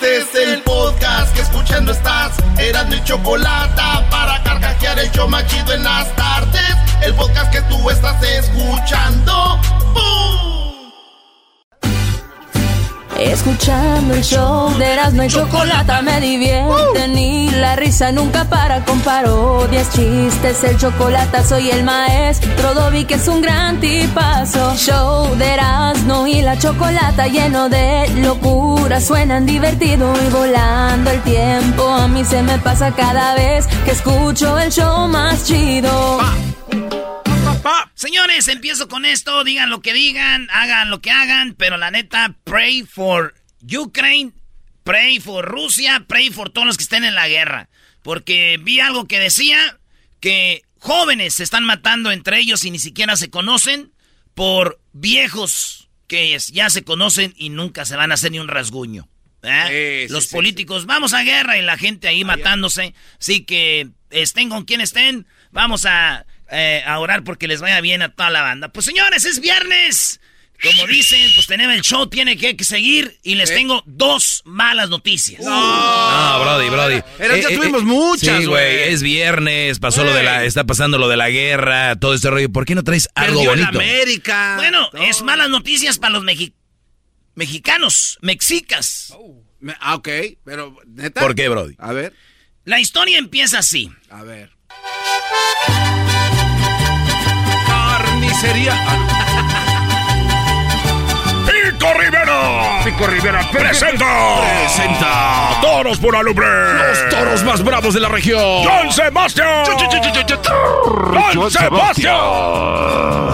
Este 0.00 0.18
es 0.18 0.34
el 0.48 0.62
podcast 0.62 1.34
que 1.34 1.40
escuchando 1.40 1.90
estás. 1.90 2.30
Eran 2.56 2.88
mi 2.88 3.02
chocolate 3.02 3.82
para 4.08 4.40
carcajear 4.44 4.96
el 5.00 5.10
show 5.10 5.28
machido 5.28 5.72
en 5.72 5.82
las 5.82 6.14
tardes. 6.14 6.76
El 7.02 7.14
podcast 7.14 7.50
que 7.50 7.60
tú 7.62 7.90
estás 7.90 8.22
escuchando. 8.22 9.60
¡Bum! 9.92 10.47
Escuchando 13.18 14.14
el 14.14 14.22
show 14.22 14.70
de 14.78 14.92
Erasmo 14.92 15.24
y 15.24 15.28
Chocolata 15.28 16.02
me 16.02 16.20
divierte 16.20 17.08
Ni 17.08 17.50
la 17.50 17.74
risa 17.74 18.12
nunca 18.12 18.44
para 18.44 18.84
con 18.84 19.00
parodias, 19.00 19.90
chistes. 19.92 20.62
El 20.62 20.78
chocolate 20.78 21.42
soy 21.44 21.70
el 21.70 21.82
maestro 21.82 22.74
Dobby 22.74 23.04
que 23.04 23.14
es 23.14 23.26
un 23.26 23.42
gran 23.42 23.80
tipazo. 23.80 24.76
Show 24.76 25.34
de 25.36 25.54
Erasmo 25.54 26.28
y 26.28 26.42
la 26.42 26.56
Chocolata 26.58 27.26
Lleno 27.26 27.68
de 27.68 28.08
locura. 28.18 29.00
Suenan 29.00 29.46
divertido 29.46 30.14
y 30.24 30.30
volando 30.30 31.10
el 31.10 31.20
tiempo. 31.22 31.88
A 31.88 32.06
mí 32.06 32.24
se 32.24 32.42
me 32.42 32.58
pasa 32.58 32.92
cada 32.92 33.34
vez 33.34 33.66
que 33.84 33.90
escucho 33.90 34.56
el 34.60 34.70
show 34.70 35.08
más 35.08 35.44
chido 35.44 36.18
Señores, 37.94 38.48
empiezo 38.48 38.88
con 38.88 39.04
esto. 39.04 39.44
Digan 39.44 39.70
lo 39.70 39.80
que 39.80 39.92
digan, 39.92 40.48
hagan 40.50 40.90
lo 40.90 41.00
que 41.00 41.10
hagan, 41.10 41.54
pero 41.54 41.76
la 41.76 41.90
neta, 41.90 42.36
pray 42.44 42.84
for 42.84 43.34
Ukraine, 43.62 44.32
pray 44.84 45.20
for 45.20 45.44
Rusia, 45.44 46.04
pray 46.06 46.30
for 46.30 46.50
todos 46.50 46.66
los 46.66 46.76
que 46.76 46.84
estén 46.84 47.04
en 47.04 47.14
la 47.14 47.28
guerra. 47.28 47.68
Porque 48.02 48.58
vi 48.62 48.80
algo 48.80 49.06
que 49.06 49.18
decía 49.18 49.78
que 50.20 50.62
jóvenes 50.78 51.34
se 51.34 51.44
están 51.44 51.64
matando 51.64 52.10
entre 52.10 52.38
ellos 52.38 52.64
y 52.64 52.70
ni 52.70 52.78
siquiera 52.78 53.16
se 53.16 53.30
conocen 53.30 53.92
por 54.34 54.80
viejos 54.92 55.88
que 56.06 56.38
ya 56.38 56.70
se 56.70 56.84
conocen 56.84 57.34
y 57.36 57.50
nunca 57.50 57.84
se 57.84 57.96
van 57.96 58.10
a 58.10 58.14
hacer 58.14 58.30
ni 58.30 58.38
un 58.38 58.48
rasguño. 58.48 59.08
¿eh? 59.42 60.06
Sí, 60.06 60.12
los 60.12 60.24
sí, 60.24 60.30
sí, 60.30 60.36
políticos, 60.36 60.86
vamos 60.86 61.12
a 61.12 61.22
guerra 61.22 61.58
y 61.58 61.62
la 61.62 61.76
gente 61.76 62.08
ahí 62.08 62.24
matándose. 62.24 62.94
Así 63.20 63.44
que 63.44 63.88
estén 64.10 64.48
con 64.48 64.64
quien 64.64 64.80
estén, 64.80 65.26
vamos 65.50 65.84
a, 65.84 66.24
eh, 66.50 66.82
a 66.86 66.98
orar 66.98 67.24
porque 67.24 67.48
les 67.48 67.60
vaya 67.60 67.80
bien 67.80 68.02
a 68.02 68.08
toda 68.14 68.30
la 68.30 68.42
banda. 68.42 68.68
Pues 68.68 68.86
señores, 68.86 69.24
es 69.24 69.40
viernes. 69.40 70.20
Como 70.60 70.88
dicen, 70.88 71.20
pues 71.36 71.46
tenemos 71.46 71.76
el 71.76 71.82
show, 71.82 72.08
tiene 72.08 72.36
que, 72.36 72.56
que 72.56 72.64
seguir 72.64 73.16
y 73.22 73.36
les 73.36 73.48
tengo 73.48 73.80
dos 73.86 74.42
malas 74.44 74.90
noticias. 74.90 75.40
No, 75.44 76.40
Brody, 76.40 76.68
Brody. 76.68 77.00
Pero 77.16 77.36
ya 77.36 77.48
tuvimos 77.48 77.84
muchas, 77.84 78.40
Sí, 78.40 78.46
güey. 78.46 78.88
Es 78.92 79.00
viernes, 79.04 79.78
pasó 79.78 80.02
lo 80.02 80.12
de 80.12 80.24
la, 80.24 80.42
está 80.44 80.64
pasando 80.64 80.98
lo 80.98 81.06
de 81.06 81.16
la 81.16 81.30
guerra, 81.30 81.94
todo 81.94 82.12
este 82.12 82.28
rollo. 82.28 82.50
¿Por 82.50 82.64
qué 82.64 82.74
no 82.74 82.82
traes 82.82 83.08
algo 83.14 83.34
Perdió 83.44 83.50
bonito? 83.50 83.68
América. 83.68 84.54
Bueno, 84.56 84.90
es 84.94 85.22
malas 85.22 85.48
noticias 85.48 85.96
para 86.00 86.14
los 86.14 86.24
mexi- 86.24 86.54
mexicanos, 87.36 88.18
mexicas. 88.20 89.14
Me- 89.60 89.76
Ah, 89.78 89.94
ok, 89.94 90.08
pero 90.44 90.76
neta. 90.88 91.20
¿Por 91.20 91.36
qué, 91.36 91.48
Brody? 91.48 91.76
A 91.78 91.92
ver, 91.92 92.14
La 92.64 92.80
historia 92.80 93.18
empieza 93.18 93.60
así. 93.60 93.92
a 94.10 94.24
ver. 94.24 94.50
Carnicería. 98.28 98.74
Pico 101.46 101.94
Rivera. 101.94 102.80
Pico 102.84 103.06
Rivera 103.06 103.50
Presenta. 103.50 104.40
Presenta. 104.40 105.60
Toros 105.62 105.98
por 105.98 106.14
alubre. 106.14 106.46
Los 106.46 107.08
toros 107.08 107.42
más 107.44 107.64
bravos 107.64 107.94
de 107.94 108.00
la 108.00 108.08
región. 108.08 108.64
John 108.64 108.92
Sebastián. 108.92 109.64
John 109.64 111.50
Sebastián. 111.50 112.16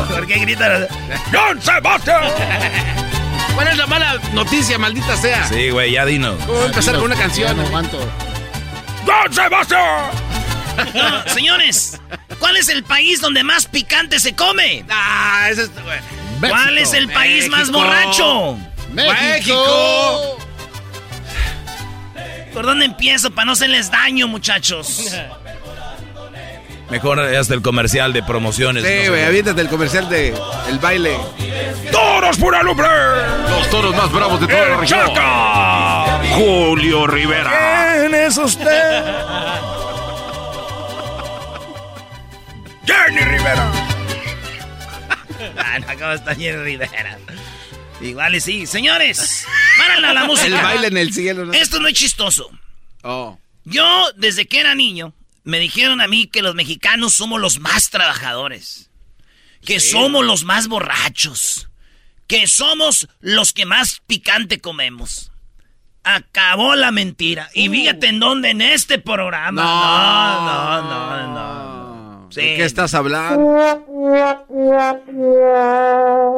¿Por 0.09 0.27
qué 0.27 0.39
gritan? 0.39 0.87
John 1.33 1.61
Sebastián. 1.61 2.23
¿Cuál 3.55 3.69
es 3.69 3.77
la 3.77 3.87
mala 3.87 4.21
noticia, 4.33 4.79
maldita 4.79 5.17
sea? 5.17 5.45
Sí, 5.49 5.71
güey, 5.71 5.93
ya 5.93 6.05
dinos. 6.05 6.37
¿Cómo 6.41 6.55
voy 6.55 6.63
a 6.63 6.67
empezar 6.67 6.95
con 6.95 7.05
una 7.05 7.17
canción? 7.17 7.57
John 9.07 9.33
Sebastián. 9.33 10.34
No, 10.95 11.29
señores, 11.35 12.01
¿cuál 12.39 12.57
es 12.57 12.69
el 12.69 12.85
país 12.85 13.21
donde 13.21 13.43
más 13.45 13.67
picante 13.67 14.19
se 14.21 14.35
come? 14.35 14.85
Ah, 14.91 15.49
ese 15.51 15.63
es. 15.63 15.71
güey. 15.83 15.99
¿Cuál 16.51 16.79
es 16.79 16.93
el 16.93 17.09
país 17.11 17.49
más 17.49 17.71
borracho? 17.71 18.59
México. 18.93 20.39
¿Por 22.53 22.67
dónde 22.67 22.85
empiezo 22.85 23.31
para 23.33 23.47
no 23.47 23.53
hacerles 23.53 23.91
daño, 23.91 24.29
muchachos? 24.29 25.13
Mejor 26.91 27.19
hasta 27.19 27.55
el 27.55 27.63
comercial 27.63 28.13
de 28.13 28.23
promociones. 28.23 28.85
Sí, 28.85 29.05
no 29.05 29.11
güey, 29.11 29.23
qué. 29.23 29.27
aviéntate 29.27 29.61
el 29.63 29.69
comercial 29.69 30.09
de 30.09 30.35
El 30.69 30.79
baile. 30.79 31.17
Toros 31.91 32.37
por 32.37 32.55
alubre. 32.55 32.87
Los 33.49 33.71
toros 33.71 33.97
más 33.97 34.13
bravos 34.13 34.41
de 34.41 34.47
toda 34.47 34.61
la 34.69 34.75
El 34.75 34.81
región. 34.81 35.07
Chaca. 35.09 36.21
Julio 36.35 37.07
Rivera. 37.07 37.97
¿Quién 38.01 38.15
es 38.15 38.37
usted? 38.37 39.03
Jenny 42.87 43.21
Rivera. 43.21 43.73
Ah, 45.59 45.79
no, 45.79 45.87
¿cómo 45.99 46.13
está 46.13 46.35
Jenny 46.35 46.63
Rivera? 46.63 47.19
Igual 48.01 48.35
y 48.35 48.41
sí. 48.41 48.67
Señores, 48.67 49.47
párale 49.79 50.07
a 50.09 50.13
la 50.13 50.25
música. 50.25 50.47
El 50.47 50.55
baile 50.55 50.87
en 50.89 50.97
el 50.97 51.13
cielo. 51.13 51.45
¿no? 51.47 51.53
Esto 51.53 51.81
no 51.81 51.89
es 51.89 51.95
chistoso. 51.95 52.51
Oh. 53.03 53.39
Yo, 53.65 54.07
desde 54.17 54.47
que 54.47 54.61
era 54.61 54.75
niño, 54.75 55.15
me 55.43 55.59
dijeron 55.59 56.01
a 56.01 56.09
mí 56.09 56.27
que 56.27 56.43
los 56.43 56.55
mexicanos 56.55 57.15
somos 57.15 57.41
los 57.41 57.59
más 57.59 57.91
trabajadores. 57.91 58.91
Que 59.65 59.81
somos 59.81 60.25
los 60.25 60.45
más 60.45 60.69
borrachos. 60.69 61.69
Que 62.27 62.47
somos 62.47 63.09
los 63.21 63.53
que 63.53 63.65
más 63.65 64.03
picante 64.07 64.61
comemos. 64.61 65.33
Acabó 66.03 66.75
la 66.75 66.91
mentira. 66.91 67.49
Y 67.55 67.71
fíjate 67.71 68.09
en 68.09 68.21
dónde, 68.21 68.51
en 68.51 68.61
este 68.61 68.99
programa. 68.99 69.63
No, 69.63 70.83
no, 70.83 71.27
no, 71.27 71.35
no. 71.35 71.64
Sí. 72.35 72.41
¿De 72.41 72.57
qué 72.57 72.65
estás 72.65 72.95
hablando? 72.95 73.55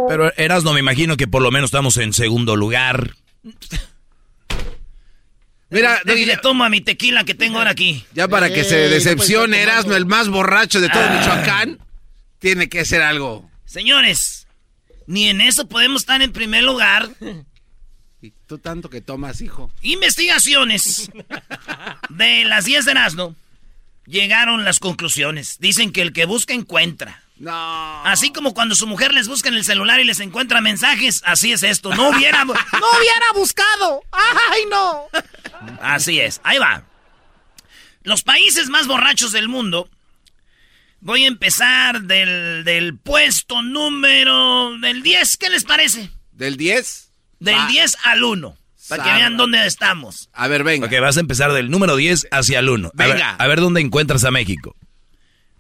Pero 0.08 0.30
Erasno, 0.36 0.74
me 0.74 0.80
imagino 0.80 1.16
que 1.16 1.26
por 1.26 1.40
lo 1.40 1.50
menos 1.50 1.68
estamos 1.68 1.96
en 1.96 2.12
segundo 2.12 2.54
lugar. 2.54 3.14
Mira, 5.70 6.00
Déjale, 6.04 6.36
toma 6.36 6.68
mi 6.68 6.82
tequila 6.82 7.24
que 7.24 7.34
tengo 7.34 7.56
ahora 7.58 7.70
aquí. 7.70 8.04
ya 8.12 8.28
para 8.28 8.52
que 8.52 8.62
se 8.64 8.76
decepcione 8.90 9.62
Erasmo, 9.62 9.94
el 9.94 10.04
más 10.04 10.28
borracho 10.28 10.82
de 10.82 10.90
todo 10.90 11.08
Michoacán, 11.08 11.78
tiene 12.40 12.68
que 12.68 12.84
ser 12.84 13.00
algo. 13.00 13.48
Señores, 13.64 14.46
ni 15.06 15.30
en 15.30 15.40
eso 15.40 15.66
podemos 15.66 16.02
estar 16.02 16.20
en 16.20 16.30
primer 16.32 16.62
lugar. 16.62 17.08
Y 18.20 18.32
tú 18.46 18.58
tanto 18.58 18.90
que 18.90 19.00
tomas, 19.00 19.40
hijo. 19.40 19.70
Investigaciones 19.80 21.10
de 22.10 22.44
las 22.44 22.66
10 22.66 22.84
de 22.84 22.90
Erasmo 22.90 23.34
llegaron 24.06 24.64
las 24.64 24.78
conclusiones. 24.78 25.58
Dicen 25.58 25.92
que 25.92 26.02
el 26.02 26.12
que 26.12 26.24
busca 26.24 26.54
encuentra. 26.54 27.22
No. 27.38 28.04
Así 28.04 28.32
como 28.32 28.54
cuando 28.54 28.74
su 28.74 28.86
mujer 28.86 29.12
les 29.12 29.28
busca 29.28 29.48
en 29.48 29.56
el 29.56 29.64
celular 29.64 30.00
y 30.00 30.04
les 30.04 30.20
encuentra 30.20 30.60
mensajes, 30.60 31.22
así 31.26 31.52
es 31.52 31.62
esto. 31.62 31.94
No 31.94 32.08
hubiera, 32.08 32.44
no 32.44 32.54
hubiera 32.54 33.32
buscado. 33.34 34.02
¡Ay, 34.12 34.62
no! 34.70 35.06
Así 35.80 36.18
es. 36.20 36.40
Ahí 36.44 36.58
va. 36.58 36.84
Los 38.02 38.22
países 38.22 38.68
más 38.68 38.86
borrachos 38.86 39.32
del 39.32 39.48
mundo. 39.48 39.90
Voy 41.00 41.24
a 41.24 41.28
empezar 41.28 42.02
del, 42.02 42.64
del 42.64 42.96
puesto 42.96 43.62
número 43.62 44.78
del 44.78 45.02
10. 45.02 45.36
¿Qué 45.36 45.50
les 45.50 45.64
parece? 45.64 46.10
¿Del 46.32 46.56
10? 46.56 47.12
Del 47.40 47.54
Va. 47.54 47.66
10 47.66 47.96
al 48.04 48.24
1. 48.24 48.56
Para 48.88 49.04
que 49.04 49.12
vean 49.12 49.36
dónde 49.36 49.66
estamos. 49.66 50.28
A 50.32 50.48
ver, 50.48 50.64
venga. 50.64 50.86
Ok, 50.86 50.92
vas 51.00 51.16
a 51.16 51.20
empezar 51.20 51.52
del 51.52 51.70
número 51.70 51.96
10 51.96 52.28
hacia 52.30 52.58
el 52.60 52.68
1. 52.68 52.88
A 52.88 52.90
ver, 52.96 53.12
Venga. 53.14 53.30
a 53.36 53.46
ver 53.46 53.60
dónde 53.60 53.80
encuentras 53.80 54.24
a 54.24 54.30
México. 54.30 54.76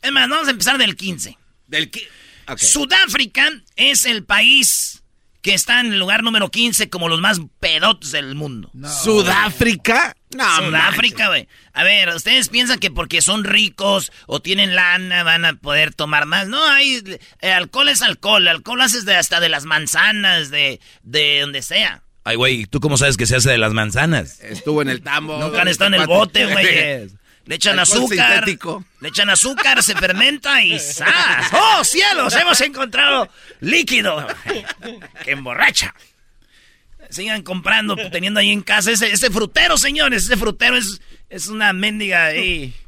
Es 0.02 0.12
más, 0.12 0.28
vamos 0.28 0.48
a 0.48 0.50
empezar 0.52 0.78
del 0.78 0.94
15. 0.96 1.36
Del 1.66 1.90
qui- 1.90 2.06
ok. 2.48 2.58
Sudáfrica 2.58 3.50
es 3.74 4.04
el 4.04 4.24
país 4.24 5.02
que 5.42 5.54
está 5.54 5.80
en 5.80 5.92
el 5.92 5.98
lugar 6.00 6.22
número 6.24 6.50
15 6.50 6.90
como 6.90 7.08
los 7.08 7.20
más 7.20 7.40
pedotes 7.60 8.10
del 8.12 8.34
mundo. 8.34 8.70
¿Sudáfrica? 9.04 10.14
No, 10.36 10.56
Sudáfrica, 10.56 11.28
güey. 11.28 11.48
A 11.72 11.82
ver, 11.84 12.08
¿ustedes 12.10 12.48
piensan 12.48 12.78
que 12.78 12.90
porque 12.90 13.22
son 13.22 13.44
ricos 13.44 14.12
o 14.26 14.40
tienen 14.40 14.74
lana 14.74 15.22
van 15.22 15.44
a 15.44 15.54
poder 15.54 15.94
tomar 15.94 16.26
más? 16.26 16.48
No, 16.48 16.64
hay... 16.66 17.02
eh, 17.40 17.52
alcohol 17.52 17.88
es 17.88 18.02
alcohol. 18.02 18.46
Alcohol 18.48 18.80
haces 18.80 19.04
de 19.04 19.14
hasta 19.16 19.38
de 19.40 19.48
las 19.48 19.64
manzanas, 19.64 20.50
de, 20.50 20.80
de 21.02 21.40
donde 21.40 21.62
sea. 21.62 22.02
Ay, 22.28 22.34
güey, 22.34 22.66
¿tú 22.66 22.80
cómo 22.80 22.96
sabes 22.96 23.16
que 23.16 23.24
se 23.24 23.36
hace 23.36 23.50
de 23.50 23.56
las 23.56 23.72
manzanas? 23.72 24.40
Estuvo 24.40 24.82
en 24.82 24.88
el 24.88 25.00
tambo. 25.00 25.38
Nunca 25.38 25.62
han 25.62 25.68
estado 25.68 25.94
en 25.94 26.00
el 26.00 26.08
bote, 26.08 26.44
güey. 26.46 27.08
Le 27.44 27.54
echan 27.54 27.78
Alcohol 27.78 28.02
azúcar. 28.02 28.32
sintético. 28.32 28.84
Le 29.00 29.08
echan 29.10 29.30
azúcar, 29.30 29.80
se 29.80 29.94
fermenta 29.94 30.60
y 30.60 30.76
¡zas! 30.80 31.52
¡Oh, 31.52 31.84
cielos! 31.84 32.34
Hemos 32.34 32.60
encontrado 32.62 33.28
líquido 33.60 34.26
que 35.24 35.30
emborracha. 35.30 35.94
Sigan 37.10 37.42
comprando, 37.44 37.94
teniendo 38.10 38.40
ahí 38.40 38.50
en 38.50 38.62
casa 38.62 38.90
ese, 38.90 39.12
ese 39.12 39.30
frutero, 39.30 39.78
señores. 39.78 40.24
Ese 40.24 40.36
frutero 40.36 40.76
es, 40.76 41.00
es 41.30 41.46
una 41.46 41.72
mendiga 41.72 42.24
ahí. 42.24 42.74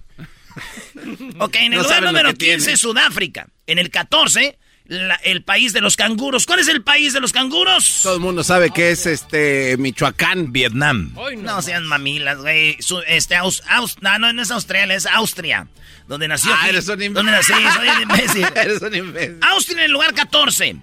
Ok, 1.38 1.54
en 1.54 1.72
el 1.74 1.78
No 1.78 1.84
lugar 1.84 2.02
número 2.02 2.30
que 2.30 2.46
15, 2.46 2.58
tiene. 2.58 2.76
Sudáfrica. 2.76 3.46
En 3.68 3.78
el 3.78 3.90
14, 3.90 4.58
la- 4.88 5.14
el 5.16 5.42
país 5.42 5.72
de 5.72 5.80
los 5.80 5.96
canguros. 5.96 6.46
¿Cuál 6.46 6.58
es 6.60 6.68
el 6.68 6.82
país 6.82 7.12
de 7.12 7.20
los 7.20 7.32
canguros? 7.32 8.00
Todo 8.02 8.14
el 8.14 8.20
mundo 8.20 8.42
sabe 8.42 8.70
que 8.70 8.90
es 8.90 9.06
este 9.06 9.76
Michoacán. 9.78 10.50
Vietnam. 10.52 11.14
No 11.38 11.62
sean 11.62 11.86
mamilas, 11.86 12.38
güey. 12.38 12.76
Este, 13.06 13.36
Aus, 13.36 13.62
Aus- 13.68 13.96
no, 14.00 14.18
no, 14.18 14.32
no 14.32 14.42
es 14.42 14.50
Australia, 14.50 14.94
es 14.96 15.06
Austria. 15.06 15.68
Donde 16.08 16.26
nació. 16.26 16.50
Ah, 16.54 16.68
eres 16.70 16.88
un 16.88 16.94
imbécil. 16.94 17.14
Donde 17.14 17.32
nací, 17.32 17.52
soy 17.52 17.88
un 17.88 18.02
imbécil. 18.02 18.46
Eres 18.56 18.80
un 18.82 18.94
imbécil. 18.94 19.38
Austria 19.42 19.78
en 19.78 19.84
el 19.84 19.92
lugar 19.92 20.14
14. 20.14 20.76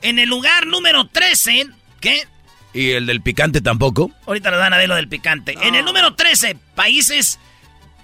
En 0.00 0.18
el 0.18 0.28
lugar 0.30 0.66
número 0.66 1.06
13, 1.08 1.66
¿qué? 2.00 2.26
¿Y 2.72 2.92
el 2.92 3.04
del 3.04 3.20
picante 3.20 3.60
tampoco? 3.60 4.10
Ahorita 4.26 4.50
nos 4.50 4.60
van 4.60 4.72
a 4.72 4.78
ver 4.78 4.88
lo 4.88 4.94
del 4.94 5.08
picante. 5.08 5.54
En 5.60 5.74
el 5.74 5.84
número 5.84 6.14
13, 6.14 6.56
países 6.74 7.38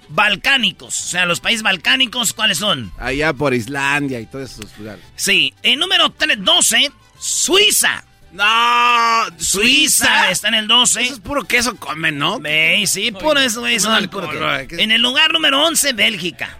balcánicos. 0.09 0.99
O 1.05 1.07
sea, 1.07 1.25
los 1.25 1.39
países 1.39 1.63
balcánicos, 1.63 2.33
¿cuáles 2.33 2.57
son? 2.57 2.91
Allá 2.97 3.33
por 3.33 3.53
Islandia 3.53 4.19
y 4.19 4.25
todos 4.25 4.51
esos 4.51 4.77
lugares. 4.77 5.03
Sí. 5.15 5.53
En 5.63 5.79
número 5.79 6.09
tre- 6.15 6.37
12, 6.37 6.91
Suiza. 7.19 8.03
No, 8.31 9.25
Suiza 9.37 10.29
está 10.29 10.49
en 10.49 10.53
el 10.53 10.67
12. 10.67 11.01
Eso 11.01 11.13
es 11.13 11.19
puro 11.19 11.43
queso 11.45 11.75
comen, 11.77 12.17
¿no? 12.19 12.39
Ve, 12.39 12.83
sí, 12.85 13.11
puro 13.11 13.39
eso, 13.39 13.63
¿qué- 13.63 14.83
En 14.83 14.91
el 14.91 15.01
lugar 15.01 15.33
número 15.33 15.63
11, 15.65 15.93
Bélgica. 15.93 16.57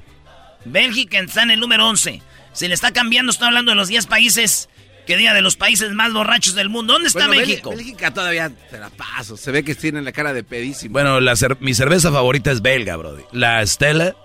Bélgica 0.66 1.20
está 1.20 1.44
en 1.44 1.52
el 1.52 1.60
número 1.60 1.88
11. 1.88 2.22
Se 2.54 2.68
le 2.68 2.74
está 2.74 2.92
cambiando, 2.92 3.32
estoy 3.32 3.48
hablando 3.48 3.72
de 3.72 3.76
los 3.76 3.88
10 3.88 4.08
países, 4.08 4.68
que 5.10 5.18
diga 5.18 5.34
de 5.34 5.42
los 5.42 5.56
países 5.56 5.92
más 5.94 6.14
borrachos 6.14 6.54
del 6.54 6.70
mundo. 6.70 6.94
¿Dónde 6.94 7.08
está 7.08 7.26
Bueno, 7.26 7.42
México? 7.42 7.72
Bélgica 7.72 8.14
todavía 8.14 8.52
te 8.70 8.78
la 8.78 8.90
paso. 8.92 9.36
Se 9.38 9.50
ve 9.52 9.64
que 9.64 9.74
tienen 9.74 10.06
la 10.06 10.12
cara 10.12 10.34
de 10.34 10.44
pedísimo. 10.44 10.94
Bueno, 10.94 11.20
la 11.20 11.34
cer- 11.34 11.58
mi 11.62 11.74
cerveza 11.74 12.12
favorita 12.12 12.52
es 12.52 12.62
belga, 12.62 12.96
brody. 12.96 13.24
La 13.32 13.66
Stella, 13.66 14.16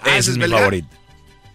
Ah, 0.00 0.08
esa 0.08 0.10
¿esa 0.10 0.18
es, 0.18 0.28
es 0.28 0.34
mi 0.36 0.40
belga? 0.42 0.58
favorita. 0.58 0.96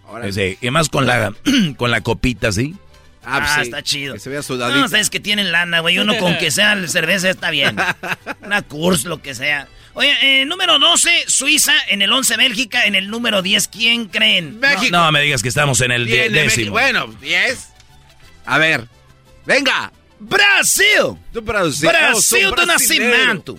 Órale. 0.06 0.32
Sí, 0.32 0.56
y 0.60 0.70
más 0.70 0.88
con 0.88 1.06
la, 1.06 1.32
con 1.76 1.90
la 1.90 2.00
copita, 2.02 2.52
¿sí? 2.52 2.76
Ah, 3.24 3.38
pues 3.40 3.50
Ah, 3.50 3.54
sí, 3.56 3.60
está 3.62 3.82
chido. 3.82 4.14
Que 4.14 4.20
se 4.20 4.30
vea 4.30 4.38
No, 4.38 4.42
sudadito. 4.44 4.84
ustedes 4.84 5.10
que 5.10 5.18
tienen 5.20 5.50
lana, 5.50 5.80
güey. 5.80 5.98
Uno 5.98 6.16
con 6.18 6.38
que 6.38 6.50
sea 6.52 6.76
cerveza 6.86 7.28
está 7.28 7.50
bien. 7.50 7.76
Una 8.42 8.62
Kurs, 8.62 9.04
lo 9.04 9.20
que 9.20 9.34
sea. 9.34 9.66
Oye, 9.94 10.14
eh, 10.22 10.44
número 10.46 10.78
12, 10.78 11.24
Suiza. 11.26 11.72
En 11.88 12.00
el 12.00 12.12
11, 12.12 12.36
Bélgica. 12.36 12.84
En 12.86 12.94
el 12.94 13.10
número 13.10 13.42
10, 13.42 13.66
¿quién 13.68 14.06
creen? 14.06 14.60
México. 14.60 14.96
No 14.96 15.10
me 15.10 15.20
digas 15.20 15.42
que 15.42 15.48
estamos 15.48 15.80
en 15.80 15.90
el 15.90 16.06
Tiene 16.06 16.30
México. 16.30 16.44
décimo. 16.44 16.70
Bueno, 16.70 17.06
10. 17.20 17.68
A 18.48 18.58
ver. 18.58 18.88
Venga. 19.46 19.92
¡Brasil! 20.18 21.16
Tú 21.32 21.40
Brasil. 21.42 21.88
Brasil 21.88 22.46
Oh, 22.46 22.50
brasilero. 22.50 22.66
nacimiento. 22.66 23.58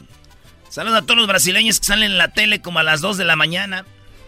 Saludos 0.70 0.98
a 1.00 1.02
todos 1.04 1.18
los 1.18 1.28
brasileños 1.28 1.80
que 1.80 1.86
salen 1.86 2.12
en 2.12 2.18
la 2.18 2.30
tele 2.34 2.62
como 2.62 2.80
a 2.80 2.84
las 2.84 3.00
2 3.02 3.18
de 3.18 3.26
la 3.26 3.36
mañana. 3.36 3.86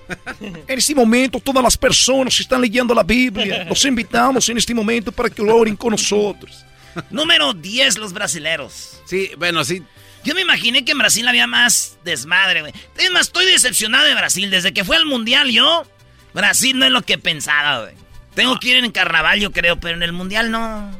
En 0.67 0.77
este 0.77 0.93
momento, 0.95 1.39
todas 1.39 1.63
las 1.63 1.77
personas 1.77 2.35
que 2.35 2.43
están 2.43 2.61
leyendo 2.61 2.93
la 2.93 3.03
Biblia, 3.03 3.63
los 3.65 3.83
invitamos 3.85 4.47
en 4.49 4.57
este 4.57 4.73
momento 4.73 5.11
para 5.11 5.29
que 5.29 5.41
oren 5.41 5.75
con 5.75 5.91
nosotros. 5.91 6.65
Número 7.09 7.53
10, 7.53 7.97
los 7.97 8.11
brasileros. 8.11 8.99
Sí, 9.05 9.31
bueno, 9.37 9.63
sí. 9.63 9.81
Yo 10.23 10.35
me 10.35 10.41
imaginé 10.41 10.83
que 10.85 10.91
en 10.91 10.97
Brasil 10.99 11.27
había 11.27 11.47
más 11.47 11.97
desmadre, 12.03 12.61
güey. 12.61 12.73
Es 12.97 13.09
más, 13.11 13.23
estoy 13.27 13.45
decepcionado 13.45 14.05
de 14.05 14.13
Brasil. 14.13 14.49
Desde 14.51 14.73
que 14.73 14.83
fue 14.83 14.97
al 14.97 15.05
Mundial 15.05 15.49
yo, 15.49 15.85
Brasil 16.33 16.77
no 16.77 16.85
es 16.85 16.91
lo 16.91 17.01
que 17.01 17.17
pensaba, 17.17 17.83
güey. 17.83 17.95
Tengo 18.35 18.59
que 18.59 18.69
ir 18.69 18.77
en 18.77 18.91
carnaval, 18.91 19.39
yo 19.39 19.51
creo, 19.51 19.79
pero 19.79 19.95
en 19.95 20.03
el 20.03 20.13
Mundial 20.13 20.51
no. 20.51 20.91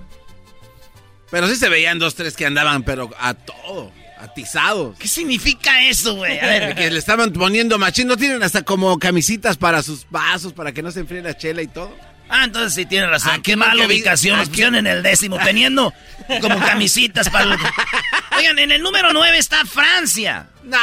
Pero 1.30 1.48
sí 1.48 1.56
se 1.56 1.70
veían 1.70 1.98
dos, 1.98 2.16
tres 2.16 2.36
que 2.36 2.46
andaban, 2.46 2.84
pero 2.84 3.10
a 3.20 3.34
todo. 3.34 3.92
Atizados. 4.20 4.98
¿Qué 5.00 5.08
significa 5.08 5.88
eso, 5.88 6.16
güey? 6.16 6.38
A 6.40 6.46
ver, 6.46 6.76
Que 6.76 6.92
le 6.92 7.00
estaban 7.00 7.34
poniendo 7.34 7.80
machín. 7.80 8.08
¿No 8.08 8.18
tienen 8.18 8.44
hasta 8.44 8.62
como 8.62 9.00
camisitas 9.00 9.58
para 9.58 9.82
sus 9.82 10.06
vasos, 10.12 10.54
para 10.54 10.74
que 10.74 10.84
no 10.84 10.92
se 10.92 11.00
enfríe 11.00 11.22
la 11.22 11.36
chela 11.36 11.64
y 11.64 11.68
todo? 11.68 11.92
Ah, 12.34 12.46
entonces 12.46 12.74
sí 12.74 12.86
tiene 12.86 13.08
razón. 13.08 13.32
Ah, 13.36 13.40
Qué 13.44 13.56
mala 13.56 13.86
ubicación. 13.86 14.36
ah, 14.36 14.40
Nos 14.40 14.50
pusieron 14.50 14.76
en 14.76 14.88
el 14.88 15.04
décimo, 15.04 15.38
teniendo 15.44 15.94
como 16.40 16.58
camisitas 16.60 17.30
para... 17.30 17.46
los- 17.46 17.60
Oigan, 18.38 18.58
en 18.60 18.72
el 18.72 18.82
número 18.82 19.12
9 19.14 19.38
está 19.38 19.66
Francia. 19.66 20.48
No, 20.64 20.78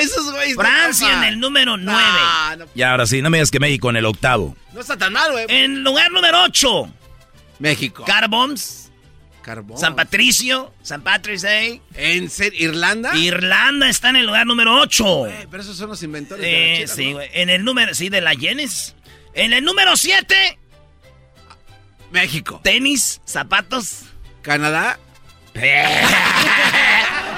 esos 0.00 0.30
güeyes. 0.32 0.56
no 0.56 0.62
Francia 0.62 1.12
en 1.18 1.24
el 1.24 1.40
número 1.40 1.76
9. 1.76 2.00
No, 2.02 2.56
no, 2.58 2.66
Y 2.74 2.82
ahora 2.82 3.06
sí, 3.06 3.20
no 3.20 3.28
me 3.30 3.38
digas 3.38 3.50
que 3.50 3.58
México 3.60 3.90
en 3.90 3.96
el 3.96 4.04
octavo. 4.06 4.56
no 4.72 4.80
está 4.80 4.96
tan 4.96 5.12
mal, 5.12 5.32
güey. 5.32 5.46
En 5.48 5.82
lugar 5.82 6.10
número 6.12 6.42
8, 6.44 6.88
México. 7.58 8.04
Carboms. 8.04 8.78
Carbón. 9.42 9.76
San 9.76 9.96
Patricio, 9.96 10.72
San 10.84 11.02
Patrick's 11.02 11.42
Day. 11.42 11.82
¿En 11.96 12.30
serio? 12.30 12.68
¿Irlanda? 12.70 13.16
Irlanda 13.16 13.88
está 13.88 14.10
en 14.10 14.16
el 14.16 14.26
lugar 14.26 14.46
número 14.46 14.80
8. 14.80 15.26
Eh, 15.26 15.48
pero 15.50 15.64
esos 15.64 15.76
son 15.76 15.88
los 15.88 16.00
inventores 16.04 16.44
de 16.44 16.52
la 16.52 16.58
Eh, 16.84 16.86
sí, 16.86 17.06
¿no? 17.08 17.16
güey. 17.16 17.28
En 17.32 17.50
el 17.50 17.64
número, 17.64 17.92
sí, 17.92 18.08
de 18.08 18.20
la 18.20 18.34
Yenes. 18.34 18.94
En 19.34 19.52
el 19.52 19.64
número 19.64 19.96
7, 19.96 20.60
México. 22.12 22.60
tenis, 22.62 23.20
zapatos. 23.24 24.02
Canadá. 24.42 24.98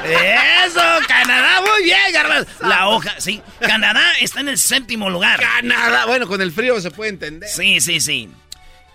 Eso, 0.04 0.80
Canadá, 1.08 1.60
muy 1.62 1.84
bien, 1.84 2.12
Garbanzo. 2.12 2.50
La 2.60 2.88
hoja, 2.88 3.14
sí. 3.20 3.40
Canadá 3.60 4.12
está 4.20 4.40
en 4.40 4.48
el 4.48 4.58
séptimo 4.58 5.08
lugar. 5.10 5.40
Canadá. 5.40 6.06
Bueno, 6.06 6.26
con 6.26 6.40
el 6.40 6.52
frío 6.52 6.80
se 6.80 6.90
puede 6.90 7.10
entender. 7.10 7.48
Sí, 7.48 7.80
sí, 7.80 8.00
sí. 8.00 8.28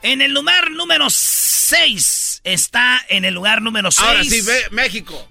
En 0.02 0.22
el 0.22 0.32
lugar 0.32 0.72
número 0.72 1.10
6 1.10 2.42
está 2.44 3.02
en 3.10 3.26
el 3.26 3.34
lugar 3.34 3.62
número 3.62 3.92
6. 3.92 4.08
Ahora 4.08 4.24
sí, 4.24 4.42
México. 4.72 5.28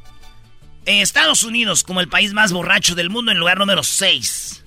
En 0.84 0.96
Estados 0.98 1.42
Unidos, 1.42 1.82
como 1.84 2.00
el 2.00 2.08
país 2.08 2.32
más 2.32 2.52
borracho 2.52 2.94
del 2.94 3.10
mundo, 3.10 3.30
en 3.30 3.36
el 3.36 3.40
lugar 3.40 3.58
número 3.58 3.82
6. 3.82 4.64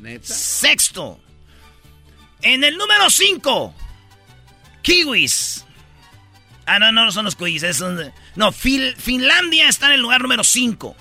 Neta. 0.00 0.34
Sexto. 0.34 1.20
En 2.42 2.62
el 2.62 2.76
número 2.76 3.10
5. 3.10 3.74
Kiwis. 4.86 5.64
Ah, 6.64 6.78
no, 6.78 6.92
no 6.92 7.10
son 7.10 7.24
los 7.24 7.34
kiwis. 7.34 7.64
es 7.64 7.80
un- 7.80 8.12
no, 8.36 8.52
Fil- 8.52 8.94
Finlandia 8.96 9.68
está 9.68 9.86
en 9.88 9.94
el 9.94 10.00
lugar 10.00 10.22
número 10.22 10.44
5. 10.44 10.96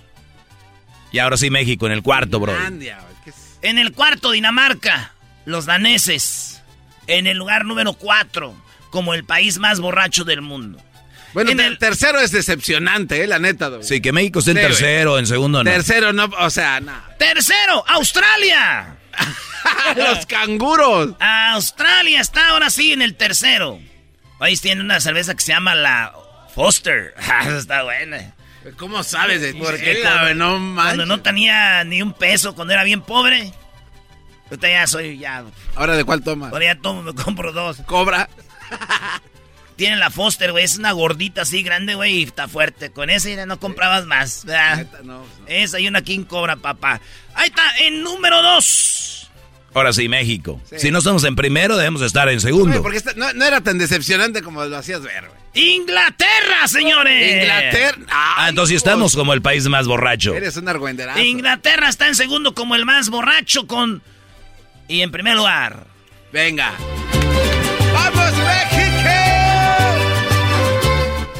Y 1.11 1.19
ahora 1.19 1.37
sí, 1.37 1.51
México 1.51 1.85
en 1.85 1.91
el 1.91 2.01
cuarto, 2.01 2.39
bro. 2.39 2.51
Finlandia. 2.53 2.99
En 3.61 3.77
el 3.77 3.91
cuarto, 3.91 4.31
Dinamarca. 4.31 5.13
Los 5.45 5.65
daneses. 5.67 6.61
En 7.05 7.27
el 7.27 7.37
lugar 7.37 7.65
número 7.65 7.93
4. 7.93 8.55
Como 8.89 9.13
el 9.13 9.23
país 9.23 9.59
más 9.59 9.79
borracho 9.79 10.23
del 10.23 10.41
mundo. 10.41 10.81
Bueno, 11.33 11.51
En 11.51 11.59
el- 11.59 11.77
tercero 11.77 12.19
es 12.21 12.31
decepcionante, 12.31 13.21
eh, 13.23 13.27
la 13.27 13.37
neta. 13.37 13.69
Sí, 13.83 14.01
que 14.01 14.11
México 14.13 14.39
esté 14.39 14.51
en 14.51 14.57
tercero, 14.57 15.19
en 15.19 15.27
segundo 15.27 15.63
no. 15.63 15.69
Tercero 15.69 16.11
no, 16.11 16.25
o 16.39 16.49
sea, 16.49 16.79
no. 16.79 16.93
Tercero, 17.19 17.83
Australia. 17.87 18.94
Los 19.95 20.25
canguros. 20.25 21.15
Australia 21.19 22.21
está 22.21 22.49
ahora 22.49 22.69
sí 22.69 22.93
en 22.93 23.01
el 23.01 23.15
tercero. 23.15 23.79
Ahí 24.39 24.57
tiene 24.57 24.81
una 24.81 24.99
cerveza 24.99 25.33
que 25.35 25.41
se 25.41 25.53
llama 25.53 25.75
la 25.75 26.13
Foster. 26.53 27.13
Ah, 27.29 27.45
está 27.57 27.83
buena. 27.83 28.33
¿Cómo 28.77 29.03
sabes 29.03 29.41
de 29.41 29.53
Porque 29.53 30.01
cuando, 30.01 30.33
no 30.33 30.75
cuando 30.75 31.05
no 31.05 31.21
tenía 31.21 31.83
ni 31.83 32.01
un 32.01 32.13
peso, 32.13 32.55
cuando 32.55 32.73
era 32.73 32.83
bien 32.83 33.01
pobre. 33.01 33.53
Ahorita 34.45 34.69
ya 34.69 34.87
soy, 34.87 35.19
ya. 35.19 35.43
¿Ahora 35.75 35.95
de 35.95 36.03
cuál 36.03 36.23
tomas? 36.23 36.51
Ahora 36.51 36.65
ya 36.65 36.75
tomo, 36.79 37.03
me 37.03 37.13
compro 37.13 37.51
dos. 37.51 37.77
Cobra. 37.85 38.29
Tiene 39.75 39.97
la 39.97 40.09
Foster, 40.09 40.51
güey. 40.51 40.63
Es 40.63 40.77
una 40.77 40.93
gordita 40.93 41.41
así 41.41 41.61
grande, 41.63 41.95
güey, 41.95 42.19
y 42.19 42.23
está 42.23 42.47
fuerte. 42.47 42.91
Con 42.91 43.09
esa 43.09 43.29
ya 43.29 43.45
no 43.45 43.59
comprabas 43.59 44.05
más. 44.05 44.45
¿verdad? 44.45 44.77
Neta, 44.77 44.97
no, 45.03 45.19
no. 45.19 45.25
Esa 45.47 45.79
y 45.79 45.87
una 45.87 46.01
King 46.01 46.23
Cobra, 46.23 46.55
papá. 46.55 47.01
Ahí 47.33 47.49
está, 47.49 47.63
en 47.79 48.01
número 48.01 48.41
dos. 48.41 49.29
Ahora 49.73 49.91
sí, 49.91 50.07
México. 50.07 50.61
Si 50.77 50.89
no 50.89 50.99
estamos 50.99 51.25
en 51.25 51.35
primero, 51.35 51.75
debemos 51.75 52.01
estar 52.01 52.29
en 52.29 52.39
segundo. 52.39 52.81
porque 52.81 52.97
esta- 52.97 53.11
no, 53.17 53.33
no 53.33 53.43
era 53.43 53.59
tan 53.59 53.77
decepcionante 53.77 54.41
como 54.41 54.63
lo 54.63 54.77
hacías 54.77 55.01
ver, 55.01 55.25
güey. 55.27 55.35
Inglaterra, 55.75 56.67
señores. 56.67 57.43
Inglaterra. 57.43 57.97
ah, 58.09 58.47
entonces 58.49 58.77
estamos 58.77 59.15
como 59.15 59.33
el 59.33 59.41
país 59.41 59.67
más 59.67 59.85
borracho. 59.87 60.33
Eres 60.33 60.55
un 60.57 60.69
argüenderazo. 60.69 61.19
Inglaterra 61.19 61.89
está 61.89 62.07
en 62.07 62.15
segundo 62.15 62.53
como 62.53 62.75
el 62.75 62.85
más 62.85 63.09
borracho 63.09 63.67
con... 63.67 64.01
Y 64.87 65.01
en 65.01 65.11
primer 65.11 65.35
lugar... 65.35 65.87
Venga. 66.31 66.73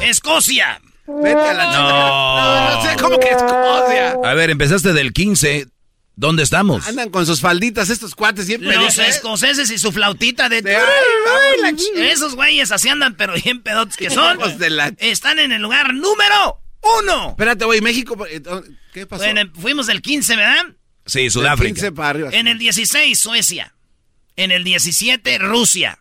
Escocia. 0.02 0.80
Vete 1.06 1.40
a 1.40 1.54
la 1.54 1.64
No. 1.72 2.40
No, 2.40 2.70
no 2.74 2.82
sé 2.90 2.96
cómo 2.96 3.18
que 3.18 3.28
Escocia. 3.28 4.16
A 4.24 4.34
ver, 4.34 4.50
empezaste 4.50 4.92
del 4.92 5.12
15. 5.12 5.66
¿Dónde 6.18 6.42
estamos? 6.42 6.86
Andan 6.88 7.10
con 7.10 7.26
sus 7.26 7.42
falditas 7.42 7.90
estos 7.90 8.14
cuates 8.14 8.46
siempre. 8.46 8.74
Los 8.76 8.96
¿eh? 8.98 9.06
escoceses 9.08 9.70
y 9.70 9.76
su 9.76 9.92
flautita 9.92 10.48
de... 10.48 10.62
De- 10.62 10.74
ay, 10.76 10.82
ay, 10.84 11.60
la 11.60 11.70
ch- 11.72 12.10
Esos 12.10 12.34
güeyes 12.34 12.72
así 12.72 12.88
andan, 12.88 13.16
pero 13.16 13.34
bien 13.34 13.62
pedotes 13.62 13.96
que 13.98 14.08
son. 14.08 14.38
Hijos 14.40 14.58
de 14.58 14.70
la- 14.70 14.94
Están 14.96 15.38
en 15.38 15.52
el 15.52 15.60
lugar 15.60 15.92
número 15.92 16.62
uno. 17.02 17.30
Espérate, 17.30 17.66
güey, 17.66 17.82
México. 17.82 18.16
eh, 18.26 18.42
¿Qué 18.94 19.06
pasó? 19.06 19.24
Bueno, 19.24 19.42
fuimos 19.60 19.86
del 19.88 20.00
15, 20.00 20.36
¿verdad? 20.36 20.64
Sí, 21.04 21.20
Del 21.22 21.30
Sudáfrica. 21.30 21.74
15 21.74 21.92
para 21.92 22.08
arriba. 22.08 22.30
En 22.32 22.48
el 22.48 22.56
16, 22.58 23.18
Suecia. 23.18 23.74
En 24.36 24.52
el 24.52 24.64
17, 24.64 25.36
Rusia. 25.38 25.98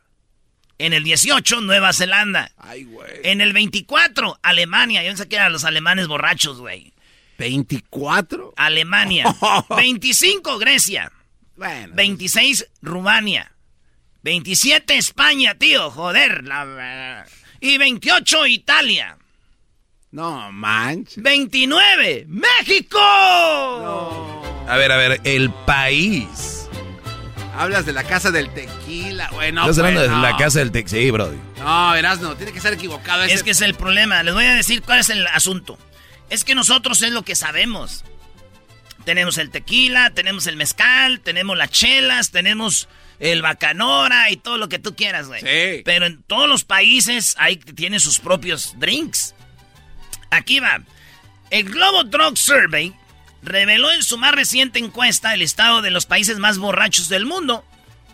En 0.78 0.94
el 0.94 1.04
18, 1.04 1.62
Nueva 1.62 1.94
Zelanda. 1.94 2.52
Ay, 2.58 2.84
güey. 2.84 3.10
En 3.24 3.40
el 3.42 3.54
24, 3.54 4.40
Alemania. 4.42 5.04
Yo 5.04 5.10
pensé 5.10 5.28
que 5.30 5.36
eran 5.38 5.54
los 5.54 5.64
alemanes 5.64 6.08
borrachos, 6.08 6.60
güey. 6.60 6.94
¿24? 7.40 8.54
Alemania. 8.58 9.26
25, 9.78 10.58
Grecia. 10.60 11.12
Bueno. 11.56 11.94
26, 11.96 12.68
Rumania. 12.82 13.52
27, 14.24 14.98
España, 14.98 15.56
tío. 15.56 15.90
Joder. 15.92 16.44
la- 16.44 17.26
Y 17.62 17.78
28, 17.78 18.48
Italia. 18.48 19.18
No, 20.12 20.52
manches. 20.52 21.22
29, 21.24 22.26
México. 22.28 23.00
A 24.68 24.76
ver, 24.78 24.92
a 24.92 24.98
ver, 24.98 25.22
el 25.24 25.52
país. 25.66 26.65
Hablas 27.58 27.86
de 27.86 27.94
la 27.94 28.04
casa 28.04 28.32
del 28.32 28.50
tequila, 28.54 29.30
güey. 29.32 29.52
No, 29.52 29.62
Estás 29.62 29.78
hablando 29.80 30.02
pues, 30.02 30.10
de 30.10 30.16
no. 30.16 30.22
la 30.22 30.36
casa 30.38 30.60
del 30.60 30.72
Tex. 30.72 30.92
Sí, 30.92 31.10
bro. 31.12 31.34
No, 31.58 31.96
Erasno, 31.96 32.36
tiene 32.36 32.52
que 32.52 32.60
ser 32.60 32.74
equivocado. 32.74 33.24
Es 33.24 33.32
ese- 33.34 33.44
que 33.44 33.52
es 33.52 33.62
el 33.62 33.76
problema. 33.76 34.22
Les 34.24 34.34
voy 34.34 34.46
a 34.46 34.56
decir 34.56 34.82
cuál 34.82 35.00
es 35.00 35.10
el 35.10 35.26
asunto. 35.28 35.78
Es 36.30 36.44
que 36.44 36.54
nosotros 36.56 37.02
es 37.02 37.12
lo 37.12 37.24
que 37.24 37.36
sabemos. 37.36 38.04
Tenemos 39.06 39.38
el 39.38 39.52
tequila, 39.52 40.10
tenemos 40.10 40.48
el 40.48 40.56
mezcal, 40.58 41.20
tenemos 41.20 41.56
las 41.56 41.70
chelas, 41.70 42.32
tenemos 42.32 42.90
el 43.20 43.42
bacanora 43.44 44.32
y 44.32 44.38
todo 44.38 44.58
lo 44.58 44.68
que 44.68 44.80
tú 44.80 44.96
quieras, 44.96 45.28
güey. 45.28 45.42
Sí. 45.42 45.84
Pero 45.86 46.08
en 46.08 46.24
todos 46.24 46.50
los 46.50 46.64
países 46.66 47.36
hay 47.38 47.58
tienen 47.58 48.00
sus 48.00 48.20
propios 48.20 48.74
drinks. 48.80 49.36
Aquí 50.32 50.60
va. 50.60 50.82
El 51.52 51.66
Global 51.70 52.10
Drug 52.10 52.38
Survey 52.38 52.94
reveló 53.46 53.92
en 53.92 54.04
su 54.04 54.18
más 54.18 54.34
reciente 54.34 54.80
encuesta 54.80 55.34
el 55.34 55.42
estado 55.42 55.82
de 55.82 55.92
los 55.92 56.06
países 56.06 56.38
más 56.40 56.58
borrachos 56.58 57.10
del 57.10 57.26
mundo. 57.26 57.64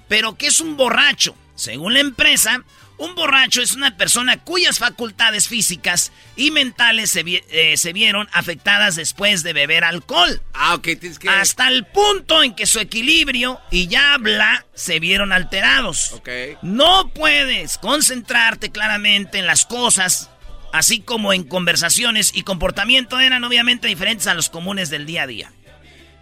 Pero 0.08 0.36
¿qué 0.38 0.48
es 0.48 0.60
un 0.60 0.78
borracho? 0.78 1.36
Según 1.56 1.94
la 1.94 2.00
empresa, 2.00 2.64
un 2.98 3.14
borracho 3.16 3.62
es 3.62 3.74
una 3.74 3.98
persona 3.98 4.38
cuyas 4.44 4.80
facultades 4.80 5.48
físicas 5.48 6.12
y 6.36 6.52
mentales 6.52 7.12
se, 7.12 7.24
vi- 7.24 7.44
eh, 7.50 7.78
se 7.78 7.94
vieron 7.94 8.28
afectadas 8.34 8.96
después 8.96 9.44
de 9.44 9.54
beber 9.54 9.84
alcohol. 9.84 10.42
Ah, 10.54 10.74
ok, 10.76 10.84
tienes 11.00 11.20
que. 11.20 11.30
Hasta 11.30 11.68
el 11.68 11.86
punto 11.86 12.42
en 12.44 12.56
que 12.56 12.66
su 12.66 12.80
equilibrio 12.80 13.60
y 13.72 13.88
ya 13.88 14.14
habla 14.16 14.66
se 14.74 15.00
vieron 15.00 15.32
alterados. 15.34 16.12
Ok. 16.14 16.30
No 16.64 17.12
puedes 17.14 17.78
concentrarte 17.78 18.72
claramente 18.72 19.38
en 19.40 19.46
las 19.48 19.66
cosas, 19.66 20.30
así 20.74 21.00
como 21.01 21.34
en 21.34 21.44
conversaciones 21.44 22.32
y 22.34 22.44
comportamiento 22.44 23.20
eran 23.20 23.44
obviamente 23.44 23.88
diferentes 23.88 24.28
a 24.28 24.34
los 24.34 24.50
comunes 24.50 24.90
del 24.90 25.06
día 25.06 25.24
a 25.24 25.28
día. 25.28 25.51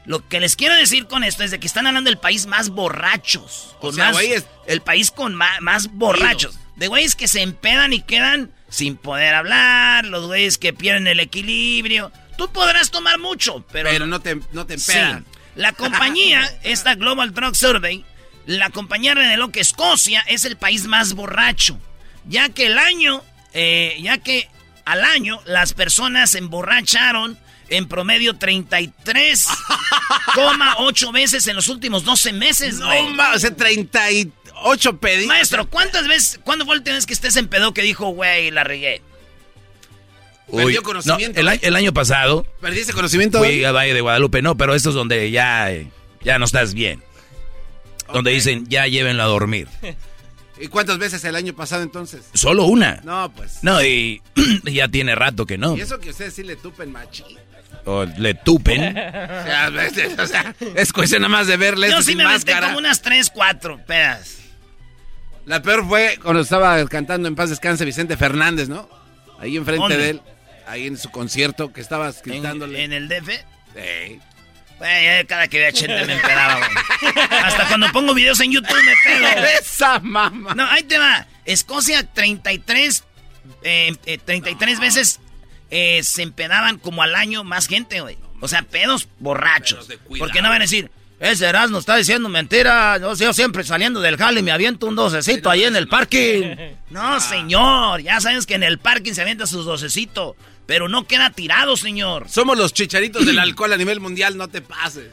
Lo 0.05 0.27
que 0.27 0.39
les 0.39 0.55
quiero 0.55 0.75
decir 0.75 1.05
con 1.07 1.23
esto 1.23 1.43
es 1.43 1.51
de 1.51 1.59
que 1.59 1.67
están 1.67 1.85
hablando 1.85 2.09
del 2.09 2.17
país 2.17 2.45
más 2.47 2.69
borrachos. 2.69 3.75
O 3.77 3.79
Con 3.79 3.95
sea, 3.95 4.05
más, 4.11 4.15
güeyes- 4.17 4.45
el 4.67 4.81
país 4.81 5.11
con 5.11 5.35
más, 5.35 5.87
borrachos. 5.91 6.57
De 6.77 6.87
güeyes 6.87 7.15
que 7.15 7.27
se 7.27 7.41
empedan 7.41 7.93
y 7.93 8.01
quedan 8.01 8.51
sin 8.69 8.95
poder 8.95 9.35
hablar, 9.35 10.05
los 10.05 10.25
güeyes 10.25 10.57
que 10.57 10.73
pierden 10.73 11.07
el 11.07 11.19
equilibrio. 11.19 12.11
Tú 12.37 12.49
podrás 12.51 12.89
tomar 12.89 13.19
mucho, 13.19 13.65
pero, 13.71 13.89
Pero 13.89 14.07
no 14.07 14.19
te, 14.21 14.39
no 14.53 14.65
te 14.65 14.77
Sí. 14.77 14.91
empedan. 14.93 15.25
La 15.55 15.73
compañía, 15.73 16.49
esta 16.63 16.95
Global 16.95 17.33
Drug 17.33 17.55
Survey, 17.55 18.05
la 18.45 18.69
compañía 18.69 19.13
reveló 19.13 19.51
que 19.51 19.59
Escocia 19.59 20.21
es 20.21 20.45
el 20.45 20.55
país 20.55 20.85
más 20.85 21.13
borracho, 21.13 21.77
ya 22.25 22.49
que 22.49 22.65
el 22.67 22.79
año, 22.79 23.23
eh, 23.53 23.97
ya 24.01 24.17
que 24.17 24.49
al 24.85 25.03
año 25.03 25.39
las 25.45 25.73
personas 25.73 26.31
se 26.31 26.39
emborracharon 26.39 27.37
en 27.69 27.87
promedio 27.87 28.33
33,8 28.33 31.13
veces 31.13 31.47
en 31.47 31.55
los 31.55 31.69
últimos 31.69 32.03
12 32.03 32.33
meses, 32.33 32.81
güey. 32.81 33.03
No, 33.03 33.11
ma, 33.13 33.33
o 33.33 33.39
sea, 33.39 33.55
38 33.55 34.97
pedidos. 34.97 35.27
Maestro, 35.27 35.69
¿cuántas 35.69 36.07
veces, 36.07 36.39
cuándo 36.43 36.65
fue 36.65 36.73
la 36.75 36.79
última 36.79 36.95
vez 36.95 37.05
que 37.05 37.13
estés 37.13 37.35
en 37.35 37.47
pedo 37.47 37.71
que 37.73 37.83
dijo, 37.83 38.07
güey, 38.09 38.49
la 38.51 38.63
regué? 38.63 39.03
Perdió 40.51 40.81
conocimiento, 40.81 41.43
no, 41.43 41.51
el, 41.51 41.75
año 41.75 41.93
pasado 41.93 42.43
¿Perdiste 42.59 42.91
conocimiento? 42.91 43.37
fui 43.37 43.63
a 43.63 43.71
Valle 43.71 43.93
de 43.93 44.01
Guadalupe, 44.01 44.41
no, 44.41 44.57
pero 44.57 44.73
esto 44.73 44.89
es 44.89 44.95
donde 44.95 45.29
ya, 45.29 45.71
eh, 45.71 45.91
ya 46.23 46.39
no 46.39 46.45
estás 46.45 46.73
bien. 46.73 47.03
Donde 48.11 48.31
dicen, 48.31 48.65
ya 48.67 48.87
llévenlo 48.87 49.21
a 49.21 49.27
dormir. 49.27 49.67
¿Y 50.59 50.67
cuántas 50.67 50.97
veces 50.97 51.23
el 51.23 51.35
año 51.35 51.53
pasado 51.53 51.83
entonces? 51.83 52.25
Solo 52.33 52.65
una. 52.65 53.01
No, 53.03 53.31
pues. 53.33 53.59
No, 53.63 53.81
y 53.83 54.21
ya 54.63 54.87
tiene 54.87 55.15
rato 55.15 55.45
que 55.45 55.57
no. 55.57 55.77
Y 55.77 55.81
eso 55.81 55.99
que 55.99 56.09
ustedes 56.09 56.33
sí 56.33 56.43
le 56.43 56.55
tupen 56.55 56.91
machín. 56.91 57.25
O 57.85 58.03
le 58.05 58.33
tupen. 58.33 58.81
O 58.89 58.93
sea, 58.93 59.65
a 59.65 59.69
veces, 59.69 60.17
o 60.19 60.27
sea, 60.27 60.53
es 60.75 60.91
cuestión 60.91 61.21
nada 61.21 61.29
más 61.31 61.47
de 61.47 61.55
verles 61.57 61.91
Yo 61.91 61.99
sí 62.01 62.09
sin 62.09 62.17
me 62.17 62.23
máscara. 62.25 62.67
como 62.67 62.79
unas 62.79 63.01
3, 63.01 63.29
4 63.33 63.85
pedas. 63.85 64.35
La 65.45 65.61
peor 65.61 65.87
fue 65.87 66.19
cuando 66.21 66.41
estaba 66.41 66.85
cantando 66.87 67.27
en 67.27 67.35
paz 67.35 67.49
descanse 67.49 67.85
Vicente 67.85 68.17
Fernández, 68.17 68.67
¿no? 68.69 68.89
Ahí 69.39 69.55
enfrente 69.57 69.81
¿Dónde? 69.81 69.97
de 69.97 70.09
él, 70.09 70.21
ahí 70.67 70.85
en 70.87 70.97
su 70.97 71.09
concierto 71.09 71.71
que 71.71 71.79
estabas 71.81 72.17
En, 72.25 72.31
gritándole. 72.33 72.83
en 72.83 72.91
el 72.93 73.07
DF. 73.07 73.29
Sí. 73.73 74.19
Güey, 74.79 75.03
ya 75.03 75.23
cada 75.25 75.47
que 75.47 75.57
veía 75.57 75.71
Chente 75.73 76.05
me 76.05 76.13
empedaba, 76.13 76.55
güey. 76.55 76.69
Hasta 77.43 77.67
cuando 77.67 77.91
pongo 77.91 78.13
videos 78.13 78.39
en 78.39 78.51
YouTube 78.51 78.81
me 78.83 78.93
pedo. 79.03 79.27
Esa 79.61 79.99
mamá. 79.99 80.55
No, 80.55 80.65
ahí 80.65 80.83
te 80.83 80.97
va. 80.97 81.27
Escocia 81.45 82.03
33, 82.03 83.03
eh, 83.63 83.95
eh, 84.05 84.17
33 84.17 84.79
veces 84.79 85.19
eh, 85.69 86.01
se 86.03 86.23
empedaban 86.23 86.77
como 86.79 87.03
al 87.03 87.15
año 87.15 87.43
más 87.43 87.67
gente, 87.67 87.99
güey. 88.01 88.17
O 88.39 88.47
sea, 88.47 88.63
pedos 88.63 89.09
borrachos. 89.19 89.87
Pedos. 89.87 90.01
Porque 90.17 90.41
no 90.41 90.49
van 90.49 90.61
a 90.61 90.65
decir, 90.65 90.89
ese 91.19 91.45
Erasmo 91.45 91.79
está 91.79 91.97
diciendo 91.97 92.29
mentira. 92.29 92.97
Yo, 92.97 93.13
yo 93.13 93.33
siempre 93.33 93.63
saliendo 93.65 93.99
del 93.99 94.15
jale 94.15 94.41
me 94.41 94.51
aviento 94.51 94.87
un 94.87 94.95
docecito 94.95 95.49
ahí 95.49 95.63
en 95.63 95.75
el 95.75 95.87
parking. 95.87 96.55
No, 96.89 97.19
señor. 97.19 98.01
Ya 98.01 98.19
sabes 98.19 98.47
que 98.47 98.55
en 98.55 98.63
el 98.63 98.79
parking 98.79 99.13
se 99.13 99.21
avienta 99.21 99.45
sus 99.45 99.63
docecitos. 99.63 100.35
Pero 100.69 100.87
no 100.87 101.07
queda 101.07 101.31
tirado, 101.31 101.75
señor. 101.77 102.29
Somos 102.29 102.55
los 102.55 102.73
chicharitos 102.75 103.25
del 103.25 103.39
alcohol 103.39 103.73
a 103.73 103.77
nivel 103.77 103.99
mundial, 103.99 104.37
no 104.37 104.49
te 104.49 104.61
pases. 104.61 105.11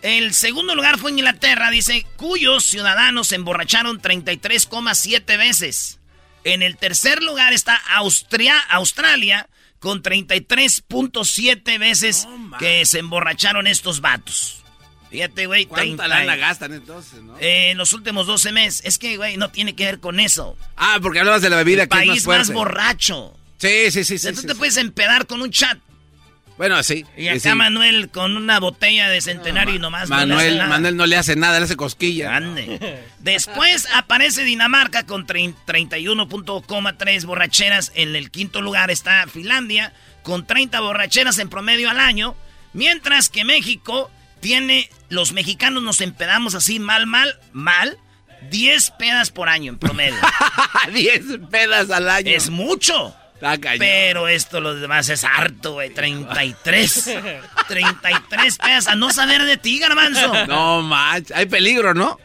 El 0.00 0.32
segundo 0.32 0.74
lugar 0.74 0.96
fue 0.96 1.10
Inglaterra, 1.10 1.70
dice, 1.70 2.06
cuyos 2.16 2.64
ciudadanos 2.64 3.28
se 3.28 3.34
emborracharon 3.34 4.00
33,7 4.00 5.36
veces. 5.36 6.00
En 6.42 6.62
el 6.62 6.78
tercer 6.78 7.22
lugar 7.22 7.52
está 7.52 7.76
Austria, 7.96 8.58
Australia, 8.70 9.50
con 9.78 10.02
33.7 10.02 11.78
veces 11.78 12.26
que 12.58 12.86
se 12.86 13.00
emborracharon 13.00 13.66
estos 13.66 14.00
vatos. 14.00 14.64
Fíjate, 15.10 15.44
güey, 15.44 15.66
¿Cuánta 15.66 16.04
30 16.04 16.08
lana 16.08 16.36
gastan 16.36 16.72
entonces, 16.72 17.22
no? 17.22 17.36
eh, 17.40 17.72
en 17.72 17.76
los 17.76 17.92
últimos 17.92 18.26
12 18.26 18.52
meses. 18.52 18.80
Es 18.86 18.96
que, 18.96 19.18
güey, 19.18 19.36
no 19.36 19.50
tiene 19.50 19.74
que 19.74 19.84
ver 19.84 20.00
con 20.00 20.18
eso. 20.18 20.56
Ah, 20.78 20.98
porque 21.02 21.18
hablabas 21.18 21.42
de 21.42 21.50
la 21.50 21.56
bebida 21.56 21.82
El 21.82 21.88
que 21.90 21.94
es 21.98 22.00
país 22.00 22.10
más 22.14 22.22
fuerte. 22.24 22.44
más 22.46 22.54
borracho. 22.54 23.37
Sí, 23.58 23.90
sí, 23.90 24.04
sí, 24.04 24.14
O 24.14 24.18
sea, 24.18 24.30
sí. 24.30 24.36
tú 24.36 24.40
sí, 24.42 24.46
te 24.46 24.52
sí. 24.54 24.58
puedes 24.58 24.76
empedar 24.76 25.26
con 25.26 25.42
un 25.42 25.50
chat. 25.50 25.78
Bueno, 26.56 26.82
sí. 26.82 27.04
Y 27.16 27.28
acá. 27.28 27.54
Manuel 27.54 28.08
con 28.10 28.36
una 28.36 28.58
botella 28.58 29.08
de 29.08 29.20
centenario 29.20 29.76
y 29.76 29.78
nomás 29.78 30.08
no 30.10 30.16
le 30.16 30.22
hace 30.22 30.26
Manuel, 30.28 30.56
nada. 30.58 30.68
Manuel 30.70 30.96
no 30.96 31.06
le 31.06 31.16
hace 31.16 31.36
nada, 31.36 31.58
le 31.60 31.64
hace 31.66 31.76
cosquilla. 31.76 32.24
Grande. 32.30 33.00
Después 33.20 33.86
aparece 33.94 34.42
Dinamarca 34.42 35.06
con 35.06 35.24
trein- 35.26 35.54
31.3 35.66 37.24
borracheras. 37.24 37.92
En 37.94 38.16
el 38.16 38.30
quinto 38.30 38.60
lugar 38.60 38.90
está 38.90 39.26
Finlandia 39.28 39.92
con 40.22 40.46
30 40.46 40.80
borracheras 40.80 41.38
en 41.38 41.48
promedio 41.48 41.90
al 41.90 42.00
año. 42.00 42.34
Mientras 42.72 43.28
que 43.28 43.44
México 43.44 44.10
tiene, 44.40 44.90
los 45.08 45.32
mexicanos 45.32 45.82
nos 45.82 46.00
empedamos 46.00 46.54
así 46.56 46.78
mal, 46.80 47.06
mal, 47.06 47.38
mal, 47.52 47.98
10 48.50 48.92
pedas 48.98 49.30
por 49.30 49.48
año 49.48 49.72
en 49.72 49.78
promedio. 49.78 50.18
10 50.92 51.22
pedas 51.50 51.90
al 51.90 52.08
año. 52.08 52.30
es 52.30 52.50
mucho. 52.50 53.14
Pero 53.78 54.26
esto, 54.28 54.60
los 54.60 54.80
demás, 54.80 55.08
es 55.08 55.22
harto, 55.24 55.74
güey. 55.74 55.90
33. 55.94 57.16
33 57.68 58.58
pesos. 58.58 58.88
A 58.88 58.94
no 58.96 59.10
saber 59.10 59.44
de 59.44 59.56
ti, 59.56 59.78
garbanzo. 59.78 60.46
No, 60.46 60.82
manches. 60.82 61.36
Hay 61.36 61.46
peligro, 61.46 61.94
¿no? 61.94 62.18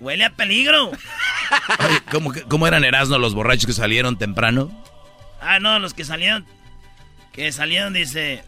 Huele 0.00 0.24
a 0.24 0.30
peligro. 0.30 0.88
Oye, 0.90 2.00
¿cómo, 2.10 2.32
que- 2.32 2.42
¿Cómo 2.42 2.66
eran 2.66 2.84
Erasmo 2.84 3.18
los 3.18 3.34
borrachos 3.34 3.66
que 3.66 3.72
salieron 3.72 4.16
temprano? 4.16 4.70
Ah, 5.40 5.58
no, 5.58 5.78
los 5.78 5.92
que 5.94 6.04
salieron. 6.04 6.46
Que 7.32 7.52
salieron, 7.52 7.92
dice. 7.92 8.42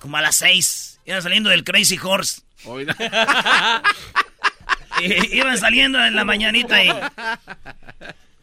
Como 0.00 0.16
a 0.16 0.20
las 0.22 0.36
6. 0.36 1.00
Iban 1.04 1.22
saliendo 1.22 1.50
del 1.50 1.62
Crazy 1.64 1.98
Horse. 2.02 2.42
Y- 5.02 5.36
iban 5.36 5.58
saliendo 5.58 6.02
en 6.02 6.16
la 6.16 6.24
mañanita 6.24 6.82
y. 6.82 6.90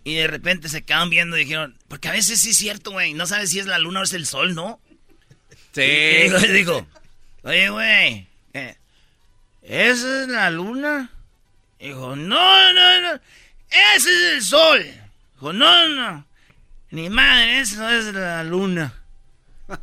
Y 0.03 0.15
de 0.15 0.27
repente 0.27 0.69
se 0.69 0.83
quedaron 0.83 1.09
viendo 1.09 1.37
y 1.37 1.41
dijeron. 1.45 1.77
Porque 1.87 2.09
a 2.09 2.11
veces 2.11 2.39
sí 2.39 2.49
es 2.49 2.57
cierto, 2.57 2.91
güey. 2.91 3.13
No 3.13 3.25
sabes 3.25 3.51
si 3.51 3.59
es 3.59 3.65
la 3.65 3.79
luna 3.79 4.01
o 4.01 4.03
es 4.03 4.13
el 4.13 4.25
sol, 4.25 4.53
¿no? 4.55 4.79
Sí. 5.71 5.81
Y 5.81 6.23
digo, 6.23 6.39
digo, 6.39 6.87
oye, 7.43 7.69
güey. 7.69 8.27
eh, 8.53 8.75
¿Esa 9.61 10.23
es 10.23 10.27
la 10.27 10.49
luna? 10.49 11.09
Dijo, 11.79 12.15
no, 12.15 12.73
no, 12.73 13.01
no. 13.01 13.19
Ese 13.95 14.09
es 14.09 14.33
el 14.33 14.41
sol. 14.43 14.85
Dijo, 15.33 15.53
no, 15.53 15.89
no. 15.89 16.25
Ni 16.91 17.09
madre, 17.09 17.59
eso 17.59 17.89
es 17.89 18.13
la 18.13 18.43
luna. 18.43 18.93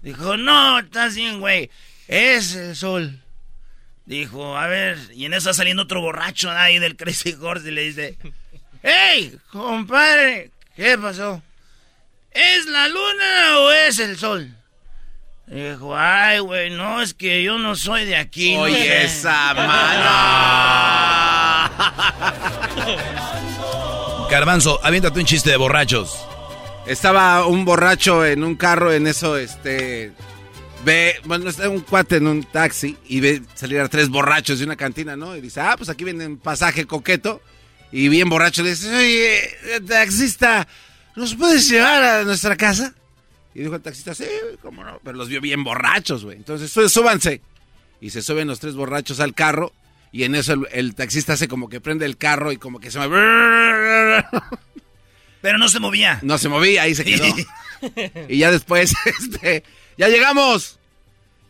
Dijo, 0.02 0.36
no, 0.36 0.78
estás 0.78 1.16
bien, 1.16 1.40
güey. 1.40 1.70
Es 2.06 2.54
el 2.54 2.76
sol. 2.76 3.20
Dijo, 4.06 4.56
a 4.56 4.66
ver, 4.66 4.98
y 5.14 5.24
en 5.24 5.34
eso 5.34 5.50
está 5.50 5.54
saliendo 5.54 5.84
otro 5.84 6.00
borracho 6.00 6.50
ahí 6.50 6.78
del 6.78 6.96
Crazy 6.96 7.36
Horse 7.40 7.68
y 7.68 7.70
le 7.70 7.82
dice, 7.82 8.18
¡Ey, 8.82 9.36
compadre! 9.52 10.50
¿Qué 10.76 10.96
pasó? 10.98 11.42
¿Es 12.30 12.66
la 12.66 12.88
luna 12.88 13.58
o 13.58 13.72
es 13.72 13.98
el 13.98 14.16
sol? 14.16 14.54
Dijo, 15.46 15.96
ay, 15.96 16.38
güey, 16.38 16.70
no, 16.70 17.02
es 17.02 17.12
que 17.12 17.42
yo 17.42 17.58
no 17.58 17.74
soy 17.74 18.04
de 18.04 18.16
aquí. 18.16 18.54
no 18.54 18.62
Oye, 18.62 18.76
sé". 18.84 19.04
esa 19.04 19.52
mano. 19.70 21.10
Garbanzo, 24.30 24.78
aviéntate 24.84 25.18
un 25.20 25.26
chiste 25.26 25.50
de 25.50 25.56
borrachos. 25.56 26.16
Estaba 26.86 27.46
un 27.46 27.64
borracho 27.64 28.24
en 28.24 28.44
un 28.44 28.54
carro, 28.54 28.92
en 28.92 29.06
eso, 29.06 29.36
este. 29.36 30.12
Ve, 30.84 31.16
bueno, 31.24 31.50
está 31.50 31.68
un 31.68 31.80
cuate 31.80 32.16
en 32.16 32.26
un 32.26 32.44
taxi 32.44 32.96
y 33.06 33.20
ve 33.20 33.42
salir 33.54 33.80
a 33.80 33.88
tres 33.88 34.08
borrachos 34.08 34.60
de 34.60 34.64
una 34.64 34.76
cantina, 34.76 35.14
¿no? 35.16 35.36
Y 35.36 35.40
dice, 35.42 35.60
ah, 35.60 35.74
pues 35.76 35.90
aquí 35.90 36.04
viene 36.04 36.26
un 36.26 36.38
pasaje 36.38 36.86
coqueto. 36.86 37.42
Y 37.92 38.08
bien 38.08 38.28
borracho 38.28 38.62
le 38.62 38.70
dice, 38.70 38.94
oye, 38.94 39.80
taxista, 39.86 40.66
¿nos 41.16 41.34
puedes 41.34 41.68
llevar 41.68 42.02
a 42.02 42.24
nuestra 42.24 42.56
casa? 42.56 42.94
Y 43.54 43.60
dijo 43.60 43.74
el 43.74 43.82
taxista, 43.82 44.14
sí, 44.14 44.24
cómo 44.62 44.84
no. 44.84 45.00
Pero 45.02 45.16
los 45.16 45.28
vio 45.28 45.40
bien 45.40 45.64
borrachos, 45.64 46.24
güey. 46.24 46.36
Entonces, 46.36 46.70
"Sú- 46.72 46.88
súbanse. 46.88 47.40
Y 48.00 48.10
se 48.10 48.22
suben 48.22 48.46
los 48.48 48.60
tres 48.60 48.74
borrachos 48.74 49.18
al 49.20 49.34
carro. 49.34 49.72
Y 50.12 50.22
en 50.24 50.34
eso 50.34 50.52
el, 50.54 50.66
el 50.72 50.94
taxista 50.94 51.32
hace 51.34 51.48
como 51.48 51.68
que 51.68 51.80
prende 51.80 52.06
el 52.06 52.16
carro 52.16 52.52
y 52.52 52.56
como 52.56 52.78
que 52.80 52.90
se 52.90 52.98
mueve. 52.98 54.24
Pero 55.40 55.58
no 55.58 55.68
se 55.68 55.80
movía. 55.80 56.18
No 56.22 56.38
se 56.38 56.48
movía, 56.48 56.82
ahí 56.82 56.94
se 56.94 57.04
quedó. 57.04 57.24
y 58.28 58.38
ya 58.38 58.50
después, 58.52 58.92
este, 59.04 59.64
ya 59.98 60.08
llegamos. 60.08 60.78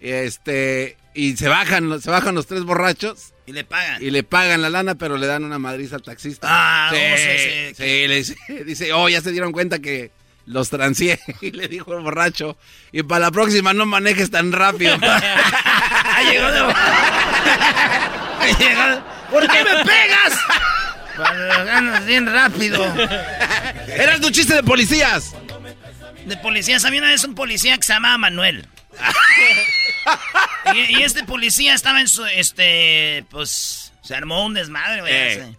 Este, 0.00 0.96
y 1.14 1.36
se 1.36 1.48
bajan, 1.48 2.00
se 2.00 2.10
bajan 2.10 2.34
los 2.34 2.46
tres 2.46 2.64
borrachos. 2.64 3.32
Y 3.50 3.52
le 3.52 3.64
pagan. 3.64 4.00
Y 4.00 4.10
le 4.12 4.22
pagan 4.22 4.62
la 4.62 4.70
lana, 4.70 4.94
pero 4.94 5.16
le 5.16 5.26
dan 5.26 5.42
una 5.44 5.58
madriza 5.58 5.96
al 5.96 6.02
taxista. 6.02 6.46
Ah, 6.48 6.90
sí, 6.92 6.96
oh, 7.12 7.16
sí, 7.16 7.24
sí, 7.68 7.74
sí, 7.74 8.06
le 8.06 8.14
dice, 8.14 8.36
dice, 8.64 8.92
oh, 8.92 9.08
ya 9.08 9.20
se 9.20 9.32
dieron 9.32 9.50
cuenta 9.50 9.80
que 9.80 10.12
los 10.46 10.70
transié. 10.70 11.18
Y 11.40 11.50
le 11.50 11.66
dijo 11.66 11.92
el 11.96 12.00
borracho, 12.04 12.56
y 12.92 13.02
para 13.02 13.26
la 13.26 13.30
próxima 13.32 13.74
no 13.74 13.86
manejes 13.86 14.30
tan 14.30 14.52
rápido. 14.52 14.96
Ah, 15.02 16.20
llegó 16.30 16.50
de... 16.52 16.60
Llegó- 18.58 19.02
¿Por 19.32 19.48
qué 19.48 19.64
me 19.64 19.84
pegas? 19.84 20.38
Ganas 21.66 22.06
bien 22.06 22.32
rápido. 22.32 22.84
Eras 23.88 24.20
tu 24.20 24.30
chiste 24.30 24.54
de 24.54 24.62
policías. 24.62 25.34
De 26.24 26.36
policías, 26.36 26.84
había 26.84 27.00
una 27.00 27.10
vez 27.10 27.24
un 27.24 27.34
policía 27.34 27.76
que 27.76 27.82
se 27.82 27.92
llamaba 27.94 28.16
Manuel. 28.18 28.66
y, 30.74 30.98
y 30.98 31.02
este 31.02 31.24
policía 31.24 31.74
estaba 31.74 32.00
en 32.00 32.08
su, 32.08 32.24
este, 32.26 33.24
pues, 33.30 33.92
se 34.02 34.14
armó 34.14 34.44
un 34.44 34.54
desmadre, 34.54 35.00
güey. 35.00 35.12
Eh. 35.12 35.56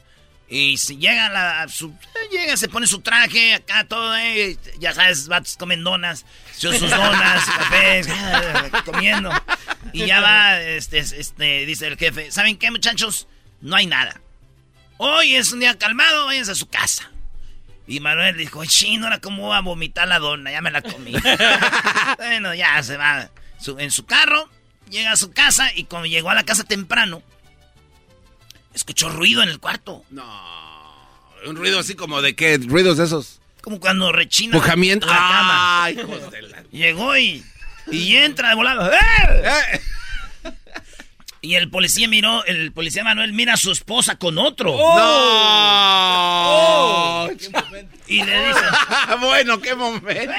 Y 0.52 0.78
si 0.78 0.98
llega 0.98 1.28
a 1.28 1.30
la, 1.30 1.68
su, 1.70 1.96
llega, 2.30 2.58
se 2.58 2.68
pone 2.68 2.86
su 2.86 3.00
traje 3.00 3.54
acá, 3.54 3.86
todo, 3.86 4.18
eh, 4.18 4.58
ya 4.80 4.94
sabes, 4.94 5.30
vatos 5.30 5.56
comen 5.56 5.82
donas, 5.82 6.26
sus 6.58 6.78
donas, 6.82 7.46
cafés, 7.58 8.08
comiendo. 8.86 9.32
Y 9.94 10.06
ya 10.08 10.20
va, 10.20 10.60
este, 10.60 11.00
este, 11.00 11.66
dice 11.66 11.88
el 11.88 11.98
jefe, 11.98 12.32
¿saben 12.32 12.58
qué, 12.58 12.70
muchachos? 12.70 13.30
No 13.62 13.78
hay 13.78 13.86
nada. 13.86 14.20
Hoy 14.98 15.36
es 15.36 15.54
un 15.54 15.62
día 15.62 15.78
calmado, 15.78 16.26
váyanse 16.26 16.52
a 16.52 16.56
su 16.56 16.68
casa. 16.68 17.11
Y 17.92 18.00
Manuel 18.00 18.38
dijo, 18.38 18.64
chino, 18.66 19.06
ahora 19.06 19.20
cómo 19.20 19.48
voy 19.48 19.58
a 19.58 19.60
vomitar 19.60 20.08
la 20.08 20.18
dona, 20.20 20.50
ya 20.50 20.62
me 20.62 20.72
la 20.72 20.82
comí. 20.82 21.12
bueno, 22.18 22.54
ya 22.56 22.82
se 22.84 22.96
va 22.96 23.30
su- 23.60 23.78
en 23.80 23.92
su 23.92 24.06
carro, 24.06 24.48
llega 24.90 25.12
a 25.12 25.18
su 25.18 25.32
casa 25.34 25.70
y 25.76 25.84
cuando 25.84 26.06
llegó 26.08 26.30
a 26.30 26.34
la 26.34 26.44
casa 26.46 26.64
temprano, 26.64 27.22
escuchó 28.74 29.10
ruido 29.10 29.44
en 29.44 29.50
el 29.50 29.60
cuarto. 29.60 30.06
Un 31.46 31.56
ruido 31.58 31.80
así 31.80 31.96
como 31.96 32.22
de 32.22 32.34
qué, 32.34 32.58
ruidos 32.66 32.96
de 32.98 33.04
esos. 33.04 33.42
Como 33.62 33.82
cuando 33.82 34.12
rechina 34.14 34.54
Pujamiento. 34.54 35.08
la 35.08 35.14
cama. 35.14 35.84
Ay, 35.84 36.00
hijos 36.00 36.32
de 36.32 36.42
la- 36.44 36.64
Llegó 36.72 37.18
y, 37.18 37.44
y 37.92 38.16
entra 38.16 38.50
de 38.50 38.56
volado. 38.56 38.90
¡Eh! 38.90 38.98
Y 41.44 41.56
el 41.56 41.72
policía 41.72 42.08
miró, 42.08 42.46
el 42.46 42.72
policía 42.72 43.04
Manuel 43.04 43.34
mira 43.34 43.54
a 43.54 43.58
su 43.58 43.72
esposa 43.72 44.16
con 44.18 44.38
otro. 44.38 44.78
¡No! 44.78 47.28
Y 48.06 48.24
le 48.24 48.48
dice, 48.48 48.62
bueno, 49.20 49.60
qué 49.60 49.74
momento. 49.74 50.32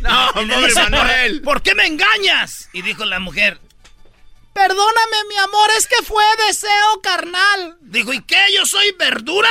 no, 0.00 0.32
pobre 0.34 0.74
Manuel. 0.74 1.40
¿por 1.40 1.62
qué 1.62 1.74
me 1.74 1.86
engañas? 1.86 2.68
Y 2.74 2.82
dijo 2.82 3.06
la 3.06 3.20
mujer, 3.20 3.58
perdóname 4.52 5.16
mi 5.30 5.38
amor, 5.38 5.70
es 5.78 5.86
que 5.86 6.04
fue 6.04 6.24
deseo 6.46 7.00
carnal. 7.02 7.78
Dijo, 7.80 8.12
¿y 8.12 8.20
qué? 8.20 8.48
¿Yo 8.54 8.66
soy 8.66 8.94
verdura? 8.98 9.48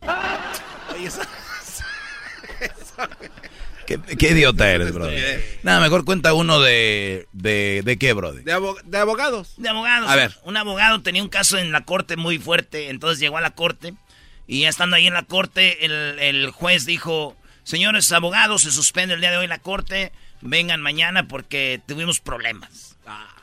¿Qué, 3.86 3.98
qué 4.16 4.30
idiota 4.30 4.70
eres, 4.70 4.92
brother? 4.92 5.58
Nada, 5.62 5.80
mejor 5.80 6.04
cuenta 6.04 6.34
uno 6.34 6.60
de... 6.60 7.26
¿De, 7.32 7.82
de 7.84 7.96
qué, 7.98 8.12
brother? 8.12 8.42
De, 8.44 8.52
abo- 8.52 8.80
de 8.84 8.98
abogados. 8.98 9.54
De 9.56 9.68
abogados. 9.68 10.10
A 10.10 10.16
ver. 10.16 10.36
Un 10.42 10.56
abogado 10.56 11.02
tenía 11.02 11.22
un 11.22 11.28
caso 11.28 11.56
en 11.58 11.72
la 11.72 11.84
corte 11.84 12.16
muy 12.16 12.38
fuerte, 12.38 12.90
entonces 12.90 13.18
llegó 13.20 13.38
a 13.38 13.40
la 13.40 13.50
corte 13.50 13.94
y 14.46 14.62
ya 14.62 14.68
estando 14.68 14.96
ahí 14.96 15.06
en 15.06 15.14
la 15.14 15.22
corte, 15.24 15.84
el, 15.86 16.18
el 16.18 16.50
juez 16.50 16.84
dijo, 16.86 17.36
señores 17.64 18.10
abogados, 18.12 18.62
se 18.62 18.70
suspende 18.72 19.14
el 19.14 19.20
día 19.20 19.30
de 19.30 19.38
hoy 19.38 19.46
la 19.46 19.58
corte, 19.58 20.12
vengan 20.40 20.80
mañana 20.80 21.26
porque 21.28 21.80
tuvimos 21.86 22.20
problemas. 22.20 22.96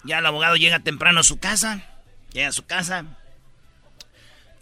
Ya 0.03 0.19
el 0.19 0.25
abogado 0.25 0.55
llega 0.57 0.79
temprano 0.79 1.21
a 1.21 1.23
su 1.23 1.39
casa, 1.39 1.83
llega 2.33 2.49
a 2.49 2.53
su 2.53 2.65
casa 2.65 3.05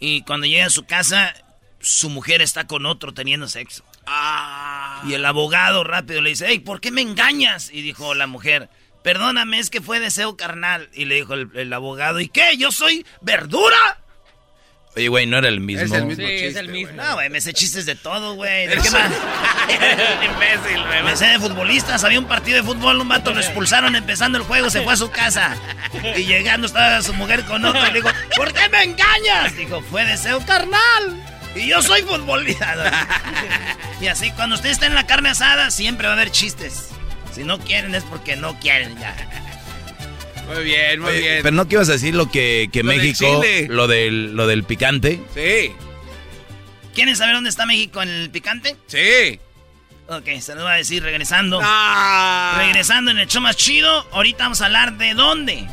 y 0.00 0.22
cuando 0.22 0.46
llega 0.46 0.66
a 0.66 0.70
su 0.70 0.84
casa, 0.84 1.34
su 1.80 2.10
mujer 2.10 2.42
está 2.42 2.66
con 2.66 2.86
otro 2.86 3.12
teniendo 3.14 3.48
sexo. 3.48 3.84
Y 5.04 5.14
el 5.14 5.24
abogado 5.24 5.84
rápido 5.84 6.20
le 6.20 6.30
dice, 6.30 6.46
hey, 6.48 6.58
¿por 6.58 6.80
qué 6.80 6.90
me 6.90 7.00
engañas? 7.00 7.70
Y 7.72 7.82
dijo 7.82 8.14
la 8.14 8.26
mujer, 8.26 8.68
perdóname, 9.02 9.58
es 9.58 9.70
que 9.70 9.80
fue 9.80 10.00
deseo 10.00 10.36
carnal. 10.36 10.88
Y 10.92 11.04
le 11.06 11.16
dijo 11.16 11.34
el, 11.34 11.50
el 11.54 11.72
abogado, 11.72 12.20
¿y 12.20 12.28
qué? 12.28 12.56
¿Yo 12.56 12.72
soy 12.72 13.06
verdura? 13.20 13.98
Oye, 14.94 15.08
güey, 15.08 15.26
no 15.26 15.38
era 15.38 15.48
el 15.48 15.60
mismo. 15.60 15.84
Es 15.86 15.92
el 15.92 16.04
mismo 16.04 16.26
Sí, 16.26 16.30
es 16.32 16.42
chiste, 16.42 16.60
el 16.60 16.68
mismo. 16.68 17.02
No, 17.02 17.14
güey, 17.14 17.30
me 17.30 17.40
sé 17.40 17.54
chistes 17.54 17.86
de 17.86 17.94
todo, 17.94 18.34
güey. 18.34 18.66
¿De 18.66 18.76
qué 18.76 18.90
más? 18.90 19.10
imbécil, 20.24 20.86
güey. 20.86 21.02
Me 21.02 21.16
sé 21.16 21.26
de 21.28 21.38
futbolistas. 21.38 22.04
Había 22.04 22.18
un 22.18 22.26
partido 22.26 22.58
de 22.58 22.62
fútbol, 22.62 23.00
un 23.00 23.08
vato 23.08 23.32
lo 23.32 23.40
expulsaron 23.40 23.96
empezando 23.96 24.36
el 24.36 24.44
juego, 24.44 24.68
se 24.68 24.82
fue 24.82 24.92
a 24.92 24.96
su 24.96 25.10
casa. 25.10 25.56
Y 26.14 26.24
llegando 26.24 26.66
estaba 26.66 27.00
su 27.00 27.14
mujer 27.14 27.44
con 27.46 27.64
otro 27.64 27.80
y 27.88 27.92
le 27.92 28.02
dijo, 28.02 28.10
¿por 28.36 28.52
qué 28.52 28.68
me 28.68 28.82
engañas? 28.82 29.56
Dijo, 29.56 29.80
fue 29.80 30.04
deseo 30.04 30.44
carnal. 30.44 31.24
Y 31.54 31.68
yo 31.68 31.82
soy 31.82 32.02
futbolista. 32.02 32.74
y 34.00 34.06
así, 34.06 34.30
cuando 34.32 34.56
usted 34.56 34.70
está 34.70 34.86
en 34.86 34.94
la 34.94 35.06
carne 35.06 35.28
asada, 35.30 35.70
siempre 35.70 36.06
va 36.06 36.14
a 36.14 36.16
haber 36.16 36.30
chistes. 36.30 36.88
Si 37.34 37.44
no 37.44 37.58
quieren 37.58 37.94
es 37.94 38.04
porque 38.04 38.36
no 38.36 38.58
quieren 38.60 38.98
ya. 38.98 39.14
Muy 40.52 40.64
bien, 40.64 41.00
muy 41.00 41.10
Oye, 41.10 41.20
bien. 41.20 41.38
Pero 41.42 41.56
no 41.56 41.66
que 41.68 41.76
ibas 41.76 41.88
a 41.88 41.92
decir 41.92 42.14
lo 42.14 42.30
que, 42.30 42.68
que 42.72 42.82
Lo 42.82 42.88
México, 42.92 43.42
lo 43.68 43.86
del, 43.86 44.34
lo 44.34 44.46
del 44.46 44.64
picante. 44.64 45.20
Sí, 45.34 45.72
¿Quieren 46.94 47.16
saber 47.16 47.34
dónde 47.34 47.48
está 47.50 47.64
México 47.64 48.02
en 48.02 48.08
el 48.10 48.30
picante? 48.30 48.76
sí. 48.86 49.40
Ok, 50.08 50.28
se 50.40 50.54
lo 50.54 50.64
voy 50.64 50.72
a 50.72 50.74
decir 50.74 51.02
regresando. 51.02 51.60
Ah. 51.62 52.56
Regresando 52.58 53.12
en 53.12 53.18
el 53.18 53.28
show 53.28 53.40
más 53.40 53.56
chido, 53.56 54.06
ahorita 54.12 54.44
vamos 54.44 54.60
a 54.60 54.66
hablar 54.66 54.98
de 54.98 55.14
dónde. 55.14 55.66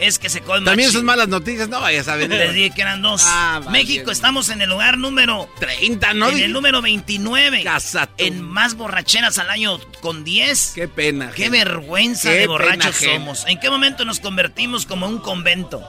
Es 0.00 0.18
que 0.18 0.28
se 0.28 0.40
come 0.40 0.64
También 0.64 0.90
son 0.92 1.04
malas 1.04 1.28
noticias, 1.28 1.68
no 1.68 1.80
vayas 1.80 2.08
a 2.08 2.16
Les 2.16 2.28
vender. 2.28 2.52
dije 2.52 2.70
que 2.74 2.82
eran 2.82 3.02
dos. 3.02 3.22
Ah. 3.24 3.60
México, 3.70 4.10
estamos 4.10 4.48
en 4.50 4.60
el 4.62 4.68
lugar 4.70 4.98
número 4.98 5.48
30, 5.58 6.14
¿no? 6.14 6.28
En 6.30 6.38
el 6.38 6.52
número 6.52 6.82
29. 6.82 7.62
Casa 7.64 8.06
tú. 8.06 8.24
En 8.24 8.42
más 8.42 8.74
borracheras 8.74 9.38
al 9.38 9.50
año 9.50 9.78
con 10.00 10.24
10. 10.24 10.72
Qué 10.74 10.88
pena. 10.88 11.30
Qué 11.34 11.44
gente. 11.44 11.58
vergüenza 11.64 12.30
Qué 12.30 12.38
de 12.40 12.46
borrachos 12.46 12.96
pena, 12.98 13.12
somos. 13.14 13.44
¿En 13.46 13.58
qué 13.60 13.70
momento 13.70 14.04
nos 14.04 14.20
convertimos 14.20 14.86
como 14.86 15.06
un 15.06 15.18
convento? 15.18 15.82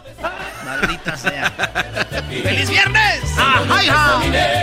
Maldita 0.65 1.15
sea. 1.17 1.51
¡Feliz 2.43 2.69
viernes! 2.69 3.21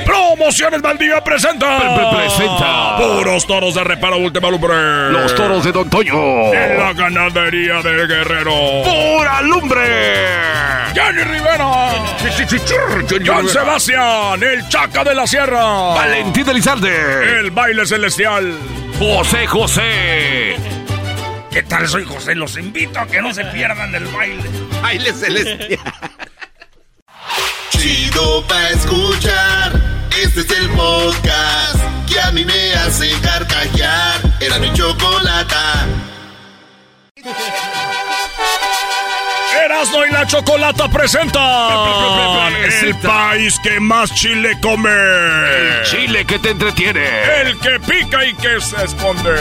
Promociones 0.04 0.82
Valdivia 0.82 1.22
presenta. 1.22 1.78
Pre- 1.78 2.18
presenta. 2.18 2.96
Puros 2.98 3.46
toros 3.46 3.74
de 3.74 3.84
reparo 3.84 4.18
última 4.18 4.50
lumbre. 4.50 5.10
Los 5.10 5.34
toros 5.34 5.64
de 5.64 5.72
Don 5.72 5.88
Toño. 5.88 6.52
En 6.54 6.78
la 6.78 6.92
ganadería 6.92 7.80
del 7.82 8.06
guerrero. 8.08 8.52
¡Pura 8.84 9.33
lumbre! 9.42 10.24
Jenny 10.94 11.24
Rivera. 11.24 11.90
John 13.24 13.48
Sebastián, 13.48 14.42
el 14.42 14.68
Chaca 14.68 15.02
de 15.04 15.14
la 15.14 15.26
Sierra. 15.26 15.94
Valentín 15.94 16.48
Elizalde. 16.48 17.40
El 17.40 17.50
baile 17.50 17.84
celestial. 17.84 18.56
José 18.98 19.46
José. 19.46 20.56
¿Qué 21.50 21.62
tal? 21.64 21.88
Soy 21.88 22.04
José. 22.04 22.34
Los 22.34 22.56
invito 22.56 22.98
a 23.00 23.06
que 23.06 23.20
no 23.20 23.34
se 23.34 23.44
pierdan 23.46 23.92
del 23.92 24.06
baile. 24.06 24.44
Baile 24.82 25.12
celestial. 25.12 25.80
Chido 27.70 28.46
pa' 28.46 28.70
escuchar. 28.70 29.72
Este 30.22 30.40
es 30.40 30.50
el 30.50 30.68
podcast 30.70 31.76
que 32.08 32.20
a 32.20 32.30
mí 32.30 32.44
me 32.44 32.74
hace 32.74 33.10
carcajear. 33.20 34.20
Era 34.40 34.58
mi 34.58 34.72
chocolata. 34.72 35.86
Erasmo 39.74 40.06
y 40.06 40.12
la 40.12 40.24
Chocolata 40.24 40.88
presenta 40.88 42.48
el 42.80 42.96
país 42.98 43.58
que 43.60 43.80
más 43.80 44.14
chile 44.14 44.56
come. 44.62 44.88
Chile 45.84 46.24
que 46.24 46.38
te 46.38 46.50
entretiene. 46.50 47.04
El 47.42 47.58
que 47.58 47.80
pica 47.80 48.24
y 48.24 48.34
que 48.34 48.60
se 48.60 48.84
esconde. 48.84 49.34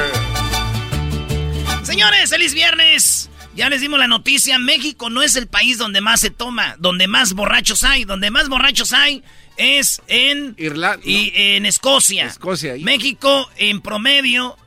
Señores, 1.83 2.31
feliz 2.31 2.55
viernes. 2.55 3.29
Ya 3.55 3.69
les 3.69 3.81
dimos 3.81 3.99
la 3.99 4.07
noticia, 4.07 4.57
México 4.57 5.11
no 5.11 5.21
es 5.21 5.35
el 5.35 5.45
país 5.45 5.77
donde 5.77 6.01
más 6.01 6.21
se 6.21 6.31
toma, 6.31 6.77
donde 6.79 7.07
más 7.07 7.33
borrachos 7.33 7.83
hay, 7.83 8.03
donde 8.03 8.31
más 8.31 8.49
borrachos 8.49 8.91
hay 8.93 9.23
es 9.57 10.01
en 10.07 10.55
Irlanda. 10.57 11.03
y 11.05 11.31
en 11.35 11.67
Escocia. 11.67 12.25
Escocia, 12.25 12.73
ahí. 12.73 12.83
México 12.83 13.47
en 13.57 13.81
promedio 13.81 14.57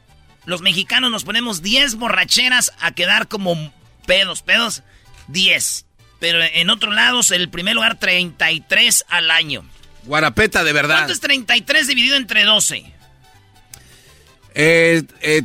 los 0.44 0.62
mexicanos 0.62 1.10
nos 1.10 1.24
ponemos 1.24 1.60
10 1.60 1.96
borracheras 1.96 2.72
a 2.78 2.92
quedar 2.92 3.26
como 3.26 3.72
pedos, 4.06 4.42
pedos 4.42 4.84
10. 5.28 5.84
Pero 6.18 6.42
en 6.42 6.70
otros 6.70 6.94
lados 6.94 7.30
el 7.30 7.48
primer 7.50 7.74
lugar 7.74 7.98
33 7.98 9.04
al 9.08 9.30
año. 9.30 9.64
Guarapeta 10.04 10.64
de 10.64 10.72
verdad. 10.72 10.96
¿Cuánto 10.96 11.12
es 11.12 11.20
33 11.20 11.86
dividido 11.86 12.16
entre 12.16 12.44
12? 12.44 12.84
Eh, 14.54 15.02
eh, 15.20 15.42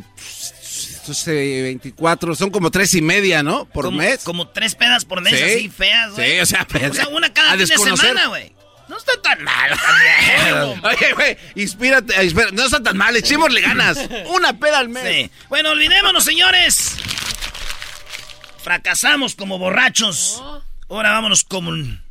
estos, 1.02 1.28
eh, 1.28 1.62
24, 1.62 2.34
son 2.34 2.50
como 2.50 2.70
tres 2.70 2.94
y 2.94 3.02
media, 3.02 3.42
¿no? 3.42 3.66
Por 3.66 3.86
como, 3.86 3.98
mes. 3.98 4.20
Como 4.24 4.48
tres 4.48 4.74
pedas 4.74 5.04
por 5.04 5.20
mes 5.20 5.36
Sí. 5.36 5.42
así 5.42 5.68
feas, 5.68 6.12
güey. 6.12 6.32
Sí, 6.32 6.40
o 6.40 6.46
sea, 6.46 6.66
O 6.90 6.94
sea, 6.94 7.08
una 7.08 7.32
cada 7.32 7.50
fin 7.50 7.58
de 7.58 7.66
semana, 7.66 8.28
güey. 8.28 8.52
No 8.88 8.96
está 8.96 9.12
tan 9.22 9.42
mal. 9.42 9.70
Oye, 10.82 11.12
güey, 11.14 11.36
inspírate, 11.54 12.24
espera, 12.24 12.50
no 12.52 12.64
está 12.64 12.82
tan 12.82 12.96
mal, 12.96 13.16
echémosle 13.16 13.60
ganas. 13.62 13.98
Una 14.26 14.58
peda 14.58 14.78
al 14.80 14.88
mes. 14.90 15.02
Sí. 15.26 15.30
Bueno, 15.48 15.70
olvidémonos, 15.70 16.24
señores. 16.24 16.96
Fracasamos 18.62 19.34
como 19.34 19.58
borrachos. 19.58 20.42
Ahora 20.88 21.10
vámonos 21.12 21.44
con, 21.44 22.02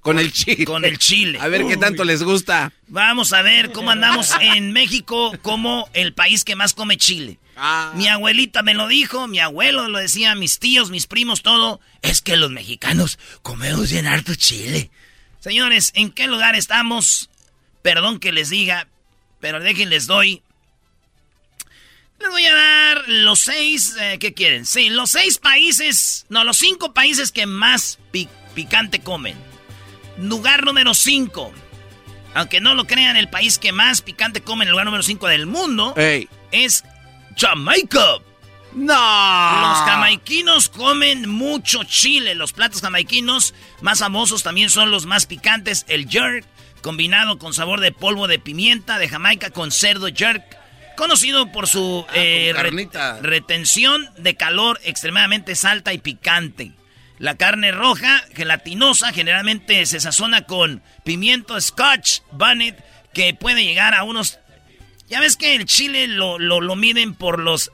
Con 0.00 0.18
el 0.18 0.32
chile. 0.32 0.64
con 0.64 0.84
el 0.84 0.98
chile. 0.98 1.38
A 1.40 1.48
ver 1.48 1.66
qué 1.66 1.76
tanto 1.76 2.04
les 2.04 2.22
gusta. 2.22 2.72
Vamos 2.88 3.32
a 3.32 3.42
ver 3.42 3.72
cómo 3.72 3.90
andamos 3.90 4.32
en 4.40 4.72
México 4.72 5.32
como 5.42 5.88
el 5.92 6.14
país 6.14 6.44
que 6.44 6.56
más 6.56 6.72
come 6.74 6.96
chile. 6.96 7.38
Ah. 7.56 7.92
Mi 7.94 8.08
abuelita 8.08 8.62
me 8.62 8.74
lo 8.74 8.88
dijo, 8.88 9.28
mi 9.28 9.38
abuelo 9.38 9.88
lo 9.88 9.98
decía, 9.98 10.34
mis 10.34 10.58
tíos, 10.58 10.90
mis 10.90 11.06
primos, 11.06 11.42
todo. 11.42 11.80
Es 12.00 12.22
que 12.22 12.36
los 12.36 12.50
mexicanos 12.50 13.18
comemos 13.42 13.90
bien 13.90 14.06
harto 14.06 14.34
chile. 14.34 14.90
Señores, 15.40 15.90
¿en 15.94 16.10
qué 16.10 16.26
lugar 16.26 16.54
estamos? 16.56 17.28
Perdón 17.82 18.20
que 18.20 18.32
les 18.32 18.48
diga, 18.48 18.88
pero 19.40 19.60
déjenles 19.60 20.06
doy. 20.06 20.42
Les 22.22 22.30
voy 22.30 22.46
a 22.46 22.54
dar 22.54 23.02
los 23.08 23.40
seis, 23.40 23.96
eh, 24.00 24.18
¿qué 24.20 24.32
quieren? 24.32 24.64
Sí, 24.64 24.90
los 24.90 25.10
seis 25.10 25.38
países, 25.38 26.24
no, 26.28 26.44
los 26.44 26.56
cinco 26.56 26.94
países 26.94 27.32
que 27.32 27.46
más 27.46 27.98
pi- 28.10 28.28
picante 28.54 29.00
comen. 29.00 29.36
Lugar 30.18 30.64
número 30.64 30.94
cinco. 30.94 31.52
Aunque 32.34 32.60
no 32.60 32.74
lo 32.74 32.86
crean, 32.86 33.16
el 33.16 33.28
país 33.28 33.58
que 33.58 33.72
más 33.72 34.00
picante 34.02 34.40
come 34.40 34.64
en 34.64 34.68
el 34.68 34.72
lugar 34.72 34.86
número 34.86 35.02
cinco 35.02 35.26
del 35.26 35.46
mundo 35.46 35.94
Ey. 35.96 36.28
es 36.50 36.84
Jamaica. 37.36 38.18
No. 38.74 38.94
Los 38.94 39.78
jamaiquinos 39.80 40.68
comen 40.70 41.28
mucho 41.28 41.84
chile. 41.84 42.34
Los 42.34 42.52
platos 42.54 42.80
jamaiquinos 42.80 43.52
más 43.82 43.98
famosos 43.98 44.42
también 44.42 44.70
son 44.70 44.90
los 44.90 45.04
más 45.04 45.26
picantes. 45.26 45.84
El 45.88 46.08
jerk, 46.08 46.46
combinado 46.80 47.38
con 47.38 47.52
sabor 47.52 47.80
de 47.80 47.92
polvo 47.92 48.28
de 48.28 48.38
pimienta 48.38 48.98
de 48.98 49.08
Jamaica 49.10 49.50
con 49.50 49.70
cerdo 49.72 50.06
jerk. 50.14 50.56
Conocido 50.96 51.50
por 51.52 51.66
su 51.68 52.06
eh, 52.14 52.52
re- 52.54 52.62
carnita. 52.62 53.18
retención 53.20 54.08
de 54.18 54.36
calor 54.36 54.80
extremadamente 54.84 55.54
alta 55.64 55.92
y 55.92 55.98
picante. 55.98 56.72
La 57.18 57.36
carne 57.36 57.70
roja, 57.72 58.22
gelatinosa, 58.34 59.12
generalmente 59.12 59.84
se 59.86 60.00
sazona 60.00 60.42
con 60.44 60.82
pimiento 61.04 61.60
scotch 61.60 62.20
bonnet, 62.32 62.82
que 63.14 63.34
puede 63.34 63.64
llegar 63.64 63.94
a 63.94 64.02
unos... 64.04 64.38
Ya 65.08 65.20
ves 65.20 65.36
que 65.36 65.54
el 65.54 65.66
chile 65.66 66.06
lo, 66.08 66.38
lo, 66.38 66.60
lo 66.60 66.74
miden 66.74 67.14
por 67.14 67.38
los 67.38 67.70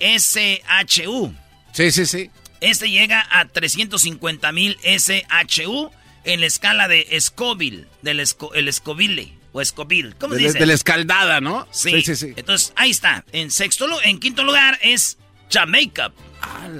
SHU. 0.00 1.34
Sí, 1.72 1.90
sí, 1.90 2.06
sí. 2.06 2.30
Este 2.60 2.90
llega 2.90 3.26
a 3.30 3.44
350 3.46 4.50
mil 4.52 4.78
SHU 4.82 5.90
en 6.24 6.40
la 6.40 6.46
escala 6.46 6.88
de 6.88 7.06
Scoville, 7.20 7.86
del 8.02 8.20
esco- 8.20 8.50
el 8.54 8.72
Scoville 8.72 9.35
o 9.58 9.64
Scoville. 9.64 10.14
¿Cómo 10.18 10.34
se 10.34 10.40
De, 10.40 10.46
dice? 10.46 10.58
de 10.58 10.66
la 10.66 10.74
escaldada, 10.74 11.40
¿no? 11.40 11.66
Sí. 11.70 12.02
sí, 12.02 12.14
sí. 12.16 12.32
Entonces, 12.36 12.72
ahí 12.76 12.90
está. 12.90 13.24
En 13.32 13.50
sexto 13.50 13.86
en 14.02 14.18
quinto 14.20 14.44
lugar 14.44 14.78
es 14.82 15.16
Jamaica. 15.50 16.12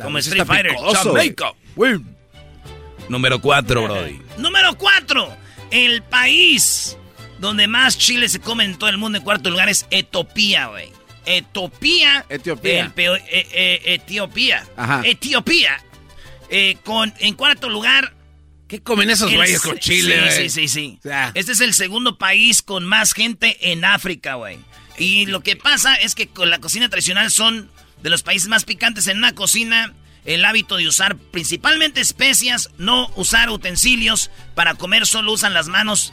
Como 0.02 0.12
pues 0.12 0.26
Street 0.26 0.44
Fighter. 0.46 0.72
picoso, 0.72 0.94
Jamaica. 1.14 1.52
Número 3.08 3.40
4, 3.40 3.82
Brody. 3.84 4.20
Número 4.38 4.76
cuatro. 4.76 5.34
El 5.70 6.02
país 6.02 6.96
donde 7.38 7.66
más 7.66 7.96
chile 7.98 8.28
se 8.28 8.40
come 8.40 8.64
en 8.64 8.76
todo 8.76 8.90
el 8.90 8.98
mundo 8.98 9.18
en 9.18 9.24
cuarto 9.24 9.50
lugar 9.50 9.68
es 9.68 9.86
Etiopía, 9.90 10.66
güey. 10.66 10.90
Etiopía. 11.24 12.24
Etiopía. 12.28 12.80
el 12.82 12.92
peo- 12.92 13.16
eh, 13.16 13.22
eh, 13.52 13.80
Etiopía. 13.84 14.64
Ajá. 14.76 15.02
Etiopía. 15.04 15.80
Eh, 16.50 16.76
con, 16.84 17.12
en 17.18 17.34
cuarto 17.34 17.68
lugar. 17.68 18.14
¿Qué 18.68 18.82
comen 18.82 19.10
esos 19.10 19.32
güeyes 19.32 19.60
con 19.60 19.78
chile, 19.78 20.16
Sí, 20.16 20.20
güey? 20.36 20.50
sí, 20.50 20.50
sí, 20.50 20.68
sí. 20.68 20.98
O 21.00 21.02
sea. 21.08 21.30
Este 21.34 21.52
es 21.52 21.60
el 21.60 21.72
segundo 21.74 22.18
país 22.18 22.62
con 22.62 22.84
más 22.84 23.12
gente 23.12 23.70
en 23.72 23.84
África, 23.84 24.34
güey. 24.34 24.58
Y 24.98 25.26
lo 25.26 25.40
que 25.42 25.56
pasa 25.56 25.94
es 25.94 26.14
que 26.14 26.28
con 26.28 26.50
la 26.50 26.58
cocina 26.58 26.88
tradicional 26.88 27.30
son 27.30 27.70
de 28.02 28.10
los 28.10 28.22
países 28.22 28.48
más 28.48 28.64
picantes 28.64 29.06
en 29.06 29.18
una 29.18 29.34
cocina. 29.34 29.92
El 30.24 30.44
hábito 30.44 30.76
de 30.76 30.88
usar 30.88 31.16
principalmente 31.16 32.00
especias, 32.00 32.70
no 32.78 33.08
usar 33.14 33.48
utensilios 33.50 34.30
para 34.56 34.74
comer, 34.74 35.06
solo 35.06 35.32
usan 35.32 35.54
las 35.54 35.68
manos. 35.68 36.12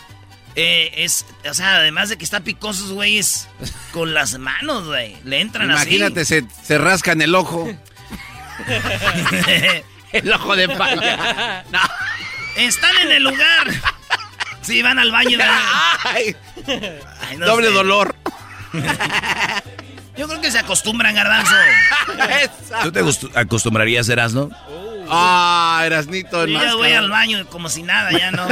Eh, 0.55 0.91
es, 0.97 1.25
o 1.49 1.53
sea, 1.55 1.77
además 1.77 2.09
de 2.09 2.17
que 2.17 2.23
está 2.23 2.41
picosos, 2.41 2.91
güeyes, 2.91 3.47
con 3.91 4.13
las 4.13 4.37
manos, 4.37 4.85
güey. 4.85 5.15
Le 5.25 5.41
entran 5.41 5.67
Imagínate, 5.71 6.25
se, 6.25 6.45
se 6.63 6.77
rascan 6.77 7.23
el 7.23 7.33
ojo. 7.33 7.67
así. 7.67 7.77
el 10.13 10.31
ojo 10.31 10.55
de 10.55 10.69
palla. 10.69 11.65
No. 11.71 11.79
Están 12.55 12.95
en 12.97 13.11
el 13.11 13.23
lugar. 13.23 13.67
Sí, 14.61 14.81
van 14.81 14.97
al 14.99 15.11
baño. 15.11 15.37
¿verdad? 15.37 15.59
Ay, 16.05 16.35
Ay, 17.29 17.37
no 17.37 17.45
doble 17.45 17.67
sé. 17.67 17.73
dolor. 17.73 18.15
Yo 20.15 20.27
creo 20.27 20.41
que 20.41 20.51
se 20.51 20.59
acostumbran, 20.59 21.15
garbanzo. 21.15 21.53
¿Tú 22.83 22.91
te 22.91 23.01
acostu- 23.03 23.31
acostumbrarías, 23.35 24.07
Erasno? 24.09 24.49
Ah, 25.09 25.81
Erasnito. 25.85 26.45
Yo 26.45 26.61
ya 26.61 26.75
voy 26.75 26.93
al 26.93 27.09
baño 27.09 27.45
como 27.47 27.67
si 27.67 27.83
nada, 27.83 28.11
ya 28.11 28.31
no. 28.31 28.47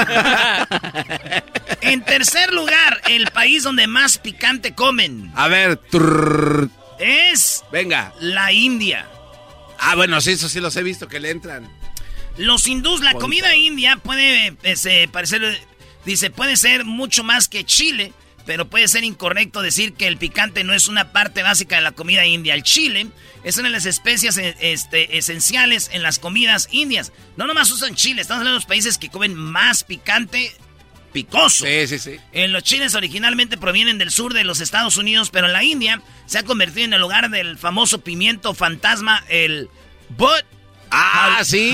en 1.82 2.04
tercer 2.04 2.52
lugar, 2.54 3.00
el 3.08 3.28
país 3.32 3.64
donde 3.64 3.88
más 3.88 4.18
picante 4.18 4.74
comen 4.76 5.32
A 5.36 5.48
ver, 5.48 5.78
trrr, 5.78 6.68
es 7.00 7.64
venga. 7.72 8.12
la 8.20 8.52
India. 8.52 9.08
Ah, 9.80 9.96
bueno, 9.96 10.20
sí, 10.20 10.32
eso 10.32 10.50
sí 10.50 10.60
los 10.60 10.76
he 10.76 10.84
visto 10.84 11.08
que 11.08 11.20
le 11.20 11.30
entran. 11.32 11.70
Los 12.38 12.67
hindús, 12.67 13.02
la 13.02 13.13
comida 13.13 13.56
india 13.56 13.98
puede 13.98 14.56
eh, 14.63 14.76
se 14.76 15.08
parecer, 15.12 15.60
dice, 16.06 16.30
puede 16.30 16.58
ser 16.58 16.86
mucho 16.86 17.24
más 17.24 17.48
que 17.48 17.65
Chile, 17.65 18.13
pero 18.46 18.70
puede 18.70 18.88
ser 18.88 19.04
incorrecto 19.04 19.62
decir 19.62 19.94
que 19.94 20.08
el 20.08 20.17
picante 20.17 20.63
no 20.63 20.74
es 20.74 20.88
una 20.88 21.12
parte 21.12 21.44
básica 21.44 21.76
de 21.76 21.82
la 21.82 21.91
comida 21.91 22.26
india. 22.26 22.54
El 22.54 22.63
chile 22.63 23.08
es 23.44 23.58
una 23.58 23.67
de 23.67 23.74
las 23.74 23.86
especias 23.86 24.38
eh, 24.38 24.56
este, 24.60 25.17
esenciales 25.17 25.89
en 25.94 26.04
las 26.04 26.20
comidas 26.20 26.67
indias. 26.72 27.12
No 27.38 27.48
nomás 27.48 27.72
usan 27.72 27.96
chile, 27.96 28.22
estamos 28.22 28.39
hablando 28.39 28.56
de 28.56 28.62
los 28.62 28.65
países 28.65 28.98
que 28.98 29.10
comen 29.10 29.36
más 29.36 29.84
picante 29.84 30.52
picoso. 31.12 31.65
Sí, 31.65 31.88
sí, 31.88 32.00
sí. 32.00 32.20
En 32.32 32.54
los 32.54 32.63
chiles 32.63 32.96
originalmente 32.96 33.58
provienen 33.58 33.98
del 33.98 34.12
sur 34.12 34.34
de 34.34 34.44
los 34.44 34.62
Estados 34.62 34.98
Unidos, 34.98 35.30
pero 35.30 35.48
en 35.48 35.54
la 35.54 35.63
India 35.63 36.02
se 36.26 36.39
ha 36.39 36.44
convertido 36.44 36.86
en 36.86 36.94
el 36.94 37.02
lugar 37.02 37.30
del 37.30 37.58
famoso 37.58 38.02
pimiento 38.02 38.54
fantasma, 38.54 39.24
el 39.30 39.70
but. 40.10 40.44
Ah, 40.89 41.41
sí. 41.44 41.72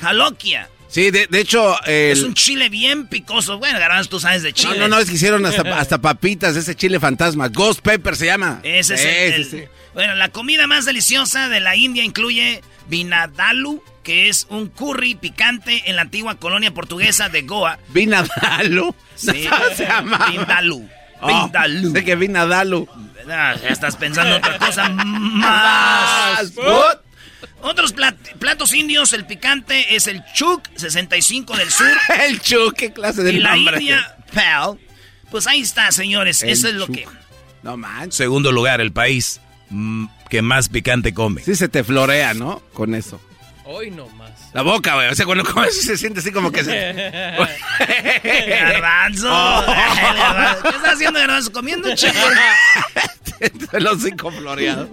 Jaloquia. 0.00 0.68
Sí, 0.88 1.10
de, 1.10 1.26
de 1.26 1.40
hecho... 1.40 1.76
Es 1.84 2.22
un 2.22 2.34
chile 2.34 2.68
bien 2.68 3.06
picoso. 3.08 3.58
Bueno, 3.58 3.78
Garbanzo, 3.78 4.08
tú 4.08 4.20
sabes 4.20 4.42
de 4.42 4.52
chile. 4.52 4.78
No, 4.78 4.88
no, 4.88 4.96
no, 4.96 4.98
es 5.02 5.08
que 5.08 5.16
hicieron 5.16 5.44
hasta, 5.44 5.62
hasta 5.78 5.98
papitas 6.00 6.56
ese 6.56 6.74
chile 6.74 7.00
fantasma. 7.00 7.48
Ghost 7.48 7.80
Pepper 7.80 8.16
se 8.16 8.26
llama. 8.26 8.60
Ese 8.62 8.94
es 8.94 9.04
el, 9.04 9.44
sí, 9.44 9.50
sí. 9.58 9.64
Bueno, 9.94 10.14
la 10.14 10.28
comida 10.28 10.66
más 10.66 10.84
deliciosa 10.84 11.48
de 11.48 11.60
la 11.60 11.74
India 11.74 12.04
incluye 12.04 12.62
vinadalu, 12.88 13.82
que 14.02 14.28
es 14.28 14.46
un 14.50 14.68
curry 14.68 15.14
picante 15.16 15.82
en 15.86 15.96
la 15.96 16.02
antigua 16.02 16.36
colonia 16.36 16.72
portuguesa 16.72 17.28
de 17.28 17.42
Goa. 17.42 17.78
Vinadalu. 17.88 18.94
Sí, 19.16 19.48
se 19.74 19.84
llama. 19.86 20.28
Vindaloo. 20.30 20.88
Oh, 21.20 21.26
Vindaloo. 21.26 21.92
sé 21.92 22.04
que 22.04 22.14
Vinadalu. 22.14 22.88
Ah, 23.28 23.54
ya 23.60 23.70
estás 23.70 23.96
pensando 23.96 24.36
otra 24.36 24.58
cosa 24.58 24.88
más. 24.88 26.52
Otros 27.62 27.94
plat- 27.94 28.16
platos 28.38 28.72
indios, 28.74 29.12
el 29.12 29.24
picante 29.26 29.96
es 29.96 30.06
el 30.06 30.22
chuk, 30.34 30.62
65 30.76 31.56
del 31.56 31.70
sur. 31.70 31.86
el 32.28 32.40
chuk, 32.40 32.74
qué 32.74 32.92
clase 32.92 33.22
de 33.22 33.32
Y 33.32 33.38
la 33.38 33.54
nombre. 33.56 33.78
India, 33.80 34.16
pal. 34.32 34.78
Pues 35.30 35.46
ahí 35.46 35.60
está, 35.62 35.90
señores. 35.90 36.42
El 36.42 36.50
Eso 36.50 36.68
es 36.68 36.74
lo 36.74 36.86
chuk. 36.86 36.94
que... 36.96 37.08
No 37.62 37.76
manches. 37.76 38.14
Segundo 38.16 38.52
lugar, 38.52 38.80
el 38.80 38.92
país 38.92 39.40
mm, 39.70 40.06
que 40.30 40.42
más 40.42 40.68
picante 40.68 41.12
come. 41.14 41.42
Sí 41.42 41.56
se 41.56 41.68
te 41.68 41.82
florea, 41.82 42.34
¿no? 42.34 42.60
Con 42.72 42.94
eso. 42.94 43.20
Hoy 43.68 43.90
no 43.90 44.08
más. 44.10 44.30
La 44.52 44.62
boca, 44.62 44.94
güey. 44.94 45.08
O 45.08 45.14
sea, 45.14 45.26
cuando 45.26 45.44
comes 45.44 45.84
se 45.84 45.96
siente 45.96 46.20
así 46.20 46.30
como 46.30 46.52
que 46.52 46.62
se... 46.62 46.92
Garbanzo. 48.22 49.26
Oh. 49.38 50.62
¿Qué 50.62 50.68
estás 50.68 50.94
haciendo, 50.94 51.18
Garbanzo? 51.18 51.52
Comiendo 51.52 51.94
chico. 51.94 52.14
El 53.72 53.86
hocico 53.86 54.30
floreado. 54.30 54.88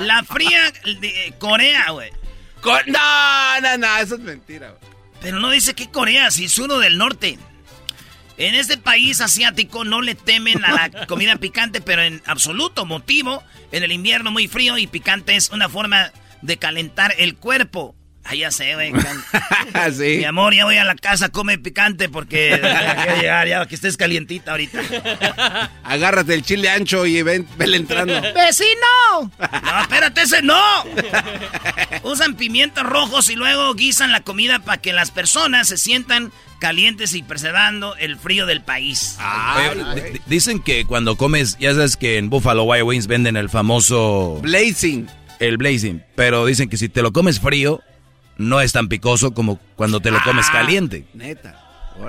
La 0.00 0.22
fría 0.24 0.72
de 0.84 1.34
Corea, 1.38 1.90
güey. 1.90 2.10
No, 2.86 3.60
no, 3.60 3.78
no, 3.78 3.96
eso 3.98 4.14
es 4.14 4.20
mentira, 4.20 4.70
güey. 4.70 4.80
Pero 5.20 5.38
no 5.38 5.50
dice 5.50 5.74
que 5.74 5.90
Corea, 5.90 6.30
si 6.30 6.46
es 6.46 6.58
uno 6.58 6.78
del 6.78 6.98
norte. 6.98 7.38
En 8.38 8.54
este 8.54 8.76
país 8.76 9.20
asiático 9.20 9.84
no 9.84 10.02
le 10.02 10.14
temen 10.14 10.64
a 10.64 10.72
la 10.72 11.06
comida 11.06 11.36
picante, 11.36 11.80
pero 11.80 12.02
en 12.02 12.22
absoluto 12.26 12.84
motivo. 12.84 13.42
En 13.72 13.82
el 13.82 13.92
invierno 13.92 14.30
muy 14.30 14.48
frío 14.48 14.78
y 14.78 14.86
picante 14.86 15.36
es 15.36 15.50
una 15.50 15.68
forma 15.68 16.10
de 16.46 16.56
calentar 16.58 17.14
el 17.18 17.36
cuerpo. 17.36 17.94
Ah, 18.28 18.34
ya 18.34 18.50
sé, 18.50 18.74
güey. 18.74 18.92
sí. 19.96 20.16
Mi 20.18 20.24
amor, 20.24 20.52
ya 20.52 20.64
voy 20.64 20.76
a 20.78 20.82
la 20.84 20.96
casa, 20.96 21.28
come 21.28 21.58
picante 21.58 22.08
porque 22.08 22.58
ya 22.60 23.14
llegar, 23.20 23.46
ya 23.46 23.66
que 23.66 23.76
estés 23.76 23.96
calientita 23.96 24.50
ahorita. 24.50 24.80
Agárrate 25.84 26.34
el 26.34 26.42
chile 26.42 26.68
ancho 26.68 27.06
y 27.06 27.22
ven, 27.22 27.46
vele 27.56 27.76
entrando. 27.76 28.14
¡Vecino! 28.34 29.30
No, 29.38 29.80
espérate, 29.80 30.22
ese 30.22 30.42
no. 30.42 30.60
Usan 32.02 32.34
pimientos 32.34 32.84
rojos 32.84 33.30
y 33.30 33.36
luego 33.36 33.72
guisan 33.74 34.10
la 34.12 34.20
comida 34.22 34.58
para 34.58 34.80
que 34.80 34.92
las 34.92 35.12
personas 35.12 35.68
se 35.68 35.76
sientan 35.78 36.32
calientes 36.58 37.14
y 37.14 37.22
preservando 37.22 37.94
el 37.96 38.16
frío 38.18 38.46
del 38.46 38.60
país. 38.62 39.18
Oye, 39.56 40.12
di- 40.14 40.20
dicen 40.26 40.60
que 40.60 40.84
cuando 40.84 41.16
comes, 41.16 41.56
ya 41.58 41.74
sabes 41.74 41.96
que 41.96 42.18
en 42.18 42.28
Buffalo 42.30 42.64
Wild 42.64 42.84
Wings 42.84 43.06
venden 43.06 43.36
el 43.36 43.50
famoso... 43.50 44.40
Blazing. 44.42 45.08
El 45.40 45.56
blazing. 45.56 46.02
Pero 46.14 46.46
dicen 46.46 46.68
que 46.68 46.76
si 46.76 46.88
te 46.88 47.02
lo 47.02 47.12
comes 47.12 47.40
frío, 47.40 47.80
no 48.38 48.60
es 48.60 48.72
tan 48.72 48.88
picoso 48.88 49.32
como 49.34 49.58
cuando 49.76 50.00
te 50.00 50.10
lo 50.10 50.22
comes 50.22 50.46
Ah, 50.48 50.52
caliente. 50.52 51.04
Neta. 51.14 51.62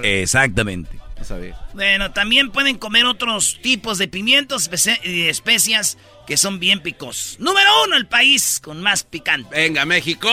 Exactamente. 0.04 0.98
No 1.18 1.24
sabía. 1.24 1.58
Bueno, 1.74 2.12
también 2.12 2.52
pueden 2.52 2.78
comer 2.78 3.06
otros 3.06 3.60
tipos 3.62 3.98
de 3.98 4.08
pimientos 4.08 4.70
espe- 4.70 5.00
y 5.04 5.24
especias 5.30 5.98
que 6.28 6.38
son 6.38 6.60
bien 6.60 6.82
picosos. 6.82 7.40
Número 7.40 7.70
uno, 7.86 7.96
el 7.98 8.06
país 8.06 8.60
con 8.64 8.82
más 8.82 9.04
picante. 9.04 9.50
Venga, 9.56 9.86
México. 9.86 10.30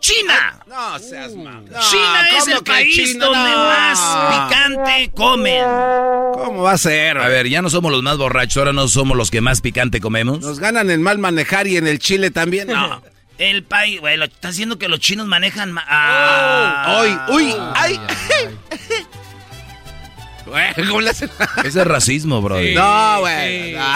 ¡China! 0.00 0.58
No 0.66 0.98
seas 0.98 1.34
mamá. 1.34 1.62
China 1.90 2.28
es 2.36 2.48
el 2.48 2.62
país 2.64 3.18
donde 3.18 3.50
más 3.56 4.00
picante 4.48 5.10
comen. 5.14 5.64
¿Cómo 5.64 6.62
va 6.62 6.72
a 6.72 6.78
ser? 6.78 7.18
A 7.18 7.28
ver, 7.28 7.48
ya 7.48 7.62
no 7.62 7.70
somos 7.70 7.90
los 7.92 8.02
más 8.02 8.16
borrachos, 8.16 8.56
ahora 8.58 8.72
no 8.72 8.88
somos 8.88 9.16
los 9.16 9.30
que 9.30 9.40
más 9.40 9.60
picante 9.60 10.00
comemos. 10.00 10.40
Nos 10.40 10.58
ganan 10.58 10.90
en 10.90 11.02
mal 11.02 11.18
manejar 11.18 11.66
y 11.66 11.76
en 11.76 11.86
el 11.86 11.98
chile 11.98 12.30
también. 12.30 12.68
No. 12.68 13.02
El 13.38 13.64
país, 13.64 14.00
güey, 14.00 14.16
lo 14.16 14.26
está 14.26 14.48
diciendo 14.48 14.78
que 14.78 14.88
los 14.88 15.00
chinos 15.00 15.26
manejan 15.26 15.72
ma- 15.72 15.84
ah. 15.88 16.96
Hoy, 16.98 17.18
uy, 17.34 17.54
ay. 17.74 18.00
Güey, 20.46 20.74
¿cómo 20.86 21.00
le 21.00 21.10
hacen? 21.10 21.30
Ese 21.64 21.80
es 21.80 21.86
racismo, 21.86 22.42
bro. 22.42 22.56
No, 22.60 23.20
güey. 23.20 23.72
no. 23.72 23.94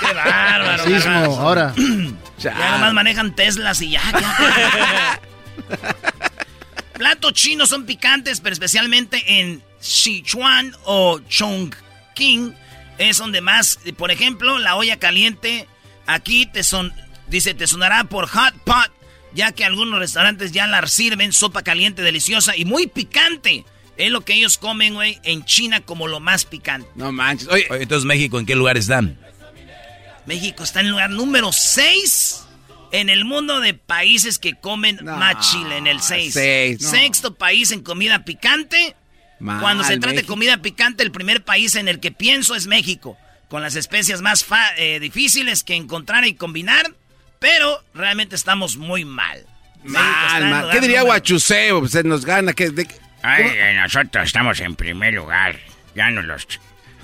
Qué 0.00 0.14
bárbaro. 0.14 0.76
Racismo, 0.84 1.38
ahora. 1.40 1.74
Ya 2.42 2.70
nomás 2.72 2.92
manejan 2.92 3.34
Teslas 3.34 3.80
y 3.82 3.90
ya. 3.90 4.02
ya. 4.12 5.20
Platos 6.94 7.32
chinos 7.32 7.68
son 7.68 7.84
picantes, 7.84 8.40
pero 8.40 8.52
especialmente 8.52 9.40
en 9.40 9.62
Sichuan 9.80 10.74
o 10.84 11.20
Chongqing 11.28 12.54
es 12.98 13.18
donde 13.18 13.40
más, 13.40 13.78
por 13.96 14.10
ejemplo, 14.10 14.58
la 14.58 14.76
olla 14.76 14.98
caliente 14.98 15.66
aquí 16.06 16.46
te 16.46 16.62
son, 16.62 16.92
dice, 17.26 17.54
te 17.54 17.66
sonará 17.66 18.04
por 18.04 18.28
hot 18.28 18.54
pot, 18.64 18.90
ya 19.34 19.52
que 19.52 19.64
algunos 19.64 19.98
restaurantes 19.98 20.52
ya 20.52 20.66
la 20.66 20.86
sirven 20.86 21.32
sopa 21.32 21.62
caliente 21.62 22.02
deliciosa 22.02 22.56
y 22.56 22.64
muy 22.64 22.86
picante. 22.86 23.64
Es 23.96 24.10
lo 24.10 24.22
que 24.22 24.34
ellos 24.34 24.56
comen, 24.56 24.94
güey, 24.94 25.18
en 25.22 25.44
China 25.44 25.80
como 25.80 26.08
lo 26.08 26.18
más 26.20 26.44
picante. 26.44 26.88
No 26.94 27.12
manches. 27.12 27.48
Oye, 27.48 27.66
Oye, 27.70 27.82
entonces 27.82 28.06
México, 28.06 28.38
¿en 28.38 28.46
qué 28.46 28.54
lugar 28.54 28.76
están? 28.76 29.18
México 30.26 30.62
está 30.62 30.80
en 30.80 30.86
el 30.86 30.92
lugar 30.92 31.10
número 31.10 31.52
6 31.52 32.44
en 32.92 33.08
el 33.08 33.24
mundo 33.24 33.60
de 33.60 33.72
países 33.74 34.38
que 34.38 34.54
comen 34.54 34.98
más 35.02 35.50
chile, 35.50 35.78
en 35.78 35.86
el 35.86 36.00
6. 36.02 36.34
seis, 36.34 36.82
no. 36.82 36.90
Sexto 36.90 37.34
país 37.34 37.72
en 37.72 37.82
comida 37.82 38.24
picante. 38.24 38.94
Mal, 39.40 39.60
Cuando 39.60 39.82
se 39.82 39.98
trata 39.98 40.16
de 40.16 40.24
comida 40.26 40.58
picante, 40.58 41.02
el 41.02 41.10
primer 41.10 41.42
país 41.42 41.74
en 41.74 41.88
el 41.88 42.00
que 42.00 42.12
pienso 42.12 42.54
es 42.54 42.66
México, 42.66 43.16
con 43.48 43.62
las 43.62 43.74
especias 43.76 44.20
más 44.20 44.44
fa- 44.44 44.76
eh, 44.76 45.00
difíciles 45.00 45.64
que 45.64 45.74
encontrar 45.74 46.24
y 46.26 46.34
combinar, 46.34 46.86
pero 47.38 47.82
realmente 47.94 48.36
estamos 48.36 48.76
muy 48.76 49.04
mal. 49.04 49.44
Mal, 49.84 50.70
¿Qué 50.70 50.80
diría 50.80 51.02
Guachuseo? 51.02 51.88
Se 51.88 52.04
nos 52.04 52.24
gana. 52.24 52.52
¿qué, 52.52 52.70
de- 52.70 52.86
Ay, 53.22 53.44
eh, 53.48 53.74
nosotros 53.80 54.26
estamos 54.26 54.60
en 54.60 54.76
primer 54.76 55.14
lugar. 55.14 55.58
Ya 55.96 56.10
nos 56.10 56.24
los 56.24 56.46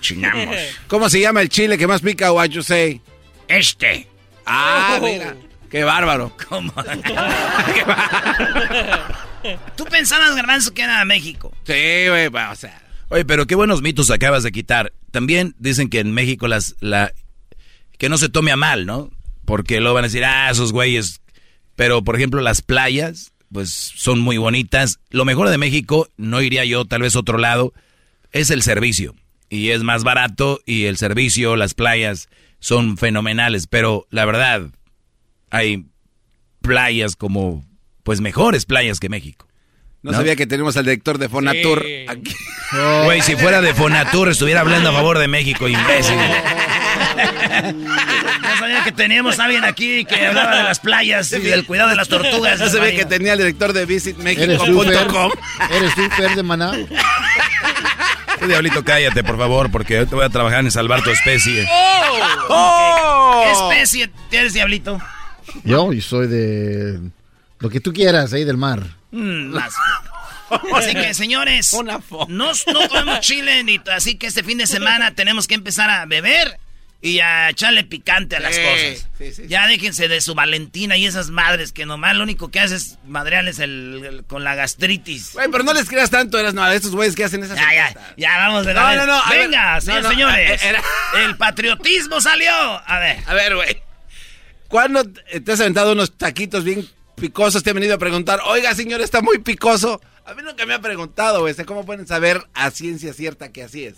chinamos. 0.01 0.57
¿Cómo 0.89 1.09
se 1.09 1.21
llama 1.21 1.41
el 1.43 1.49
chile 1.49 1.79
que 1.79 1.87
más 1.87 2.01
pica, 2.01 2.31
Guachusei? 2.31 3.01
Este. 3.49 4.09
Ah, 4.47 4.99
mira. 5.03 5.37
Qué 5.71 5.85
bárbaro. 5.85 6.33
¿Cómo? 6.49 6.73
Tú 9.77 9.85
pensabas, 9.85 10.35
Garbanzo, 10.35 10.73
que 10.75 10.83
era 10.83 11.05
México. 11.05 11.53
Sí, 11.65 12.09
güey, 12.09 12.27
o 12.27 12.57
sea. 12.57 12.83
Oye, 13.11 13.25
pero 13.25 13.47
qué 13.47 13.55
buenos 13.55 13.83
mitos 13.83 14.11
acabas 14.11 14.43
de 14.43 14.53
quitar. 14.53 14.93
También 15.11 15.55
dicen 15.59 15.89
que 15.89 16.01
en 16.01 16.13
México 16.13 16.49
las 16.49 16.77
la 16.81 17.13
que 17.97 18.09
no 18.09 18.19
se 18.19 18.29
tome 18.29 18.53
a 18.53 18.57
mal, 18.57 18.87
¿no? 18.87 19.11
Porque 19.45 19.81
luego 19.81 19.95
van 19.95 20.05
a 20.05 20.09
decir, 20.09 20.25
ah, 20.25 20.51
esos 20.51 20.73
güeyes. 20.73 21.21
Pero, 21.75 22.03
por 22.05 22.17
ejemplo, 22.17 22.41
las 22.41 22.63
playas, 22.63 23.33
pues 23.53 23.71
son 23.71 24.21
muy 24.21 24.37
bonitas. 24.37 25.01
Lo 25.11 25.25
mejor 25.25 25.49
de 25.49 25.59
México, 25.59 26.09
no 26.17 26.43
iría 26.43 26.65
yo 26.65 26.85
tal 26.85 27.03
vez 27.03 27.17
a 27.17 27.21
otro 27.21 27.39
lado, 27.39 27.73
es 28.33 28.51
el 28.51 28.63
servicio. 28.63 29.15
Y 29.51 29.71
es 29.71 29.83
más 29.83 30.05
barato 30.05 30.61
y 30.67 30.85
el 30.85 30.97
servicio, 30.99 31.57
las 31.57 31.75
playas 31.75 32.29
son 32.61 32.97
fenomenales. 32.99 33.67
Pero 33.67 34.07
la 34.11 34.25
verdad, 34.25 34.63
hay 35.51 35.87
playas 36.61 37.17
como, 37.17 37.65
pues 38.03 38.21
mejores 38.21 38.67
playas 38.67 39.01
que 39.01 39.09
México. 39.09 39.47
No, 40.01 40.13
sabía 40.13 40.37
que 40.37 40.47
tenemos 40.47 40.77
al 40.77 40.85
director 40.85 41.19
de 41.19 41.29
Fonatur 41.29 41.83
Sí. 41.85 42.05
aquí. 42.09 42.35
Güey, 43.05 43.21
si 43.23 43.35
fuera 43.37 43.61
de 43.63 43.75
Fonatur 43.75 44.29
estuviera 44.29 44.61
hablando 44.61 44.91
a 44.91 44.93
favor 44.93 45.19
de 45.19 45.27
México, 45.27 45.67
imbécil. 45.67 46.17
No 48.43 48.57
sabía 48.59 48.85
que 48.85 48.93
teníamos 48.93 49.39
a 49.39 49.45
alguien 49.45 49.65
aquí 49.65 50.05
que 50.05 50.27
hablaba 50.27 50.57
de 50.57 50.63
las 50.65 50.79
playas 50.81 51.33
y 51.33 51.41
del 51.41 51.67
cuidado 51.67 51.89
de 51.91 51.97
las 51.97 52.09
tortugas. 52.09 52.61
No 52.61 52.69
sabía 52.69 52.95
que 52.95 53.05
tenía 53.07 53.33
el 53.33 53.39
director 53.39 53.73
de 53.73 53.87
visitmexico.com. 53.87 55.33
¿Eres 55.71 55.95
tú, 55.95 56.03
Fer 56.17 56.35
de 56.37 56.43
Maná? 56.43 56.73
Tú, 58.39 58.47
diablito, 58.47 58.85
cállate, 58.85 59.25
por 59.25 59.37
favor, 59.37 59.71
porque 59.71 59.95
yo 59.95 60.07
te 60.07 60.15
voy 60.15 60.25
a 60.25 60.29
trabajar 60.29 60.61
en 60.61 60.71
salvar 60.71 61.03
tu 61.03 61.11
especie. 61.11 61.69
¡Oh! 62.49 63.45
¿Qué 63.45 63.77
especie 63.77 64.11
eres, 64.31 64.53
diablito? 64.53 65.01
Yo, 65.65 65.93
y 65.93 66.01
soy 66.01 66.27
de 66.27 67.01
lo 67.59 67.71
que 67.71 67.81
tú 67.81 67.93
quieras, 67.93 68.33
ahí 68.33 68.45
del 68.45 68.57
mar. 68.57 68.83
Mm, 69.11 69.51
más. 69.51 69.75
Así 70.75 70.95
que, 70.95 71.13
señores, 71.15 71.77
no, 72.29 72.53
no 72.73 72.89
comemos 72.89 73.21
chile, 73.21 73.63
ni, 73.65 73.81
así 73.93 74.17
que 74.17 74.27
este 74.29 74.43
fin 74.43 74.59
de 74.59 74.67
semana 74.67 75.15
tenemos 75.15 75.47
que 75.47 75.55
empezar 75.55 75.91
a 75.91 76.07
beber 76.07 76.59
y 77.01 77.21
a 77.21 77.51
echarle 77.51 77.85
picante 77.85 78.35
a 78.37 78.41
las 78.41 78.57
Sí, 78.57 78.61
cosas. 78.63 79.09
sí, 79.19 79.33
sí, 79.33 79.43
ya 79.49 79.69
déjense 79.69 80.09
de 80.09 80.21
su 80.21 80.35
Valentina 80.35 80.97
y 80.97 81.07
esas 81.07 81.31
madres 81.31 81.71
que 81.73 81.87
nomás 81.87 82.17
lo 82.17 82.25
único 82.25 82.51
que 82.51 82.59
hace 82.59 82.75
es 82.75 82.99
madrearles 83.07 83.61
el, 83.61 84.03
el- 84.05 84.25
con 84.25 84.43
la 84.43 84.57
gastritis. 84.57 85.35
Güey, 85.35 85.49
pero 85.51 85.63
no 85.63 85.73
les 85.75 85.89
creas 85.89 86.11
tanto, 86.11 86.39
eras 86.41 86.55
no, 86.55 86.63
a 86.65 86.75
estos 86.75 86.91
güeyes 86.91 87.15
que 87.15 87.23
hacen 87.25 87.45
esas 87.45 87.57
Ya, 87.57 87.73
ya, 87.73 87.95
ya, 88.17 88.37
vamos 88.39 88.67
de 88.67 88.75
No, 88.75 88.97
no, 88.97 89.07
no, 89.07 89.21
ver, 89.31 89.39
Venga, 89.47 89.75
no, 89.77 89.81
señores, 89.81 90.03
no, 90.05 90.11
señores. 90.11 90.63
era- 90.65 90.83
El 91.25 91.37
patriotismo 91.37 92.21
salió. 92.21 92.51
A 92.53 92.99
ver. 92.99 93.19
A 93.27 93.35
ver, 93.35 93.55
güey. 93.55 93.81
¿Cuándo 94.67 95.03
te 95.05 95.53
has 95.53 95.61
aventado 95.61 95.93
unos 95.93 96.19
taquitos 96.19 96.65
bien 96.65 96.87
picosos? 97.15 97.63
Te 97.63 97.71
han 97.71 97.75
venido 97.77 97.95
a 97.95 97.99
preguntar, 97.99 98.41
oiga, 98.45 98.75
señor, 98.75 99.01
está 99.01 99.23
muy 99.23 99.39
picoso. 99.39 100.01
A 100.27 100.35
mí 100.35 100.43
nunca 100.43 100.67
me 100.67 100.75
ha 100.75 100.81
preguntado, 100.81 101.41
güey. 101.41 101.55
¿Cómo 101.65 101.87
pueden 101.87 102.07
saber 102.07 102.43
a 102.55 102.71
ciencia 102.71 103.15
cierta 103.15 103.51
que 103.51 103.63
así 103.63 103.85
es? 103.85 103.95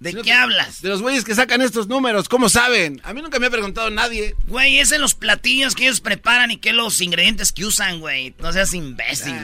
¿De 0.00 0.12
no 0.12 0.22
qué 0.22 0.32
hablas? 0.32 0.80
De 0.80 0.88
los 0.90 1.02
güeyes 1.02 1.24
que 1.24 1.34
sacan 1.34 1.60
estos 1.60 1.88
números, 1.88 2.28
¿cómo 2.28 2.48
saben? 2.48 3.00
A 3.02 3.12
mí 3.12 3.20
nunca 3.20 3.40
me 3.40 3.46
ha 3.46 3.50
preguntado 3.50 3.90
nadie. 3.90 4.36
Güey, 4.46 4.78
es 4.78 4.92
en 4.92 5.00
los 5.00 5.14
platillos 5.14 5.74
que 5.74 5.84
ellos 5.84 6.00
preparan 6.00 6.52
y 6.52 6.58
que 6.58 6.72
los 6.72 7.00
ingredientes 7.00 7.50
que 7.52 7.64
usan, 7.64 7.98
güey. 7.98 8.32
No 8.38 8.52
seas 8.52 8.72
imbécil. 8.74 9.34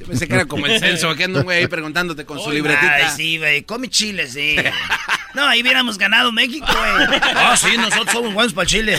Yo 0.00 0.06
pensé 0.06 0.26
que 0.26 0.34
era 0.34 0.46
como 0.46 0.66
el 0.66 0.80
censo, 0.80 1.14
que 1.14 1.24
anda 1.24 1.38
un 1.38 1.44
güey 1.44 1.58
ahí 1.58 1.66
preguntándote 1.68 2.24
con 2.24 2.40
su 2.40 2.50
libretita. 2.50 2.94
Ay, 2.94 3.06
sí, 3.16 3.38
güey. 3.38 3.62
Come 3.62 3.88
chile, 3.88 4.26
sí. 4.28 4.56
No, 5.34 5.46
ahí 5.46 5.62
hubiéramos 5.62 5.98
ganado 5.98 6.32
México, 6.32 6.66
güey. 6.66 7.20
Ah, 7.34 7.56
sí, 7.56 7.76
nosotros 7.76 8.10
somos 8.12 8.34
buenos 8.34 8.52
para 8.52 8.64
el 8.64 8.68
chile. 8.68 8.98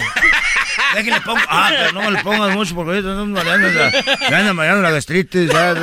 Déjenle 0.95 1.21
pongo. 1.21 1.39
Ah, 1.47 1.69
pero 1.69 1.91
no 1.91 2.01
me 2.01 2.11
le 2.11 2.23
pongas 2.23 2.55
mucho 2.55 2.75
porque 2.75 2.91
ahorita 2.91 3.09
estamos 3.11 3.29
mareando 3.29 3.67
la, 3.69 3.91
ya 4.29 4.37
anda 4.39 4.53
mareando 4.53 4.81
la 4.81 4.91
gastritis. 4.91 5.49
Ya, 5.51 5.75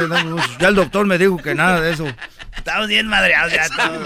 ya 0.59 0.69
el 0.69 0.75
doctor 0.75 1.07
me 1.07 1.19
dijo 1.19 1.37
que 1.37 1.55
nada 1.55 1.81
de 1.81 1.93
eso. 1.93 2.07
Estamos 2.57 2.89
bien 2.89 3.07
madreados 3.07 3.53
ya. 3.53 3.63
Estamos. 3.63 4.03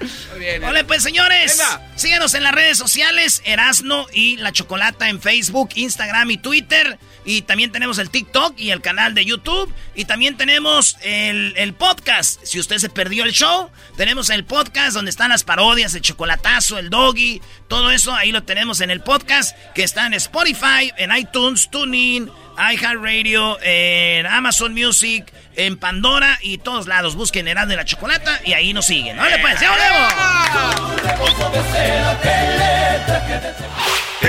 Muy 0.00 0.38
bien. 0.38 0.64
Hola, 0.64 0.84
pues 0.86 1.02
señores, 1.02 1.58
Venga. 1.58 1.92
síganos 1.96 2.34
en 2.34 2.42
las 2.44 2.54
redes 2.54 2.78
sociales, 2.78 3.42
Erasno 3.44 4.06
y 4.12 4.36
La 4.36 4.52
Chocolata 4.52 5.08
en 5.08 5.20
Facebook, 5.20 5.70
Instagram 5.74 6.30
y 6.30 6.38
Twitter. 6.38 6.98
Y 7.28 7.42
también 7.42 7.70
tenemos 7.70 7.98
el 7.98 8.08
TikTok 8.08 8.58
y 8.58 8.70
el 8.70 8.80
canal 8.80 9.12
de 9.12 9.22
YouTube. 9.22 9.70
Y 9.94 10.06
también 10.06 10.38
tenemos 10.38 10.96
el, 11.02 11.52
el 11.58 11.74
podcast. 11.74 12.42
Si 12.42 12.58
usted 12.58 12.78
se 12.78 12.88
perdió 12.88 13.24
el 13.24 13.32
show, 13.32 13.68
tenemos 13.98 14.30
el 14.30 14.46
podcast 14.46 14.94
donde 14.94 15.10
están 15.10 15.28
las 15.28 15.44
parodias, 15.44 15.94
el 15.94 16.00
chocolatazo, 16.00 16.78
el 16.78 16.88
doggy, 16.88 17.42
todo 17.68 17.90
eso. 17.90 18.14
Ahí 18.14 18.32
lo 18.32 18.44
tenemos 18.44 18.80
en 18.80 18.90
el 18.90 19.02
podcast 19.02 19.54
que 19.74 19.82
está 19.82 20.06
en 20.06 20.14
Spotify, 20.14 20.90
en 20.96 21.14
iTunes, 21.14 21.68
TuneIn, 21.70 22.30
iHeartRadio, 22.56 23.58
en 23.60 24.26
Amazon 24.26 24.72
Music, 24.72 25.30
en 25.54 25.76
Pandora 25.76 26.38
y 26.40 26.56
todos 26.56 26.86
lados. 26.86 27.14
Busquen 27.14 27.46
Erasno 27.46 27.74
y 27.74 27.76
La 27.76 27.84
Chocolata 27.84 28.40
y 28.42 28.54
ahí 28.54 28.72
nos 28.72 28.86
siguen. 28.86 29.18
¡Hola, 29.18 29.36
pues! 29.42 29.60
¡Ya 29.60 29.70
volvemos! 29.70 30.14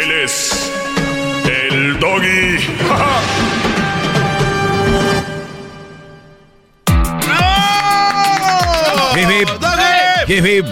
Él 0.00 0.12
es. 0.12 0.70
El 1.44 1.98
doggy. 1.98 2.58
Hip, 9.16 9.28
hip. 9.30 9.48
Hip, 10.28 10.46
hip. 10.46 10.66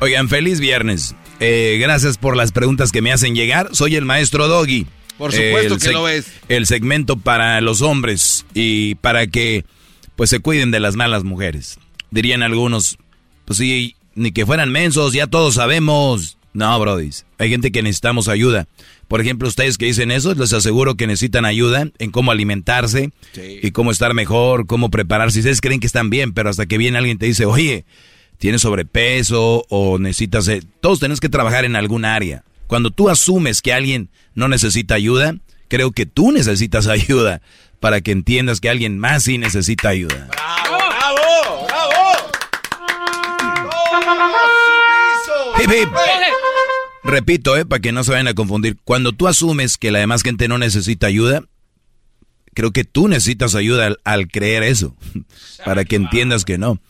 Oigan, 0.00 0.28
feliz 0.28 0.58
viernes. 0.58 1.14
Eh, 1.38 1.78
gracias 1.80 2.18
por 2.18 2.36
las 2.36 2.50
preguntas 2.50 2.90
que 2.90 3.00
me 3.02 3.12
hacen 3.12 3.36
llegar. 3.36 3.68
Soy 3.72 3.94
el 3.94 4.04
maestro 4.04 4.48
Doggy. 4.48 4.86
Por 5.16 5.32
supuesto 5.32 5.74
El 5.74 5.80
que 5.80 5.92
lo 5.92 6.08
es. 6.08 6.32
El 6.48 6.66
segmento 6.66 7.16
para 7.16 7.60
los 7.60 7.82
hombres 7.82 8.46
y 8.54 8.96
para 8.96 9.28
que 9.28 9.64
pues 10.16 10.30
se 10.30 10.40
cuiden 10.40 10.72
de 10.72 10.80
las 10.80 10.96
malas 10.96 11.22
mujeres. 11.22 11.78
Dirían 12.10 12.42
algunos, 12.42 12.98
pues 13.44 13.58
sí, 13.58 13.94
ni 14.16 14.32
que 14.32 14.44
fueran 14.44 14.72
mensos, 14.72 15.12
ya 15.12 15.28
todos 15.28 15.54
sabemos. 15.54 16.38
No, 16.52 16.78
brodis, 16.80 17.26
hay 17.38 17.48
gente 17.48 17.70
que 17.70 17.82
necesitamos 17.82 18.28
ayuda. 18.28 18.66
Por 19.06 19.20
ejemplo, 19.20 19.48
ustedes 19.48 19.78
que 19.78 19.86
dicen 19.86 20.10
eso, 20.10 20.34
les 20.34 20.52
aseguro 20.52 20.94
que 20.96 21.06
necesitan 21.06 21.44
ayuda 21.44 21.86
en 21.98 22.10
cómo 22.10 22.30
alimentarse 22.32 23.10
y 23.62 23.70
cómo 23.70 23.90
estar 23.90 24.14
mejor, 24.14 24.66
cómo 24.66 24.90
prepararse. 24.90 25.38
Ustedes 25.40 25.60
creen 25.60 25.80
que 25.80 25.86
están 25.86 26.10
bien, 26.10 26.32
pero 26.32 26.50
hasta 26.50 26.66
que 26.66 26.78
viene 26.78 26.98
alguien 26.98 27.16
y 27.16 27.18
te 27.18 27.26
dice, 27.26 27.44
oye, 27.44 27.84
tienes 28.38 28.62
sobrepeso 28.62 29.64
o 29.68 29.98
necesitas... 29.98 30.48
eh", 30.48 30.62
Todos 30.80 30.98
tenemos 31.00 31.20
que 31.20 31.28
trabajar 31.28 31.64
en 31.64 31.76
algún 31.76 32.04
área. 32.04 32.44
Cuando 32.66 32.90
tú 32.90 33.08
asumes 33.10 33.62
que 33.62 33.72
alguien 33.72 34.10
no 34.34 34.46
necesita 34.48 34.94
ayuda, 34.94 35.34
creo 35.68 35.90
que 35.92 36.06
tú 36.06 36.30
necesitas 36.32 36.86
ayuda 36.88 37.42
para 37.80 38.00
que 38.00 38.12
entiendas 38.12 38.60
que 38.60 38.68
alguien 38.70 38.98
más 38.98 39.24
sí 39.24 39.38
necesita 39.38 39.88
ayuda. 39.88 40.28
¡Bravo! 40.30 40.76
¡Bravo! 40.88 41.49
Hip, 45.62 45.70
hip. 45.70 45.88
Repito, 47.02 47.56
eh, 47.56 47.66
para 47.66 47.80
que 47.80 47.92
no 47.92 48.04
se 48.04 48.12
vayan 48.12 48.28
a 48.28 48.34
confundir. 48.34 48.76
Cuando 48.84 49.12
tú 49.12 49.28
asumes 49.28 49.76
que 49.78 49.90
la 49.90 49.98
demás 49.98 50.22
gente 50.22 50.48
no 50.48 50.58
necesita 50.58 51.06
ayuda, 51.06 51.42
creo 52.54 52.72
que 52.72 52.84
tú 52.84 53.08
necesitas 53.08 53.54
ayuda 53.54 53.86
al, 53.86 54.00
al 54.04 54.28
creer 54.28 54.62
eso, 54.62 54.96
para 55.64 55.84
que 55.84 55.96
entiendas 55.96 56.44
que 56.44 56.58
no. 56.58 56.80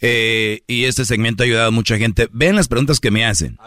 Eh, 0.00 0.62
y 0.66 0.84
este 0.84 1.04
segmento 1.04 1.42
ha 1.42 1.46
ayudado 1.46 1.68
a 1.68 1.72
mucha 1.72 1.96
gente. 1.98 2.28
Vean 2.32 2.56
las 2.56 2.68
preguntas 2.68 3.00
que 3.00 3.10
me 3.10 3.24
hacen. 3.24 3.58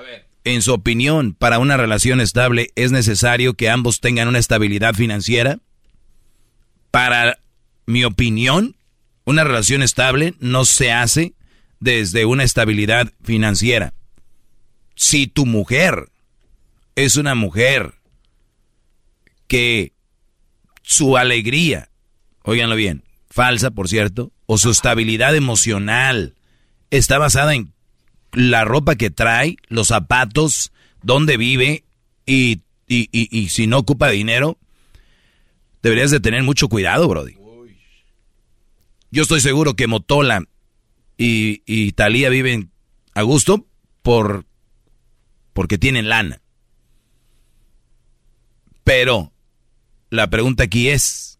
En 0.43 0.62
su 0.62 0.73
opinión, 0.73 1.34
para 1.34 1.60
una 1.60 1.75
relación 1.75 2.21
estable, 2.21 2.71
¿es 2.75 2.91
necesario 2.91 3.56
que 3.56 3.69
ambos 3.69 3.99
tengan 3.99 4.28
una 4.28 4.39
estabilidad 4.39 4.93
financiera? 4.93 5.60
Para 6.91 7.39
mi 7.86 8.04
opinión, 8.04 8.75
una 9.23 9.43
relación 9.43 9.82
estable 9.82 10.36
no 10.39 10.65
se 10.65 10.91
hace 10.91 11.34
desde 11.80 12.25
una 12.25 12.43
estabilidad 12.43 13.12
financiera. 13.23 13.93
Si 14.95 15.27
tu 15.27 15.45
mujer 15.45 16.10
es 16.95 17.17
una 17.17 17.36
mujer 17.36 17.95
que 19.47 19.93
su 20.81 21.17
alegría, 21.17 21.89
óiganlo 22.43 22.75
bien, 22.75 23.03
falsa 23.29 23.71
por 23.71 23.89
cierto, 23.89 24.31
o 24.45 24.58
su 24.58 24.71
estabilidad 24.71 25.36
emocional 25.36 26.36
está 26.91 27.17
basada 27.17 27.55
en 27.55 27.73
la 28.31 28.65
ropa 28.65 28.95
que 28.95 29.10
trae, 29.10 29.58
los 29.67 29.88
zapatos, 29.88 30.71
dónde 31.01 31.38
vive 31.38 31.84
y, 32.25 32.62
y, 32.88 33.10
y, 33.12 33.49
si 33.49 33.67
no 33.67 33.79
ocupa 33.79 34.10
dinero, 34.10 34.58
deberías 35.81 36.12
de 36.12 36.19
tener 36.19 36.43
mucho 36.43 36.67
cuidado, 36.67 37.08
Brody. 37.08 37.38
Yo 39.12 39.23
estoy 39.23 39.39
seguro 39.39 39.75
que 39.75 39.88
Motola 39.88 40.43
y, 41.17 41.62
y 41.65 41.93
viven 42.29 42.71
a 43.13 43.21
gusto 43.21 43.65
por 44.01 44.45
porque 45.55 45.77
tienen 45.77 46.09
lana. 46.09 46.41
Pero 48.83 49.31
la 50.09 50.29
pregunta 50.29 50.65
aquí 50.65 50.89
es, 50.89 51.39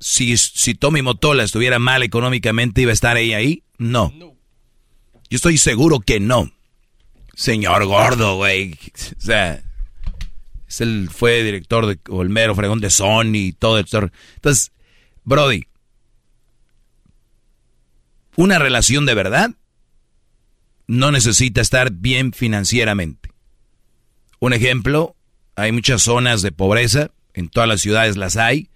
si, 0.00 0.36
si 0.36 0.74
Tommy 0.74 1.02
Motola 1.02 1.44
estuviera 1.44 1.78
mal 1.78 2.02
económicamente, 2.02 2.82
¿iba 2.82 2.90
a 2.90 2.94
estar 2.94 3.16
ella 3.16 3.36
ahí? 3.36 3.62
No. 3.78 4.12
Yo 4.18 5.36
estoy 5.36 5.56
seguro 5.56 6.00
que 6.00 6.18
no. 6.18 6.50
Señor 7.34 7.86
gordo, 7.86 8.34
güey. 8.34 8.72
O 8.72 9.20
sea, 9.20 9.62
es 10.68 10.80
el, 10.80 11.08
fue 11.08 11.44
director 11.44 11.86
de 11.86 12.00
Olmero, 12.08 12.56
fregón 12.56 12.80
de 12.80 12.90
Sony 12.90 13.36
y 13.36 13.52
todo 13.52 13.78
esto. 13.78 14.10
Entonces, 14.34 14.72
Brody, 15.22 15.68
una 18.34 18.58
relación 18.58 19.06
de 19.06 19.14
verdad 19.14 19.52
no 20.88 21.12
necesita 21.12 21.60
estar 21.60 21.92
bien 21.92 22.32
financieramente. 22.32 23.27
Un 24.40 24.52
ejemplo, 24.52 25.16
hay 25.56 25.72
muchas 25.72 26.02
zonas 26.02 26.42
de 26.42 26.52
pobreza, 26.52 27.10
en 27.34 27.48
todas 27.48 27.68
las 27.68 27.80
ciudades 27.80 28.16
las 28.16 28.36
hay. 28.36 28.68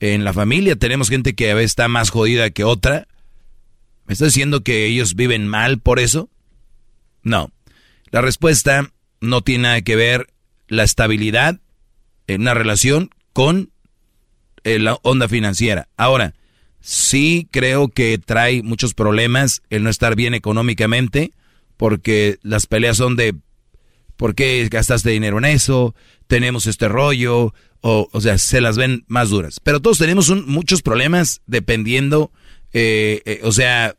En 0.00 0.24
la 0.24 0.32
familia 0.32 0.76
tenemos 0.76 1.08
gente 1.08 1.34
que 1.34 1.50
a 1.50 1.54
veces 1.54 1.72
está 1.72 1.88
más 1.88 2.10
jodida 2.10 2.50
que 2.50 2.64
otra. 2.64 3.08
¿Me 4.06 4.12
estás 4.12 4.28
diciendo 4.28 4.62
que 4.62 4.86
ellos 4.86 5.14
viven 5.14 5.48
mal 5.48 5.78
por 5.78 5.98
eso? 5.98 6.28
No. 7.22 7.50
La 8.10 8.20
respuesta 8.20 8.90
no 9.20 9.42
tiene 9.42 9.64
nada 9.64 9.82
que 9.82 9.96
ver 9.96 10.28
la 10.68 10.84
estabilidad 10.84 11.60
en 12.26 12.42
una 12.42 12.54
relación 12.54 13.10
con 13.32 13.70
eh, 14.64 14.78
la 14.78 14.98
onda 15.02 15.28
financiera. 15.28 15.88
Ahora, 15.96 16.34
Sí 16.80 17.48
creo 17.50 17.88
que 17.88 18.18
trae 18.18 18.62
muchos 18.62 18.94
problemas 18.94 19.62
el 19.70 19.82
no 19.82 19.90
estar 19.90 20.14
bien 20.14 20.34
económicamente, 20.34 21.32
porque 21.76 22.38
las 22.42 22.66
peleas 22.66 22.96
son 22.96 23.16
de 23.16 23.34
¿por 24.18 24.34
qué 24.34 24.68
gastaste 24.70 25.10
dinero 25.10 25.38
en 25.38 25.46
eso? 25.46 25.94
Tenemos 26.26 26.66
este 26.66 26.88
rollo, 26.88 27.54
o, 27.80 28.08
o 28.12 28.20
sea, 28.20 28.36
se 28.36 28.60
las 28.60 28.76
ven 28.76 29.04
más 29.06 29.30
duras. 29.30 29.60
Pero 29.62 29.80
todos 29.80 29.96
tenemos 29.96 30.28
muchos 30.46 30.82
problemas 30.82 31.40
dependiendo, 31.46 32.30
eh, 32.74 33.22
eh, 33.24 33.40
o 33.44 33.52
sea, 33.52 33.96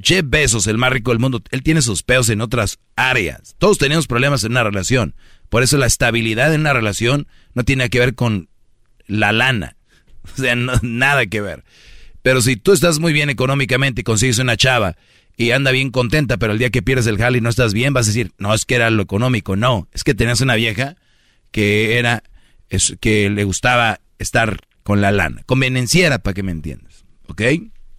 Jeff 0.00 0.24
Bezos, 0.24 0.66
el 0.68 0.78
más 0.78 0.92
rico 0.92 1.10
del 1.10 1.18
mundo, 1.18 1.42
él 1.50 1.62
tiene 1.64 1.82
sus 1.82 2.04
peos 2.04 2.28
en 2.28 2.42
otras 2.42 2.78
áreas. 2.94 3.56
Todos 3.58 3.78
tenemos 3.78 4.06
problemas 4.06 4.44
en 4.44 4.52
una 4.52 4.62
relación. 4.62 5.14
Por 5.48 5.62
eso 5.62 5.78
la 5.78 5.86
estabilidad 5.86 6.54
en 6.54 6.60
una 6.60 6.74
relación 6.74 7.26
no 7.54 7.64
tiene 7.64 7.88
que 7.88 7.98
ver 7.98 8.14
con 8.14 8.48
la 9.06 9.32
lana. 9.32 9.74
O 10.36 10.42
sea, 10.42 10.54
nada 10.54 11.24
que 11.24 11.40
ver. 11.40 11.64
Pero 12.20 12.42
si 12.42 12.56
tú 12.56 12.72
estás 12.74 12.98
muy 12.98 13.14
bien 13.14 13.30
económicamente 13.30 14.02
y 14.02 14.04
consigues 14.04 14.38
una 14.38 14.58
chava 14.58 14.98
y 15.38 15.52
anda 15.52 15.70
bien 15.70 15.92
contenta, 15.92 16.36
pero 16.36 16.52
el 16.52 16.58
día 16.58 16.70
que 16.70 16.82
pierdes 16.82 17.06
el 17.06 17.16
jale 17.16 17.38
y 17.38 17.40
no 17.40 17.48
estás 17.48 17.72
bien, 17.72 17.94
vas 17.94 18.06
a 18.06 18.10
decir, 18.10 18.32
no, 18.38 18.52
es 18.52 18.64
que 18.64 18.74
era 18.74 18.90
lo 18.90 19.04
económico. 19.04 19.54
No, 19.54 19.86
es 19.92 20.02
que 20.02 20.12
tenías 20.12 20.40
una 20.40 20.56
vieja 20.56 20.96
que 21.52 21.96
era, 21.96 22.24
es, 22.68 22.96
que 23.00 23.30
le 23.30 23.44
gustaba 23.44 24.00
estar 24.18 24.60
con 24.82 25.00
la 25.00 25.12
lana. 25.12 25.44
Convenenciera, 25.46 26.18
para 26.18 26.34
que 26.34 26.42
me 26.42 26.50
entiendas. 26.50 27.04
¿Ok? 27.28 27.42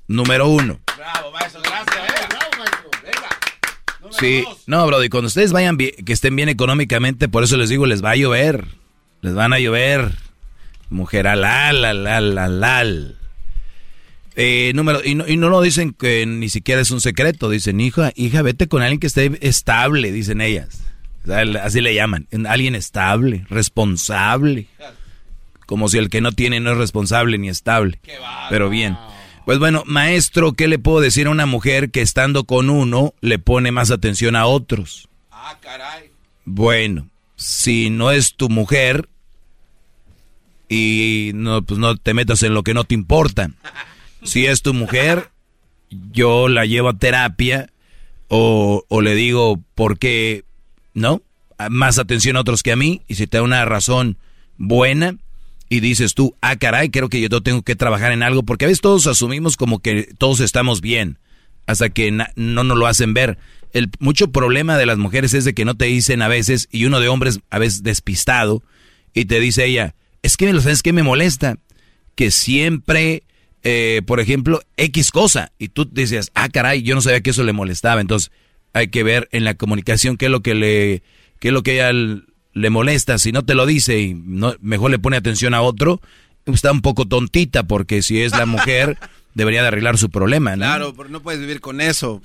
Número 0.09 0.49
uno. 0.49 0.81
Bravo, 0.97 1.31
maestro, 1.31 1.61
gracias. 1.61 1.95
Eh. 1.95 2.27
Bravo, 2.29 2.57
maestro. 2.57 2.89
Venga. 3.03 4.09
sí, 4.19 4.43
no, 4.67 4.85
bro, 4.85 5.01
y 5.01 5.07
cuando 5.07 5.27
ustedes 5.27 5.53
vayan 5.53 5.77
bien, 5.77 5.93
que 6.05 6.11
estén 6.11 6.35
bien 6.35 6.49
económicamente, 6.49 7.29
por 7.29 7.45
eso 7.45 7.55
les 7.55 7.69
digo, 7.69 7.85
les 7.85 8.03
va 8.03 8.11
a 8.11 8.15
llover. 8.17 8.65
Les 9.21 9.33
van 9.33 9.53
a 9.53 9.59
llover. 9.59 10.13
Mujer 10.89 11.25
alal, 11.25 11.85
alal, 11.85 12.37
alal. 12.37 13.18
Eh, 14.41 14.71
número, 14.73 15.01
y 15.03 15.15
no, 15.15 15.27
y 15.27 15.35
no 15.35 15.49
lo 15.49 15.61
dicen 15.61 15.91
que 15.91 16.25
ni 16.25 16.47
siquiera 16.47 16.79
es 16.79 16.91
un 16.91 17.01
secreto. 17.01 17.49
Dicen, 17.49 17.81
hija, 17.81 18.13
hija, 18.15 18.41
vete 18.41 18.69
con 18.69 18.81
alguien 18.81 19.01
que 19.01 19.07
esté 19.07 19.37
estable, 19.41 20.13
dicen 20.13 20.39
ellas. 20.39 20.81
así 21.61 21.81
le 21.81 21.93
llaman. 21.93 22.25
Alguien 22.47 22.73
estable, 22.73 23.45
responsable. 23.49 24.67
Como 25.65 25.89
si 25.89 25.97
el 25.97 26.09
que 26.09 26.21
no 26.21 26.31
tiene 26.31 26.61
no 26.61 26.71
es 26.71 26.77
responsable 26.77 27.37
ni 27.37 27.49
estable. 27.49 27.99
Pero 28.49 28.69
bien. 28.69 28.97
Pues 29.43 29.59
bueno, 29.59 29.83
maestro, 29.85 30.53
¿qué 30.53 30.69
le 30.69 30.79
puedo 30.79 31.01
decir 31.01 31.27
a 31.27 31.31
una 31.31 31.45
mujer 31.45 31.91
que 31.91 32.01
estando 32.01 32.45
con 32.45 32.69
uno 32.69 33.13
le 33.19 33.39
pone 33.39 33.73
más 33.73 33.91
atención 33.91 34.37
a 34.37 34.45
otros? 34.45 35.09
Ah, 35.31 35.57
caray. 35.59 36.11
Bueno, 36.45 37.09
si 37.35 37.89
no 37.89 38.09
es 38.09 38.35
tu 38.35 38.47
mujer 38.47 39.09
y 40.69 41.31
no, 41.35 41.61
pues 41.61 41.77
no 41.77 41.97
te 41.97 42.13
metas 42.13 42.41
en 42.43 42.53
lo 42.53 42.63
que 42.63 42.73
no 42.73 42.85
te 42.85 42.93
importa. 42.93 43.51
Si 44.23 44.45
es 44.45 44.61
tu 44.61 44.73
mujer, 44.73 45.29
yo 46.11 46.47
la 46.47 46.65
llevo 46.65 46.89
a 46.89 46.97
terapia 46.97 47.71
o, 48.27 48.83
o 48.87 49.01
le 49.01 49.15
digo 49.15 49.61
por 49.75 49.97
qué, 49.97 50.43
¿no? 50.93 51.21
Más 51.69 51.99
atención 51.99 52.37
a 52.37 52.41
otros 52.41 52.63
que 52.63 52.71
a 52.71 52.75
mí 52.75 53.01
y 53.07 53.15
si 53.15 53.27
te 53.27 53.37
da 53.37 53.43
una 53.43 53.65
razón 53.65 54.17
buena, 54.57 55.17
y 55.69 55.81
dices 55.81 56.15
tú, 56.15 56.35
ah, 56.41 56.55
caray, 56.55 56.89
creo 56.89 57.09
que 57.09 57.21
yo 57.21 57.29
tengo 57.41 57.61
que 57.61 57.75
trabajar 57.75 58.11
en 58.11 58.23
algo, 58.23 58.43
porque 58.43 58.65
a 58.65 58.67
veces 58.67 58.81
todos 58.81 59.05
asumimos 59.05 59.55
como 59.55 59.79
que 59.79 60.09
todos 60.17 60.39
estamos 60.39 60.81
bien, 60.81 61.19
hasta 61.67 61.89
que 61.89 62.11
no 62.11 62.63
nos 62.63 62.77
lo 62.77 62.87
hacen 62.87 63.13
ver. 63.13 63.37
El 63.71 63.91
mucho 63.99 64.31
problema 64.31 64.77
de 64.77 64.87
las 64.87 64.97
mujeres 64.97 65.35
es 65.35 65.45
de 65.45 65.53
que 65.53 65.65
no 65.65 65.75
te 65.75 65.85
dicen 65.85 66.23
a 66.23 66.27
veces, 66.27 66.67
y 66.71 66.85
uno 66.85 66.99
de 66.99 67.07
hombres 67.07 67.39
a 67.51 67.59
veces 67.59 67.83
despistado, 67.83 68.63
y 69.13 69.25
te 69.25 69.39
dice 69.39 69.65
ella, 69.65 69.93
es 70.23 70.37
que 70.37 70.51
lo 70.51 70.61
sabes 70.61 70.81
que 70.81 70.91
me 70.91 71.03
molesta, 71.03 71.57
que 72.15 72.31
siempre, 72.31 73.23
eh, 73.63 74.01
por 74.05 74.19
ejemplo, 74.19 74.61
X 74.77 75.11
cosa, 75.11 75.51
y 75.57 75.69
tú 75.69 75.89
dices, 75.91 76.31
ah, 76.33 76.49
caray, 76.49 76.81
yo 76.81 76.95
no 76.95 77.01
sabía 77.01 77.21
que 77.21 77.31
eso 77.31 77.43
le 77.43 77.53
molestaba, 77.53 78.01
entonces 78.01 78.31
hay 78.73 78.89
que 78.89 79.03
ver 79.03 79.27
en 79.31 79.43
la 79.43 79.55
comunicación 79.55 80.17
qué 80.17 80.25
es 80.25 80.31
lo 80.31 80.41
que 80.41 80.55
le, 80.55 81.03
qué 81.39 81.49
es 81.49 81.53
lo 81.53 81.63
que 81.63 81.73
ella 81.73 81.91
le 82.53 82.69
molesta, 82.69 83.17
si 83.17 83.31
no 83.31 83.43
te 83.43 83.55
lo 83.55 83.65
dice 83.65 83.99
y 83.99 84.13
no, 84.13 84.55
mejor 84.61 84.91
le 84.91 84.99
pone 84.99 85.17
atención 85.17 85.53
a 85.53 85.61
otro, 85.61 86.01
está 86.45 86.71
un 86.71 86.81
poco 86.81 87.05
tontita 87.05 87.63
porque 87.63 88.01
si 88.01 88.21
es 88.21 88.31
la 88.31 88.45
mujer 88.45 88.97
debería 89.33 89.61
de 89.61 89.67
arreglar 89.67 89.97
su 89.97 90.09
problema, 90.09 90.55
¿no? 90.55 90.65
Claro, 90.65 90.93
pero 90.95 91.09
no 91.09 91.21
puedes 91.21 91.39
vivir 91.39 91.59
con 91.61 91.81
eso. 91.81 92.21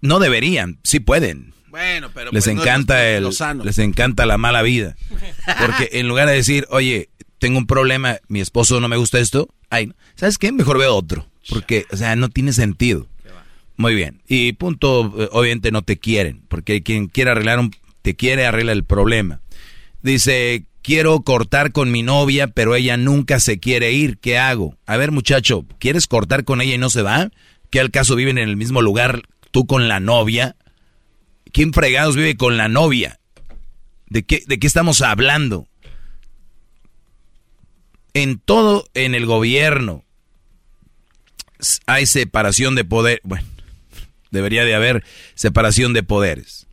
No 0.00 0.18
deberían, 0.18 0.78
sí 0.82 1.00
pueden. 1.00 1.54
Bueno, 1.68 2.10
pero 2.14 2.32
les 2.32 2.44
pues 2.44 2.56
encanta 2.56 3.06
el, 3.06 3.28
les 3.62 3.78
encanta 3.78 4.24
la 4.24 4.38
mala 4.38 4.62
vida, 4.62 4.96
porque 5.60 5.90
en 5.92 6.08
lugar 6.08 6.26
de 6.26 6.34
decir, 6.34 6.66
oye, 6.70 7.10
tengo 7.46 7.58
un 7.58 7.66
problema, 7.68 8.18
mi 8.26 8.40
esposo 8.40 8.80
no 8.80 8.88
me 8.88 8.96
gusta 8.96 9.20
esto, 9.20 9.48
ay, 9.70 9.92
¿sabes 10.16 10.36
qué? 10.36 10.50
Mejor 10.50 10.78
veo 10.78 10.96
otro, 10.96 11.28
porque, 11.48 11.86
o 11.92 11.96
sea, 11.96 12.16
no 12.16 12.28
tiene 12.28 12.52
sentido. 12.52 13.06
Muy 13.76 13.94
bien. 13.94 14.20
Y 14.26 14.54
punto, 14.54 15.14
eh, 15.16 15.28
obviamente 15.30 15.70
no 15.70 15.82
te 15.82 15.96
quieren, 15.96 16.42
porque 16.48 16.82
quien 16.82 17.06
quiera 17.06 17.30
arreglar 17.30 17.60
un 17.60 17.70
te 18.02 18.16
quiere, 18.16 18.46
arregla 18.46 18.72
el 18.72 18.82
problema. 18.82 19.42
Dice, 20.02 20.64
quiero 20.82 21.20
cortar 21.20 21.70
con 21.70 21.92
mi 21.92 22.02
novia, 22.02 22.48
pero 22.48 22.74
ella 22.74 22.96
nunca 22.96 23.38
se 23.38 23.60
quiere 23.60 23.92
ir. 23.92 24.18
¿Qué 24.18 24.38
hago? 24.38 24.76
A 24.84 24.96
ver, 24.96 25.12
muchacho, 25.12 25.64
¿quieres 25.78 26.08
cortar 26.08 26.42
con 26.42 26.60
ella 26.60 26.74
y 26.74 26.78
no 26.78 26.90
se 26.90 27.02
va? 27.02 27.30
¿Qué 27.70 27.78
al 27.78 27.92
caso 27.92 28.16
viven 28.16 28.38
en 28.38 28.48
el 28.48 28.56
mismo 28.56 28.82
lugar 28.82 29.22
tú 29.52 29.68
con 29.68 29.86
la 29.86 30.00
novia? 30.00 30.56
¿Quién 31.52 31.72
fregados 31.72 32.16
vive 32.16 32.36
con 32.36 32.56
la 32.56 32.66
novia? 32.66 33.20
¿De 34.08 34.24
qué, 34.24 34.42
de 34.48 34.58
qué 34.58 34.66
estamos 34.66 35.00
hablando? 35.00 35.68
En 38.16 38.38
todo, 38.38 38.86
en 38.94 39.14
el 39.14 39.26
gobierno, 39.26 40.04
hay 41.86 42.06
separación 42.06 42.74
de 42.74 42.84
poder. 42.84 43.20
Bueno, 43.24 43.46
debería 44.30 44.64
de 44.64 44.74
haber 44.74 45.04
separación 45.34 45.92
de 45.92 46.02
poderes 46.02 46.66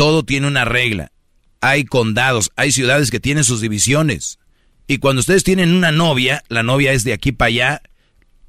todo 0.00 0.22
tiene 0.22 0.46
una 0.46 0.64
regla. 0.64 1.12
Hay 1.60 1.84
condados, 1.84 2.52
hay 2.56 2.72
ciudades 2.72 3.10
que 3.10 3.20
tienen 3.20 3.44
sus 3.44 3.60
divisiones. 3.60 4.38
Y 4.86 4.96
cuando 4.96 5.20
ustedes 5.20 5.44
tienen 5.44 5.74
una 5.74 5.92
novia, 5.92 6.42
la 6.48 6.62
novia 6.62 6.94
es 6.94 7.04
de 7.04 7.12
aquí 7.12 7.32
para 7.32 7.48
allá, 7.48 7.82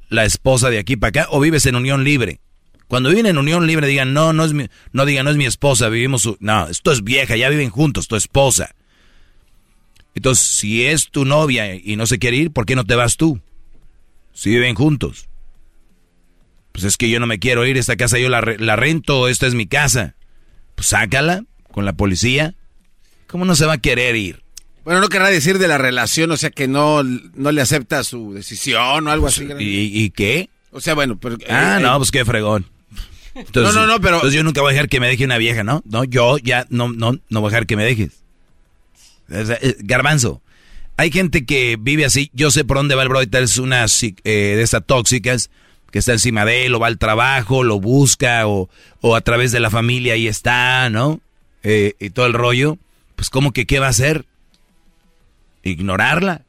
la 0.07 0.23
esposa 0.23 0.69
de 0.69 0.79
aquí 0.79 0.95
para 0.95 1.09
acá, 1.09 1.27
o 1.29 1.41
vives 1.41 1.65
en 1.65 1.75
unión 1.75 2.05
libre. 2.05 2.39
Cuando 2.88 3.09
viven 3.09 3.25
en 3.25 3.38
unión 3.38 3.67
libre, 3.67 3.88
digan, 3.88 4.13
no, 4.13 4.32
no 4.32 4.45
es 4.45 4.53
mi, 4.53 4.67
no 4.93 5.05
digan, 5.05 5.25
no 5.25 5.32
es 5.32 5.36
mi 5.36 5.45
esposa, 5.45 5.89
vivimos 5.89 6.21
su, 6.21 6.38
no, 6.39 6.69
esto 6.69 6.93
es 6.93 7.03
vieja, 7.03 7.36
ya 7.36 7.49
viven 7.49 7.69
juntos, 7.69 8.07
tu 8.07 8.15
esposa. 8.15 8.73
Entonces, 10.14 10.45
si 10.45 10.86
es 10.86 11.09
tu 11.09 11.26
novia 11.26 11.76
y 11.76 11.95
no 11.95 12.05
se 12.05 12.20
quiere 12.20 12.38
ir, 12.38 12.51
¿por 12.51 12.66
qué 12.66 12.76
no 12.76 12.86
te 12.86 12.95
vas 12.95 13.18
tú? 13.18 13.39
Si 14.34 14.49
viven 14.49 14.76
juntos. 14.76 15.28
Pues 16.72 16.86
es 16.86 16.97
que 16.97 17.09
yo 17.09 17.20
no 17.20 17.28
me 17.28 17.39
quiero 17.39 17.66
ir, 17.66 17.78
esta 17.78 17.95
casa 17.95 18.18
yo 18.18 18.30
la, 18.30 18.41
la 18.41 18.76
rento, 18.76 19.28
esta 19.28 19.47
es 19.47 19.53
mi 19.53 19.68
casa. 19.68 20.16
Pues 20.76 20.88
sácala 20.88 21.43
con 21.72 21.86
la 21.86 21.93
policía. 21.93 22.55
¿Cómo 23.28 23.45
no 23.45 23.55
se 23.55 23.66
va 23.66 23.74
a 23.74 23.78
querer 23.78 24.16
ir? 24.16 24.43
Bueno, 24.84 24.99
no 24.99 25.09
querrá 25.09 25.30
decir 25.30 25.59
de 25.59 25.68
la 25.68 25.78
relación, 25.78 26.32
o 26.32 26.38
sea, 26.38 26.49
que 26.49 26.68
no, 26.68 27.03
no 27.03 27.51
le 27.51 27.62
acepta 27.62 28.03
su 28.03 28.34
decisión 28.34 29.07
o 29.07 29.12
algo 29.12 29.28
así. 29.28 29.47
¿Y, 29.59 30.09
qué? 30.09 30.49
O 30.72 30.82
sea, 30.82 30.95
bueno, 30.95 31.20
pero... 31.20 31.38
Ah, 31.47 31.78
eh, 31.80 31.84
no, 31.84 31.97
pues 31.97 32.12
qué 32.12 32.26
fregón. 32.26 32.66
no, 33.53 33.72
no, 33.72 33.86
no, 33.86 34.01
pero... 34.01 34.16
Entonces 34.16 34.36
yo 34.36 34.43
nunca 34.43 34.62
voy 34.62 34.72
a 34.72 34.74
dejar 34.74 34.89
que 34.89 34.99
me 34.99 35.07
deje 35.07 35.26
una 35.26 35.38
vieja, 35.38 35.64
¿no? 35.64 35.84
No, 35.86 36.03
yo 36.03 36.38
ya 36.39 36.66
no, 36.70 36.89
no, 36.89 37.20
no 37.30 37.41
voy 37.41 37.49
a 37.49 37.51
dejar 37.51 37.68
que 37.68 37.76
me 37.76 37.86
dejes. 37.86 38.20
Eh, 39.32 39.77
garbanzo. 39.79 40.41
Hay 40.97 41.11
gente 41.11 41.45
que 41.45 41.77
vive 41.79 42.05
así. 42.05 42.29
Yo 42.34 42.51
sé 42.51 42.63
por 42.63 42.77
dónde 42.77 42.95
va 42.95 43.03
el 43.03 43.09
bro. 43.09 43.21
Es 43.21 43.57
una 43.57 43.86
eh, 43.86 44.13
de 44.23 44.61
estas 44.61 44.86
tóxicas 44.86 45.49
que 45.91 45.99
está 45.99 46.13
encima 46.13 46.45
de 46.45 46.65
él, 46.65 46.73
o 46.73 46.79
va 46.79 46.88
al 46.88 46.97
trabajo, 46.97 47.63
lo 47.63 47.79
busca, 47.79 48.47
o, 48.47 48.69
a 49.13 49.21
través 49.21 49.51
de 49.51 49.59
la 49.59 49.69
familia 49.69 50.13
ahí 50.13 50.27
está, 50.27 50.89
¿no? 50.89 51.19
Eh, 51.63 51.95
y 51.99 52.11
todo 52.11 52.25
el 52.25 52.34
rollo, 52.34 52.77
pues 53.15 53.29
como 53.29 53.51
que 53.51 53.65
qué 53.65 53.79
va 53.79 53.88
a 53.88 53.91
hacer? 53.91 54.25
Ignorarla. 55.63 56.43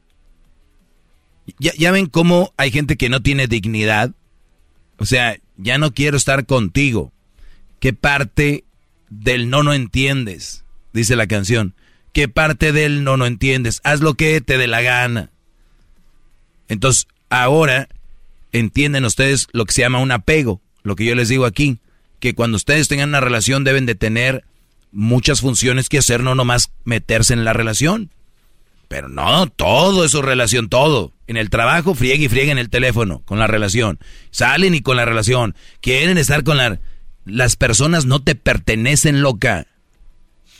Ya, 1.59 1.73
ya 1.77 1.91
ven 1.91 2.05
cómo 2.05 2.53
hay 2.55 2.71
gente 2.71 2.95
que 2.95 3.09
no 3.09 3.21
tiene 3.21 3.47
dignidad. 3.47 4.11
O 4.97 5.05
sea, 5.05 5.37
ya 5.57 5.77
no 5.77 5.93
quiero 5.93 6.15
estar 6.15 6.45
contigo. 6.45 7.11
¿Qué 7.81 7.91
parte 7.91 8.63
del 9.09 9.49
no 9.49 9.61
no 9.61 9.73
entiendes? 9.73 10.63
Dice 10.93 11.17
la 11.17 11.27
canción. 11.27 11.75
¿Qué 12.13 12.27
parte 12.27 12.71
del 12.71 13.03
no 13.03 13.17
no 13.17 13.25
entiendes? 13.25 13.81
Haz 13.83 14.01
lo 14.01 14.13
que 14.13 14.39
te 14.39 14.57
dé 14.57 14.67
la 14.67 14.81
gana. 14.81 15.31
Entonces, 16.67 17.07
ahora 17.29 17.89
entienden 18.51 19.03
ustedes 19.03 19.47
lo 19.51 19.65
que 19.65 19.73
se 19.73 19.81
llama 19.81 19.99
un 19.99 20.11
apego, 20.11 20.61
lo 20.83 20.95
que 20.95 21.05
yo 21.05 21.15
les 21.15 21.29
digo 21.29 21.45
aquí, 21.45 21.79
que 22.19 22.35
cuando 22.35 22.55
ustedes 22.55 22.87
tengan 22.87 23.09
una 23.09 23.19
relación 23.19 23.63
deben 23.63 23.85
de 23.85 23.95
tener 23.95 24.45
muchas 24.91 25.41
funciones 25.41 25.89
que 25.89 25.97
hacer, 25.97 26.21
no 26.21 26.35
nomás 26.35 26.71
meterse 26.85 27.33
en 27.33 27.43
la 27.43 27.53
relación. 27.53 28.11
Pero 28.87 29.09
no, 29.09 29.47
todo 29.47 30.05
es 30.05 30.13
relación, 30.13 30.69
todo. 30.69 31.11
En 31.25 31.35
el 31.35 31.49
trabajo 31.49 31.95
friegue 31.95 32.25
y 32.25 32.29
friegue 32.29 32.51
en 32.51 32.59
el 32.59 32.69
teléfono 32.69 33.23
con 33.25 33.39
la 33.39 33.47
relación. 33.47 33.97
Salen 34.29 34.75
y 34.75 34.81
con 34.81 34.97
la 34.97 35.05
relación. 35.05 35.55
Quieren 35.81 36.19
estar 36.19 36.43
con 36.43 36.57
la... 36.57 36.79
Las 37.25 37.55
personas 37.55 38.05
no 38.05 38.21
te 38.21 38.35
pertenecen, 38.35 39.21
loca. 39.21 39.65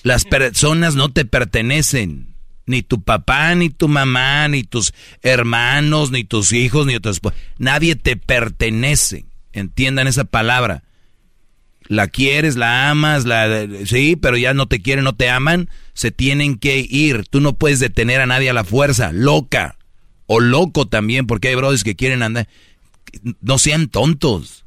Las 0.03 0.25
personas 0.25 0.95
no 0.95 1.09
te 1.09 1.25
pertenecen. 1.25 2.35
Ni 2.65 2.81
tu 2.81 3.01
papá, 3.01 3.55
ni 3.55 3.69
tu 3.69 3.87
mamá, 3.87 4.47
ni 4.47 4.63
tus 4.63 4.93
hermanos, 5.21 6.11
ni 6.11 6.23
tus 6.23 6.53
hijos, 6.53 6.85
ni 6.85 6.95
esposa. 6.95 7.35
Nadie 7.57 7.95
te 7.95 8.15
pertenece. 8.15 9.25
Entiendan 9.51 10.07
esa 10.07 10.25
palabra. 10.25 10.83
La 11.87 12.07
quieres, 12.07 12.55
la 12.55 12.89
amas, 12.89 13.25
la 13.25 13.67
sí, 13.85 14.15
pero 14.15 14.37
ya 14.37 14.53
no 14.53 14.67
te 14.67 14.81
quieren, 14.81 15.03
no 15.03 15.15
te 15.15 15.29
aman, 15.29 15.69
se 15.93 16.11
tienen 16.11 16.57
que 16.57 16.85
ir. 16.89 17.25
Tú 17.29 17.41
no 17.41 17.53
puedes 17.53 17.79
detener 17.79 18.21
a 18.21 18.25
nadie 18.25 18.49
a 18.49 18.53
la 18.53 18.63
fuerza, 18.63 19.11
loca. 19.11 19.77
O 20.25 20.39
loco 20.39 20.87
también, 20.87 21.27
porque 21.27 21.49
hay 21.49 21.55
brothers 21.55 21.83
que 21.83 21.95
quieren 21.95 22.23
andar. 22.23 22.47
No 23.41 23.59
sean 23.59 23.89
tontos. 23.89 24.63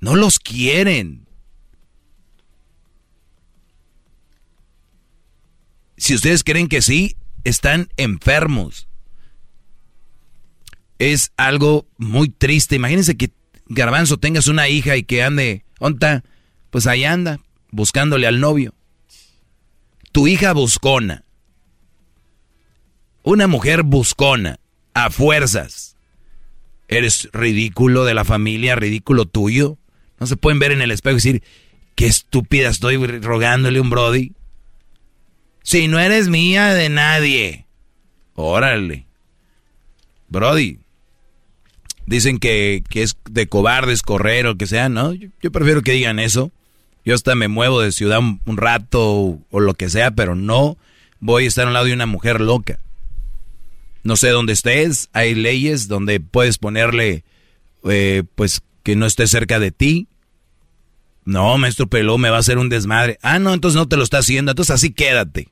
No 0.00 0.14
los 0.16 0.38
quieren. 0.38 1.21
Si 6.02 6.16
ustedes 6.16 6.42
creen 6.42 6.66
que 6.66 6.82
sí, 6.82 7.14
están 7.44 7.88
enfermos. 7.96 8.88
Es 10.98 11.30
algo 11.36 11.86
muy 11.96 12.28
triste. 12.28 12.74
Imagínense 12.74 13.16
que 13.16 13.30
Garbanzo 13.66 14.16
tengas 14.16 14.48
una 14.48 14.68
hija 14.68 14.96
y 14.96 15.04
que 15.04 15.22
ande, 15.22 15.64
onta, 15.78 16.24
pues 16.70 16.88
ahí 16.88 17.04
anda, 17.04 17.38
buscándole 17.70 18.26
al 18.26 18.40
novio. 18.40 18.74
Tu 20.10 20.26
hija 20.26 20.52
buscona. 20.54 21.22
Una 23.22 23.46
mujer 23.46 23.84
buscona, 23.84 24.58
a 24.94 25.08
fuerzas. 25.08 25.94
Eres 26.88 27.28
ridículo 27.32 28.04
de 28.04 28.14
la 28.14 28.24
familia, 28.24 28.74
ridículo 28.74 29.26
tuyo. 29.26 29.78
No 30.18 30.26
se 30.26 30.36
pueden 30.36 30.58
ver 30.58 30.72
en 30.72 30.82
el 30.82 30.90
espejo 30.90 31.12
y 31.12 31.18
decir, 31.18 31.42
qué 31.94 32.06
estúpida 32.06 32.70
estoy 32.70 32.96
rogándole 33.20 33.80
un 33.80 33.90
Brody. 33.90 34.32
Si 35.62 35.88
no 35.88 35.98
eres 35.98 36.28
mía 36.28 36.74
de 36.74 36.88
nadie. 36.88 37.66
Órale. 38.34 39.06
Brody. 40.28 40.78
Dicen 42.06 42.38
que, 42.38 42.82
es 42.94 43.16
de 43.30 43.46
cobardes 43.46 44.02
correr 44.02 44.46
o 44.46 44.56
que 44.56 44.66
sea, 44.66 44.88
¿no? 44.88 45.12
Yo, 45.14 45.52
prefiero 45.52 45.82
que 45.82 45.92
digan 45.92 46.18
eso. 46.18 46.50
Yo 47.04 47.14
hasta 47.14 47.34
me 47.34 47.48
muevo 47.48 47.80
de 47.80 47.92
ciudad 47.92 48.20
un, 48.20 48.56
rato 48.56 49.02
o, 49.02 49.38
o, 49.50 49.60
lo 49.60 49.74
que 49.74 49.88
sea, 49.88 50.10
pero 50.12 50.34
no 50.34 50.76
voy 51.20 51.44
a 51.44 51.48
estar 51.48 51.66
al 51.66 51.72
lado 51.72 51.86
de 51.86 51.92
una 51.92 52.06
mujer 52.06 52.40
loca. 52.40 52.78
No 54.04 54.16
sé 54.16 54.30
dónde 54.30 54.52
estés, 54.52 55.08
hay 55.12 55.34
leyes 55.34 55.86
donde 55.86 56.18
puedes 56.18 56.58
ponerle, 56.58 57.24
eh, 57.84 58.24
pues, 58.34 58.62
que 58.82 58.96
no 58.96 59.06
esté 59.06 59.26
cerca 59.28 59.60
de 59.60 59.70
ti. 59.70 60.08
No, 61.24 61.56
maestro 61.58 61.86
Peló, 61.86 62.18
me 62.18 62.30
va 62.30 62.36
a 62.36 62.40
hacer 62.40 62.58
un 62.58 62.68
desmadre. 62.68 63.18
Ah, 63.22 63.38
no, 63.38 63.54
entonces 63.54 63.76
no 63.76 63.86
te 63.86 63.96
lo 63.96 64.02
está 64.02 64.18
haciendo, 64.18 64.52
entonces 64.52 64.74
así 64.74 64.92
quédate. 64.92 65.48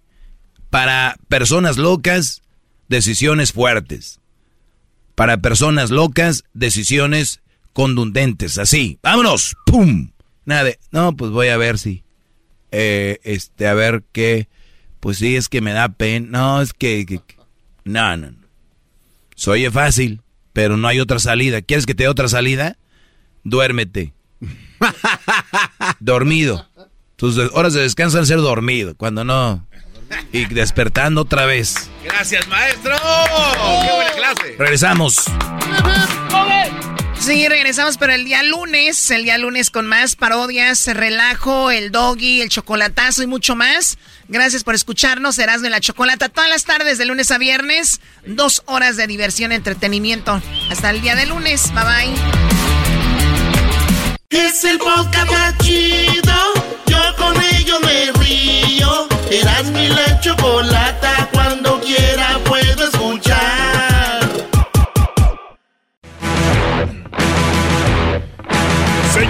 Para 0.69 1.17
personas 1.29 1.79
locas, 1.79 2.43
decisiones 2.89 3.53
fuertes. 3.53 4.21
Para 5.15 5.39
personas 5.39 5.91
locas, 5.91 6.45
decisiones 6.55 7.41
contundentes, 7.73 8.59
así. 8.59 8.99
¡Vámonos! 9.03 9.57
¡Pum! 9.67 10.11
Nada 10.45 10.71
no, 10.91 11.17
pues 11.17 11.31
voy 11.31 11.49
a 11.49 11.57
ver 11.57 11.79
si, 11.79 12.03
eh, 12.73 13.21
este, 13.23 13.69
a 13.69 13.75
ver 13.75 14.03
qué, 14.11 14.49
pues 14.99 15.19
sí, 15.19 15.37
es 15.37 15.49
que 15.49 15.61
me 15.61 15.73
da 15.73 15.91
pena, 15.91 16.27
no, 16.31 16.63
es 16.63 16.73
que, 16.73 17.07
que 17.07 17.21
no, 17.85 18.17
no, 18.17 18.33
no. 18.33 18.39
Se 19.37 19.51
oye 19.51 19.71
fácil, 19.71 20.23
pero 20.53 20.77
no 20.77 20.89
hay 20.89 21.01
otra 21.01 21.19
salida. 21.19 21.63
¿Quieres 21.63 21.87
que 21.87 21.95
te 21.95 22.03
dé 22.03 22.09
otra 22.09 22.29
salida? 22.29 22.77
Duérmete. 23.45 24.13
Dormido. 26.01 26.67
Tus 27.17 27.37
horas 27.53 27.75
de 27.75 27.83
descanso 27.83 28.19
han 28.19 28.27
ser 28.27 28.39
dormido, 28.39 28.95
cuando 28.97 29.25
no 29.25 29.67
y 30.33 30.47
despertando 30.47 31.23
otra 31.23 31.47
vez. 31.47 31.91
Gracias, 32.05 32.47
maestro. 32.49 32.97
¡Qué 32.97 33.93
buena 33.93 34.13
clase! 34.13 34.57
Regresamos. 34.59 35.25
Sí, 37.19 37.47
regresamos, 37.49 37.99
pero 37.99 38.15
el 38.15 38.25
día 38.25 38.43
lunes, 38.43 39.11
el 39.11 39.25
día 39.25 39.37
lunes 39.37 39.69
con 39.69 39.87
más 39.87 40.17
parodias, 40.17 40.87
relajo, 40.87 41.71
el 41.71 41.93
doggy, 41.93 42.41
el 42.41 42.49
chocolatazo 42.49 43.23
y 43.23 43.27
mucho 43.27 43.55
más. 43.55 43.99
Gracias 44.29 44.65
por 44.65 44.75
escucharnos, 44.75 45.35
Serás 45.35 45.61
de 45.61 45.69
la 45.69 45.81
Chocolata, 45.81 46.31
todas 46.31 46.49
las 46.49 46.65
tardes, 46.65 46.97
de 46.97 47.05
lunes 47.05 47.31
a 47.31 47.37
viernes, 47.37 48.01
dos 48.25 48.63
horas 48.65 48.97
de 48.97 49.07
diversión, 49.07 49.53
entretenimiento. 49.53 50.41
Hasta 50.71 50.91
el 50.91 51.03
día 51.03 51.15
de 51.15 51.27
lunes, 51.27 51.71
bye 51.75 51.85
bye. 51.85 52.80
Es 54.33 54.63
el 54.63 54.79
podcast 54.79 55.61
chido, 55.61 56.33
yo 56.87 56.99
con 57.17 57.35
ello 57.55 57.81
me 57.81 58.13
río. 58.13 59.09
Eras 59.29 59.65
mi 59.73 59.89
la 59.89 60.21
chocolata, 60.21 61.10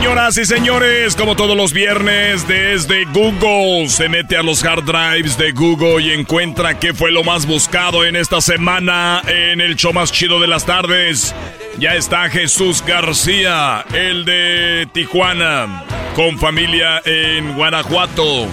Señoras 0.00 0.38
y 0.38 0.46
señores, 0.46 1.14
como 1.14 1.36
todos 1.36 1.54
los 1.54 1.74
viernes, 1.74 2.48
desde 2.48 3.04
Google 3.04 3.86
se 3.90 4.08
mete 4.08 4.34
a 4.38 4.42
los 4.42 4.64
hard 4.64 4.84
drives 4.84 5.36
de 5.36 5.52
Google 5.52 6.02
y 6.02 6.12
encuentra 6.12 6.78
qué 6.78 6.94
fue 6.94 7.12
lo 7.12 7.22
más 7.22 7.44
buscado 7.44 8.06
en 8.06 8.16
esta 8.16 8.40
semana 8.40 9.20
en 9.26 9.60
el 9.60 9.76
show 9.76 9.92
más 9.92 10.10
chido 10.10 10.40
de 10.40 10.46
las 10.46 10.64
tardes. 10.64 11.34
Ya 11.78 11.96
está 11.96 12.30
Jesús 12.30 12.82
García, 12.82 13.84
el 13.92 14.24
de 14.24 14.88
Tijuana, 14.90 15.84
con 16.16 16.38
familia 16.38 17.02
en 17.04 17.54
Guanajuato 17.54 18.48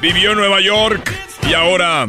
vivió 0.00 0.30
en 0.30 0.38
Nueva 0.38 0.60
York 0.60 1.12
y 1.48 1.54
ahora 1.54 2.06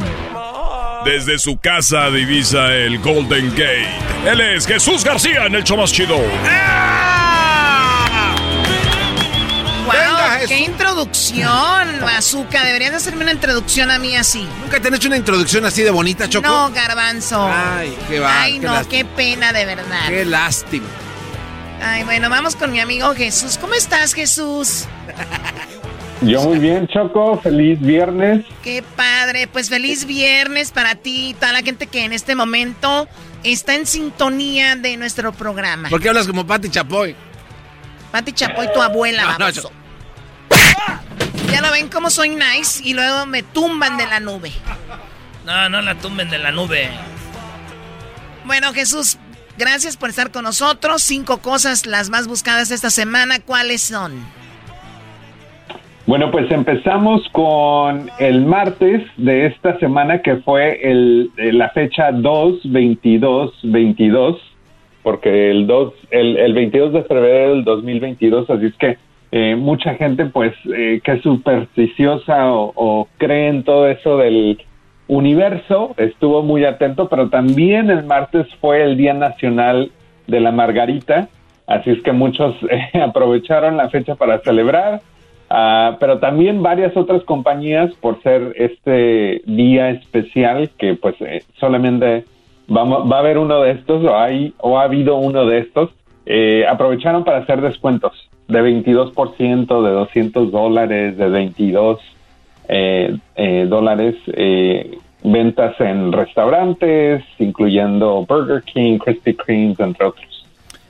desde 1.04 1.40
su 1.40 1.58
casa 1.58 2.12
divisa 2.12 2.76
el 2.76 3.00
Golden 3.00 3.50
Gate. 3.52 3.90
Él 4.24 4.40
es 4.40 4.68
Jesús 4.68 5.04
García 5.04 5.48
en 5.48 5.56
el 5.56 5.64
show 5.64 5.78
más 5.78 5.92
chido. 5.92 6.18
Wow, 6.18 7.07
¡Qué 10.48 10.60
introducción, 10.60 12.00
Bazooka! 12.00 12.64
Deberías 12.64 12.94
hacerme 12.94 13.24
una 13.24 13.34
introducción 13.34 13.92
a 13.92 14.00
mí 14.00 14.16
así. 14.16 14.48
¿Nunca 14.62 14.80
te 14.80 14.88
han 14.88 14.96
hecho 14.96 15.10
una 15.10 15.18
introducción 15.18 15.66
así 15.66 15.82
de 15.82 15.92
bonita, 15.92 16.30
Choco? 16.30 16.48
No, 16.48 16.72
Garbanzo. 16.72 17.46
Ay, 17.52 17.98
qué 18.08 18.20
va. 18.20 18.44
Ay, 18.44 18.60
no, 18.60 18.88
qué 18.88 19.04
pena, 19.04 19.52
de 19.52 19.66
verdad. 19.66 20.08
Qué 20.08 20.24
lástima. 20.24 20.88
Ay, 21.82 22.04
bueno, 22.06 22.30
vamos 22.30 22.56
con 22.56 22.72
mi 22.72 22.80
amigo 22.80 23.14
Jesús. 23.14 23.58
¿Cómo 23.58 23.74
estás, 23.74 24.14
Jesús? 24.14 24.86
Yo 26.22 26.42
muy 26.44 26.60
bien, 26.60 26.88
Choco. 26.88 27.40
Feliz 27.42 27.80
viernes. 27.82 28.46
Qué 28.64 28.84
padre. 28.96 29.48
Pues 29.48 29.70
feliz 29.70 30.06
viernes 30.06 30.72
para 30.72 30.96
ti 30.96 31.30
y 31.30 31.34
toda 31.34 31.52
la 31.52 31.62
gente 31.62 31.88
que 31.88 32.06
en 32.06 32.14
este 32.14 32.36
momento 32.36 33.08
está 33.44 33.76
en 33.76 33.86
sintonía 33.86 34.78
de 34.78 34.96
nuestro 34.96 35.34
programa. 35.34 35.90
¿Por 35.90 36.02
qué 36.02 36.08
hablas 36.08 36.26
como 36.26 36.48
Pati 36.48 36.70
Chapoy? 36.70 37.16
Pati 38.14 38.32
Chapoy, 38.32 38.72
tu 38.74 38.82
abuela, 38.82 39.38
vamos. 39.38 39.68
Ya 41.52 41.62
lo 41.62 41.72
ven 41.72 41.90
cómo 41.90 42.10
soy 42.10 42.30
nice 42.30 42.82
y 42.84 42.94
luego 42.94 43.26
me 43.26 43.44
tumban 43.44 43.98
de 43.98 44.06
la 44.06 44.20
nube. 44.20 44.52
No, 45.46 45.70
no 45.70 45.82
la 45.82 45.96
tumben 45.96 46.30
de 46.30 46.38
la 46.38 46.52
nube. 46.52 46.90
Bueno, 48.46 48.74
Jesús, 48.74 49.18
gracias 49.58 49.98
por 49.98 50.10
estar 50.10 50.32
con 50.32 50.44
nosotros. 50.44 51.02
Cinco 51.02 51.38
cosas 51.40 51.86
las 51.86 52.10
más 52.10 52.28
buscadas 52.28 52.72
esta 52.72 52.90
semana. 52.90 53.40
¿Cuáles 53.40 53.82
son? 53.82 54.14
Bueno, 56.08 56.32
pues 56.32 56.50
empezamos 56.52 57.28
con 57.34 58.10
el 58.18 58.46
martes 58.46 59.04
de 59.18 59.48
esta 59.48 59.78
semana 59.78 60.22
que 60.22 60.38
fue 60.38 60.80
el, 60.82 61.32
eh, 61.36 61.52
la 61.52 61.70
fecha 61.72 62.14
2, 62.14 62.72
22, 62.72 63.52
22, 63.64 64.40
porque 65.04 65.52
el, 65.52 65.68
2, 65.68 65.94
el, 66.12 66.38
el 66.38 66.54
22 66.54 66.94
de 66.94 67.04
febrero 67.04 67.56
del 67.56 67.66
2022, 67.66 68.50
así 68.50 68.68
es 68.68 68.76
que 68.76 68.98
eh, 69.32 69.56
mucha 69.56 69.96
gente 69.96 70.26
pues 70.26 70.54
eh, 70.74 71.02
que 71.04 71.14
es 71.14 71.22
supersticiosa 71.22 72.52
o, 72.52 72.72
o 72.76 73.08
cree 73.18 73.50
en 73.50 73.64
todo 73.64 73.88
eso 73.88 74.18
del 74.18 74.60
universo 75.08 75.94
estuvo 75.98 76.44
muy 76.44 76.66
atento, 76.66 77.10
pero 77.10 77.30
también 77.30 77.90
el 77.90 78.06
martes 78.06 78.48
fue 78.60 78.84
el 78.84 78.98
Día 78.98 79.14
Nacional 79.14 79.92
de 80.28 80.40
la 80.40 80.52
Margarita, 80.52 81.30
así 81.66 81.92
es 81.92 82.02
que 82.02 82.12
muchos 82.12 82.56
aprovecharon 82.94 83.78
la 83.78 83.90
fecha 83.90 84.16
para 84.16 84.40
celebrar 84.40 85.02
Ah, 85.50 85.96
pero 86.00 86.20
también 86.20 86.62
varias 86.62 86.96
otras 86.98 87.24
compañías 87.24 87.94
por 88.02 88.22
ser 88.22 88.54
este 88.58 89.42
día 89.46 89.92
especial 89.92 90.70
que 90.78 90.96
pues 90.96 91.16
eh, 91.22 91.44
solamente 91.58 92.26
vamos, 92.68 93.10
va 93.10 93.18
a 93.18 93.20
haber 93.20 93.38
uno 93.38 93.62
de 93.62 93.72
estos 93.72 94.04
o, 94.04 94.18
hay, 94.18 94.54
o 94.58 94.78
ha 94.78 94.84
habido 94.84 95.16
uno 95.16 95.46
de 95.46 95.60
estos, 95.60 95.92
eh, 96.26 96.66
aprovecharon 96.68 97.24
para 97.24 97.38
hacer 97.38 97.62
descuentos 97.62 98.30
de 98.48 98.62
22%, 98.62 99.84
de 99.84 99.92
200 99.92 100.52
dólares, 100.52 101.18
de 101.18 101.30
22 101.30 102.00
eh, 102.70 103.18
dólares, 103.68 104.16
ventas 105.24 105.80
en 105.80 106.12
restaurantes, 106.12 107.24
incluyendo 107.40 108.26
Burger 108.26 108.64
King, 108.64 108.98
Krispy 108.98 109.36
Kreme, 109.36 109.76
entre 109.80 110.06
otros. 110.06 110.46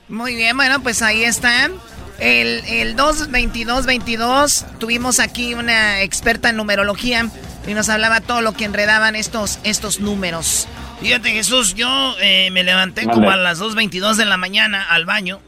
Muy 0.08 0.34
bien, 0.36 0.56
bueno, 0.56 0.80
pues 0.82 1.02
ahí 1.02 1.22
están. 1.22 1.72
El, 2.18 2.64
el 2.66 2.96
22222 2.96 4.66
tuvimos 4.78 5.20
aquí 5.20 5.54
una 5.54 6.02
experta 6.02 6.50
en 6.50 6.56
numerología 6.56 7.30
Y 7.66 7.74
nos 7.74 7.88
hablaba 7.88 8.20
todo 8.20 8.40
lo 8.40 8.54
que 8.54 8.64
enredaban 8.64 9.14
estos, 9.14 9.60
estos 9.62 10.00
números. 10.00 10.66
Fíjate, 11.00 11.30
Jesús, 11.30 11.74
yo 11.74 11.88
eh, 12.20 12.50
me 12.50 12.64
levanté 12.64 13.06
como 13.06 13.30
a 13.30 13.36
las 13.36 13.60
2.22 13.60 14.16
de 14.16 14.24
la 14.24 14.36
mañana 14.36 14.82
al 14.90 15.04
baño 15.04 15.38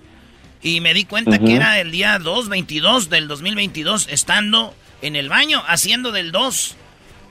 y 0.62 0.80
me 0.80 0.92
di 0.94 1.04
cuenta 1.04 1.38
que 1.38 1.54
era 1.54 1.80
el 1.80 1.90
día 1.90 2.18
2.22 2.18 3.08
del 3.08 3.28
2022, 3.28 4.08
estando 4.10 4.74
en 5.02 5.16
el 5.16 5.28
baño, 5.28 5.62
haciendo 5.66 6.12
del 6.12 6.32
2. 6.32 6.76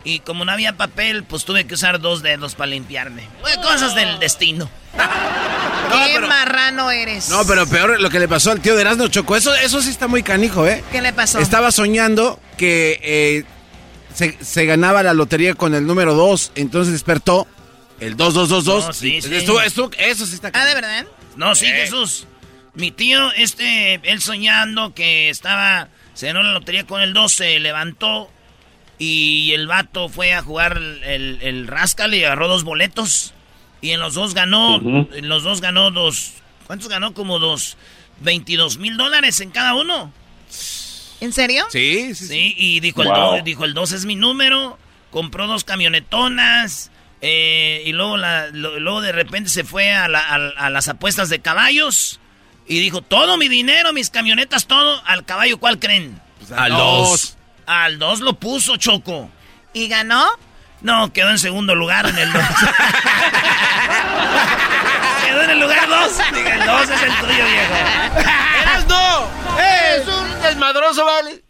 Y 0.03 0.19
como 0.19 0.45
no 0.45 0.51
había 0.51 0.77
papel, 0.77 1.23
pues 1.23 1.43
tuve 1.43 1.67
que 1.67 1.73
usar 1.73 1.99
dos 1.99 2.21
dedos 2.23 2.55
para 2.55 2.71
limpiarme. 2.71 3.27
cosas 3.61 3.95
del 3.95 4.17
destino. 4.19 4.69
¡Qué 5.91 6.19
marrano 6.19 6.89
eres! 6.89 7.29
No, 7.29 7.45
pero 7.45 7.67
peor 7.67 7.99
lo 7.99 8.09
que 8.09 8.19
le 8.19 8.27
pasó 8.27 8.51
al 8.51 8.61
tío 8.61 8.75
de 8.75 8.81
Erasmo 8.81 9.07
Choco. 9.09 9.35
Eso, 9.35 9.53
eso 9.55 9.81
sí 9.81 9.89
está 9.89 10.07
muy 10.07 10.23
canijo, 10.23 10.65
¿eh? 10.65 10.83
¿Qué 10.91 11.01
le 11.01 11.13
pasó? 11.13 11.39
Estaba 11.39 11.71
soñando 11.71 12.39
que 12.57 12.99
eh, 13.03 13.43
se, 14.41 14.65
ganaba 14.65 15.03
la 15.03 15.13
lotería 15.13 15.53
con 15.53 15.75
el 15.75 15.85
número 15.85 16.13
2. 16.13 16.53
Entonces 16.55 16.93
despertó 16.93 17.47
el 17.99 18.15
2222. 18.15 18.85
No, 18.85 18.93
sí, 18.93 19.21
sí. 19.21 19.35
eso 19.97 20.25
sí 20.25 20.35
está 20.35 20.51
canijo. 20.51 20.65
¿Ah, 20.65 20.69
de 20.69 20.75
verdad? 20.75 21.05
No, 21.35 21.55
sí, 21.55 21.67
Jesús. 21.67 22.25
Mi 22.73 22.91
tío, 22.91 23.31
este, 23.33 23.99
él 24.03 24.21
soñando 24.21 24.93
que 24.93 25.29
estaba, 25.29 25.89
se 26.13 26.27
ganó 26.27 26.43
la 26.43 26.51
lotería 26.51 26.85
con 26.85 27.01
el 27.01 27.13
2, 27.13 27.31
se 27.31 27.59
levantó 27.59 28.29
y 28.97 29.53
el 29.53 29.65
vato 29.67 30.09
fue 30.09 30.33
a 30.33 30.41
jugar 30.41 30.77
el, 30.77 31.39
el 31.41 31.67
Rascal 31.67 32.13
y 32.13 32.23
agarró 32.23 32.47
dos 32.47 32.63
boletos. 32.63 33.33
Y 33.81 33.91
en 33.91 34.01
los 34.01 34.13
dos 34.13 34.33
ganó, 34.33 34.75
en 34.77 35.29
los 35.29 35.43
dos 35.43 35.61
ganó 35.61 35.89
dos, 35.89 36.33
¿cuántos 36.67 36.89
ganó? 36.89 37.13
Como 37.13 37.39
dos, 37.39 37.77
22 38.19 38.77
mil 38.77 38.97
dólares 38.97 39.39
en 39.39 39.51
cada 39.51 39.73
uno. 39.73 40.11
¿En 41.21 41.31
serio? 41.31 41.65
Sí, 41.69 42.13
sí. 42.13 42.27
Sí, 42.27 42.55
y 42.57 42.81
dijo, 42.81 43.03
el 43.03 43.07
dos, 43.07 43.43
dijo, 43.43 43.63
el 43.65 43.73
2 43.73 43.91
es 43.93 44.05
mi 44.05 44.15
número, 44.15 44.77
compró 45.11 45.47
dos 45.47 45.63
camionetonas, 45.63 46.91
eh, 47.21 47.83
y 47.85 47.91
luego, 47.93 48.17
la, 48.17 48.47
luego 48.47 49.01
de 49.01 49.11
repente 49.11 49.49
se 49.49 49.63
fue 49.63 49.91
a, 49.93 50.05
a 50.05 50.69
las 50.69 50.87
apuestas 50.87 51.29
de 51.29 51.39
caballos 51.39 52.19
y 52.69 52.79
dijo, 52.79 53.01
todo 53.01 53.35
mi 53.35 53.49
dinero, 53.49 53.91
mis 53.93 54.11
camionetas, 54.11 54.67
todo, 54.67 55.01
al 55.07 55.25
caballo, 55.25 55.59
¿cuál 55.59 55.79
creen? 55.79 56.21
Pues 56.37 56.51
al 56.51 56.71
2. 56.71 57.35
Al 57.65 57.97
2 57.97 58.19
lo 58.19 58.33
puso 58.33 58.77
Choco. 58.77 59.31
¿Y 59.73 59.87
ganó? 59.87 60.27
No, 60.81 61.11
quedó 61.11 61.31
en 61.31 61.39
segundo 61.39 61.73
lugar 61.73 62.07
en 62.07 62.15
el 62.15 62.31
2. 62.31 62.43
quedó 65.25 65.41
en 65.41 65.49
el 65.49 65.59
lugar 65.59 65.89
2. 65.89 66.19
El 66.31 66.65
2 66.65 66.89
es 66.91 67.01
el 67.01 67.15
tuyo, 67.15 67.43
viejo. 67.43 67.73
¡Eres 68.61 68.87
no! 68.87 69.27
¡Es 69.59 70.07
un 70.07 70.41
desmadroso, 70.43 71.03
vale! 71.05 71.43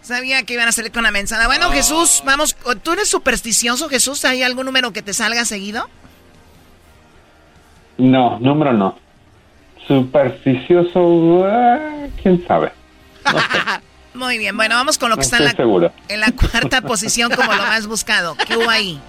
Sabía 0.00 0.44
que 0.44 0.54
iban 0.54 0.68
a 0.68 0.72
salir 0.72 0.92
con 0.92 1.02
la 1.02 1.10
mensada. 1.10 1.46
Bueno, 1.46 1.70
Jesús, 1.72 2.22
vamos. 2.24 2.56
¿Tú 2.82 2.92
eres 2.92 3.10
supersticioso, 3.10 3.90
Jesús? 3.90 4.24
¿Hay 4.24 4.42
algún 4.42 4.64
número 4.64 4.94
que 4.94 5.02
te 5.02 5.12
salga 5.12 5.44
seguido? 5.44 5.90
No, 7.98 8.38
número 8.38 8.72
no 8.72 9.03
supersticioso, 9.86 11.46
eh, 11.48 12.10
quién 12.22 12.46
sabe. 12.46 12.72
Muy 14.14 14.38
bien, 14.38 14.56
bueno, 14.56 14.76
vamos 14.76 14.96
con 14.96 15.10
lo 15.10 15.16
que 15.16 15.22
está 15.22 15.38
en 15.38 15.44
la, 15.44 15.92
en 16.08 16.20
la, 16.20 16.30
cuarta 16.30 16.82
posición 16.82 17.32
como 17.32 17.52
lo 17.52 17.62
más 17.62 17.88
buscado. 17.88 18.36
¿Qué 18.46 18.56
hubo 18.56 18.70
ahí? 18.70 19.00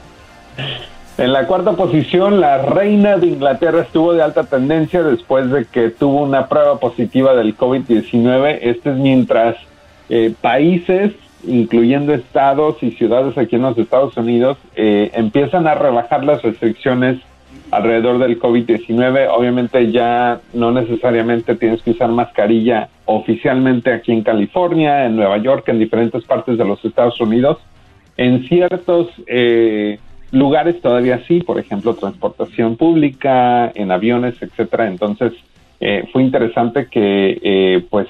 En 1.17 1.31
la 1.31 1.45
cuarta 1.45 1.73
posición, 1.73 2.41
la 2.41 2.57
reina 2.57 3.17
de 3.17 3.27
Inglaterra 3.27 3.81
estuvo 3.81 4.13
de 4.13 4.21
alta 4.21 4.43
tendencia 4.45 5.03
después 5.03 5.49
de 5.49 5.65
que 5.65 5.89
tuvo 5.89 6.23
una 6.23 6.47
prueba 6.47 6.79
positiva 6.79 7.35
del 7.35 7.55
COVID-19. 7.55 8.59
Este 8.61 8.89
es 8.89 8.95
mientras 8.97 9.55
eh, 10.09 10.33
países, 10.41 11.13
incluyendo 11.47 12.13
estados 12.13 12.81
y 12.81 12.91
ciudades 12.91 13.37
aquí 13.37 13.55
en 13.55 13.61
los 13.61 13.77
Estados 13.77 14.17
Unidos, 14.17 14.57
eh, 14.75 15.11
empiezan 15.13 15.67
a 15.67 15.75
rebajar 15.75 16.25
las 16.25 16.41
restricciones 16.41 17.19
alrededor 17.71 18.19
del 18.19 18.39
COVID-19. 18.39 19.27
Obviamente 19.31 19.91
ya 19.91 20.39
no 20.53 20.71
necesariamente 20.71 21.55
tienes 21.55 21.81
que 21.81 21.91
usar 21.91 22.09
mascarilla 22.09 22.89
oficialmente 23.05 23.91
aquí 23.91 24.11
en 24.11 24.23
California, 24.23 25.05
en 25.05 25.15
Nueva 25.15 25.37
York, 25.37 25.67
en 25.69 25.79
diferentes 25.79 26.23
partes 26.25 26.57
de 26.57 26.65
los 26.65 26.83
Estados 26.83 27.19
Unidos. 27.19 27.57
En 28.17 28.47
ciertos 28.47 29.09
eh, 29.27 29.99
lugares 30.31 30.81
todavía 30.81 31.23
sí, 31.27 31.41
por 31.41 31.59
ejemplo, 31.59 31.95
transportación 31.95 32.77
pública, 32.77 33.71
en 33.75 33.91
aviones, 33.91 34.41
etcétera. 34.41 34.87
Entonces 34.87 35.33
eh, 35.79 36.07
fue 36.11 36.23
interesante 36.23 36.87
que 36.87 37.39
eh, 37.41 37.85
pues 37.89 38.07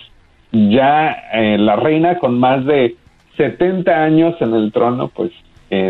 ya 0.51 1.17
la 1.33 1.75
reina 1.75 2.17
con 2.17 2.39
más 2.39 2.65
de 2.65 2.95
70 3.35 3.91
años 3.91 4.35
en 4.39 4.53
el 4.53 4.71
trono, 4.71 5.09
pues 5.09 5.31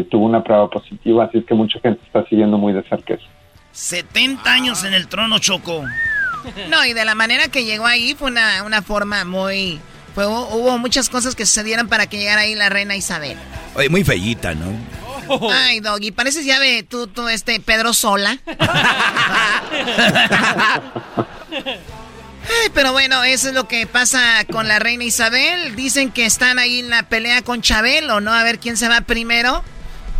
tuvo 0.09 0.26
una 0.26 0.43
prueba 0.43 0.68
positiva, 0.72 1.26
así 1.26 1.38
es 1.38 1.45
que 1.45 1.53
mucha 1.53 1.80
gente 1.80 2.01
está 2.03 2.26
siguiendo 2.26 2.57
muy 2.57 2.74
de 2.74 2.82
cerca 2.84 3.13
eso. 3.13 3.28
70 3.76 4.52
años 4.52 4.84
en 4.86 4.94
el 4.94 5.08
trono, 5.08 5.38
Choco. 5.40 5.84
No, 6.70 6.86
y 6.86 6.94
de 6.94 7.06
la 7.06 7.16
manera 7.16 7.50
que 7.50 7.66
llegó 7.66 7.86
ahí 7.86 8.16
fue 8.18 8.30
una, 8.30 8.64
una 8.64 8.82
forma 8.82 9.26
muy... 9.26 9.80
hubo 10.16 10.78
muchas 10.78 11.10
cosas 11.10 11.36
que 11.36 11.46
sucedieron 11.46 11.88
para 11.88 12.08
que 12.08 12.18
llegara 12.18 12.42
ahí 12.42 12.56
la 12.56 12.70
reina 12.70 12.96
Isabel. 12.96 13.38
Oye, 13.76 13.90
muy 13.90 14.04
fellita, 14.04 14.54
¿no? 14.56 14.72
Ay, 15.52 15.80
Doggy, 15.80 16.12
pareces 16.12 16.46
ya 16.46 16.60
de 16.60 16.84
tú, 16.84 17.08
tú, 17.08 17.28
este, 17.28 17.60
Pedro 17.60 17.94
Sola. 17.94 18.38
Ay, 22.48 22.70
pero 22.74 22.92
bueno, 22.92 23.24
eso 23.24 23.48
es 23.48 23.56
lo 23.56 23.68
que 23.68 23.88
pasa 23.88 24.46
con 24.52 24.68
la 24.68 24.78
reina 24.80 25.04
Isabel. 25.04 25.76
Dicen 25.76 26.12
que 26.12 26.26
están 26.26 26.60
ahí 26.60 26.80
en 26.80 26.92
la 26.92 27.04
pelea 27.10 27.42
con 27.42 27.62
Chabelo, 27.62 28.22
¿no? 28.22 28.34
A 28.34 28.44
ver 28.44 28.60
quién 28.60 28.78
se 28.78 28.88
va 28.88 29.02
primero. 29.02 29.64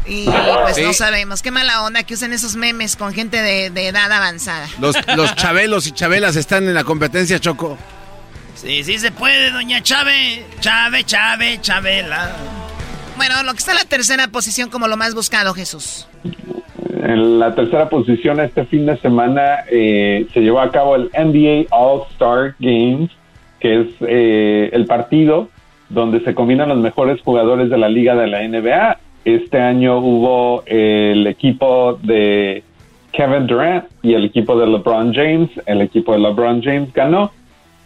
Y 0.08 0.26
pues 0.64 0.78
no 0.82 0.94
sabemos. 0.94 1.42
Qué 1.42 1.52
mala 1.52 1.84
onda 1.84 2.04
que 2.04 2.14
usen 2.14 2.34
esos 2.34 2.56
memes 2.56 2.96
con 2.96 3.14
gente 3.14 3.42
de, 3.42 3.88
edad 3.88 4.12
avanzada. 4.12 4.68
Los, 4.80 4.96
los 5.16 5.36
chabelos 5.36 5.88
y 5.88 5.92
chabelas 5.92 6.36
están 6.36 6.66
en 6.66 6.74
la 6.74 6.84
competencia, 6.84 7.40
Choco. 7.40 7.78
Sí, 8.56 8.84
sí 8.84 8.98
se 9.00 9.12
puede, 9.12 9.52
doña 9.52 9.82
Chave. 9.82 10.44
Chave, 10.60 11.04
Chave, 11.04 11.60
Chabela. 11.62 12.32
Bueno, 13.18 13.44
lo 13.44 13.52
que 13.54 13.60
está 13.60 13.72
en 13.72 13.78
la 13.78 13.86
tercera 13.86 14.28
posición 14.28 14.70
como 14.70 14.88
lo 14.88 14.98
más 14.98 15.14
buscado, 15.14 15.54
Jesús. 15.54 16.08
En 17.04 17.40
la 17.40 17.54
tercera 17.54 17.90
posición 17.90 18.40
este 18.40 18.66
fin 18.66 18.86
de 18.86 18.98
semana 18.98 19.66
eh, 19.70 20.28
se 20.34 20.40
llevó 20.42 20.60
a 20.60 20.72
cabo 20.72 20.96
el 20.96 21.12
NBA 21.14 21.68
All-Star 21.70 22.56
Games, 22.60 23.12
que 23.60 23.82
es 23.82 23.88
eh, 24.02 24.70
el 24.74 24.86
partido 24.86 25.50
donde 25.90 26.22
se 26.22 26.34
combinan 26.34 26.70
los 26.70 26.80
mejores 26.80 27.22
jugadores 27.22 27.70
de 27.70 27.78
la 27.78 27.90
liga 27.90 28.16
de 28.16 28.28
la 28.28 28.48
NBA 28.48 28.98
este 29.26 29.60
año 29.60 29.98
hubo 29.98 30.64
el 30.68 31.26
equipo 31.28 32.00
de 32.04 32.64
Kevin 33.12 33.48
Durant 33.48 33.86
y 34.04 34.14
el 34.14 34.26
equipo 34.26 34.58
de 34.58 34.68
LeBron 34.68 35.14
James. 35.14 35.50
El 35.66 35.82
equipo 35.82 36.14
de 36.14 36.20
LeBron 36.20 36.62
James 36.62 36.94
ganó, 36.94 37.32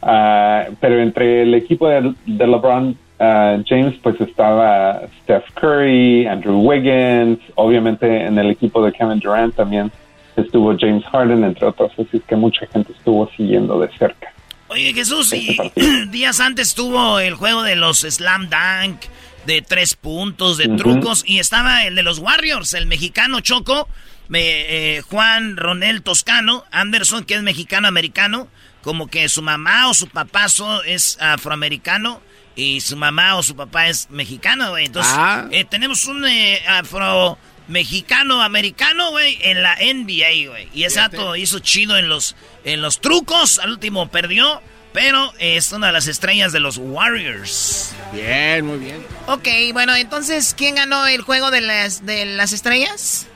ah, 0.02 0.66
pero 0.80 1.00
entre 1.00 1.44
el 1.44 1.54
equipo 1.56 1.88
de, 1.88 2.14
LeBron 2.26 2.98
ah, 3.20 3.58
James 3.66 3.96
pues 4.04 4.20
estaba 4.20 5.02
Steph 5.24 5.50
Curry, 5.54 6.28
Andrew 6.28 6.60
Wiggins, 6.60 7.40
obviamente 7.56 8.26
en 8.26 8.38
el 8.38 8.50
equipo 8.50 8.84
de 8.84 8.92
Kevin 8.92 9.20
Durant 9.20 9.56
también 9.56 9.92
estuvo 10.36 10.76
James 10.78 11.04
Harden, 11.06 11.44
entre 11.44 11.68
otros, 11.68 11.92
así 11.98 12.22
que 12.28 12.36
mucha 12.36 12.66
gente 12.68 12.94
estuvo 12.94 13.30
siguiendo 13.36 13.80
de 13.80 13.90
cerca. 13.98 14.34
Oye 14.70 14.94
Jesús, 14.94 15.34
y 15.34 15.58
días 16.12 16.40
antes 16.40 16.76
tuvo 16.76 17.20
el 17.20 17.34
juego 17.34 17.64
de 17.64 17.76
los 17.76 18.00
Slam 18.02 18.50
Dunk, 18.50 19.02
de 19.50 19.64
tres 19.64 19.96
puntos, 19.96 20.58
de 20.58 20.68
trucos, 20.78 21.24
y 21.26 21.40
estaba 21.40 21.84
el 21.86 21.96
de 21.96 22.04
los 22.04 22.20
Warriors, 22.20 22.76
el 22.76 22.86
mexicano 22.86 23.40
Choco, 23.40 23.90
eh, 24.32 25.02
Juan 25.10 25.58
Ronel 25.58 26.04
Toscano, 26.04 26.66
Anderson, 26.72 27.24
que 27.24 27.34
es 27.34 27.42
mexicano-americano, 27.42 28.48
como 28.84 29.08
que 29.08 29.28
su 29.28 29.42
mamá 29.42 29.90
o 29.90 29.96
su 29.96 30.08
papá 30.08 30.46
es 30.86 31.18
afroamericano 31.20 32.22
y 32.56 32.82
su 32.82 32.96
mamá 32.96 33.38
o 33.38 33.44
su 33.44 33.56
papá 33.56 33.88
es 33.88 34.12
mexicano, 34.12 34.70
güey. 34.70 34.86
Entonces, 34.86 35.14
ah. 35.16 35.48
eh, 35.50 35.66
tenemos 35.66 36.06
un 36.06 36.28
eh, 36.28 36.62
afro 36.68 37.40
mexicano 37.68 38.44
americano, 38.44 39.10
güey, 39.10 39.40
en 39.42 39.64
la 39.64 39.78
NBA, 39.78 40.48
güey. 40.48 40.70
Y 40.76 40.84
ese 40.84 41.00
dato 41.00 41.36
hizo 41.36 41.58
chido 41.58 41.98
en 41.98 42.08
los 42.08 42.36
en 42.66 42.84
los 42.84 43.02
trucos, 43.02 43.58
al 43.58 43.72
último 43.72 44.12
perdió, 44.12 44.62
pero 44.94 45.32
es 45.40 45.72
una 45.72 45.88
de 45.88 45.94
las 45.94 46.08
estrellas 46.08 46.52
de 46.52 46.60
los 46.60 46.78
Warriors. 46.78 47.94
Bien, 48.14 48.66
muy 48.66 48.80
bien. 48.80 48.98
Ok, 49.28 49.48
bueno, 49.74 49.96
entonces, 49.96 50.56
¿quién 50.58 50.76
ganó 50.76 51.06
el 51.08 51.22
juego 51.22 51.52
de 51.52 51.62
las, 51.62 52.06
de 52.06 52.26
las 52.26 52.54
estrellas? 52.54 53.28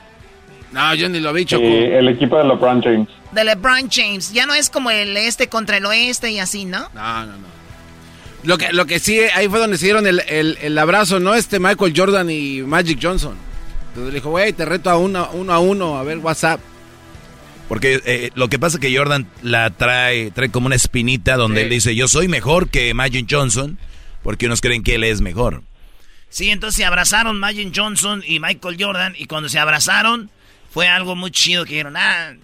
No, 0.72 0.94
yo 0.94 1.08
ni 1.08 1.20
lo 1.20 1.32
vi, 1.32 1.44
Choco. 1.44 1.62
el 1.64 2.08
equipo 2.08 2.36
de 2.36 2.44
LeBron 2.44 2.82
James. 2.82 3.08
De 3.30 3.44
LeBron 3.44 3.88
James. 3.88 4.32
Ya 4.32 4.44
no 4.46 4.54
es 4.54 4.70
como 4.70 4.90
el 4.90 5.16
este 5.16 5.48
contra 5.48 5.76
el 5.76 5.86
oeste 5.86 6.32
y 6.32 6.40
así, 6.40 6.64
¿no? 6.64 6.88
No, 6.94 7.26
no, 7.26 7.32
no. 7.36 7.54
Lo 8.42 8.58
que, 8.58 8.72
lo 8.72 8.84
que 8.84 8.98
sí, 8.98 9.20
ahí 9.34 9.48
fue 9.48 9.58
donde 9.58 9.78
se 9.78 9.86
dieron 9.86 10.06
el, 10.06 10.20
el, 10.28 10.78
abrazo, 10.78 11.18
¿no? 11.18 11.34
Este 11.34 11.58
Michael 11.58 11.94
Jordan 11.96 12.28
y 12.28 12.60
Magic 12.62 12.98
Johnson. 13.00 13.36
Entonces 13.88 14.12
le 14.12 14.18
dijo, 14.18 14.30
güey, 14.30 14.52
te 14.52 14.64
reto 14.64 14.90
a 14.90 14.98
uno, 14.98 15.30
uno 15.32 15.52
a 15.52 15.60
uno, 15.60 15.96
a 15.96 16.02
ver 16.02 16.18
WhatsApp. 16.18 16.60
Porque 17.68 18.02
eh, 18.04 18.30
lo 18.34 18.48
que 18.48 18.58
pasa 18.58 18.76
es 18.76 18.80
que 18.80 18.96
Jordan 18.96 19.26
la 19.42 19.70
trae, 19.70 20.30
trae 20.30 20.50
como 20.50 20.66
una 20.66 20.76
espinita 20.76 21.36
donde 21.36 21.62
él 21.62 21.70
dice, 21.70 21.94
yo 21.94 22.08
soy 22.08 22.28
mejor 22.28 22.68
que 22.68 22.92
Magic 22.92 23.26
Johnson, 23.28 23.78
porque 24.22 24.46
unos 24.46 24.60
creen 24.60 24.82
que 24.82 24.96
él 24.96 25.04
es 25.04 25.20
mejor. 25.20 25.62
Sí, 26.34 26.50
entonces 26.50 26.76
se 26.78 26.84
abrazaron 26.84 27.38
Magic 27.38 27.72
Johnson 27.72 28.24
y 28.26 28.40
Michael 28.40 28.76
Jordan. 28.76 29.14
Y 29.16 29.26
cuando 29.26 29.48
se 29.48 29.60
abrazaron, 29.60 30.30
fue 30.68 30.88
algo 30.88 31.14
muy 31.14 31.30
chido. 31.30 31.64
Que 31.64 31.74
dijeron, 31.74 31.96
ah, 31.96 32.34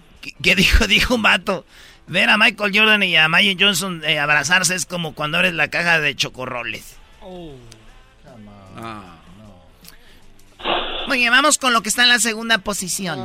¿qué, 0.42 0.54
dijo? 0.54 0.86
Dijo 0.88 1.16
un 1.16 1.22
vato. 1.22 1.66
Ver 2.06 2.30
a 2.30 2.38
Michael 2.38 2.72
Jordan 2.72 3.02
y 3.02 3.16
a 3.16 3.28
Magic 3.28 3.58
Johnson 3.60 4.02
eh, 4.04 4.20
abrazarse 4.20 4.76
es 4.76 4.86
como 4.86 5.14
cuando 5.14 5.38
eres 5.40 5.54
la 5.54 5.68
caja 5.68 6.00
de 6.00 6.14
chocorroles. 6.14 6.96
Oh, 7.20 7.56
ah. 8.76 9.16
Oye, 11.08 11.28
vamos 11.28 11.58
con 11.58 11.72
lo 11.72 11.82
que 11.82 11.88
está 11.88 12.04
en 12.04 12.10
la 12.10 12.20
segunda 12.20 12.58
posición. 12.58 13.18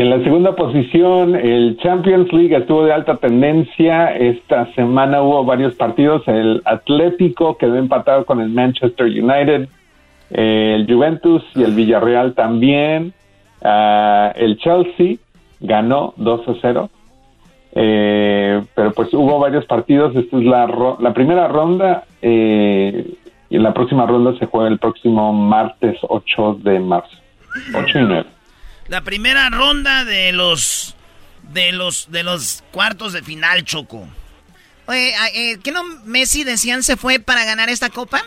En 0.00 0.08
la 0.08 0.24
segunda 0.24 0.56
posición, 0.56 1.36
el 1.36 1.76
Champions 1.76 2.32
League 2.32 2.56
estuvo 2.56 2.86
de 2.86 2.92
alta 2.94 3.16
tendencia. 3.16 4.16
Esta 4.16 4.72
semana 4.72 5.20
hubo 5.20 5.44
varios 5.44 5.74
partidos. 5.74 6.26
El 6.26 6.62
Atlético 6.64 7.58
quedó 7.58 7.76
empatado 7.76 8.24
con 8.24 8.40
el 8.40 8.48
Manchester 8.48 9.04
United. 9.04 9.68
El 10.30 10.86
Juventus 10.90 11.44
y 11.54 11.64
el 11.64 11.72
Villarreal 11.72 12.32
también. 12.32 13.12
Ah, 13.62 14.32
el 14.36 14.56
Chelsea 14.56 15.16
ganó 15.60 16.14
2 16.16 16.48
a 16.48 16.54
0. 16.62 16.90
Eh, 17.72 18.62
pero 18.74 18.92
pues 18.92 19.12
hubo 19.12 19.38
varios 19.38 19.66
partidos. 19.66 20.16
Esta 20.16 20.38
es 20.38 20.44
la, 20.44 20.96
la 20.98 21.12
primera 21.12 21.46
ronda. 21.46 22.04
Eh, 22.22 23.06
y 23.50 23.58
la 23.58 23.74
próxima 23.74 24.06
ronda 24.06 24.32
se 24.38 24.46
juega 24.46 24.68
el 24.68 24.78
próximo 24.78 25.30
martes 25.34 25.98
8 26.00 26.60
de 26.62 26.80
marzo. 26.80 27.18
8 27.74 27.98
y 27.98 28.02
9. 28.04 28.39
La 28.90 29.02
primera 29.02 29.48
ronda 29.50 30.04
de 30.04 30.32
los 30.32 30.96
de 31.52 31.70
los 31.70 32.10
de 32.10 32.24
los 32.24 32.64
cuartos 32.72 33.12
de 33.12 33.22
final, 33.22 33.64
Choco. 33.64 34.08
Oye, 34.86 35.14
eh, 35.32 35.58
¿qué 35.62 35.70
no 35.70 35.84
Messi 36.04 36.42
decían 36.42 36.82
se 36.82 36.96
fue 36.96 37.20
para 37.20 37.44
ganar 37.44 37.68
esta 37.68 37.88
copa? 37.88 38.20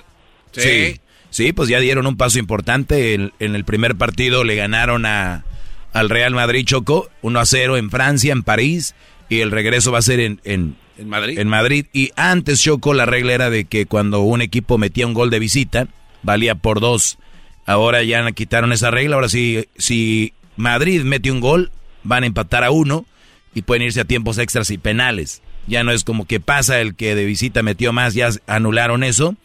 Sí. 0.54 1.02
Sí, 1.30 1.52
pues 1.52 1.68
ya 1.68 1.80
dieron 1.80 2.08
un 2.08 2.16
paso 2.16 2.40
importante. 2.40 3.14
En, 3.14 3.32
el 3.40 3.66
primer 3.66 3.96
partido 3.96 4.46
le 4.46 4.56
ganaron 4.56 5.06
a, 5.06 5.44
al 5.92 6.10
Real 6.10 6.34
Madrid 6.34 6.64
Choco 6.64 7.10
1 7.24 7.40
a 7.42 7.46
0 7.46 7.76
en 7.76 7.90
Francia, 7.92 8.32
en 8.32 8.44
París. 8.44 8.96
Y 9.28 9.42
el 9.42 9.52
regreso 9.52 9.92
va 9.92 10.00
a 10.00 10.04
ser 10.04 10.22
en, 10.22 10.40
en, 10.46 10.78
¿En 10.98 11.10
Madrid? 11.10 11.40
En 11.40 11.50
Madrid. 11.50 11.88
Y 11.92 12.12
antes, 12.16 12.62
Choco, 12.62 12.94
la 12.94 13.06
regla 13.06 13.34
era 13.34 13.50
de 13.50 13.66
que 13.66 13.86
cuando 13.86 14.22
un 14.22 14.42
equipo 14.42 14.78
metía 14.78 15.08
un 15.08 15.14
gol 15.14 15.30
de 15.30 15.40
visita, 15.40 15.88
valía 16.22 16.56
por 16.56 16.80
dos. 16.80 17.18
Ahora 17.66 18.02
ya 18.04 18.32
quitaron 18.32 18.72
esa 18.72 18.92
regla. 18.92 19.16
Ahora 19.16 19.28
sí, 19.28 19.68
si 19.78 20.34
Madrid 20.58 21.04
mete 21.04 21.32
un 21.32 21.40
gol, 21.40 21.72
van 22.04 22.24
a 22.24 22.28
empatar 22.28 22.64
a 22.64 22.72
uno 22.72 23.06
y 23.54 23.62
pueden 23.64 23.84
irse 23.84 24.02
a 24.02 24.06
tiempos 24.06 24.38
extras 24.38 24.70
y 24.70 24.78
penales. 24.78 25.42
Ya 25.68 25.84
no 25.84 25.92
es 25.92 26.04
como 26.04 26.26
que 26.26 26.40
pasa 26.40 26.82
el 26.82 26.96
que 26.96 27.16
de 27.16 27.26
visita 27.26 27.64
metió 27.64 27.94
más, 27.94 28.14
ya 28.14 28.30
anularon 28.48 29.04
eso. 29.04 29.36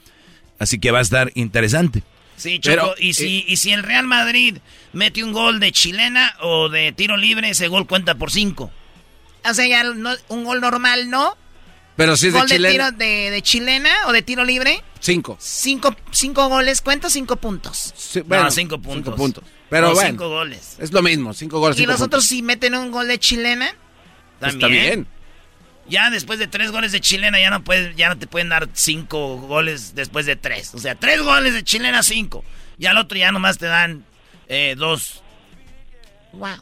Así 0.58 0.78
que 0.78 0.90
va 0.90 0.98
a 0.98 1.02
estar 1.02 1.30
interesante. 1.34 2.02
Sí, 2.36 2.60
Choco, 2.60 2.94
y, 2.98 3.14
si, 3.14 3.38
eh, 3.38 3.44
y 3.48 3.56
si 3.56 3.72
el 3.72 3.82
Real 3.82 4.06
Madrid 4.06 4.58
mete 4.92 5.24
un 5.24 5.32
gol 5.32 5.60
de 5.60 5.72
chilena 5.72 6.34
o 6.40 6.68
de 6.68 6.92
tiro 6.92 7.16
libre, 7.16 7.50
ese 7.50 7.68
gol 7.68 7.86
cuenta 7.86 8.14
por 8.14 8.30
cinco. 8.30 8.70
O 9.48 9.54
sea, 9.54 9.66
ya 9.66 9.84
un 10.28 10.44
gol 10.44 10.60
normal, 10.60 11.10
¿no? 11.10 11.36
Pero 11.96 12.16
si 12.16 12.28
es 12.28 12.34
de 12.34 12.44
chilena. 12.46 12.92
De, 12.92 12.96
tiro 12.96 13.30
de, 13.32 13.42
chilena 13.42 13.90
o 14.06 14.12
de 14.12 14.22
tiro 14.22 14.44
libre. 14.44 14.84
Cinco. 15.00 15.36
Cinco, 15.40 15.96
cinco 16.12 16.48
goles, 16.48 16.80
¿cuenta 16.80 17.10
cinco 17.10 17.36
puntos? 17.36 17.92
bueno, 18.26 18.50
cinco 18.52 18.78
puntos. 18.78 19.04
Cinco 19.04 19.16
puntos. 19.16 19.44
Pero 19.70 19.94
bueno, 19.94 20.10
cinco 20.10 20.28
goles. 20.28 20.76
Es 20.78 20.92
lo 20.92 21.02
mismo, 21.02 21.34
cinco 21.34 21.58
goles. 21.60 21.78
¿Y 21.78 21.86
los 21.86 22.00
otros 22.00 22.24
si 22.24 22.42
meten 22.42 22.74
un 22.74 22.90
gol 22.90 23.08
de 23.08 23.18
chilena? 23.18 23.74
También. 24.40 24.56
Está 24.56 24.66
bien. 24.68 25.06
Ya 25.88 26.10
después 26.10 26.38
de 26.38 26.46
tres 26.46 26.70
goles 26.70 26.92
de 26.92 27.00
chilena 27.00 27.40
ya 27.40 27.50
no 27.50 27.64
puedes, 27.64 27.96
ya 27.96 28.08
no 28.08 28.18
te 28.18 28.26
pueden 28.26 28.50
dar 28.50 28.68
cinco 28.74 29.36
goles 29.38 29.94
después 29.94 30.26
de 30.26 30.36
tres. 30.36 30.74
O 30.74 30.78
sea, 30.78 30.94
tres 30.94 31.22
goles 31.22 31.54
de 31.54 31.64
chilena, 31.64 32.02
cinco. 32.02 32.44
Y 32.78 32.86
al 32.86 32.98
otro 32.98 33.18
ya 33.18 33.32
nomás 33.32 33.58
te 33.58 33.66
dan 33.66 34.04
eh, 34.48 34.74
dos. 34.76 35.22
Wow. 36.32 36.58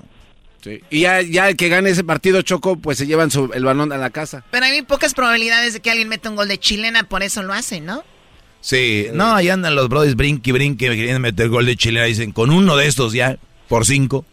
Y 0.90 1.00
ya, 1.00 1.22
ya 1.22 1.48
el 1.48 1.56
que 1.56 1.68
gane 1.68 1.90
ese 1.90 2.02
partido, 2.04 2.42
Choco, 2.42 2.76
pues 2.76 2.98
se 2.98 3.06
llevan 3.06 3.30
el 3.54 3.64
balón 3.64 3.92
a 3.92 3.98
la 3.98 4.10
casa. 4.10 4.44
Pero 4.50 4.66
hay 4.66 4.82
pocas 4.82 5.14
probabilidades 5.14 5.74
de 5.74 5.80
que 5.80 5.90
alguien 5.90 6.08
meta 6.08 6.28
un 6.28 6.36
gol 6.36 6.48
de 6.48 6.58
chilena, 6.58 7.04
por 7.04 7.22
eso 7.22 7.42
lo 7.42 7.52
hacen, 7.52 7.86
¿no? 7.86 8.04
Sí, 8.66 9.06
no, 9.12 9.32
ahí 9.32 9.48
andan 9.48 9.76
los 9.76 9.88
brothers 9.88 10.16
brinque, 10.16 10.50
brinque, 10.50 10.88
queriendo 10.88 11.20
meter 11.20 11.48
gol 11.48 11.66
de 11.66 11.76
chilena. 11.76 12.06
Dicen, 12.06 12.32
con 12.32 12.50
uno 12.50 12.76
de 12.76 12.88
estos 12.88 13.12
ya, 13.12 13.36
por 13.68 13.86
cinco. 13.86 14.24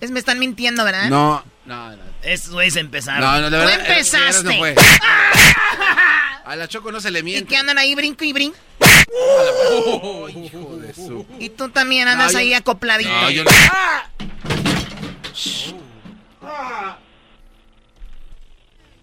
Es, 0.00 0.10
me 0.10 0.18
están 0.18 0.38
mintiendo, 0.38 0.82
¿verdad? 0.82 1.10
No, 1.10 1.44
no, 1.66 1.90
no. 1.90 2.02
Estos 2.22 2.54
güeyes 2.54 2.76
empezaron. 2.76 3.20
No, 3.20 3.38
no, 3.38 3.50
de 3.50 3.58
verdad. 3.58 3.74
Tú 3.74 3.80
empezaste. 3.80 4.74
A 6.46 6.56
la 6.56 6.66
Choco 6.68 6.90
no 6.90 7.02
se 7.02 7.10
le 7.10 7.22
miente. 7.22 7.44
¿Y 7.44 7.46
que 7.46 7.58
andan 7.58 7.76
ahí 7.76 7.94
brinco 7.94 8.24
y 8.24 8.32
brinco? 8.32 8.56
Oh, 9.84 10.26
hijo 10.30 10.78
de 10.78 10.94
su... 10.94 11.26
Y 11.38 11.50
tú 11.50 11.68
también 11.68 12.08
andas 12.08 12.34
ahí 12.34 12.54
acopladito. 12.54 13.10
No, 13.10 13.30
yo 13.30 13.44
no... 13.44 13.50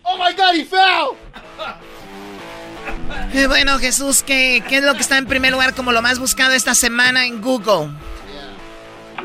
Oh 0.02 0.18
my 0.18 0.34
God, 0.34 0.56
he 0.56 0.66
fell. 0.66 1.16
Eh, 3.34 3.48
bueno, 3.48 3.78
Jesús, 3.78 4.24
¿qué, 4.24 4.64
¿qué 4.68 4.78
es 4.78 4.84
lo 4.84 4.94
que 4.94 5.02
está 5.02 5.18
en 5.18 5.26
primer 5.26 5.52
lugar 5.52 5.74
como 5.74 5.92
lo 5.92 6.02
más 6.02 6.20
buscado 6.20 6.54
esta 6.54 6.74
semana 6.74 7.26
en 7.26 7.42
Google? 7.42 7.90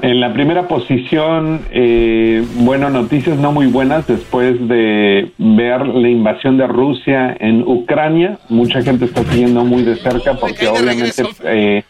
En 0.03 0.21
la 0.21 0.35
primera 0.35 0.69
posición, 0.69 1.63
eh, 1.71 2.45
bueno, 2.57 2.91
noticias 2.91 3.39
no 3.39 3.53
muy 3.53 3.69
buenas 3.69 4.07
después 4.07 4.57
de 4.69 5.33
ver 5.39 5.87
la 5.87 6.09
invasión 6.09 6.59
de 6.59 6.67
Rusia 6.67 7.35
en 7.41 7.63
Ucrania. 7.63 8.39
Mucha 8.51 8.83
gente 8.83 9.07
está 9.07 9.25
siguiendo 9.25 9.65
muy 9.65 9.83
de 9.83 9.97
cerca 9.97 10.35
porque 10.35 10.69
obviamente 10.69 11.23
eh, 11.45 11.85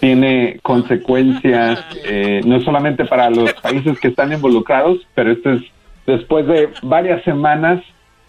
tiene 0.00 0.58
consecuencias 0.62 1.82
eh, 2.04 2.42
no 2.44 2.60
solamente 2.60 3.06
para 3.06 3.30
los 3.30 3.54
países 3.54 3.98
que 3.98 4.08
están 4.08 4.32
involucrados, 4.32 4.98
pero 5.14 5.32
esto 5.32 5.52
es 5.52 5.62
después 6.06 6.46
de 6.46 6.68
varias 6.82 7.24
semanas 7.24 7.82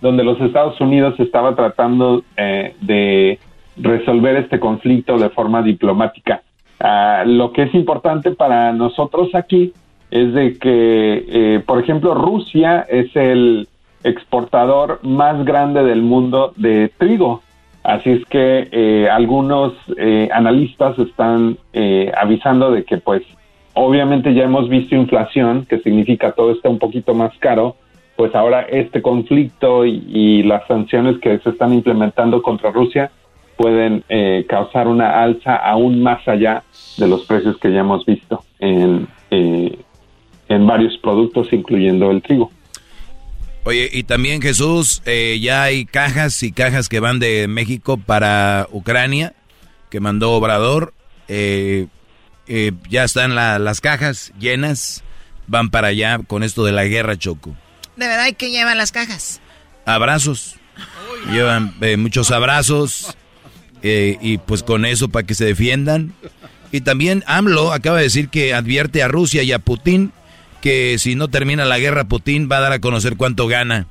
donde 0.04 0.26
los 0.26 0.40
Estados 0.42 0.80
Unidos 0.82 1.16
estaba 1.18 1.56
tratando 1.56 2.24
eh, 2.36 2.76
de 2.82 3.40
resolver 3.78 4.36
este 4.36 4.60
conflicto 4.60 5.18
de 5.18 5.30
forma 5.30 5.64
diplomática. 5.64 6.44
Ah, 6.78 7.24
lo 7.26 7.54
que 7.54 7.64
es 7.64 7.74
importante 7.74 8.32
para 8.32 8.74
nosotros 8.74 9.34
aquí 9.34 9.72
es 10.12 10.34
de 10.34 10.58
que, 10.58 11.26
eh, 11.28 11.64
por 11.66 11.80
ejemplo, 11.80 12.14
Rusia 12.14 12.86
es 12.90 13.16
el 13.16 13.70
exportador 14.04 15.00
más 15.04 15.46
grande 15.46 15.84
del 15.84 16.02
mundo 16.02 16.52
de 16.58 16.92
trigo. 16.98 17.42
Así 17.82 18.10
es 18.10 18.26
que 18.26 18.68
eh, 18.74 19.08
algunos 19.10 19.72
eh, 19.98 20.28
analistas 20.34 21.00
están 21.00 21.58
avisando 22.18 22.72
de 22.72 22.84
que, 22.84 22.98
pues, 22.98 23.24
obviamente 23.74 24.34
ya 24.34 24.44
hemos 24.44 24.68
visto 24.68 24.96
inflación, 24.96 25.66
que 25.66 25.80
significa 25.80 26.34
todo 26.34 26.52
está 26.52 26.68
un 26.68 26.80
poquito 26.80 27.14
más 27.14 27.32
caro, 27.40 27.78
pues 28.16 28.34
ahora 28.36 28.62
este 28.62 29.02
conflicto 29.02 29.86
y 29.86 30.44
las 30.44 30.66
sanciones 30.68 31.20
que 31.20 31.40
se 31.40 31.50
están 31.50 31.74
implementando 31.74 32.42
contra 32.42 32.72
Rusia 32.72 33.12
pueden 33.58 34.04
eh, 34.10 34.46
causar 34.48 34.88
una 34.88 35.22
alza 35.22 35.56
aún 35.56 36.02
más 36.02 36.28
allá 36.28 36.64
de 36.98 37.08
los 37.08 37.26
precios 37.26 37.58
que 37.58 37.72
ya 37.72 37.80
hemos 37.80 38.06
visto 38.06 38.44
en, 38.60 39.08
eh, 39.32 39.78
en 40.50 40.68
varios 40.68 40.98
productos, 40.98 41.52
incluyendo 41.52 42.12
el 42.12 42.22
trigo. 42.22 42.52
Oye, 43.66 43.90
y 43.92 44.04
también 44.04 44.42
Jesús, 44.42 45.02
eh, 45.06 45.40
ya 45.42 45.64
hay 45.64 45.86
cajas 45.86 46.44
y 46.44 46.52
cajas 46.52 46.90
que 46.90 47.00
van 47.00 47.20
de 47.20 47.48
México 47.48 47.98
para 47.98 48.68
Ucrania, 48.72 49.34
que 49.90 50.00
mandó 50.00 50.34
Obrador. 50.34 50.94
ya 51.30 53.04
están 53.06 53.36
las 53.36 53.80
cajas 53.80 54.34
llenas, 54.38 55.04
van 55.48 55.70
para 55.70 55.88
allá 55.88 56.20
con 56.28 56.44
esto 56.44 56.66
de 56.66 56.74
la 56.74 56.84
guerra, 56.84 57.16
Choco. 57.16 57.56
¿De 57.96 58.08
verdad 58.08 58.34
que 58.38 58.50
llevar 58.52 58.76
las 58.76 58.92
cajas? 58.92 59.40
Abrazos. 59.86 60.56
Llevan 61.32 61.74
muchos 61.98 62.32
abrazos, 62.32 63.16
eh, 63.84 64.18
y 64.22 64.38
pues 64.38 64.64
con 64.64 64.86
eso 64.86 65.10
para 65.10 65.26
que 65.26 65.36
se 65.36 65.46
defiendan. 65.46 66.14
Y 66.72 66.82
también 66.82 67.24
AMLO 67.28 67.72
acaba 67.72 67.98
de 67.98 68.04
decir 68.04 68.30
que 68.30 68.54
advierte 68.54 69.04
a 69.04 69.08
Rusia 69.08 69.44
y 69.44 69.52
a 69.52 69.60
Putin 69.60 70.12
que 70.62 70.98
si 70.98 71.16
no 71.16 71.28
termina 71.28 71.66
la 71.66 71.78
guerra, 71.78 72.06
Putin 72.06 72.48
va 72.50 72.58
a 72.58 72.62
dar 72.62 72.72
a 72.72 72.80
conocer 72.80 73.18
cuánto 73.18 73.48
gana. 73.48 73.88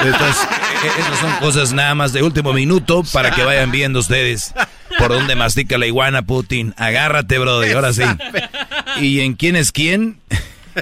Entonces, 0.00 0.36
e-, 0.84 1.00
esas 1.00 1.18
son 1.18 1.32
cosas 1.40 1.72
nada 1.72 1.94
más 1.96 2.12
de 2.12 2.22
último 2.22 2.52
minuto 2.52 3.02
para 3.12 3.32
que 3.32 3.42
vayan 3.42 3.72
viendo 3.72 3.98
ustedes 3.98 4.54
por 4.98 5.08
dónde 5.08 5.34
mastica 5.34 5.78
la 5.78 5.86
iguana 5.86 6.22
Putin. 6.22 6.74
Agárrate, 6.76 7.38
brother, 7.38 7.74
ahora 7.74 7.92
sí. 7.92 8.04
¿Y 9.00 9.20
en 9.20 9.34
quién 9.34 9.56
es 9.56 9.72
quién? 9.72 10.20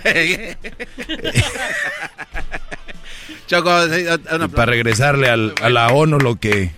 para 4.54 4.66
regresarle 4.66 5.28
a 5.28 5.36
la 5.36 5.88
ONU 5.88 6.18
lo 6.18 6.36
que 6.36 6.70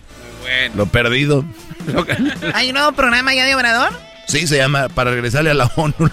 lo 0.74 0.86
perdido. 0.86 1.44
¿Hay 2.54 2.68
un 2.68 2.74
nuevo 2.74 2.92
programa 2.92 3.34
ya 3.34 3.44
de 3.44 3.54
Obrador? 3.54 3.92
Sí, 4.26 4.46
se 4.46 4.56
llama 4.56 4.88
Para 4.88 5.10
regresarle 5.10 5.50
a 5.50 5.54
la 5.54 5.70
ONU. 5.76 6.10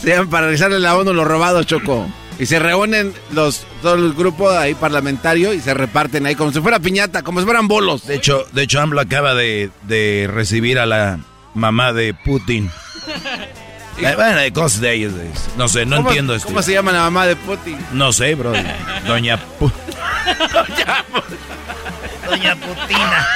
Se 0.00 0.08
llama 0.08 0.30
Para 0.30 0.46
regresarle 0.46 0.76
a 0.76 0.80
la 0.80 0.96
ONU 0.96 1.12
lo 1.12 1.24
robado, 1.24 1.62
Choco. 1.64 2.08
Y 2.38 2.46
se 2.46 2.60
reúnen 2.60 3.12
los, 3.32 3.66
todo 3.82 3.94
el 3.94 4.12
grupo 4.12 4.48
ahí 4.50 4.74
parlamentario 4.74 5.52
y 5.52 5.60
se 5.60 5.74
reparten 5.74 6.24
ahí 6.24 6.36
como 6.36 6.52
si 6.52 6.60
fuera 6.60 6.78
piñata, 6.78 7.22
como 7.22 7.40
si 7.40 7.44
fueran 7.44 7.66
bolos. 7.66 8.06
De 8.06 8.14
hecho, 8.14 8.46
de 8.52 8.62
hecho 8.62 8.80
AMLO 8.80 9.00
acaba 9.00 9.34
de, 9.34 9.70
de 9.82 10.30
recibir 10.32 10.78
a 10.78 10.86
la 10.86 11.18
mamá 11.54 11.92
de 11.92 12.14
Putin. 12.14 12.70
Eh, 14.00 14.14
bueno, 14.14 14.36
de 14.40 14.52
cosas 14.52 14.80
de 14.80 14.92
ellos. 14.94 15.12
No 15.56 15.68
sé, 15.68 15.84
no 15.86 15.96
¿Cómo- 15.96 16.08
entiendo 16.10 16.34
esto. 16.34 16.48
¿Cómo 16.48 16.62
se 16.62 16.72
llama 16.72 16.92
la 16.92 17.00
mamá 17.00 17.26
de 17.26 17.36
Putin? 17.36 17.78
No 17.92 18.12
sé, 18.12 18.34
bro. 18.34 18.52
Doña 19.06 19.38
Pu- 19.58 19.72
Doña 22.28 22.54
Putina. 22.56 23.26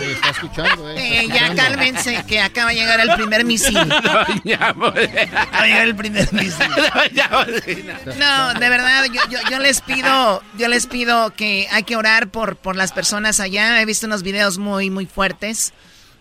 está 0.00 0.30
escuchando, 0.30 0.90
Eh, 0.90 1.28
ya 1.32 1.54
cálmense, 1.54 2.24
que 2.26 2.40
acaba 2.40 2.70
de 2.70 2.76
llegar 2.76 2.98
el 3.00 3.10
primer 3.14 3.44
misil. 3.44 3.76
Acaba 3.92 4.24
de 4.24 5.68
llegar 5.68 5.86
el 5.86 5.94
primer 5.96 6.32
misil. 6.32 6.66
No, 8.18 8.54
de 8.54 8.68
verdad, 8.68 9.04
yo, 9.12 9.20
yo, 9.30 9.38
yo 9.50 9.58
les 9.60 9.80
pido, 9.80 10.42
yo 10.58 10.68
les 10.68 10.86
pido 10.86 11.32
que 11.34 11.68
hay 11.70 11.84
que 11.84 11.96
orar 11.96 12.28
por, 12.28 12.56
por 12.56 12.76
las 12.76 12.92
personas 12.92 13.40
allá. 13.40 13.80
He 13.80 13.84
visto 13.86 14.06
unos 14.06 14.22
videos 14.22 14.58
muy, 14.58 14.90
muy 14.90 15.06
fuertes. 15.06 15.72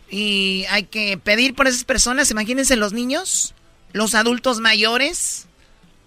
Y 0.09 0.65
hay 0.69 0.83
que 0.83 1.17
pedir 1.17 1.55
por 1.55 1.67
esas 1.67 1.83
personas. 1.83 2.29
Imagínense 2.29 2.75
los 2.75 2.93
niños, 2.93 3.54
los 3.95 4.13
adultos 4.13 4.59
mayores. 4.59 5.47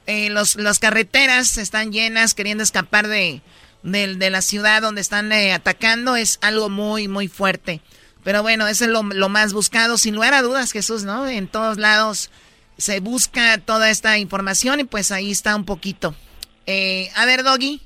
eh, 0.06 0.28
los, 0.28 0.56
las 0.56 0.78
carreteras 0.78 1.56
están 1.56 1.90
llenas 1.90 2.34
queriendo 2.34 2.62
escapar 2.62 3.08
de, 3.08 3.40
de, 3.82 4.30
la 4.30 4.42
ciudad 4.42 4.82
donde 4.82 5.00
están 5.00 5.32
eh, 5.32 5.54
atacando. 5.54 6.14
Es 6.14 6.38
algo 6.42 6.68
muy, 6.68 7.08
muy 7.08 7.28
fuerte. 7.28 7.80
Pero 8.24 8.42
bueno, 8.42 8.66
eso 8.68 8.84
es 8.84 8.90
lo, 8.90 9.02
lo 9.02 9.30
más 9.30 9.54
buscado, 9.54 9.96
sin 9.96 10.14
lugar 10.14 10.34
a 10.34 10.42
dudas, 10.42 10.70
Jesús, 10.70 11.04
¿no? 11.04 11.26
En 11.26 11.48
todos 11.48 11.78
lados 11.78 12.30
se 12.76 13.00
busca 13.00 13.56
toda 13.56 13.88
esta 13.88 14.18
información 14.18 14.80
y 14.80 14.84
pues 14.84 15.10
ahí 15.10 15.30
está 15.30 15.56
un 15.56 15.64
poquito. 15.64 16.14
Eh, 16.66 17.10
a 17.16 17.24
ver, 17.24 17.42
Doggy, 17.42 17.80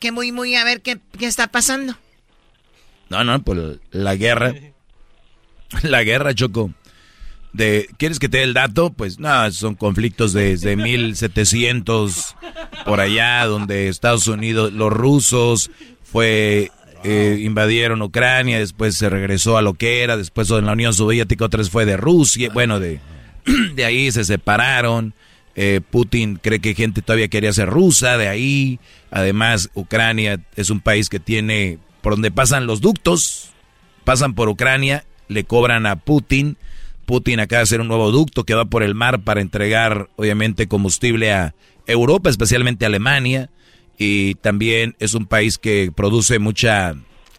que 0.00 0.10
muy, 0.10 0.32
muy, 0.32 0.56
a 0.56 0.64
ver 0.64 0.82
qué, 0.82 0.98
qué 1.18 1.26
está 1.26 1.46
pasando. 1.46 1.96
No, 3.08 3.22
no, 3.22 3.40
pues 3.42 3.78
la 3.92 4.16
guerra. 4.16 4.54
La 5.82 6.02
guerra, 6.02 6.34
Choco. 6.34 6.72
¿Quieres 7.56 8.18
que 8.18 8.28
te 8.28 8.38
dé 8.38 8.44
el 8.44 8.54
dato? 8.54 8.90
Pues 8.90 9.18
no, 9.18 9.50
son 9.50 9.74
conflictos 9.74 10.32
desde 10.32 10.76
1700 10.76 12.36
por 12.84 13.00
allá, 13.00 13.44
donde 13.46 13.88
Estados 13.88 14.26
Unidos, 14.28 14.72
los 14.72 14.92
rusos, 14.92 15.70
fue 16.02 16.70
eh, 17.02 17.38
invadieron 17.40 18.02
Ucrania, 18.02 18.58
después 18.58 18.94
se 18.94 19.08
regresó 19.08 19.56
a 19.56 19.62
lo 19.62 19.74
que 19.74 20.02
era, 20.02 20.16
después 20.18 20.50
en 20.50 20.66
la 20.66 20.72
Unión 20.72 20.92
Soviética 20.92 21.46
otra 21.46 21.58
vez 21.58 21.70
fue 21.70 21.86
de 21.86 21.96
Rusia, 21.96 22.50
bueno, 22.52 22.78
de, 22.78 23.00
de 23.74 23.84
ahí 23.84 24.12
se 24.12 24.24
separaron. 24.24 25.14
Eh, 25.56 25.80
Putin 25.90 26.38
cree 26.40 26.60
que 26.60 26.74
gente 26.74 27.02
todavía 27.02 27.28
quería 27.28 27.52
ser 27.52 27.68
rusa, 27.68 28.16
de 28.16 28.28
ahí. 28.28 28.78
Además, 29.10 29.70
Ucrania 29.74 30.40
es 30.56 30.70
un 30.70 30.80
país 30.80 31.08
que 31.08 31.20
tiene, 31.20 31.78
por 32.02 32.12
donde 32.12 32.30
pasan 32.30 32.66
los 32.66 32.80
ductos, 32.80 33.50
pasan 34.04 34.34
por 34.34 34.48
Ucrania, 34.48 35.04
le 35.28 35.44
cobran 35.44 35.86
a 35.86 35.96
Putin. 35.96 36.56
Putin 37.10 37.40
acaba 37.40 37.58
de 37.58 37.64
hacer 37.64 37.80
un 37.80 37.88
nuevo 37.88 38.12
ducto 38.12 38.44
que 38.44 38.54
va 38.54 38.66
por 38.66 38.84
el 38.84 38.94
mar 38.94 39.24
para 39.24 39.40
entregar, 39.40 40.08
obviamente, 40.14 40.68
combustible 40.68 41.32
a 41.32 41.56
Europa, 41.88 42.30
especialmente 42.30 42.84
a 42.84 42.86
Alemania. 42.86 43.50
Y 43.98 44.36
también 44.36 44.94
es 45.00 45.14
un 45.14 45.26
país 45.26 45.58
que 45.58 45.90
produce 45.92 46.38
mucha, 46.38 46.94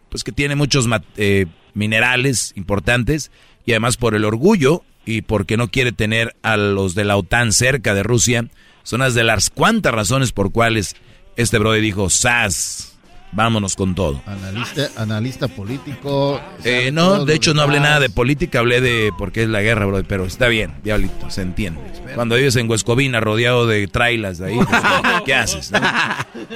pues 0.10 0.26
que 0.26 0.34
tiene 0.34 0.56
muchos 0.56 0.90
eh, 1.16 1.46
minerales 1.74 2.52
importantes. 2.58 3.32
Y 3.66 3.72
además 3.72 3.96
por 3.96 4.14
el 4.14 4.26
orgullo 4.26 4.84
y 5.06 5.22
porque 5.22 5.56
no 5.56 5.70
quiere 5.70 5.94
tener 5.94 6.36
a 6.42 6.58
los 6.58 6.94
de 6.94 7.06
la 7.06 7.16
OTAN 7.16 7.54
cerca 7.54 7.94
de 7.94 8.04
Rusia, 8.04 8.50
son 8.84 9.00
las 9.00 9.14
de 9.14 9.24
las 9.24 9.50
cuantas 9.50 9.94
razones 9.94 10.34
por 10.34 10.52
cuales 10.52 10.98
este 11.38 11.60
brother 11.60 11.82
dijo, 11.82 12.10
¡Sas! 12.10 12.91
Vámonos 13.34 13.78
con 13.78 13.96
todo. 13.96 14.22
Analista, 14.26 14.90
analista 14.98 15.48
político. 15.48 16.42
Eh, 16.66 16.92
no, 16.92 17.24
de 17.24 17.34
hecho 17.34 17.54
no 17.54 17.62
hablé 17.62 17.80
nada 17.80 18.02
de 18.02 18.10
política, 18.10 18.60
hablé 18.60 18.82
de 18.82 19.12
por 19.18 19.32
qué 19.32 19.44
es 19.44 19.50
la 19.50 19.62
guerra, 19.62 19.86
bro, 19.86 20.04
pero 20.04 20.26
está 20.26 20.48
bien, 20.50 20.74
diablito, 20.84 21.30
se 21.30 21.42
entiende. 21.42 21.80
Cuando 22.14 22.36
vives 22.36 22.58
en 22.58 22.70
Huescovina 22.70 23.22
rodeado 23.22 23.68
de 23.68 23.88
trailas 23.88 24.42
ahí, 24.42 24.56
pues, 24.58 24.68
¿qué 25.26 25.34
haces? 25.34 25.72
no? 25.72 25.80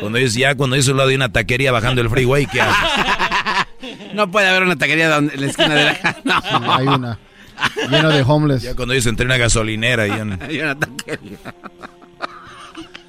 Cuando 0.02 0.18
dices 0.18 0.34
ya, 0.36 0.56
cuando 0.56 0.76
dices 0.76 0.92
al 0.92 0.98
lado 0.98 1.10
de 1.10 1.16
una 1.16 1.32
taquería 1.32 1.72
bajando 1.72 2.02
el 2.02 2.10
freeway, 2.10 2.46
¿qué 2.46 2.60
haces? 2.60 2.90
No 4.14 4.30
puede 4.30 4.50
haber 4.50 4.64
una 4.64 4.76
taquería 4.76 5.10
donde- 5.10 5.34
en 5.36 5.42
la 5.42 5.48
esquina 5.48 5.76
de 5.76 5.84
la. 5.86 6.18
No. 6.26 6.42
Sí, 6.42 6.48
hay 6.70 6.88
una. 6.88 7.20
Lleno 7.90 8.10
de 8.10 8.22
homeless. 8.24 8.64
Ya 8.64 8.76
cuando 8.76 8.94
dices 8.94 9.08
entre 9.08 9.26
una 9.26 9.38
gasolinera 9.38 10.08
y 10.08 10.10
ya- 10.10 10.38
Hay 10.46 10.60
una 10.62 10.76
taquería. 10.78 11.38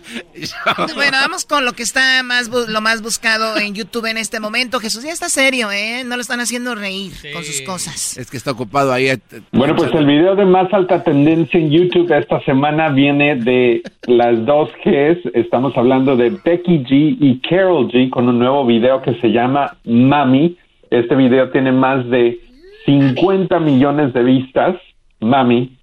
Bueno, 0.95 1.17
vamos 1.21 1.45
con 1.45 1.65
lo 1.65 1.73
que 1.73 1.83
está 1.83 2.23
más 2.23 2.49
lo 2.49 2.81
más 2.81 3.03
buscado 3.03 3.57
en 3.59 3.75
YouTube 3.75 4.07
en 4.07 4.17
este 4.19 4.41
momento. 4.41 4.81
Jesús 4.81 5.05
ya 5.05 5.13
está 5.13 5.29
serio, 5.29 5.71
¿eh? 5.73 6.03
No 6.05 6.17
lo 6.17 6.23
están 6.23 6.41
haciendo 6.41 6.75
reír 6.75 7.13
con 7.33 7.45
sus 7.45 7.61
cosas. 7.63 8.17
Es 8.17 8.31
que 8.31 8.37
está 8.37 8.53
ocupado 8.53 8.93
ahí. 8.93 9.09
eh, 9.09 9.19
Bueno, 9.53 9.75
pues 9.77 9.93
el 9.95 10.07
video 10.07 10.35
de 10.37 10.45
más 10.45 10.73
alta 10.73 11.03
tendencia 11.03 11.59
en 11.59 11.71
YouTube 11.71 12.11
esta 12.13 12.41
semana 12.45 12.89
viene 12.91 13.37
de 13.37 13.83
las 14.07 14.45
dos 14.47 14.71
Gs. 14.85 15.19
Estamos 15.35 15.77
hablando 15.77 16.17
de 16.17 16.31
Becky 16.31 16.79
G 16.85 17.17
y 17.21 17.41
Carol 17.41 17.89
G 17.91 18.11
con 18.11 18.29
un 18.29 18.39
nuevo 18.39 18.65
video 18.67 19.03
que 19.03 19.15
se 19.21 19.29
llama 19.29 19.77
Mami. 19.85 20.57
Este 20.91 21.15
video 21.17 21.51
tiene 21.51 21.73
más 21.73 22.09
de 22.09 22.41
50 22.87 23.59
millones 23.61 24.13
de 24.15 24.23
vistas. 24.23 24.77
Mami. 25.21 25.77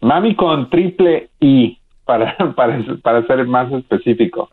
Mami 0.00 0.34
con 0.34 0.68
triple 0.70 1.30
I, 1.40 1.78
para, 2.04 2.36
para, 2.56 2.78
para 3.02 3.26
ser 3.26 3.46
más 3.46 3.72
específico. 3.72 4.50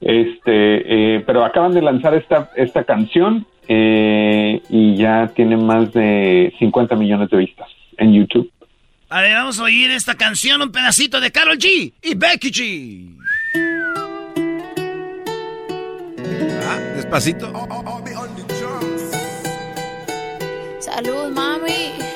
Este, 0.00 1.16
eh, 1.16 1.24
pero 1.26 1.44
acaban 1.44 1.72
de 1.72 1.82
lanzar 1.82 2.14
esta, 2.14 2.50
esta 2.54 2.84
canción 2.84 3.46
eh, 3.66 4.60
y 4.68 4.96
ya 4.96 5.28
tiene 5.34 5.56
más 5.56 5.92
de 5.92 6.54
50 6.58 6.96
millones 6.96 7.30
de 7.30 7.38
vistas 7.38 7.68
en 7.96 8.12
YouTube. 8.12 8.50
A 9.08 9.22
ver, 9.22 9.34
vamos 9.34 9.58
a 9.58 9.62
oír 9.62 9.90
esta 9.90 10.14
canción, 10.14 10.60
un 10.60 10.72
pedacito 10.72 11.20
de 11.20 11.30
Carol 11.30 11.56
G 11.56 11.92
y 12.02 12.14
Becky 12.14 12.50
G. 12.50 13.16
Ah, 16.68 16.78
despacito. 16.96 17.52
Salud, 20.80 21.30
mami. 21.32 22.15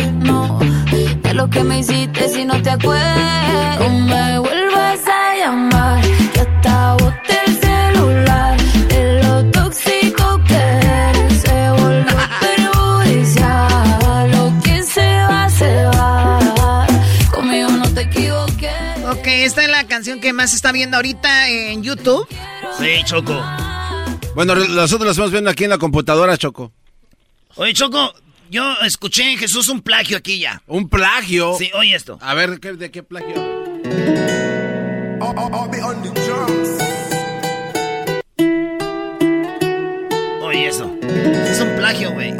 De 1.31 1.37
lo 1.37 1.49
que 1.49 1.63
me 1.63 1.79
hiciste 1.79 2.27
si 2.27 2.43
no 2.43 2.61
te 2.61 2.71
acuerdas. 2.71 3.79
No 3.79 3.89
me 3.89 4.39
vuelvas 4.39 4.99
a 5.07 5.37
llamar. 5.37 6.01
Que 6.33 6.41
hasta 6.41 6.93
boté 6.95 7.39
el 7.47 7.55
celular. 7.55 8.57
De 8.89 9.23
lo 9.23 9.45
tóxico 9.51 10.43
que 10.45 10.55
eres. 10.55 11.41
Se 11.41 11.69
volvió 11.71 12.17
perjudicial. 12.41 14.29
Lo 14.29 14.61
que 14.61 14.83
se 14.83 15.07
va, 15.23 15.49
se 15.49 15.85
va. 15.85 16.85
Conmigo 17.33 17.69
no 17.69 17.89
te 17.93 18.01
equivoqué. 18.01 18.73
Ok, 19.09 19.27
esta 19.27 19.63
es 19.63 19.69
la 19.69 19.87
canción 19.87 20.19
que 20.19 20.33
más 20.33 20.53
está 20.53 20.73
viendo 20.73 20.97
ahorita 20.97 21.47
en 21.47 21.81
YouTube. 21.81 22.27
Sí, 22.77 23.05
Choco. 23.05 23.41
Bueno, 24.35 24.53
nosotros 24.55 25.05
lo 25.05 25.11
estamos 25.11 25.31
viendo 25.31 25.49
aquí 25.49 25.63
en 25.63 25.69
la 25.69 25.77
computadora, 25.77 26.37
Choco. 26.37 26.73
Oye, 27.55 27.71
Choco, 27.73 28.13
yo 28.51 28.75
escuché 28.81 29.31
en 29.31 29.37
Jesús 29.39 29.69
un 29.69 29.81
plagio 29.81 30.17
aquí 30.17 30.39
ya. 30.39 30.61
¿Un 30.67 30.89
plagio? 30.89 31.55
Sí, 31.57 31.71
oye 31.73 31.95
esto. 31.95 32.19
A 32.21 32.33
ver, 32.33 32.59
¿qué- 32.59 32.73
¿de 32.73 32.91
qué 32.91 33.01
plagio? 33.01 33.35
Oye 40.41 40.67
eso. 40.67 40.93
Es 41.01 41.59
un 41.61 41.75
plagio, 41.77 42.11
güey. 42.11 42.33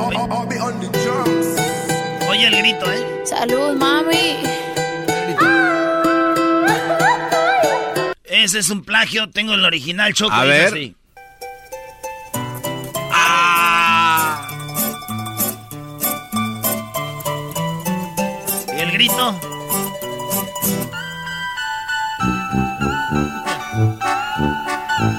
Oye 2.29 2.47
el 2.47 2.55
grito, 2.57 2.91
¿eh? 2.91 3.21
Salud, 3.25 3.75
mami. 3.77 4.37
Ese 8.25 8.59
es 8.59 8.69
un 8.69 8.83
plagio. 8.83 9.29
Tengo 9.29 9.53
el 9.53 9.63
original, 9.63 10.13
Choco. 10.13 10.33
A 10.33 10.43
ver. 10.45 10.65
así. 10.67 10.95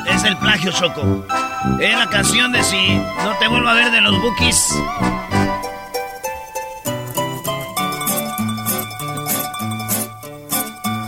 Es 0.07 0.25
el 0.25 0.37
plagio, 0.39 0.73
Choco. 0.73 1.25
Es 1.79 1.97
la 1.97 2.09
canción 2.09 2.51
de 2.51 2.65
Si 2.65 2.97
no 2.97 3.37
te 3.39 3.47
vuelvo 3.47 3.69
a 3.69 3.75
ver 3.75 3.93
de 3.93 4.01
los 4.01 4.21
Bookies. 4.21 4.75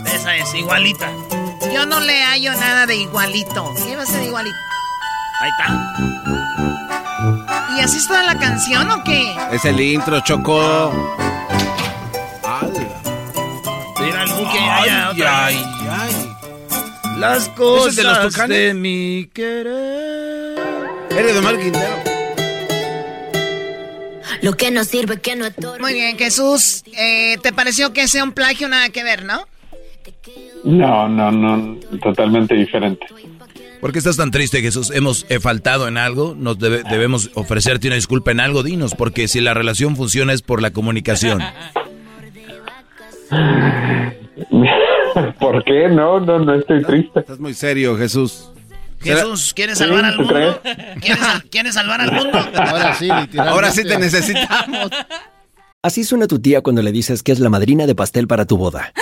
Esa 0.05 0.35
es 0.37 0.53
igualita. 0.53 1.11
Yo 1.73 1.85
no 1.85 1.99
le 1.99 2.23
hallo 2.23 2.53
nada 2.53 2.85
de 2.85 2.95
igualito. 2.95 3.73
¿Qué 3.85 3.97
va 3.97 4.03
a 4.03 4.05
ser 4.05 4.23
igualito? 4.23 4.55
Ahí 5.41 5.49
está. 5.49 5.67
¿Y 7.77 7.81
así 7.81 7.97
está 7.97 8.23
la 8.23 8.39
canción 8.39 8.89
o 8.89 9.03
qué? 9.03 9.35
Es 9.51 9.65
el 9.65 9.81
intro, 9.81 10.21
Choco. 10.21 10.95
Buque 14.45 14.59
Ay, 14.59 14.89
allá, 14.89 15.09
otra 15.11 15.45
ay, 15.45 15.65
ay. 15.89 16.29
Las 17.19 17.43
¿Eso 17.43 17.55
cosas 17.55 17.89
es 17.89 17.95
de 17.95 18.03
los 18.03 18.19
Tucanes? 18.33 18.57
de 18.57 18.73
mi 18.73 19.29
querer. 19.33 20.59
Eres 21.11 21.33
de 21.33 21.39
Omar 21.39 21.57
Quintero. 21.59 21.95
Lo 24.41 24.53
que 24.57 24.69
no 24.69 24.83
sirve, 24.83 25.19
que 25.21 25.35
no 25.35 25.45
estorbe. 25.45 25.79
Muy 25.79 25.93
bien, 25.93 26.17
Jesús. 26.17 26.83
eh, 26.97 27.37
¿Te 27.41 27.53
pareció 27.53 27.93
que 27.93 28.07
sea 28.07 28.23
un 28.23 28.33
plagio? 28.33 28.67
Nada 28.69 28.89
que 28.89 29.03
ver, 29.03 29.23
¿no? 29.23 29.45
No, 30.63 31.07
no, 31.07 31.31
no, 31.31 31.79
totalmente 32.01 32.53
diferente. 32.55 33.05
¿Por 33.81 33.91
qué 33.91 33.99
estás 33.99 34.17
tan 34.17 34.31
triste, 34.31 34.61
Jesús? 34.61 34.91
¿Hemos 34.93 35.25
faltado 35.41 35.87
en 35.87 35.97
algo? 35.97 36.35
¿Nos 36.37 36.57
debe- 36.59 36.83
debemos 36.89 37.29
ofrecerte 37.35 37.87
una 37.87 37.95
disculpa 37.95 38.31
en 38.31 38.39
algo? 38.39 38.61
Dinos, 38.63 38.93
porque 38.95 39.27
si 39.27 39.41
la 39.41 39.53
relación 39.53 39.95
funciona 39.95 40.33
es 40.33 40.41
por 40.41 40.61
la 40.61 40.71
comunicación. 40.71 41.41
¿Por 45.39 45.63
qué? 45.63 45.87
No, 45.89 46.19
no, 46.19 46.39
no 46.39 46.55
estoy 46.55 46.83
triste. 46.83 47.19
Estás 47.21 47.39
muy 47.39 47.53
serio, 47.53 47.97
Jesús. 47.97 48.51
Jesús, 49.01 49.53
¿quieres 49.53 49.77
Sí, 49.77 49.83
salvar 49.83 50.05
al 50.05 50.15
¿tú 50.15 50.23
mundo? 50.23 50.61
¿Quieres, 51.01 51.23
¿Quieres 51.51 51.73
salvar 51.75 52.01
al 52.01 52.11
mundo? 52.11 52.39
Ahora 52.55 52.95
sí. 52.95 53.09
Ahora 53.37 53.71
sí 53.71 53.83
te 53.83 53.97
necesitamos. 53.99 54.89
Así 55.83 56.03
suena 56.03 56.25
tu 56.25 56.39
tía 56.39 56.61
cuando 56.61 56.81
le 56.81 56.91
dices 56.91 57.21
que 57.21 57.31
es 57.31 57.39
la 57.39 57.49
madrina 57.49 57.85
de 57.85 57.93
pastel 57.93 58.27
para 58.27 58.45
tu 58.45 58.57
boda. 58.57 58.91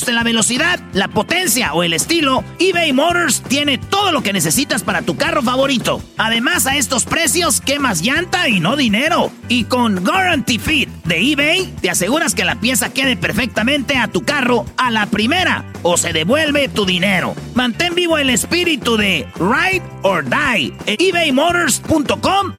la 0.09 0.23
velocidad, 0.23 0.79
la 0.93 1.07
potencia 1.07 1.73
o 1.73 1.83
el 1.83 1.93
estilo, 1.93 2.43
eBay 2.59 2.93
Motors 2.93 3.41
tiene 3.43 3.77
todo 3.77 4.11
lo 4.11 4.23
que 4.23 4.33
necesitas 4.33 4.83
para 4.83 5.01
tu 5.01 5.17
carro 5.17 5.41
favorito. 5.41 6.01
Además, 6.17 6.65
a 6.65 6.77
estos 6.77 7.05
precios, 7.05 7.61
quemas 7.61 8.01
llanta 8.01 8.49
y 8.49 8.59
no 8.59 8.75
dinero. 8.75 9.31
Y 9.47 9.65
con 9.65 10.03
Guarantee 10.03 10.59
Fit 10.59 10.89
de 11.05 11.31
eBay, 11.31 11.73
te 11.81 11.89
aseguras 11.89 12.33
que 12.33 12.45
la 12.45 12.55
pieza 12.55 12.91
quede 12.91 13.15
perfectamente 13.15 13.97
a 13.97 14.07
tu 14.07 14.23
carro 14.23 14.65
a 14.77 14.89
la 14.91 15.05
primera 15.05 15.65
o 15.83 15.97
se 15.97 16.13
devuelve 16.13 16.69
tu 16.69 16.85
dinero. 16.85 17.35
Mantén 17.53 17.95
vivo 17.95 18.17
el 18.17 18.29
espíritu 18.29 18.97
de 18.97 19.27
Ride 19.35 19.83
or 20.03 20.23
Die 20.23 20.73
en 20.85 20.95
ebaymotors.com. 20.99 22.55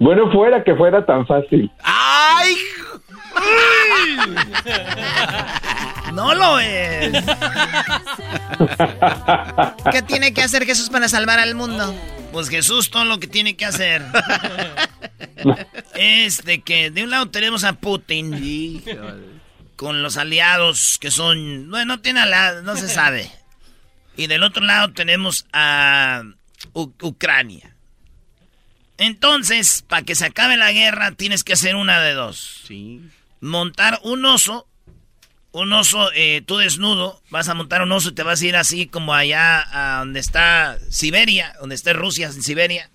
Bueno, 0.00 0.30
fuera 0.32 0.62
que 0.64 0.74
fuera 0.74 1.06
tan 1.06 1.26
fácil. 1.26 1.70
¡Ay! 1.82 2.54
No 6.12 6.34
lo 6.34 6.58
es. 6.60 7.12
¿Qué 9.90 10.02
tiene 10.02 10.32
que 10.32 10.42
hacer 10.42 10.64
Jesús 10.64 10.90
para 10.90 11.08
salvar 11.08 11.40
al 11.40 11.54
mundo? 11.54 11.94
Pues 12.32 12.48
Jesús 12.48 12.90
todo 12.90 13.04
lo 13.04 13.18
que 13.18 13.26
tiene 13.26 13.56
que 13.56 13.64
hacer 13.64 14.02
es 15.94 16.44
de 16.44 16.62
que 16.62 16.90
de 16.90 17.04
un 17.04 17.10
lado 17.10 17.30
tenemos 17.30 17.64
a 17.64 17.74
Putin 17.74 18.82
con 19.76 20.02
los 20.02 20.16
aliados 20.16 20.98
que 21.00 21.10
son, 21.10 21.70
bueno, 21.70 21.96
no 21.96 22.00
tiene 22.00 22.20
aliados, 22.20 22.64
no 22.64 22.76
se 22.76 22.88
sabe. 22.88 23.30
Y 24.16 24.26
del 24.26 24.42
otro 24.42 24.64
lado 24.64 24.92
tenemos 24.92 25.46
a 25.52 26.22
Ucrania. 26.72 27.74
Entonces, 28.98 29.84
para 29.88 30.02
que 30.02 30.14
se 30.14 30.26
acabe 30.26 30.56
la 30.56 30.72
guerra, 30.72 31.12
tienes 31.12 31.42
que 31.42 31.54
hacer 31.54 31.74
una 31.74 32.00
de 32.00 32.14
dos. 32.14 32.62
Montar 33.44 34.00
un 34.04 34.24
oso, 34.24 34.66
un 35.52 35.70
oso, 35.74 36.10
eh, 36.14 36.42
tú 36.46 36.56
desnudo, 36.56 37.20
vas 37.28 37.46
a 37.50 37.54
montar 37.54 37.82
un 37.82 37.92
oso 37.92 38.08
y 38.08 38.14
te 38.14 38.22
vas 38.22 38.40
a 38.40 38.46
ir 38.46 38.56
así 38.56 38.86
como 38.86 39.12
allá 39.12 39.66
a 39.70 39.98
donde 39.98 40.18
está 40.18 40.78
Siberia, 40.88 41.54
donde 41.60 41.74
está 41.74 41.92
Rusia, 41.92 42.28
en 42.28 42.42
Siberia. 42.42 42.88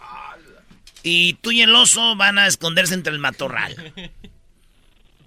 Y 1.04 1.34
tú 1.36 1.52
y 1.52 1.62
el 1.62 1.76
oso 1.76 2.16
van 2.16 2.40
a 2.40 2.48
esconderse 2.48 2.96
entre 2.96 3.14
el 3.14 3.20
matorral. 3.20 3.94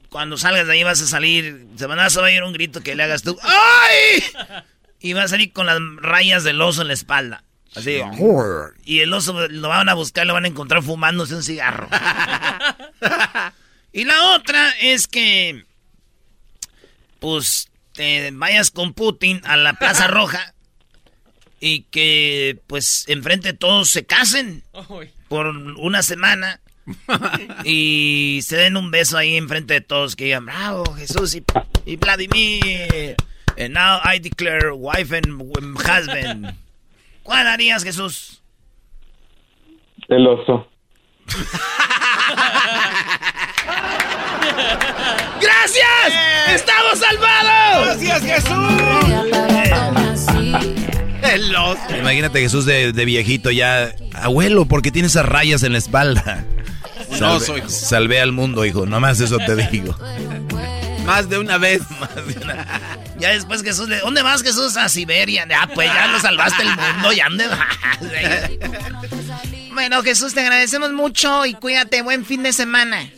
Cuando 0.09 0.37
salgas 0.37 0.67
de 0.67 0.73
ahí 0.73 0.83
vas 0.83 1.01
a 1.01 1.07
salir, 1.07 1.69
se 1.77 1.87
van 1.87 2.01
a 2.01 2.09
oír 2.09 2.43
un 2.43 2.53
grito 2.53 2.81
que 2.81 2.97
le 2.97 3.05
hagas 3.05 3.23
tú. 3.23 3.39
¡Ay! 3.45 4.25
Y 4.99 5.13
va 5.13 5.23
a 5.23 5.29
salir 5.29 5.53
con 5.53 5.67
las 5.67 5.79
rayas 5.99 6.43
del 6.43 6.61
oso 6.61 6.83
en 6.83 6.89
la 6.89 6.95
espalda. 6.95 7.45
Así. 7.77 8.01
Y 8.85 8.99
el 8.99 9.15
oso 9.15 9.49
lo 9.49 9.69
van 9.69 9.89
a 9.89 9.95
buscar, 9.95 10.27
lo 10.27 10.35
van 10.35 10.47
a 10.47 10.49
encontrar 10.49 10.83
fumándose 10.83 11.37
un 11.37 11.45
cigarro. 11.45 11.89
y 13.93 14.05
la 14.05 14.35
otra 14.35 14.71
es 14.81 15.07
que, 15.07 15.65
pues, 17.21 17.71
te 17.93 18.31
vayas 18.33 18.71
con 18.71 18.95
Putin 18.95 19.41
a 19.45 19.57
la 19.57 19.75
Plaza 19.75 20.07
Roja 20.09 20.55
y 21.61 21.83
que, 21.85 22.59
pues, 22.67 23.05
enfrente 23.09 23.53
todos 23.53 23.91
se 23.91 24.05
casen 24.05 24.65
por 25.29 25.47
una 25.47 26.03
semana 26.03 26.61
y 27.65 28.41
se 28.43 28.57
den 28.57 28.77
un 28.77 28.91
beso 28.91 29.19
ahí 29.19 29.37
enfrente 29.37 29.75
de 29.75 29.81
todos 29.81 30.17
que 30.17 30.25
digan, 30.25 30.47
bravo, 30.47 30.95
Jesús 30.95 31.35
y, 31.35 31.45
y 31.85 31.97
Vladimir. 31.97 33.17
And 33.59 33.75
now 33.75 34.01
I 34.03 34.19
declare 34.19 34.73
wife 34.73 35.13
and 35.13 35.43
husband. 35.79 36.57
¿Cuál 37.23 37.47
harías, 37.47 37.85
Jesús? 37.85 38.43
El 40.09 40.27
oso. 40.27 40.69
¡Gracias! 45.41 46.55
¡Estamos 46.55 46.99
salvados! 46.99 47.99
¡Gracias, 47.99 48.23
Jesús! 48.23 48.83
El 51.23 51.55
oso. 51.55 51.81
Imagínate 51.99 52.41
Jesús 52.41 52.67
de, 52.67 52.93
de 52.93 53.05
viejito 53.05 53.51
ya. 53.51 53.95
Abuelo, 54.15 54.67
¿por 54.67 54.83
qué 54.83 54.91
tiene 54.91 55.09
esas 55.09 55.25
rayas 55.25 55.63
en 55.63 55.73
la 55.73 55.79
espalda? 55.79 56.45
Oso, 57.21 57.57
hijo. 57.57 57.69
Salvé 57.69 58.21
al 58.21 58.33
mundo, 58.33 58.65
hijo. 58.65 58.87
Nomás 58.87 59.21
eso 59.21 59.39
te 59.39 59.55
digo. 59.57 59.97
Más 61.05 61.29
de 61.29 61.39
una 61.39 61.59
vez. 61.59 61.83
Ya 63.19 63.29
después 63.29 63.63
Jesús 63.63 63.89
le... 63.89 64.01
¿Dónde 64.01 64.21
vas, 64.23 64.43
Jesús? 64.43 64.77
A 64.77 64.89
Siberia. 64.89 65.47
Ya, 65.49 65.69
pues 65.73 65.89
ya 65.95 66.09
lo 66.09 66.19
salvaste 66.19 66.63
el 66.63 66.71
mundo. 66.71 67.13
¿Ya 67.13 67.29
vas? 67.29 68.51
Bueno, 69.73 70.03
Jesús, 70.03 70.35
te 70.35 70.41
agradecemos 70.41 70.93
mucho 70.93 71.47
y 71.47 71.55
cuídate. 71.55 72.03
Buen 72.03 72.25
fin 72.27 72.43
de 72.43 72.53
semana. 72.53 73.09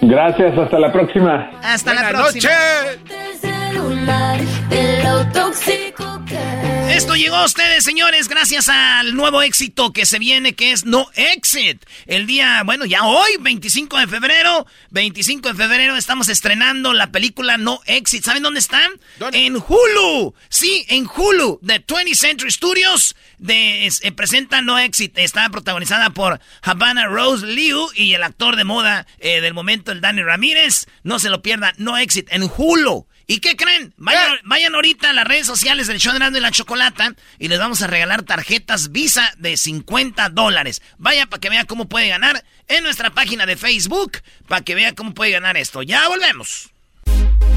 Gracias, 0.00 0.58
hasta 0.58 0.78
la 0.78 0.92
próxima. 0.92 1.50
Hasta 1.62 1.94
la 1.94 2.08
próxima. 2.08 2.50
noches. 2.52 3.51
Celular, 3.76 4.40
de 4.68 5.02
lo 5.02 5.26
tóxico 5.32 6.22
que 6.26 6.94
Esto 6.94 7.14
llegó 7.16 7.36
a 7.36 7.44
ustedes, 7.46 7.84
señores, 7.84 8.28
gracias 8.28 8.68
al 8.68 9.14
nuevo 9.16 9.40
éxito 9.42 9.92
que 9.92 10.04
se 10.04 10.18
viene, 10.18 10.54
que 10.54 10.72
es 10.72 10.84
No 10.84 11.08
Exit. 11.14 11.82
El 12.06 12.26
día, 12.26 12.62
bueno, 12.64 12.84
ya 12.84 13.04
hoy, 13.04 13.30
25 13.40 13.96
de 13.98 14.06
febrero, 14.06 14.66
25 14.90 15.48
de 15.48 15.54
febrero, 15.54 15.96
estamos 15.96 16.28
estrenando 16.28 16.92
la 16.92 17.10
película 17.10 17.56
No 17.56 17.80
Exit. 17.86 18.24
¿Saben 18.24 18.42
dónde 18.42 18.60
están? 18.60 18.90
En 19.32 19.56
Hulu. 19.56 20.34
Sí, 20.50 20.84
en 20.88 21.06
Hulu, 21.06 21.58
de 21.62 21.84
20th 21.84 22.14
Century 22.14 22.50
Studios. 22.50 23.16
De, 23.38 23.86
es- 23.86 24.04
eh, 24.04 24.12
presenta 24.12 24.60
No 24.60 24.78
Exit. 24.78 25.16
Está 25.18 25.48
protagonizada 25.48 26.10
por 26.10 26.40
Havana 26.62 27.06
Rose 27.06 27.46
Liu 27.46 27.88
y 27.94 28.12
el 28.14 28.22
actor 28.22 28.54
de 28.56 28.64
moda 28.64 29.06
eh, 29.18 29.40
del 29.40 29.54
momento, 29.54 29.92
el 29.92 30.00
Danny 30.02 30.22
Ramírez. 30.22 30.86
No 31.04 31.18
se 31.18 31.30
lo 31.30 31.40
pierdan, 31.42 31.72
No 31.78 31.96
Exit 31.96 32.28
en 32.30 32.42
Hulu. 32.54 33.06
¿Y 33.26 33.40
qué 33.40 33.56
creen? 33.56 33.94
Vayan, 33.96 34.38
vayan 34.44 34.74
ahorita 34.74 35.10
a 35.10 35.12
las 35.12 35.26
redes 35.26 35.46
sociales 35.46 35.86
del 35.86 35.98
show 35.98 36.12
de 36.12 36.16
Erasmo 36.18 36.38
y 36.38 36.40
la 36.40 36.50
Chocolata 36.50 37.14
y 37.38 37.48
les 37.48 37.58
vamos 37.58 37.82
a 37.82 37.86
regalar 37.86 38.22
tarjetas 38.22 38.92
Visa 38.92 39.32
de 39.38 39.56
50 39.56 40.30
dólares. 40.30 40.82
Vaya 40.98 41.26
para 41.26 41.40
que 41.40 41.50
vea 41.50 41.64
cómo 41.64 41.88
puede 41.88 42.08
ganar 42.08 42.44
en 42.68 42.82
nuestra 42.84 43.10
página 43.10 43.46
de 43.46 43.56
Facebook, 43.56 44.18
para 44.48 44.62
que 44.62 44.74
vea 44.74 44.94
cómo 44.94 45.14
puede 45.14 45.32
ganar 45.32 45.56
esto. 45.56 45.82
Ya 45.82 46.08
volvemos. 46.08 46.70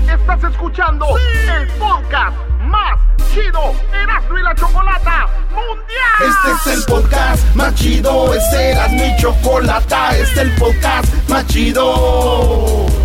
Estás 0.07 0.43
escuchando 0.51 1.05
el 1.17 1.67
podcast 1.79 2.37
más 2.61 2.99
chido 3.33 3.75
Erasmo 3.93 4.37
y 4.37 4.43
la 4.43 4.55
Chocolata 4.55 5.27
Mundial. 5.49 6.55
Este 6.55 6.71
es 6.71 6.77
el 6.77 6.85
podcast 6.85 7.55
más 7.55 7.75
chido, 7.75 8.33
este 8.33 8.71
era 8.71 8.87
mi 8.87 9.15
chocolata, 9.17 10.17
este 10.17 10.23
es 10.23 10.37
el 10.37 10.55
podcast 10.55 11.29
más 11.29 11.45
chido. 11.47 13.04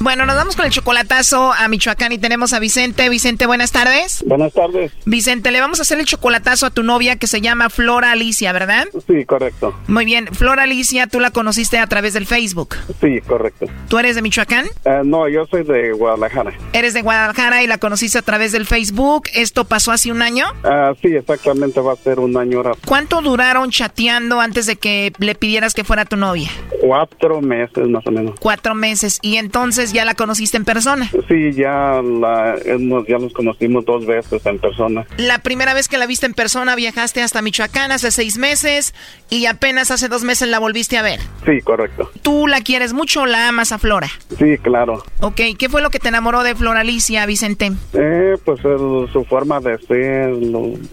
Bueno, 0.00 0.26
nos 0.26 0.36
vamos 0.36 0.54
con 0.54 0.64
el 0.64 0.70
chocolatazo 0.70 1.52
a 1.52 1.66
Michoacán 1.66 2.12
y 2.12 2.18
tenemos 2.18 2.52
a 2.52 2.60
Vicente. 2.60 3.08
Vicente, 3.08 3.46
buenas 3.46 3.72
tardes. 3.72 4.22
Buenas 4.24 4.52
tardes. 4.52 4.92
Vicente, 5.06 5.50
le 5.50 5.60
vamos 5.60 5.80
a 5.80 5.82
hacer 5.82 5.98
el 5.98 6.06
chocolatazo 6.06 6.66
a 6.66 6.70
tu 6.70 6.84
novia 6.84 7.16
que 7.16 7.26
se 7.26 7.40
llama 7.40 7.68
Flora 7.68 8.12
Alicia, 8.12 8.52
¿verdad? 8.52 8.86
Sí, 9.08 9.24
correcto. 9.24 9.74
Muy 9.88 10.04
bien, 10.04 10.28
Flora 10.28 10.62
Alicia, 10.62 11.08
tú 11.08 11.18
la 11.18 11.32
conociste 11.32 11.78
a 11.78 11.86
través 11.88 12.14
del 12.14 12.26
Facebook. 12.26 12.76
Sí, 13.00 13.20
correcto. 13.26 13.66
¿Tú 13.88 13.98
eres 13.98 14.14
de 14.14 14.22
Michoacán? 14.22 14.66
Eh, 14.84 15.02
no, 15.04 15.28
yo 15.28 15.46
soy 15.46 15.64
de 15.64 15.90
Guadalajara. 15.90 16.52
Eres 16.72 16.94
de 16.94 17.02
Guadalajara 17.02 17.64
y 17.64 17.66
la 17.66 17.78
conociste 17.78 18.18
a 18.18 18.22
través 18.22 18.52
del 18.52 18.66
Facebook. 18.66 19.24
¿Esto 19.34 19.64
pasó 19.64 19.90
hace 19.90 20.12
un 20.12 20.22
año? 20.22 20.46
Ah, 20.62 20.92
sí, 21.02 21.08
exactamente 21.08 21.80
va 21.80 21.94
a 21.94 21.96
ser 21.96 22.20
un 22.20 22.36
año 22.36 22.58
ahora. 22.58 22.72
¿Cuánto 22.86 23.20
duraron 23.20 23.70
chateando 23.72 24.40
antes 24.40 24.66
de 24.66 24.76
que 24.76 25.12
le 25.18 25.34
pidieras 25.34 25.74
que 25.74 25.82
fuera 25.82 26.04
tu 26.04 26.16
novia? 26.16 26.50
Cuatro 26.80 27.40
meses 27.40 27.88
más 27.88 28.06
o 28.06 28.12
menos. 28.12 28.38
Cuatro 28.38 28.76
meses. 28.76 29.18
Y 29.22 29.36
entonces 29.38 29.87
ya 29.92 30.04
la 30.04 30.14
conociste 30.14 30.56
en 30.56 30.64
persona. 30.64 31.10
Sí, 31.28 31.52
ya, 31.52 32.00
la, 32.02 32.56
nos, 32.78 33.06
ya 33.06 33.18
nos 33.18 33.32
conocimos 33.32 33.84
dos 33.84 34.06
veces 34.06 34.44
en 34.46 34.58
persona. 34.58 35.06
La 35.16 35.38
primera 35.40 35.74
vez 35.74 35.88
que 35.88 35.98
la 35.98 36.06
viste 36.06 36.26
en 36.26 36.34
persona 36.34 36.74
viajaste 36.74 37.22
hasta 37.22 37.42
Michoacán 37.42 37.92
hace 37.92 38.10
seis 38.10 38.38
meses 38.38 38.94
y 39.30 39.46
apenas 39.46 39.90
hace 39.90 40.08
dos 40.08 40.24
meses 40.24 40.48
la 40.48 40.58
volviste 40.58 40.96
a 40.98 41.02
ver. 41.02 41.20
Sí, 41.44 41.60
correcto. 41.62 42.10
¿Tú 42.22 42.46
la 42.46 42.60
quieres 42.60 42.92
mucho 42.92 43.22
o 43.22 43.26
la 43.26 43.48
amas 43.48 43.72
a 43.72 43.78
Flora? 43.78 44.08
Sí, 44.38 44.56
claro. 44.62 45.04
Ok, 45.20 45.40
¿qué 45.58 45.68
fue 45.68 45.82
lo 45.82 45.90
que 45.90 45.98
te 45.98 46.08
enamoró 46.08 46.42
de 46.42 46.54
Flora 46.54 46.80
Alicia, 46.80 47.24
Vicente? 47.26 47.72
Eh, 47.94 48.36
pues 48.44 48.60
el- 48.64 49.08
su 49.12 49.24
forma 49.28 49.60
de 49.60 49.78
ser, 49.78 50.30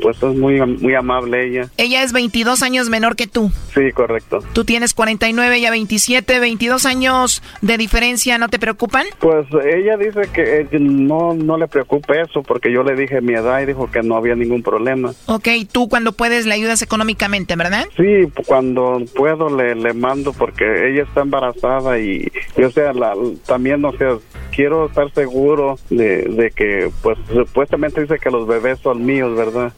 pues 0.02 0.18
es 0.18 0.36
muy, 0.38 0.60
muy 0.62 0.96
amable 0.96 1.48
ella. 1.48 1.70
Ella 1.78 2.04
es 2.04 2.12
22 2.14 2.62
años 2.64 2.90
menor 2.90 3.16
que 3.16 3.28
tú. 3.28 3.52
Sí, 3.74 3.92
correcto. 3.94 4.40
Tú 4.54 4.66
tienes 4.66 4.94
49, 4.94 5.56
ella 5.58 5.72
27, 5.72 6.40
22 6.40 6.86
años 6.86 7.42
de 7.62 7.78
diferencia, 7.78 8.38
¿no 8.38 8.50
te 8.50 8.60
preocupan? 8.88 9.06
Pues 9.20 9.48
ella 9.66 9.98
dice 9.98 10.30
que 10.34 10.62
eh, 10.62 10.80
no, 10.80 11.34
no 11.34 11.58
le 11.58 11.68
preocupe 11.68 12.22
eso 12.22 12.44
porque 12.44 12.72
yo 12.72 12.84
le 12.84 12.96
dije 12.96 13.22
mi 13.22 13.34
edad 13.34 13.62
y 13.62 13.66
dijo 13.66 13.90
que 13.90 14.02
no 14.02 14.16
había 14.16 14.36
ningún 14.36 14.64
problema. 14.64 15.12
Ok, 15.28 15.48
tú 15.72 15.88
cuando 15.90 16.12
puedes 16.12 16.46
le 16.46 16.54
ayudas 16.54 16.82
económicamente, 16.82 17.56
¿verdad? 17.56 17.86
Sí, 17.98 18.30
cuando 18.46 19.02
puedo 19.16 19.56
le, 19.56 19.76
le 19.76 19.94
mando 19.94 20.34
porque 20.34 20.90
ella 20.90 21.04
está 21.04 21.22
embarazada 21.22 22.00
y, 22.00 22.32
y, 22.58 22.64
o 22.64 22.72
sea, 22.72 22.94
la, 22.94 23.14
también, 23.46 23.84
o 23.86 23.92
sea, 23.98 24.18
quiero 24.56 24.86
estar 24.88 25.12
seguro 25.14 25.78
de, 25.90 26.24
de 26.24 26.52
que, 26.52 26.90
pues, 27.02 27.18
supuestamente 27.32 28.02
dice 28.02 28.20
que 28.20 28.30
los 28.30 28.48
bebés 28.48 28.80
son 28.80 29.06
míos, 29.06 29.36
¿verdad? 29.36 29.74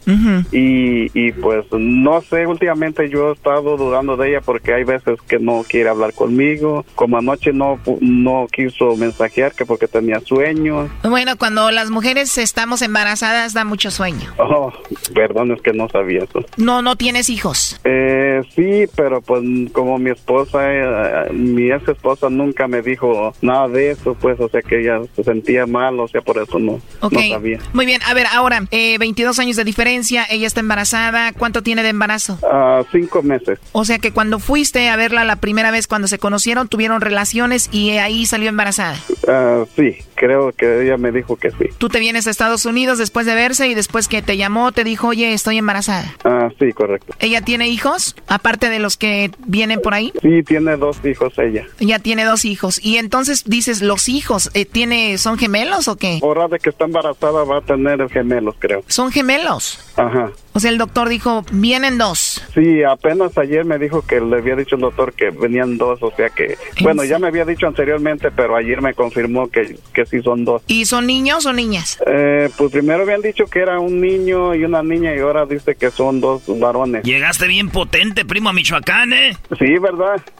Y, 0.52 1.10
y 1.20 1.32
pues, 1.34 1.66
no 1.72 2.22
sé, 2.22 2.46
últimamente 2.46 3.10
yo 3.10 3.30
he 3.30 3.34
estado 3.34 3.78
dudando 3.78 4.18
de 4.18 4.30
ella 4.30 4.42
porque 4.42 4.74
hay 4.74 4.84
veces 4.84 5.20
que 5.28 5.40
no 5.40 5.64
quiere 5.68 5.90
hablar 5.90 6.14
conmigo, 6.14 6.86
como 6.96 7.18
anoche 7.18 7.54
no, 7.54 7.80
no 8.02 8.48
quiso 8.52 8.96
mensajear 8.98 9.54
que 9.54 9.66
porque 9.66 9.88
tenía 9.88 10.20
sueño. 10.20 10.90
Bueno, 11.04 11.38
cuando 11.38 11.72
las 11.72 11.90
mujeres 11.90 12.38
estamos 12.38 12.82
embarazadas 12.82 13.54
da 13.54 13.64
mucho 13.64 13.92
sueño. 13.92 14.34
Oh, 14.38 14.72
perdón, 15.14 15.52
es 15.52 15.62
que 15.62 15.74
no 15.74 15.90
sabía 15.90 16.24
eso. 16.24 16.44
No, 16.58 16.82
no 16.82 16.96
tienes 16.96 17.30
hijos. 17.30 17.80
Eh, 17.84 18.42
sí, 18.56 18.86
pero 18.96 19.22
pues 19.22 19.42
como 19.72 19.98
mi 19.98 20.12
esposa, 20.12 20.60
eh, 20.64 21.32
mi 21.32 21.72
ex 21.72 21.88
esposa 21.88 22.30
nunca 22.30 22.68
me 22.68 22.82
dijo 22.82 23.34
nada 23.42 23.68
de 23.68 23.92
eso, 23.92 24.16
pues, 24.16 24.40
o 24.40 24.50
sea 24.50 24.62
que 24.62 24.82
ella 24.82 25.02
se 25.16 25.24
sentía 25.24 25.66
mal, 25.66 26.00
o 26.00 26.08
sea, 26.08 26.22
por 26.22 26.38
eso 26.38 26.60
no, 26.60 26.80
no 27.02 27.10
sabía. 27.10 27.60
muy 27.74 27.86
bien. 27.86 28.02
A 28.08 28.14
ver, 28.14 28.28
ahora, 28.34 28.64
eh, 28.72 28.98
22 28.98 29.40
años 29.40 29.56
de 29.56 29.64
diferencia, 29.64 30.26
ella 30.30 30.48
está 30.48 30.60
embarazada. 30.60 31.34
¿Cuánto 31.34 31.62
tiene 31.64 31.84
de 31.84 31.90
embarazo? 31.90 32.40
Ah, 32.44 32.84
cinco 32.92 33.22
meses. 33.22 33.60
O 33.72 33.86
sea 33.86 34.00
que 34.00 34.12
cuando 34.12 34.40
fuiste 34.40 34.90
a 34.90 34.96
verla 34.96 35.24
la 35.24 35.38
primera 35.38 35.72
vez 35.72 35.88
cuando 35.88 36.08
se 36.08 36.20
conocieron, 36.20 36.68
tuvieron 36.68 37.02
relaciones 37.02 37.70
y 37.72 37.92
ahí 37.92 38.26
salió 38.26 38.50
embarazada. 38.50 38.87
Ah, 39.28 39.66
sí, 39.76 39.98
creo 40.16 40.52
que 40.52 40.84
ella 40.84 40.98
me 40.98 41.12
dijo 41.12 41.36
que 41.36 41.52
sí. 41.52 41.70
Tú 41.78 41.90
te 41.90 42.00
vienes 42.00 42.28
a 42.28 42.32
Estados 42.32 42.66
Unidos 42.66 42.98
después 42.98 43.26
de 43.26 43.36
verse 43.36 43.68
y 43.68 43.74
después 43.74 44.08
que 44.08 44.22
te 44.22 44.38
llamó 44.38 44.72
te 44.72 44.84
dijo, 44.84 45.08
oye, 45.10 45.34
estoy 45.34 45.58
embarazada. 45.58 46.14
Ah, 46.24 46.50
sí, 46.60 46.72
correcto. 46.74 47.14
¿Ella 47.20 47.42
tiene 47.42 47.68
hijos? 47.68 48.16
Aparte 48.28 48.70
de 48.70 48.80
los 48.80 48.98
que 48.98 49.32
vienen 49.46 49.82
por 49.82 49.94
ahí. 49.94 50.14
Sí, 50.22 50.44
tiene 50.44 50.78
dos 50.78 50.98
hijos 51.06 51.34
ella. 51.38 51.66
Ella 51.80 52.00
tiene 52.00 52.26
dos 52.26 52.46
hijos. 52.46 52.80
Y 52.84 52.98
entonces 52.98 53.44
dices, 53.46 53.82
los 53.82 54.10
hijos, 54.10 54.50
eh, 54.54 54.66
tiene, 54.66 55.18
¿son 55.18 55.38
gemelos 55.38 55.88
o 55.88 55.96
qué? 55.96 56.20
Ahora 56.22 56.48
de 56.48 56.60
que 56.60 56.70
está 56.70 56.86
embarazada 56.86 57.44
va 57.44 57.58
a 57.58 57.62
tener 57.62 58.08
gemelos, 58.10 58.56
creo. 58.60 58.84
Son 58.88 59.12
gemelos. 59.12 59.80
Ajá. 59.96 60.32
O 60.58 60.60
sea, 60.60 60.72
el 60.72 60.80
doctor 60.80 61.08
dijo, 61.08 61.46
vienen 61.52 62.00
dos. 62.00 62.44
Sí, 62.56 62.82
apenas 62.82 63.38
ayer 63.38 63.64
me 63.64 63.78
dijo 63.78 64.02
que 64.02 64.20
le 64.20 64.38
había 64.38 64.56
dicho 64.56 64.74
el 64.74 64.82
doctor 64.82 65.14
que 65.14 65.30
venían 65.30 65.78
dos, 65.78 66.02
o 66.02 66.10
sea 66.10 66.32
que, 66.32 66.58
bueno, 66.82 67.04
ya 67.04 67.20
me 67.20 67.28
había 67.28 67.46
dicho 67.46 67.68
anteriormente, 67.68 68.32
pero 68.32 68.56
ayer 68.56 68.82
me 68.82 68.96
confirmó 68.96 69.52
que, 69.52 69.78
que 69.94 70.08
sí 70.08 70.20
son 70.24 70.46
dos. 70.46 70.64
¿Y 70.66 70.86
son 70.86 71.06
niños 71.06 71.46
o 71.46 71.54
niñas? 71.54 72.00
Eh, 72.08 72.50
pues 72.58 72.72
primero 72.72 73.04
habían 73.04 73.22
dicho 73.22 73.46
que 73.46 73.60
era 73.60 73.80
un 73.80 74.02
niño 74.02 74.56
y 74.56 74.64
una 74.64 74.82
niña 74.82 75.16
y 75.16 75.20
ahora 75.20 75.46
dice 75.46 75.76
que 75.76 75.92
son 75.92 76.22
dos 76.22 76.42
varones. 76.48 77.04
Llegaste 77.04 77.46
bien 77.46 77.70
potente, 77.70 78.26
primo, 78.26 78.50
a 78.50 78.54
Michoacán, 78.54 79.14
¿eh? 79.14 79.38
Sí, 79.60 79.78
¿verdad? 79.78 80.20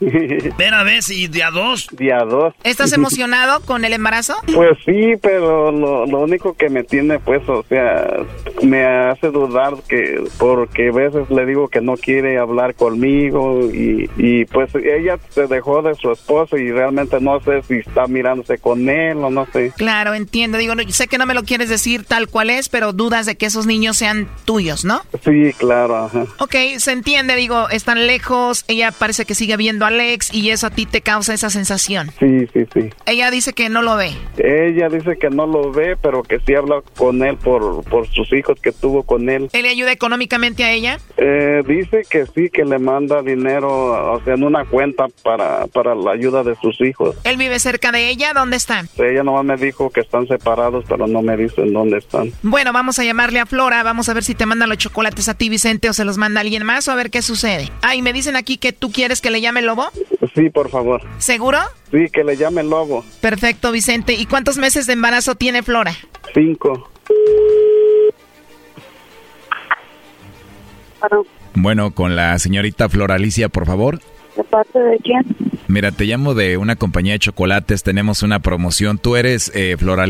Ven 0.58 0.74
a 0.74 0.82
ver 0.82 1.04
si 1.04 1.28
de 1.28 1.44
a 1.44 1.52
dos. 1.52 1.86
Día 1.92 2.24
dos. 2.28 2.54
¿Estás 2.64 2.92
emocionado 2.96 3.60
con 3.60 3.84
el 3.84 3.92
embarazo? 3.92 4.34
Pues 4.52 4.76
sí, 4.84 5.12
pero 5.22 5.70
lo, 5.70 6.06
lo 6.06 6.18
único 6.18 6.54
que 6.54 6.68
me 6.70 6.82
tiene, 6.82 7.20
pues, 7.20 7.48
o 7.48 7.64
sea, 7.68 8.16
me 8.64 8.84
hace 8.84 9.30
dudar 9.30 9.74
que 9.88 10.07
porque 10.38 10.58
porque 10.68 10.88
a 10.88 10.92
veces 10.92 11.30
le 11.30 11.46
digo 11.46 11.68
que 11.68 11.80
no 11.80 11.96
quiere 11.96 12.38
hablar 12.38 12.74
conmigo 12.74 13.60
y, 13.72 14.10
y 14.16 14.44
pues 14.44 14.74
ella 14.74 15.18
se 15.30 15.46
dejó 15.46 15.82
de 15.82 15.94
su 15.94 16.10
esposo 16.10 16.56
y 16.56 16.70
realmente 16.70 17.20
no 17.20 17.40
sé 17.40 17.62
si 17.62 17.76
está 17.76 18.06
mirándose 18.06 18.58
con 18.58 18.88
él 18.88 19.18
o 19.18 19.30
no 19.30 19.46
sé. 19.52 19.72
Claro, 19.76 20.14
entiendo. 20.14 20.58
Digo, 20.58 20.74
sé 20.88 21.06
que 21.06 21.16
no 21.16 21.26
me 21.26 21.34
lo 21.34 21.44
quieres 21.44 21.68
decir 21.68 22.04
tal 22.04 22.28
cual 22.28 22.50
es, 22.50 22.68
pero 22.68 22.92
dudas 22.92 23.24
de 23.24 23.36
que 23.36 23.46
esos 23.46 23.66
niños 23.66 23.96
sean 23.96 24.28
tuyos, 24.44 24.84
¿no? 24.84 25.00
Sí, 25.24 25.52
claro. 25.56 25.96
Ajá. 25.96 26.26
Ok, 26.38 26.54
se 26.78 26.92
entiende, 26.92 27.36
digo, 27.36 27.68
están 27.70 28.06
lejos, 28.06 28.64
ella 28.68 28.90
parece 28.92 29.24
que 29.24 29.34
sigue 29.34 29.56
viendo 29.56 29.84
a 29.84 29.88
Alex 29.88 30.34
y 30.34 30.50
eso 30.50 30.66
a 30.66 30.70
ti 30.70 30.86
te 30.86 31.00
causa 31.02 31.34
esa 31.34 31.50
sensación. 31.50 32.10
Sí, 32.18 32.46
sí, 32.52 32.66
sí. 32.74 32.90
Ella 33.06 33.30
dice 33.30 33.52
que 33.52 33.68
no 33.68 33.82
lo 33.82 33.96
ve. 33.96 34.10
Ella 34.38 34.88
dice 34.88 35.16
que 35.18 35.30
no 35.30 35.46
lo 35.46 35.72
ve, 35.72 35.96
pero 35.96 36.22
que 36.22 36.40
sí 36.40 36.54
habla 36.54 36.82
con 36.96 37.22
él 37.22 37.36
por, 37.36 37.84
por 37.84 38.08
sus 38.08 38.32
hijos 38.32 38.58
que 38.60 38.72
tuvo 38.72 39.02
con 39.02 39.28
él. 39.28 39.48
¿Él 39.52 39.62
le 39.62 39.70
ayuda 39.70 39.92
económicamente 39.98 40.62
a 40.62 40.72
ella? 40.72 40.98
Eh, 41.16 41.62
dice 41.66 42.02
que 42.08 42.24
sí, 42.26 42.48
que 42.50 42.64
le 42.64 42.78
manda 42.78 43.20
dinero, 43.22 44.12
o 44.12 44.22
sea, 44.24 44.34
en 44.34 44.44
una 44.44 44.64
cuenta 44.64 45.06
para, 45.22 45.66
para 45.66 45.94
la 45.94 46.12
ayuda 46.12 46.44
de 46.44 46.54
sus 46.56 46.80
hijos. 46.80 47.16
¿Él 47.24 47.36
vive 47.36 47.58
cerca 47.58 47.90
de 47.90 48.08
ella? 48.08 48.32
¿Dónde 48.32 48.56
está? 48.56 48.84
Ella 48.96 49.24
nomás 49.24 49.44
me 49.44 49.56
dijo 49.56 49.90
que 49.90 50.00
están 50.00 50.26
separados, 50.28 50.84
pero 50.88 51.06
no 51.08 51.20
me 51.20 51.36
dicen 51.36 51.72
dónde 51.72 51.98
están. 51.98 52.32
Bueno, 52.42 52.72
vamos 52.72 52.98
a 52.98 53.04
llamarle 53.04 53.40
a 53.40 53.46
Flora, 53.46 53.82
vamos 53.82 54.08
a 54.08 54.14
ver 54.14 54.22
si 54.22 54.34
te 54.34 54.46
manda 54.46 54.66
los 54.66 54.78
chocolates 54.78 55.28
a 55.28 55.34
ti, 55.34 55.48
Vicente, 55.48 55.90
o 55.90 55.92
se 55.92 56.04
los 56.04 56.16
manda 56.16 56.40
alguien 56.40 56.64
más, 56.64 56.86
o 56.86 56.92
a 56.92 56.94
ver 56.94 57.10
qué 57.10 57.20
sucede. 57.20 57.70
Ah, 57.82 57.96
y 57.96 58.02
me 58.02 58.12
dicen 58.12 58.36
aquí 58.36 58.56
que 58.56 58.72
tú 58.72 58.92
quieres 58.92 59.20
que 59.20 59.30
le 59.30 59.40
llame 59.40 59.62
Lobo. 59.62 59.88
Sí, 60.34 60.50
por 60.50 60.70
favor. 60.70 61.02
¿Seguro? 61.18 61.58
Sí, 61.90 62.06
que 62.12 62.22
le 62.22 62.36
llame 62.36 62.62
Lobo. 62.62 63.04
Perfecto, 63.20 63.72
Vicente. 63.72 64.14
¿Y 64.14 64.26
cuántos 64.26 64.56
meses 64.58 64.86
de 64.86 64.92
embarazo 64.92 65.34
tiene 65.34 65.62
Flora? 65.62 65.92
Cinco. 66.32 66.88
Bueno, 71.54 71.92
con 71.92 72.16
la 72.16 72.38
señorita 72.38 72.88
Flor 72.88 73.12
Alicia, 73.12 73.48
por 73.48 73.66
favor. 73.66 74.00
¿De 74.36 74.44
parte 74.44 74.78
de 74.78 74.98
quién? 74.98 75.24
Mira, 75.66 75.90
te 75.90 76.04
llamo 76.04 76.34
de 76.34 76.56
una 76.56 76.76
compañía 76.76 77.14
de 77.14 77.18
chocolates, 77.18 77.82
tenemos 77.82 78.22
una 78.22 78.38
promoción. 78.40 78.98
¿Tú 78.98 79.16
eres 79.16 79.50
eh, 79.54 79.76
Flor 79.78 80.00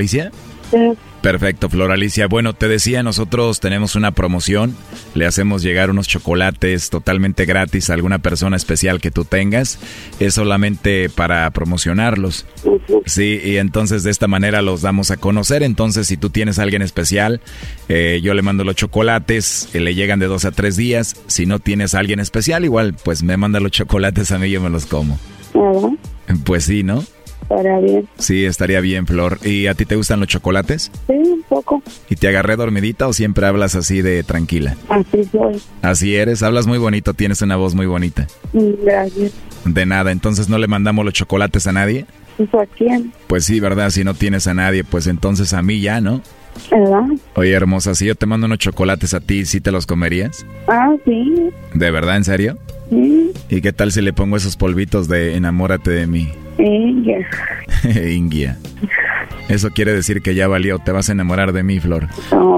Perfecto, 1.23 1.69
Flor 1.69 1.91
Alicia. 1.91 2.29
Bueno, 2.29 2.53
te 2.53 2.69
decía, 2.69 3.03
nosotros 3.03 3.59
tenemos 3.61 3.97
una 3.97 4.13
promoción. 4.13 4.77
Le 5.15 5.27
hacemos 5.27 5.63
llegar 5.63 5.91
unos 5.91 6.07
chocolates 6.07 6.91
totalmente 6.91 7.45
gratis 7.45 7.91
a 7.91 7.95
alguna 7.95 8.21
persona 8.21 8.57
especial 8.57 9.01
que 9.01 9.11
tú 9.11 9.25
tengas. 9.25 9.79
Es 10.21 10.35
solamente 10.35 11.09
para 11.09 11.51
promocionarlos. 11.51 12.47
Sí, 13.05 13.41
y 13.43 13.57
entonces 13.57 14.05
de 14.05 14.11
esta 14.11 14.29
manera 14.29 14.63
los 14.63 14.83
damos 14.83 15.11
a 15.11 15.17
conocer. 15.17 15.63
Entonces, 15.63 16.07
si 16.07 16.17
tú 16.17 16.31
tienes 16.31 16.59
a 16.59 16.63
alguien 16.63 16.83
especial, 16.83 17.41
eh, 17.89 18.21
yo 18.23 18.35
le 18.35 18.43
mando 18.43 18.63
los 18.63 18.77
chocolates, 18.77 19.71
eh, 19.75 19.81
le 19.81 19.95
llegan 19.95 20.21
de 20.21 20.27
dos 20.27 20.45
a 20.45 20.53
tres 20.53 20.77
días. 20.77 21.17
Si 21.27 21.47
no 21.47 21.59
tienes 21.59 21.95
a 21.95 21.99
alguien 21.99 22.21
especial, 22.21 22.65
igual, 22.65 22.95
pues 22.95 23.23
me 23.23 23.37
manda 23.37 23.59
los 23.61 23.73
chocolates 23.73 24.31
a 24.31 24.39
mí 24.39 24.47
y 24.47 24.53
yo 24.53 24.61
me 24.61 24.71
los 24.71 24.87
como. 24.87 25.19
Pues 26.45 26.65
sí, 26.65 26.83
¿no? 26.85 27.05
Estaría 27.51 27.79
bien. 27.79 28.09
Sí, 28.19 28.45
estaría 28.45 28.81
bien, 28.81 29.07
Flor. 29.07 29.39
¿Y 29.43 29.69
a 29.69 29.75
ti 29.75 29.87
te 29.87 29.97
gustan 29.97 30.21
los 30.21 30.29
chocolates? 30.29 30.91
Sí, 31.07 31.13
un 31.15 31.43
poco. 31.49 31.83
¿Y 32.11 32.17
te 32.17 32.29
agarré 32.29 32.57
dormidita 32.57 33.09
o 33.09 33.13
siempre 33.15 33.47
hablas 33.47 33.75
así 33.75 34.03
de 34.03 34.23
tranquila? 34.23 34.77
Así 34.91 35.25
soy. 35.33 35.61
Así 35.81 36.15
eres, 36.15 36.43
hablas 36.43 36.67
muy 36.67 36.77
bonito, 36.79 37.15
tienes 37.15 37.41
una 37.41 37.57
voz 37.57 37.75
muy 37.75 37.87
bonita. 37.87 38.27
Mm, 38.53 38.85
Gracias. 38.85 39.33
De 39.65 39.87
nada, 39.87 40.13
entonces 40.13 40.49
no 40.51 40.59
le 40.59 40.67
mandamos 40.67 41.05
los 41.07 41.15
chocolates 41.15 41.67
a 41.67 41.73
nadie. 41.73 42.05
¿Eso 42.39 42.61
a 42.61 42.67
quién? 42.67 43.13
Pues 43.27 43.45
sí, 43.47 43.61
¿verdad? 43.61 43.91
Si 43.91 44.05
no 44.05 44.15
tienes 44.15 44.47
a 44.47 44.55
nadie, 44.55 44.85
pues 44.85 45.07
entonces 45.07 45.53
a 45.55 45.63
mí 45.63 45.81
ya, 45.81 46.01
¿no? 46.01 46.21
¿Verdad? 46.71 47.03
Oye, 47.35 47.53
hermosa, 47.53 47.95
si 47.95 48.07
yo 48.07 48.15
te 48.15 48.27
mando 48.27 48.47
unos 48.47 48.59
chocolates 48.59 49.15
a 49.15 49.21
ti, 49.21 49.45
¿sí 49.47 49.61
te 49.61 49.73
los 49.73 49.87
comerías? 49.87 50.45
Ah, 50.69 50.95
sí. 51.05 51.51
¿De 51.75 51.91
verdad, 51.91 52.17
en 52.17 52.25
serio? 52.25 52.59
Sí. 52.91 53.33
¿Y 53.51 53.61
qué 53.61 53.73
tal 53.73 53.93
si 53.93 54.01
le 54.01 54.13
pongo 54.13 54.37
esos 54.37 54.57
polvitos 54.57 55.09
de 55.09 55.37
enamórate 55.37 55.91
de 55.91 56.07
mí? 56.07 56.29
Ya. 56.59 58.01
Ingia. 58.11 58.59
Eso 59.49 59.71
quiere 59.71 59.93
decir 59.93 60.21
que 60.21 60.35
ya 60.35 60.47
valió, 60.47 60.79
te 60.79 60.93
vas 60.93 61.09
a 61.09 61.13
enamorar 61.13 61.53
de 61.53 61.63
mí, 61.63 61.81
Flor. 61.81 62.07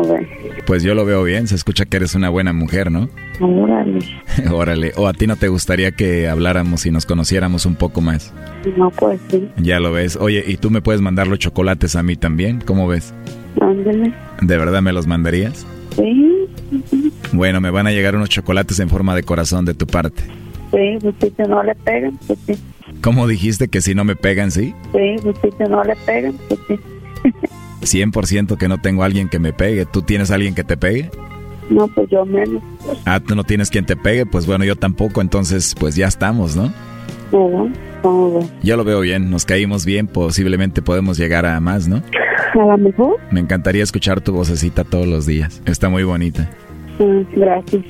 Ve. 0.09 0.27
Pues 0.67 0.83
yo 0.83 0.95
lo 0.95 1.05
veo 1.05 1.23
bien, 1.23 1.47
se 1.47 1.55
escucha 1.55 1.85
que 1.85 1.99
eres 1.99 2.15
una 2.15 2.31
buena 2.31 2.53
mujer, 2.53 2.91
¿no? 2.91 3.09
Órale. 3.41 4.01
Órale, 4.53 4.93
o 4.97 5.07
a 5.07 5.13
ti 5.13 5.27
no 5.27 5.37
te 5.37 5.49
gustaría 5.49 5.93
que 5.93 6.29
habláramos 6.29 6.87
y 6.87 6.91
nos 6.91 7.07
conociéramos 7.07 7.65
un 7.65 7.77
poco 7.77 8.01
más. 8.01 8.33
No, 8.77 8.91
pues 8.91 9.21
sí. 9.31 9.49
Ya 9.59 9.79
lo 9.79 9.93
ves. 9.93 10.17
Oye, 10.17 10.43
¿y 10.47 10.57
tú 10.57 10.71
me 10.71 10.83
puedes 10.83 11.01
mandar 11.01 11.29
los 11.29 11.39
chocolates 11.39 11.95
a 11.95 12.03
mí 12.03 12.17
también? 12.17 12.61
¿Cómo 12.61 12.89
ves? 12.89 13.15
Ándale. 13.61 14.13
¿De 14.43 14.59
verdad 14.59 14.83
me 14.83 14.93
los 14.93 15.07
mandarías? 15.07 15.67
Sí. 15.95 16.49
Bueno, 17.33 17.61
me 17.61 17.71
van 17.71 17.87
a 17.87 17.93
llegar 17.93 18.17
unos 18.17 18.29
chocolates 18.29 18.79
en 18.81 18.89
forma 18.89 19.15
de 19.15 19.23
corazón 19.23 19.65
de 19.65 19.75
tu 19.75 19.87
parte. 19.87 20.23
Sí, 20.71 20.99
pues 21.01 21.33
que 21.35 21.43
no 21.45 21.63
le 21.63 21.75
pegan, 21.75 22.19
pues 22.27 22.39
sí. 22.47 22.55
¿Cómo 23.03 23.27
dijiste 23.27 23.69
que 23.69 23.81
si 23.81 23.95
no 23.95 24.05
me 24.05 24.17
pegan, 24.17 24.51
sí? 24.51 24.75
Sí, 24.93 25.17
pues 25.23 25.55
que 25.55 25.65
no 25.65 25.83
le 25.83 25.97
pegan, 25.97 26.35
pues 26.49 26.61
sí. 26.69 26.79
100% 27.83 28.57
que 28.57 28.69
no 28.69 28.79
tengo 28.79 29.03
a 29.03 29.07
alguien 29.07 29.29
que 29.29 29.39
me 29.39 29.53
pegue. 29.53 29.87
¿Tú 29.87 30.03
tienes 30.03 30.31
a 30.31 30.35
alguien 30.35 30.55
que 30.55 30.65
te 30.65 30.77
pegue? 30.77 31.11
No, 31.71 31.87
pues 31.89 32.09
yo 32.11 32.25
menos. 32.27 32.63
Ah, 33.05 33.21
tú 33.21 33.35
no 33.35 33.45
tienes 33.45 33.71
quien 33.71 33.87
te 33.87 33.97
pegue, 33.97 34.27
pues 34.27 34.47
bueno, 34.47 34.65
yo 34.65 34.77
tampoco, 34.77 35.21
entonces 35.21 35.75
pues 35.79 35.95
ya 35.95 36.09
estamos, 36.09 36.57
¿no? 36.57 36.73
¿Verdad? 37.31 37.67
¿Cómo 38.03 38.41
ve? 38.41 38.47
Yo 38.63 38.77
lo 38.77 38.85
veo 38.85 39.01
bien, 39.01 39.31
nos 39.31 39.45
caímos 39.45 39.85
bien, 39.85 40.09
posiblemente 40.09 40.83
podemos 40.83 41.17
llegar 41.17 41.47
a 41.47 41.61
más, 41.61 41.87
¿no? 41.87 42.03
A 42.55 42.59
lo 42.59 42.79
mejor. 42.79 43.17
Me 43.31 43.39
encantaría 43.41 43.85
escuchar 43.85 44.21
tu 44.21 44.33
vocecita 44.33 44.83
todos 44.83 45.07
los 45.07 45.27
días. 45.27 45.63
Está 45.65 45.89
muy 45.89 46.03
bonita. 46.03 46.51
Mm, 47.01 47.23
gracias. 47.35 47.83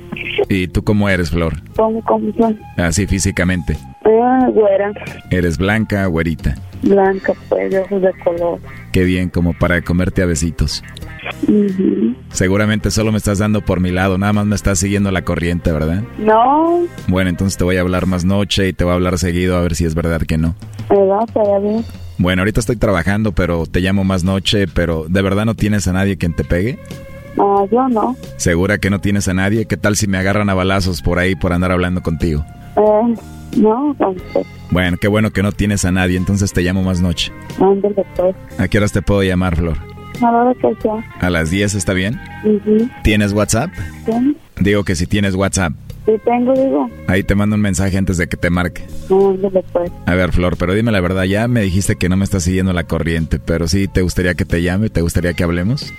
¿Y 0.49 0.69
tú 0.69 0.85
cómo 0.85 1.09
eres, 1.09 1.31
Flor? 1.31 1.55
¿Cómo, 1.77 2.01
cómo 2.05 2.32
son? 2.39 2.59
Así 2.77 3.07
físicamente. 3.07 3.77
Ah, 4.05 4.49
güera. 4.53 4.93
¿Eres 5.31 5.59
blanca, 5.59 6.07
güerita? 6.07 6.55
Blanca, 6.82 7.32
pues, 7.49 7.70
de 7.70 7.81
ojos 7.81 8.03
de 8.03 8.12
color. 8.24 8.61
Qué 8.93 9.05
bien, 9.05 9.28
como 9.28 9.53
para 9.53 9.82
comerte 9.82 10.23
a 10.23 10.27
besitos. 10.27 10.82
Ujú. 11.43 12.15
Seguramente 12.31 12.91
solo 12.91 13.11
me 13.12 13.19
estás 13.19 13.39
dando 13.39 13.61
por 13.62 13.81
mi 13.81 13.91
lado, 13.91 14.16
nada 14.16 14.32
más 14.32 14.47
me 14.47 14.55
estás 14.55 14.78
siguiendo 14.78 15.11
la 15.11 15.23
corriente, 15.23 15.73
¿verdad? 15.73 16.03
No, 16.19 16.81
Bueno, 17.09 17.28
entonces 17.31 17.59
te 17.59 17.65
voy 17.65 17.77
a 17.77 17.81
hablar 17.81 18.07
más 18.07 18.24
noche 18.24 18.69
y 18.69 18.73
te 18.73 18.85
voy 18.85 18.93
a 18.93 18.95
hablar 18.95 19.19
seguido 19.19 19.57
a 19.57 19.61
ver 19.61 19.74
si 19.74 19.85
es 19.85 19.95
verdad 19.95 20.23
que 20.23 20.39
no. 20.39 20.55
¿verdad? 20.89 21.61
Bien. 21.61 21.85
Bueno, 22.19 22.43
ahorita 22.43 22.61
estoy 22.61 22.77
trabajando, 22.77 23.32
pero 23.32 23.66
te 23.66 23.81
llamo 23.81 24.05
más 24.05 24.24
noche, 24.24 24.66
pero 24.69 25.07
¿de 25.09 25.23
verdad 25.23 25.45
no 25.45 25.55
tienes 25.55 25.87
a 25.89 25.93
nadie 25.93 26.16
quien 26.16 26.35
te 26.35 26.45
pegue? 26.45 26.78
Ah, 27.39 27.65
yo 27.70 27.89
no. 27.89 28.16
¿Segura 28.36 28.78
que 28.78 28.90
no 28.90 29.01
tienes 29.01 29.28
a 29.28 29.35
nadie? 29.35 29.66
¿Qué 29.66 29.77
tal 29.77 29.97
si 29.97 30.07
me 30.07 30.19
agarran 30.19 30.51
a 30.51 30.55
balazos 30.55 31.02
por 31.02 31.19
ahí 31.19 31.35
por 31.35 31.52
andar 31.52 31.73
hablando 31.73 32.02
contigo? 32.02 32.44
Eh, 32.77 33.15
no, 33.57 33.93
entonces, 33.93 34.47
Bueno, 34.70 34.97
qué 35.01 35.09
bueno 35.09 35.31
que 35.31 35.43
no 35.43 35.52
tienes 35.52 35.85
a 35.85 35.90
nadie, 35.93 36.16
entonces 36.16 36.52
te 36.52 36.62
llamo 36.62 36.82
más 36.82 37.01
noche. 37.01 37.32
ándale, 37.61 38.05
pues. 38.16 38.35
¿A 38.59 38.69
qué 38.69 38.78
horas 38.78 38.93
te 38.93 39.02
puedo 39.02 39.23
llamar, 39.23 39.57
Flor? 39.57 39.77
A 40.23 40.31
la 40.31 40.43
hora 40.44 40.55
que 40.55 40.74
sea. 40.82 41.05
¿A 41.20 41.31
las 41.31 41.51
10 41.51 41.74
está 41.74 41.93
bien? 41.94 42.20
¿Tienes 43.02 43.32
WhatsApp? 43.32 43.70
Sí, 44.07 44.36
Digo 44.61 44.85
que 44.85 44.94
si 44.94 45.07
tienes 45.07 45.35
WhatsApp, 45.35 45.73
sí 46.05 46.12
tengo, 46.24 46.52
digo. 46.52 46.90
ahí 47.07 47.23
te 47.23 47.35
mando 47.35 47.57
un 47.57 47.62
mensaje 47.62 47.97
antes 47.97 48.19
de 48.19 48.28
que 48.28 48.36
te 48.36 48.51
marque. 48.51 48.85
Ándale, 49.11 49.65
pues. 49.73 49.90
A 50.07 50.15
ver, 50.15 50.32
Flor, 50.32 50.57
pero 50.59 50.74
dime 50.74 50.93
la 50.93 51.01
verdad, 51.01 51.24
ya 51.24 51.48
me 51.48 51.62
dijiste 51.62 51.97
que 51.97 52.09
no 52.11 52.16
me 52.16 52.24
estás 52.24 52.43
siguiendo 52.44 52.73
la 52.74 52.85
corriente, 52.85 53.39
pero 53.39 53.66
sí 53.69 53.89
te 53.89 54.02
gustaría 54.02 54.35
que 54.35 54.44
te 54.44 54.62
llame, 54.62 54.90
te 54.90 55.01
gustaría 55.01 55.32
que 55.32 55.43
hablemos. 55.44 55.90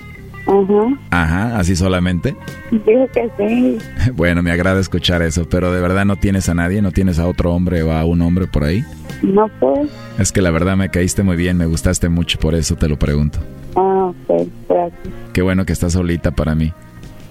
Ajá. 0.52 0.99
Ajá, 1.11 1.60
así 1.60 1.76
solamente. 1.76 2.36
Dijo 2.72 3.07
que 3.14 3.30
sí. 3.38 3.78
Bueno, 4.14 4.44
me 4.44 4.52
agrada 4.52 4.80
escuchar 4.82 5.22
eso, 5.22 5.48
pero 5.49 5.72
de 5.72 5.82
verdad 5.82 6.03
no 6.06 6.18
tienes 6.18 6.49
a 6.49 6.53
nadie, 6.53 6.82
no 6.82 6.91
tienes 6.91 7.19
a 7.19 7.28
otro 7.28 7.53
hombre 7.53 7.84
o 7.84 7.91
a 7.94 8.03
un 8.03 8.22
hombre 8.22 8.48
por 8.48 8.65
ahí. 8.65 8.84
No, 9.22 9.48
pues. 9.60 9.90
Es 10.19 10.32
que 10.32 10.41
la 10.41 10.52
verdad 10.52 10.76
me 10.76 10.90
caíste 10.90 11.23
muy 11.23 11.38
bien, 11.38 11.57
me 11.57 11.65
gustaste 11.65 12.10
mucho, 12.10 12.38
por 12.40 12.53
eso 12.56 12.76
te 12.76 12.90
lo 12.90 12.99
pregunto. 12.99 13.40
Ah, 13.76 14.11
ok, 14.28 14.48
gracias. 14.68 15.14
Qué 15.34 15.41
bueno 15.41 15.65
que 15.65 15.73
estás 15.73 15.94
solita 15.94 16.32
para 16.32 16.53
mí. 16.56 16.73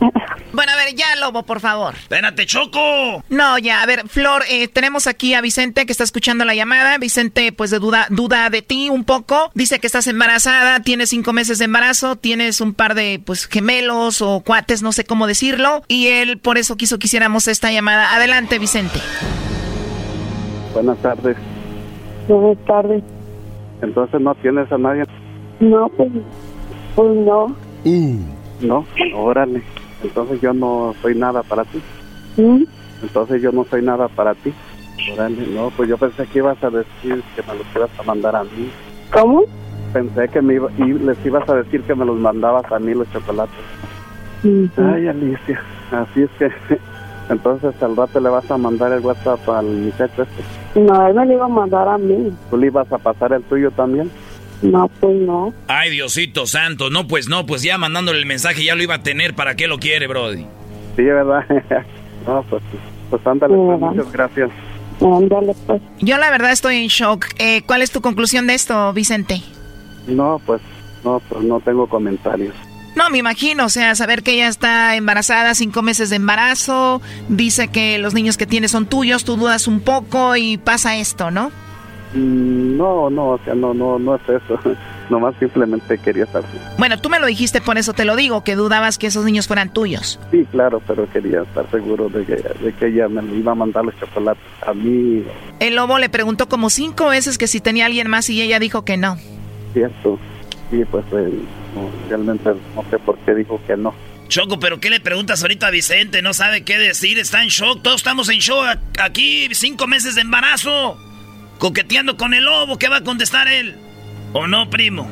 Bueno, 0.52 0.72
a 0.72 0.77
ver, 0.77 0.94
ya, 0.94 1.14
Lobo, 1.16 1.44
por 1.44 1.60
favor. 1.60 1.94
Espérate, 1.94 2.44
Choco. 2.47 3.22
No, 3.28 3.59
ya, 3.59 3.82
a 3.82 3.86
ver, 3.86 4.09
Flor, 4.09 4.43
eh, 4.48 4.68
tenemos 4.68 5.06
aquí 5.06 5.35
a 5.35 5.40
Vicente 5.40 5.86
que 5.86 5.93
está 5.93 6.05
escuchando 6.05 6.44
la 6.44 6.55
llamada. 6.55 6.98
Vicente, 6.98 7.52
pues, 7.52 7.70
de 7.70 7.78
duda, 7.78 8.06
duda 8.10 8.51
de 8.51 8.62
ti 8.62 8.89
un 8.90 9.05
poco. 9.05 9.51
Dice 9.55 9.78
que 9.78 9.86
estás 9.86 10.06
embarazada, 10.09 10.81
tienes 10.81 11.10
cinco 11.10 11.32
meses 11.32 11.59
de 11.59 11.66
embarazo, 11.66 12.16
tienes 12.16 12.60
un 12.60 12.74
par 12.74 12.94
de, 12.94 13.20
pues, 13.24 13.47
gemelos 13.47 14.22
o 14.22 14.40
cuates, 14.40 14.82
no 14.82 14.93
sé 14.93 15.05
cómo 15.05 15.27
decirlo. 15.27 15.82
Y 15.86 16.09
él, 16.09 16.39
por 16.39 16.59
eso 16.59 16.77
quiso 16.77 16.98
que 16.98 17.06
hiciéramos 17.06 17.47
esta 17.48 17.70
llamada. 17.70 18.14
Adelante, 18.14 18.59
Vicente. 18.59 19.01
Buenas 20.74 20.98
tardes. 20.98 21.36
Buenas 22.28 22.64
tardes. 22.64 23.02
Entonces 23.82 24.20
no 24.20 24.35
tienes 24.36 24.70
a 24.72 24.78
nadie. 24.78 25.05
No, 25.60 25.89
pues, 25.97 26.10
pues 26.94 27.16
no. 27.16 27.56
No, 28.60 28.86
órale. 29.14 29.62
Entonces 30.02 30.40
yo 30.40 30.52
no 30.52 30.94
soy 31.02 31.14
nada 31.14 31.43
para 31.43 31.64
ti. 31.64 31.81
Entonces 33.02 33.43
yo 33.43 33.52
no 33.52 33.64
soy 33.70 33.82
nada 33.82 34.09
para 34.09 34.35
ti. 34.35 34.52
No, 35.55 35.70
pues 35.77 35.89
yo 35.89 35.97
pensé 35.98 36.27
que 36.27 36.39
ibas 36.39 36.62
a 36.62 36.70
decir 36.70 37.22
que 37.35 37.43
me 37.43 37.55
los 37.59 37.66
ibas 37.74 37.90
a 37.98 38.02
mandar 38.02 38.36
a 38.36 38.44
mí. 38.44 38.70
¿Cómo? 39.12 39.43
Pensé 39.93 40.28
que 40.28 40.40
me 40.40 40.55
iba- 40.55 40.70
y 40.78 40.93
les 40.93 41.24
ibas 41.27 41.48
a 41.48 41.55
decir 41.55 41.82
que 41.82 41.94
me 41.94 42.05
los 42.05 42.16
mandabas 42.18 42.70
a 42.70 42.78
mí 42.78 42.94
los 42.94 43.10
chocolates. 43.12 43.55
Ay, 44.77 45.09
Alicia. 45.09 45.60
así 45.90 46.22
es 46.22 46.31
que 46.39 46.48
entonces 47.28 47.74
al 47.82 47.97
rato 47.97 48.20
le 48.20 48.28
vas 48.31 48.48
a 48.51 48.56
mandar 48.56 48.93
el 48.93 49.01
WhatsApp 49.01 49.47
al 49.48 49.66
muchacho 49.66 50.22
este. 50.22 50.81
No, 50.81 51.06
él 51.06 51.14
me 51.14 51.27
lo 51.27 51.32
iba 51.32 51.44
a 51.47 51.48
mandar 51.48 51.89
a 51.89 51.98
mí. 51.98 52.32
¿Tú 52.51 52.56
le 52.56 52.68
ibas 52.68 52.90
a 52.93 52.98
pasar 52.98 53.32
el 53.32 53.43
tuyo 53.43 53.70
también? 53.72 54.10
No, 54.62 54.89
pues 55.01 55.16
no. 55.16 55.55
Ay, 55.69 55.91
Diosito 55.91 56.47
santo, 56.47 56.91
no, 56.91 57.07
pues 57.07 57.28
no, 57.28 57.47
pues 57.47 57.62
ya 57.62 57.78
mandándole 57.78 58.19
el 58.19 58.27
mensaje 58.27 58.65
ya 58.65 58.74
lo 58.74 58.82
iba 58.82 58.97
a 58.97 59.03
tener, 59.03 59.35
¿para 59.35 59.57
qué 59.57 59.66
lo 59.66 59.78
quiere, 59.78 60.07
Brody? 60.07 60.47
Sí, 60.97 61.03
¿verdad? 61.03 61.45
no, 62.27 62.43
pues, 62.49 62.62
pues 63.09 63.27
ándale, 63.27 63.55
pues, 63.57 63.81
muchas 63.81 64.12
gracias. 64.12 64.51
Ándale, 65.01 65.55
pues. 65.66 65.81
Yo 66.01 66.19
la 66.19 66.31
verdad 66.31 66.53
estoy 66.53 66.77
en 66.77 66.89
shock. 66.89 67.27
Eh, 67.39 67.62
¿Cuál 67.66 67.81
es 67.81 67.91
tu 67.91 68.03
conclusión 68.03 68.47
de 68.47 68.55
esto, 68.55 68.93
Vicente? 68.93 69.41
No, 70.07 70.41
pues, 70.45 70.61
no, 71.05 71.23
pues 71.28 71.43
no 71.43 71.61
tengo 71.61 71.89
comentarios. 71.89 72.55
No, 72.97 73.09
me 73.09 73.19
imagino, 73.19 73.66
o 73.66 73.69
sea, 73.69 73.95
saber 73.95 74.23
que 74.23 74.32
ella 74.32 74.49
está 74.49 74.97
embarazada, 74.97 75.55
cinco 75.55 75.81
meses 75.81 76.11
de 76.11 76.16
embarazo, 76.16 77.01
dice 77.28 77.69
que 77.69 77.99
los 77.99 78.15
niños 78.15 78.37
que 78.37 78.47
tiene 78.47 78.69
son 78.69 78.87
tuyos, 78.87 79.24
tú 79.24 79.37
dudas 79.37 79.69
un 79.69 79.81
poco 79.81 80.37
y 80.37 80.59
pasa 80.59 80.97
esto, 80.97 81.31
¿no? 81.31 81.53
Mm, 82.15 82.77
No, 82.77 83.11
no, 83.11 83.28
o 83.31 83.41
sea, 83.45 83.55
no, 83.55 83.74
no, 83.74 83.99
no 83.99 84.15
es 84.16 84.23
eso. 84.23 84.59
Nomás 85.11 85.35
simplemente 85.41 85.99
quería 85.99 86.27
saber. 86.27 86.49
Bueno, 86.78 87.01
tú 87.01 87.09
me 87.09 87.19
lo 87.19 87.27
dijiste, 87.27 87.61
por 87.61 87.78
eso 87.78 87.93
te 87.93 88.05
lo 88.05 88.15
digo, 88.15 88.45
que 88.45 88.55
dudabas 88.55 88.97
que 88.97 89.09
esos 89.09 89.24
niños 89.24 89.49
fueran 89.49 89.73
tuyos. 89.73 90.20
Sí, 90.31 90.47
claro, 90.53 90.81
pero 90.87 91.11
quería 91.11 91.43
estar 91.43 91.69
seguro 91.70 92.09
de 92.09 92.24
que, 92.24 92.37
de 92.37 92.73
que 92.78 92.87
ella 92.87 93.09
me 93.09 93.23
iba 93.37 93.53
a 93.53 93.57
mandar 93.57 93.85
los 93.85 93.99
chocolates 93.99 94.43
a 94.66 94.73
mí. 94.73 95.24
El 95.59 95.74
lobo 95.74 95.99
le 95.99 96.09
preguntó 96.09 96.49
como 96.49 96.70
cinco 96.70 97.09
veces 97.09 97.39
que 97.39 97.49
si 97.49 97.61
tenía 97.61 97.87
alguien 97.87 98.09
más 98.09 98.31
y 98.31 98.41
ella 98.41 98.61
dijo 98.61 98.85
que 98.85 98.97
no. 98.97 99.16
Cierto. 99.73 100.19
Sí, 100.70 100.85
pues 100.89 101.05
eh, 101.12 101.32
no, 101.74 101.91
realmente 102.09 102.51
no 102.77 102.85
sé 102.89 102.99
por 103.01 103.19
qué 103.19 103.35
dijo 103.35 103.61
que 103.66 103.77
no. 103.77 103.93
Choco, 104.28 104.61
pero 104.61 104.78
¿qué 104.78 104.91
le 104.91 105.01
preguntas 105.01 105.43
ahorita 105.43 105.66
a 105.66 105.70
Vicente? 105.70 106.23
No 106.23 106.35
sabe 106.35 106.62
qué 106.62 106.78
decir, 106.78 107.19
está 107.19 107.43
en 107.43 107.49
shock. 107.49 107.82
Todos 107.82 107.97
estamos 107.97 108.28
en 108.28 108.39
shock 108.39 108.78
aquí, 109.03 109.49
cinco 109.55 109.89
meses 109.89 110.15
de 110.15 110.20
embarazo. 110.20 110.97
Coqueteando 111.61 112.16
con 112.16 112.32
el 112.32 112.43
lobo, 112.43 112.78
¿qué 112.78 112.89
va 112.89 112.97
a 112.97 113.05
contestar 113.05 113.47
él? 113.47 113.77
¿O 114.32 114.47
no, 114.47 114.70
primo? 114.70 115.07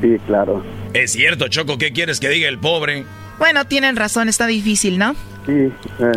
Sí, 0.00 0.16
claro. 0.26 0.64
Es 0.94 1.12
cierto, 1.12 1.48
Choco, 1.48 1.76
¿qué 1.76 1.92
quieres 1.92 2.20
que 2.20 2.30
diga 2.30 2.48
el 2.48 2.58
pobre? 2.58 3.04
Bueno, 3.38 3.66
tienen 3.66 3.96
razón, 3.96 4.30
está 4.30 4.46
difícil, 4.46 4.96
¿no? 4.96 5.14
Sí, 5.44 5.52
eh, 5.52 5.72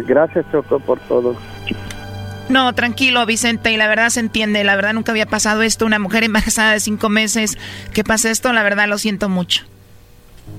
gracias 0.07 0.45
Choco 0.53 0.79
por 0.79 1.01
todo. 1.01 1.35
No, 2.47 2.73
tranquilo, 2.73 3.25
Vicente, 3.25 3.73
y 3.73 3.77
la 3.77 3.89
verdad 3.89 4.07
se 4.07 4.21
entiende, 4.21 4.63
la 4.63 4.77
verdad 4.77 4.93
nunca 4.93 5.11
había 5.11 5.25
pasado 5.25 5.63
esto, 5.63 5.85
una 5.85 5.99
mujer 5.99 6.23
embarazada 6.23 6.71
de 6.71 6.79
cinco 6.79 7.09
meses, 7.09 7.57
que 7.93 8.05
pase 8.05 8.31
esto, 8.31 8.53
la 8.53 8.63
verdad 8.63 8.87
lo 8.87 8.97
siento 8.97 9.27
mucho. 9.27 9.65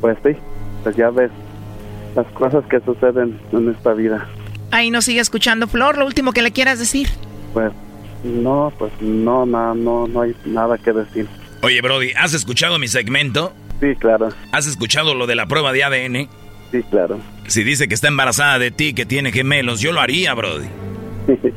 Pues 0.03 0.19
sí, 0.23 0.37
pues 0.83 0.97
ya 0.97 1.09
ves 1.09 1.31
las 2.15 2.27
cosas 2.33 2.63
que 2.67 2.79
suceden 2.81 3.41
en 3.53 3.71
esta 3.71 3.95
vida. 3.95 4.29
Ahí 4.71 4.91
nos 4.91 5.07
sigue 5.07 5.21
escuchando, 5.21 5.67
Flor, 5.67 5.97
lo 5.97 6.05
último 6.05 6.33
que 6.33 6.43
le 6.43 6.53
quieras 6.53 6.79
decir. 6.79 7.09
Pues 7.55 7.73
no, 8.25 8.73
pues 8.79 8.93
no, 9.01 9.47
no, 9.47 9.75
no, 9.75 10.09
no 10.09 10.21
hay 10.23 10.35
nada 10.45 10.79
que 10.79 10.93
decir. 10.93 11.29
Oye, 11.63 11.81
Brody, 11.81 12.13
¿has 12.13 12.35
escuchado 12.35 12.79
mi 12.79 12.89
segmento? 12.89 13.53
Sí, 13.81 13.95
claro. 13.97 14.31
¿Has 14.53 14.67
escuchado 14.67 15.15
lo 15.15 15.27
de 15.27 15.35
la 15.35 15.47
prueba 15.47 15.73
de 15.73 15.85
ADN? 15.85 16.29
Sí, 16.73 16.83
claro. 16.91 17.19
Si 17.47 17.63
dice 17.63 17.87
que 17.89 17.95
está 17.95 18.09
embarazada 18.09 18.59
de 18.59 18.71
ti, 18.71 18.95
que 18.95 19.07
tiene 19.07 19.33
gemelos, 19.33 19.81
yo 19.81 19.93
lo 19.93 20.01
haría, 20.01 20.35
Brody. 20.35 20.67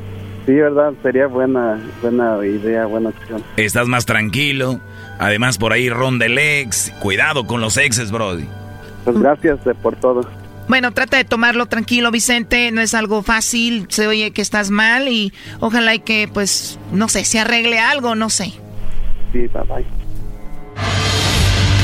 Sí, 0.48 0.54
verdad, 0.54 0.94
sería 1.02 1.26
buena, 1.26 1.78
buena 2.00 2.38
idea, 2.42 2.86
buena 2.86 3.10
opción. 3.10 3.44
Estás 3.58 3.86
más 3.86 4.06
tranquilo. 4.06 4.80
Además, 5.18 5.58
por 5.58 5.74
ahí 5.74 5.90
ronda 5.90 6.24
el 6.24 6.38
ex. 6.38 6.90
Cuidado 7.00 7.46
con 7.46 7.60
los 7.60 7.76
exes, 7.76 8.10
Brody. 8.10 8.46
Pues 9.04 9.18
gracias 9.20 9.58
por 9.82 9.94
todo. 9.96 10.22
Bueno, 10.68 10.92
trata 10.92 11.16
de 11.16 11.24
tomarlo 11.24 11.66
tranquilo, 11.66 12.10
Vicente. 12.10 12.70
No 12.70 12.80
es 12.80 12.94
algo 12.94 13.22
fácil. 13.22 13.86
Se 13.88 14.06
oye 14.06 14.32
que 14.32 14.42
estás 14.42 14.70
mal 14.70 15.08
y 15.08 15.32
ojalá 15.60 15.94
y 15.94 16.00
que, 16.00 16.28
pues, 16.32 16.78
no 16.92 17.08
sé, 17.08 17.24
se 17.24 17.38
arregle 17.38 17.78
algo, 17.78 18.14
no 18.14 18.28
sé. 18.28 18.52
Sí, 19.32 19.46
bye 19.48 19.62
bye. 19.66 19.97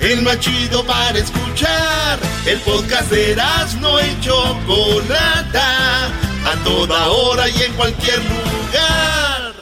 El 0.00 0.22
más 0.22 0.38
chido 0.40 0.84
para 0.84 1.18
escuchar. 1.18 2.18
El 2.46 2.58
podcast 2.60 3.10
de 3.10 3.32
Erasmo 3.32 3.98
y 4.00 4.20
Chocolata. 4.20 6.06
A 6.44 6.64
toda 6.64 7.08
hora 7.08 7.48
y 7.48 7.62
en 7.62 7.72
cualquier 7.72 8.18
lugar. 8.18 9.54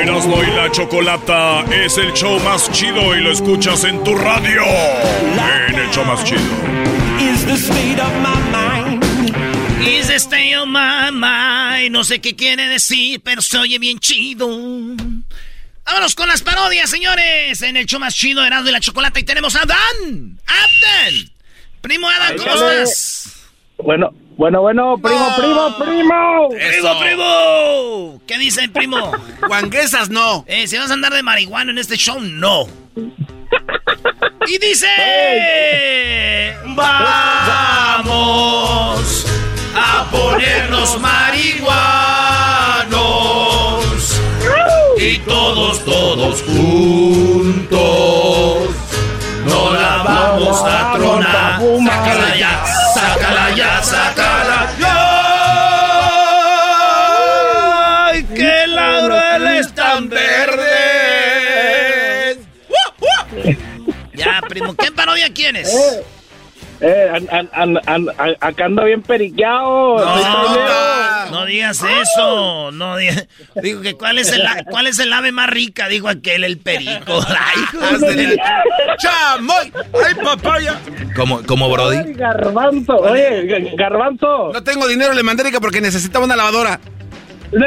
Erasmo 0.00 0.42
y 0.42 0.50
la 0.56 0.70
chocolata 0.72 1.64
es 1.70 1.96
el 1.98 2.12
show 2.14 2.40
más 2.40 2.70
chido 2.72 3.16
y 3.16 3.20
lo 3.20 3.30
escuchas 3.30 3.84
en 3.84 4.02
tu 4.02 4.16
radio. 4.16 4.62
En 5.68 5.78
el 5.78 5.90
show 5.90 6.04
más 6.04 6.24
chido. 6.24 6.40
The 9.88 10.18
state 10.18 10.54
of 10.54 10.68
my 10.68 11.10
mind. 11.10 11.92
No 11.92 12.04
sé 12.04 12.20
qué 12.20 12.36
quiere 12.36 12.68
decir, 12.68 13.22
pero 13.24 13.40
se 13.40 13.56
oye 13.56 13.78
bien 13.78 13.98
chido. 13.98 14.46
Vámonos 15.86 16.14
con 16.14 16.28
las 16.28 16.42
parodias, 16.42 16.90
señores. 16.90 17.62
En 17.62 17.74
el 17.74 17.86
show 17.86 17.98
más 17.98 18.14
chido 18.14 18.42
de 18.42 18.50
de 18.50 18.70
la 18.72 18.80
Chocolata. 18.80 19.18
Y 19.18 19.24
tenemos 19.24 19.56
a 19.56 19.64
Dan. 19.64 20.38
¡Abden! 20.46 21.30
Primo 21.80 22.06
Adam, 22.06 22.36
¿cómo 22.36 22.50
estás? 22.52 23.46
Bueno, 23.78 24.12
bueno, 24.36 24.60
bueno, 24.60 24.98
primo, 24.98 25.34
primo, 25.38 25.78
primo. 25.78 26.48
¡Primo, 26.50 27.00
primo! 27.00 28.22
¿Qué 28.26 28.36
dicen, 28.36 28.70
primo? 28.70 29.10
Guanguesas 29.48 30.10
no. 30.10 30.44
Eh, 30.48 30.66
si 30.66 30.76
vas 30.76 30.90
a 30.90 30.94
andar 30.94 31.14
de 31.14 31.22
marihuana 31.22 31.70
en 31.70 31.78
este 31.78 31.96
show, 31.96 32.20
no. 32.20 32.66
Y 34.46 34.58
dice... 34.58 34.86
Vamos 36.76 38.18
a 39.78 40.10
ponernos 40.10 40.98
marihuanos. 41.00 41.78
Y 44.98 45.18
todos, 45.18 45.84
todos 45.84 46.42
juntos. 46.42 47.78
No 49.46 49.72
la 49.72 50.02
vamos 50.02 50.62
a 50.64 50.94
tronar. 50.96 51.60
Sácala 51.84 52.36
ya, 52.36 52.64
sácala 52.94 53.50
ya, 53.54 53.82
sácala 53.82 54.72
ya. 54.80 54.94
¡Ay, 58.10 58.24
que 58.24 58.66
laureles 58.66 59.72
tan 59.74 60.08
verdes! 60.08 60.68
Ya, 64.14 64.40
primo, 64.48 64.74
¿qué 64.74 64.90
parodia 64.90 65.32
quieres? 65.32 65.68
Eh, 66.80 67.10
an- 67.12 67.28
an- 67.32 67.48
an- 67.52 67.80
an- 67.86 68.08
an- 68.18 68.36
acá 68.40 68.66
ando 68.66 68.84
bien 68.84 69.02
periqueado. 69.02 69.98
Estoy 69.98 70.22
primero. 70.44 71.30
No 71.32 71.44
digas 71.44 71.82
eso, 71.82 72.70
no 72.70 72.96
digas. 72.96 73.26
Digo 73.60 73.80
que 73.82 73.94
cuál 73.94 74.18
es 74.18 74.32
el 74.32 74.42
cuál 74.70 74.86
es 74.86 74.98
el 75.00 75.12
ave 75.12 75.32
más 75.32 75.50
rica, 75.50 75.88
dijo 75.88 76.08
aquel 76.08 76.44
el 76.44 76.58
perico. 76.58 77.18
Ay, 77.28 78.36
¡Chamoy! 78.98 79.72
¡Ay, 80.06 80.14
papaya! 80.22 80.78
¿Cómo, 81.16 81.42
cómo 81.46 81.68
Brody? 81.68 81.96
Ay, 81.96 82.12
garbanzo, 82.14 82.96
oye, 82.96 83.46
Ga- 83.48 83.76
garbanzo. 83.76 84.52
No 84.52 84.62
tengo 84.62 84.86
dinero, 84.86 85.12
le 85.14 85.22
mandé 85.24 85.42
Erika 85.42 85.60
porque 85.60 85.80
necesitaba 85.80 86.24
una 86.24 86.36
lavadora. 86.36 86.78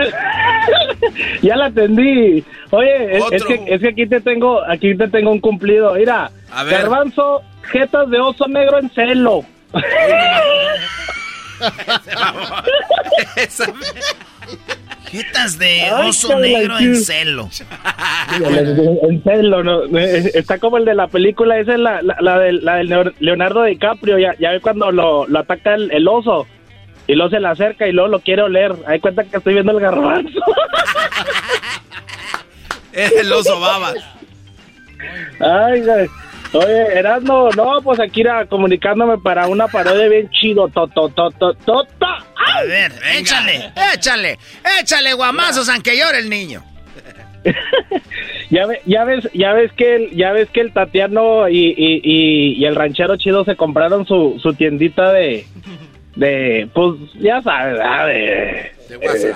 ya 1.42 1.56
la 1.56 1.66
atendí. 1.66 2.44
Oye, 2.70 3.18
es, 3.18 3.24
es 3.32 3.44
que, 3.46 3.64
es 3.68 3.82
que 3.82 3.90
aquí 3.90 4.06
te 4.08 4.22
tengo, 4.22 4.62
aquí 4.70 4.96
te 4.96 5.08
tengo 5.08 5.32
un 5.32 5.40
cumplido. 5.40 5.94
Mira, 5.96 6.32
A 6.52 6.64
ver. 6.64 6.82
garbanzo, 6.84 7.42
jetas 7.72 8.10
de 8.10 8.20
oso 8.20 8.48
negro 8.48 8.80
en 8.80 8.90
celo. 8.92 9.46
Jetas 15.10 15.58
de 15.60 15.90
oso 15.92 16.40
negro 16.40 16.78
en 16.80 16.96
celo. 16.96 17.50
en 19.10 19.24
celo, 19.24 19.64
¿no? 19.64 19.84
Eh, 19.98 20.32
Está 20.36 20.58
como 20.58 20.78
el 20.78 20.86
de 20.86 20.96
la 20.96 21.08
película, 21.08 21.58
esa 21.60 21.74
es 21.74 21.80
la, 21.80 22.02
la, 22.02 22.16
la 22.22 22.40
del, 22.40 22.64
la 22.64 22.76
del 22.78 22.88
Leo- 22.90 23.14
Leonardo 23.20 23.64
DiCaprio. 23.64 24.18
Ya, 24.20 24.34
ya 24.40 24.52
ve 24.52 24.62
cuando 24.62 24.92
lo, 24.92 25.28
lo 25.28 25.40
ataca 25.40 25.76
el, 25.76 25.92
el 25.92 26.08
oso 26.08 26.48
y 27.08 27.16
luego 27.16 27.30
se 27.32 27.40
le 27.42 27.48
acerca 27.50 27.88
y 27.88 27.92
luego 27.92 28.08
lo 28.10 28.20
quiere 28.22 28.42
oler. 28.44 28.74
Hay 28.88 29.00
cuenta 29.00 29.24
que 29.26 29.38
estoy 29.38 29.54
viendo 29.54 29.74
el 29.74 29.80
garbanzo. 29.82 30.40
Es 32.94 33.12
el 33.20 33.32
oso 33.34 33.60
babas. 33.60 33.96
Ay, 35.40 35.82
güey. 35.82 36.08
Oye, 36.54 37.00
Erasmo, 37.00 37.50
no, 37.56 37.82
pues 37.82 38.00
aquí 38.00 38.22
era 38.22 38.46
comunicándome 38.46 39.18
para 39.20 39.48
una 39.48 39.68
parodia 39.68 40.08
bien 40.10 40.30
chido. 40.32 40.68
To, 40.70 40.88
to, 40.88 41.10
to, 41.10 41.32
to, 41.32 41.54
to, 41.54 41.84
to. 42.00 42.06
A 42.06 42.64
ver, 42.64 42.92
échale, 43.18 43.72
échale, 43.96 44.38
échale 44.82 45.14
guamazos 45.14 45.70
aunque 45.70 45.98
llore 45.98 46.20
el 46.20 46.30
niño. 46.30 46.64
Ya, 48.50 48.66
ve- 48.66 48.82
ya 48.86 49.06
ves, 49.06 49.30
ya 49.34 49.54
ves 49.54 49.72
que 49.72 49.96
el, 49.96 50.12
ya 50.12 50.34
ves 50.34 50.50
que 50.50 50.60
el 50.60 50.74
Tatiano 50.74 51.48
y, 51.48 51.68
y, 51.70 52.02
y, 52.04 52.54
y 52.58 52.66
el 52.66 52.76
ranchero 52.76 53.16
chido 53.16 53.46
se 53.46 53.56
compraron 53.56 54.06
su, 54.06 54.38
su 54.44 54.54
tiendita 54.54 55.14
de, 55.14 55.46
de, 56.18 56.68
pues, 56.74 56.96
ya 57.16 57.42
sabes, 57.42 57.78
¿verdad? 57.78 58.08
de, 58.08 58.72
eh, 58.90 59.34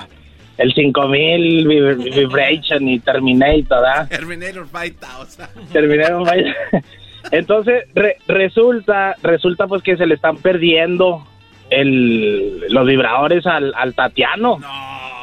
el 0.58 0.74
5000 0.74 1.66
Vib- 1.66 2.14
Vibration 2.14 2.86
y 2.86 2.98
Terminator, 3.00 3.80
¿verdad? 3.82 4.08
Terminator 4.10 4.66
5000. 4.68 5.68
Terminaron 5.72 6.22
vaya. 6.24 6.54
Entonces 7.32 7.84
re- 7.94 8.16
resulta, 8.28 9.16
resulta 9.22 9.66
pues 9.66 9.82
que 9.82 9.96
se 9.96 10.06
le 10.06 10.14
están 10.14 10.36
perdiendo 10.38 11.24
el, 11.70 12.60
los 12.68 12.86
vibradores 12.86 13.46
al, 13.46 13.72
al 13.74 13.94
Tatiano 13.94 14.58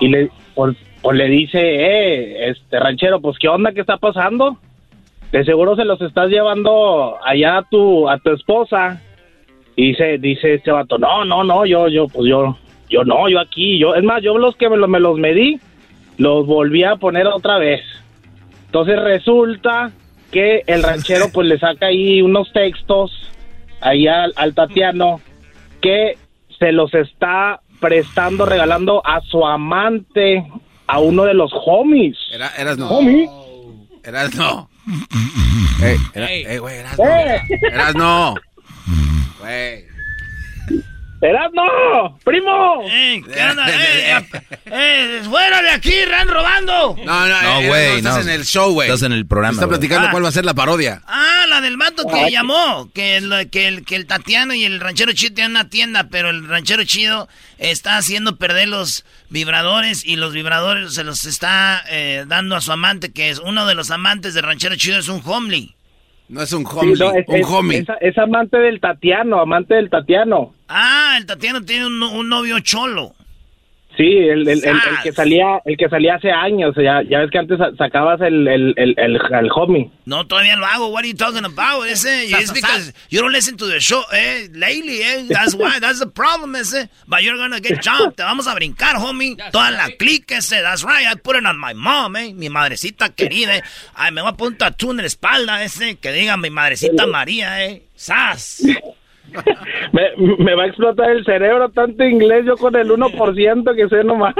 y 0.01 0.07
le 0.09 0.29
pues, 0.55 0.75
pues 1.01 1.17
le 1.17 1.27
dice, 1.27 1.59
eh, 1.59 2.49
este 2.49 2.79
ranchero, 2.79 3.19
pues 3.21 3.37
qué 3.39 3.47
onda, 3.47 3.71
qué 3.71 3.81
está 3.81 3.97
pasando. 3.97 4.57
De 5.31 5.43
seguro 5.45 5.75
se 5.75 5.85
los 5.85 5.99
estás 6.01 6.29
llevando 6.29 7.17
allá 7.25 7.57
a 7.57 7.63
tu 7.63 8.07
a 8.09 8.17
tu 8.19 8.31
esposa. 8.31 9.01
Y 9.75 9.87
dice, 9.89 10.17
dice 10.19 10.53
este 10.53 10.71
vato, 10.71 10.99
no, 10.99 11.25
no, 11.25 11.43
no, 11.43 11.65
yo, 11.65 11.87
yo, 11.87 12.07
pues 12.07 12.29
yo, 12.29 12.55
yo 12.89 13.03
no, 13.03 13.27
yo 13.27 13.39
aquí, 13.39 13.79
yo, 13.79 13.95
es 13.95 14.03
más, 14.03 14.21
yo 14.21 14.37
los 14.37 14.55
que 14.55 14.69
me, 14.69 14.77
los- 14.77 14.87
me 14.89 14.99
los 14.99 15.17
medí, 15.17 15.59
los 16.19 16.45
volví 16.45 16.83
a 16.83 16.97
poner 16.97 17.25
otra 17.25 17.57
vez. 17.57 17.81
Entonces 18.67 19.01
resulta 19.01 19.91
que 20.33 20.63
el 20.67 20.83
ranchero 20.83 21.29
pues 21.31 21.47
le 21.47 21.57
saca 21.59 21.85
ahí 21.85 22.21
unos 22.21 22.51
textos 22.51 23.11
ahí 23.79 24.07
al, 24.07 24.33
al 24.35 24.53
Tatiano 24.53 25.21
que 25.81 26.17
se 26.59 26.71
los 26.71 26.93
está 26.93 27.61
prestando, 27.79 28.45
regalando 28.45 29.01
a 29.05 29.21
su 29.21 29.45
amante, 29.45 30.45
a 30.87 30.99
uno 30.99 31.23
de 31.25 31.33
los 31.33 31.51
homies. 31.65 32.17
Era, 32.31 32.49
eras 32.57 32.77
no. 32.77 32.89
Homie. 32.89 33.29
Eras 34.03 34.33
no. 34.35 34.69
Ey, 35.83 35.97
era- 36.13 36.31
ey, 36.31 36.57
güey, 36.57 36.77
eras 36.77 36.97
no. 36.97 37.05
¡Eh! 37.05 37.41
Eras 37.71 37.95
no. 37.95 38.35
Güey. 39.39 39.92
¡Eras 41.25 41.51
no! 41.53 42.19
¡Primo! 42.25 42.83
¡Eh! 42.85 43.21
¿Qué 43.33 43.41
onda? 43.43 43.65
¡Eh! 43.69 44.25
¡Eh! 44.65 45.21
¡Fuera 45.29 45.61
de 45.61 45.69
aquí! 45.69 45.93
¡Ran 46.05 46.27
robando! 46.27 46.97
No, 47.01 47.27
no, 47.29 47.41
No, 47.41 47.59
eh, 47.61 47.67
güey, 47.67 47.97
estás 47.99 48.15
no. 48.17 48.21
en 48.23 48.29
el 48.29 48.43
show, 48.45 48.73
güey. 48.73 48.89
Estás 48.89 49.03
en 49.03 49.13
el 49.13 49.25
programa, 49.25 49.53
Está 49.53 49.67
platicando 49.69 50.09
Ah. 50.09 50.11
cuál 50.11 50.25
va 50.25 50.27
a 50.27 50.33
ser 50.33 50.43
la 50.43 50.53
parodia. 50.53 51.01
Ah, 51.07 51.45
la 51.47 51.61
del 51.61 51.77
vato 51.77 52.03
que 52.07 52.29
llamó, 52.29 52.89
que 52.93 53.15
el, 53.15 53.49
que, 53.49 53.69
el, 53.69 53.85
que 53.85 53.95
el 53.95 54.05
Tatiano 54.05 54.53
y 54.53 54.65
el 54.65 54.81
ranchero 54.81 55.13
chido 55.13 55.33
tienen 55.35 55.51
una 55.51 55.69
tienda, 55.69 56.09
pero 56.11 56.29
el 56.29 56.45
ranchero 56.45 56.83
chido 56.83 57.29
está 57.57 57.95
haciendo 57.95 58.35
perder 58.35 58.67
los 58.67 59.05
vibradores 59.29 60.03
y 60.03 60.17
los 60.17 60.33
vibradores 60.33 60.93
se 60.93 61.05
los 61.05 61.23
está 61.23 61.85
eh, 61.89 62.25
dando 62.27 62.57
a 62.57 62.61
su 62.61 62.73
amante, 62.73 63.13
que 63.13 63.29
es 63.29 63.39
uno 63.39 63.65
de 63.65 63.75
los 63.75 63.91
amantes 63.91 64.33
del 64.33 64.43
ranchero 64.43 64.75
chido, 64.75 64.99
es 64.99 65.07
un 65.07 65.21
homely. 65.23 65.73
No 66.29 66.41
es 66.41 66.51
un 66.53 66.65
Sí, 66.65 66.71
homie, 66.77 66.95
no, 66.97 67.11
es, 67.13 67.27
un 67.27 67.35
es- 67.35 67.45
homie. 67.47 67.77
es- 67.79 67.87
es 68.01 68.17
amante 68.17 68.57
del 68.57 68.79
Tatiano, 68.79 69.39
amante 69.41 69.75
del 69.75 69.89
Tatiano. 69.89 70.53
Ah, 70.67 71.15
el 71.17 71.25
Tatiano 71.25 71.61
tiene 71.63 71.85
un, 71.85 72.01
un 72.01 72.29
novio 72.29 72.59
cholo. 72.59 73.13
Sí, 73.95 74.05
el, 74.05 74.47
el, 74.47 74.63
el- 74.65 74.79
que 75.03 75.11
salía, 75.11 75.61
el 75.65 75.77
que 75.77 75.87
salía 75.87 76.15
hace 76.15 76.31
años, 76.31 76.73
ya, 76.75 77.03
ya 77.03 77.19
ves 77.19 77.29
que 77.29 77.37
antes 77.37 77.59
sa- 77.59 77.75
sacabas 77.77 78.19
el, 78.21 78.47
el, 78.47 78.73
el, 78.75 78.95
el, 78.97 79.15
el 79.17 79.49
homie. 79.53 79.91
No, 80.05 80.25
todavía 80.25 80.55
lo 80.55 80.65
hago. 80.65 80.87
What 80.87 81.01
are 81.03 81.07
you 81.09 81.15
talking 81.15 81.45
about? 81.45 81.85
Ese, 81.87 82.25
it's 82.27 82.51
because 82.51 82.91
you 83.11 83.21
don't 83.21 83.31
listen 83.31 83.55
to 83.57 83.67
the 83.67 83.79
show, 83.79 84.01
eh, 84.11 84.47
lately, 84.51 85.03
eh. 85.03 85.27
That's 85.29 85.53
why, 85.53 85.79
that's 85.79 85.99
the 85.99 86.07
problem, 86.07 86.55
ese. 86.55 86.89
But 87.07 87.21
you're 87.21 87.37
gonna 87.37 87.59
get 87.59 87.83
jumped. 87.83 88.17
Te 88.17 88.23
vamos 88.23 88.47
a 88.47 88.55
brincar, 88.55 88.95
homie. 88.95 89.37
Toda 89.51 89.69
la 89.69 89.89
clique, 89.99 90.31
ese. 90.37 90.61
That's 90.63 90.83
right. 90.83 91.05
I 91.07 91.13
put 91.15 91.35
it 91.35 91.45
on 91.45 91.59
my 91.59 91.73
mom, 91.75 92.15
eh. 92.15 92.33
Mi 92.33 92.49
madrecita 92.49 93.09
querida, 93.15 93.57
eh. 93.57 93.63
Ay, 93.93 94.11
me 94.11 94.21
voy 94.23 94.31
a 94.31 94.33
poner 94.33 94.53
un 94.53 94.57
tatú 94.57 94.89
en 94.89 94.97
la 94.97 95.05
espalda, 95.05 95.63
ese. 95.63 95.97
Que 95.97 96.11
diga 96.11 96.35
mi 96.35 96.49
madrecita 96.49 97.05
María, 97.07 97.63
eh. 97.63 97.83
¡Sas! 97.95 98.63
Me, 99.91 100.01
me 100.39 100.55
va 100.55 100.63
a 100.63 100.67
explotar 100.67 101.11
el 101.11 101.23
cerebro 101.23 101.69
tanto 101.69 102.03
inglés 102.03 102.45
yo 102.45 102.57
con 102.57 102.75
el 102.75 102.89
1% 102.89 103.75
que 103.75 103.89
sé 103.89 104.03
nomás. 104.03 104.33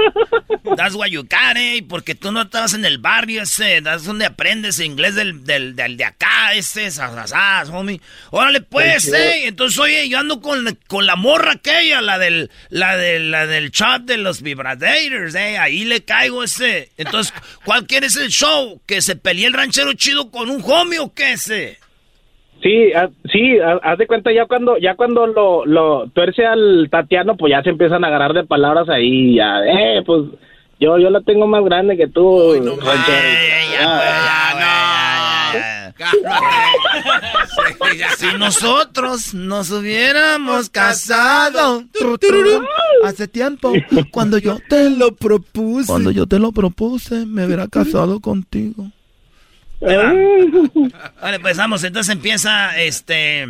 You 1.10 1.22
got 1.22 1.56
it. 1.56 1.86
Porque 1.88 2.14
tú 2.14 2.32
no 2.32 2.42
estabas 2.42 2.74
en 2.74 2.84
el 2.84 2.98
barrio, 2.98 3.42
ese. 3.42 3.80
That's 3.82 4.04
donde 4.04 4.26
aprendes 4.26 4.80
inglés 4.80 5.14
del, 5.14 5.44
del, 5.44 5.76
del 5.76 5.96
de 5.96 6.04
acá, 6.04 6.54
ese. 6.54 6.90
Sas, 6.90 7.14
sas, 7.14 7.30
sas, 7.30 7.68
homie. 7.70 8.00
Órale, 8.30 8.60
pues, 8.62 9.12
eh. 9.12 9.46
Entonces, 9.46 9.78
oye, 9.78 10.08
yo 10.08 10.18
ando 10.18 10.40
con, 10.40 10.78
con 10.88 11.06
la 11.06 11.16
morra 11.16 11.52
aquella, 11.52 12.00
la 12.00 12.18
del, 12.18 12.50
la 12.70 12.96
del, 12.96 13.30
la 13.30 13.46
del 13.46 13.70
shop 13.70 14.02
de 14.02 14.16
los 14.16 14.42
vibradores, 14.42 15.34
eh. 15.34 15.58
Ahí 15.58 15.84
le 15.84 16.04
caigo 16.04 16.42
ese. 16.42 16.90
Entonces, 16.96 17.32
¿cuál 17.64 17.86
quieres 17.86 18.16
el 18.16 18.30
show? 18.30 18.80
¿Que 18.86 19.00
se 19.00 19.16
pelee 19.16 19.46
el 19.46 19.52
ranchero 19.52 19.92
chido 19.94 20.30
con 20.30 20.50
un 20.50 20.62
homie 20.64 20.98
o 20.98 21.12
qué 21.14 21.32
ese? 21.32 21.78
Sí, 22.62 22.92
ah, 22.94 23.10
sí, 23.30 23.58
ah, 23.58 23.78
haz 23.82 23.98
de 23.98 24.06
cuenta 24.06 24.32
ya 24.32 24.46
cuando 24.46 24.78
ya 24.78 24.94
cuando 24.94 25.26
lo, 25.26 25.66
lo 25.66 26.06
tuerce 26.08 26.46
al 26.46 26.88
Tatiano, 26.90 27.36
pues 27.36 27.50
ya 27.50 27.62
se 27.62 27.70
empiezan 27.70 28.04
a 28.04 28.08
agarrar 28.08 28.32
de 28.32 28.44
palabras 28.44 28.88
ahí, 28.88 29.36
ya, 29.36 29.60
eh, 29.66 30.02
pues 30.04 30.22
yo 30.80 30.98
yo 30.98 31.10
la 31.10 31.20
tengo 31.20 31.46
más 31.46 31.64
grande 31.64 31.96
que 31.96 32.08
tú, 32.08 32.54
ranchero. 32.54 32.74
Si 38.16 38.26
nosotros 38.38 39.34
nos 39.34 39.70
hubiéramos 39.70 40.68
casado 40.68 41.84
tru, 41.92 42.18
tru, 42.18 42.64
hace 43.04 43.28
tiempo, 43.28 43.72
cuando 44.10 44.38
yo 44.38 44.58
te 44.68 44.90
lo 44.90 45.14
propuse, 45.14 45.86
cuando 45.86 46.10
yo 46.10 46.26
te 46.26 46.38
lo 46.38 46.52
propuse, 46.52 47.26
me 47.26 47.46
hubiera 47.46 47.68
casado 47.68 48.20
contigo. 48.20 48.90
Vale, 49.80 51.40
pues 51.40 51.56
vamos, 51.56 51.84
entonces 51.84 52.12
empieza 52.14 52.78
este. 52.78 53.42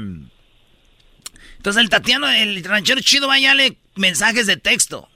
Entonces 1.56 1.82
el 1.82 1.88
Tatiano, 1.88 2.28
el 2.28 2.62
ranchero 2.64 3.00
chido, 3.00 3.28
váyale 3.28 3.78
mensajes 3.96 4.46
de 4.46 4.56
texto. 4.56 5.08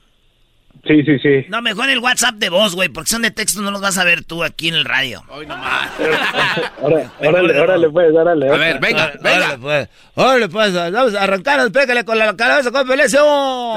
Sí, 0.87 1.03
sí, 1.03 1.19
sí. 1.19 1.45
No, 1.49 1.61
mejor 1.61 1.89
el 1.89 1.99
WhatsApp 1.99 2.35
de 2.35 2.49
voz, 2.49 2.73
güey, 2.73 2.87
porque 2.89 3.09
son 3.09 3.21
de 3.21 3.31
texto, 3.31 3.61
no 3.61 3.69
los 3.69 3.81
vas 3.81 3.97
a 3.97 4.05
ver 4.05 4.23
tú 4.23 4.43
aquí 4.43 4.69
en 4.69 4.75
el 4.75 4.85
radio. 4.85 5.23
Órale, 6.81 7.09
órale, 7.19 7.59
órale, 7.59 7.89
pues, 7.89 8.15
órale. 8.15 8.49
A 8.49 8.57
ver, 8.57 8.79
venga, 8.79 9.11
venga. 9.21 9.57
pues. 9.59 9.89
Órale, 10.15 10.47
pues, 10.47 10.73
vamos 10.73 11.13
a 11.15 11.23
arrancar, 11.23 11.69
pégale 11.71 12.05
con 12.05 12.17
la 12.17 12.35
cabeza 12.35 12.71
con 12.71 12.87
pelesio. 12.87 13.19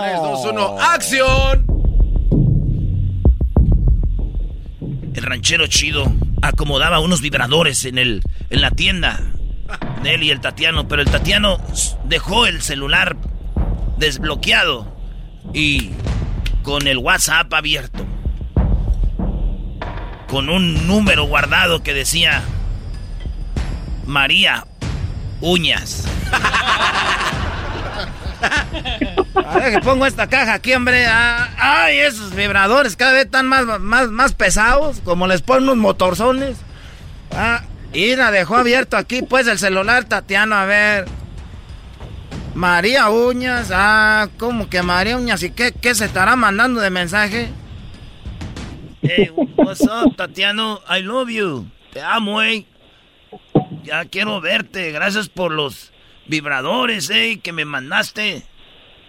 3, 0.00 0.16
2, 0.16 0.44
1, 0.52 0.80
¡acción! 0.80 1.81
El 5.14 5.24
ranchero 5.24 5.66
chido 5.66 6.12
acomodaba 6.40 7.00
unos 7.00 7.20
vibradores 7.20 7.84
en, 7.84 7.98
el, 7.98 8.22
en 8.50 8.60
la 8.60 8.70
tienda 8.70 9.20
de 10.02 10.14
él 10.14 10.22
y 10.22 10.30
el 10.30 10.40
Tatiano, 10.40 10.88
pero 10.88 11.02
el 11.02 11.10
Tatiano 11.10 11.58
dejó 12.04 12.46
el 12.46 12.62
celular 12.62 13.16
desbloqueado 13.98 14.96
y 15.54 15.90
con 16.62 16.86
el 16.86 16.98
WhatsApp 16.98 17.52
abierto. 17.52 18.06
Con 20.28 20.48
un 20.48 20.86
número 20.86 21.24
guardado 21.24 21.82
que 21.82 21.92
decía 21.92 22.42
María 24.06 24.66
Uñas. 25.40 26.08
A 29.34 29.58
ver, 29.58 29.72
que 29.72 29.80
pongo 29.80 30.06
esta 30.06 30.28
caja 30.28 30.54
aquí, 30.54 30.74
hombre. 30.74 31.06
Ah, 31.06 31.48
Ay, 31.58 31.98
esos 31.98 32.34
vibradores 32.34 32.96
cada 32.96 33.12
vez 33.12 33.24
están 33.26 33.46
más, 33.46 33.64
más, 33.80 34.08
más 34.08 34.34
pesados. 34.34 35.00
Como 35.04 35.26
les 35.26 35.42
ponen 35.42 35.64
unos 35.64 35.76
motorzones. 35.76 36.56
Ah, 37.32 37.64
y 37.92 38.16
la 38.16 38.30
dejó 38.30 38.56
abierto 38.56 38.96
aquí, 38.96 39.22
pues, 39.22 39.46
el 39.46 39.58
celular, 39.58 40.04
Tatiano. 40.04 40.56
A 40.56 40.64
ver. 40.64 41.06
María 42.54 43.08
Uñas. 43.10 43.70
Ah, 43.72 44.28
¿cómo 44.38 44.68
que 44.68 44.82
María 44.82 45.16
Uñas? 45.16 45.42
¿Y 45.42 45.50
qué, 45.50 45.72
qué 45.72 45.94
se 45.94 46.04
estará 46.04 46.36
mandando 46.36 46.80
de 46.80 46.90
mensaje? 46.90 47.48
Hey, 49.02 49.30
what's 49.56 49.82
up, 49.82 50.16
Tatiano? 50.16 50.80
I 50.88 51.02
love 51.02 51.28
you. 51.28 51.66
Te 51.92 52.00
amo, 52.00 52.42
eh. 52.42 52.66
Ya 53.82 54.04
quiero 54.04 54.40
verte. 54.40 54.92
Gracias 54.92 55.28
por 55.28 55.52
los 55.52 55.91
vibradores, 56.26 57.10
eh, 57.10 57.40
que 57.42 57.52
me 57.52 57.64
mandaste. 57.64 58.44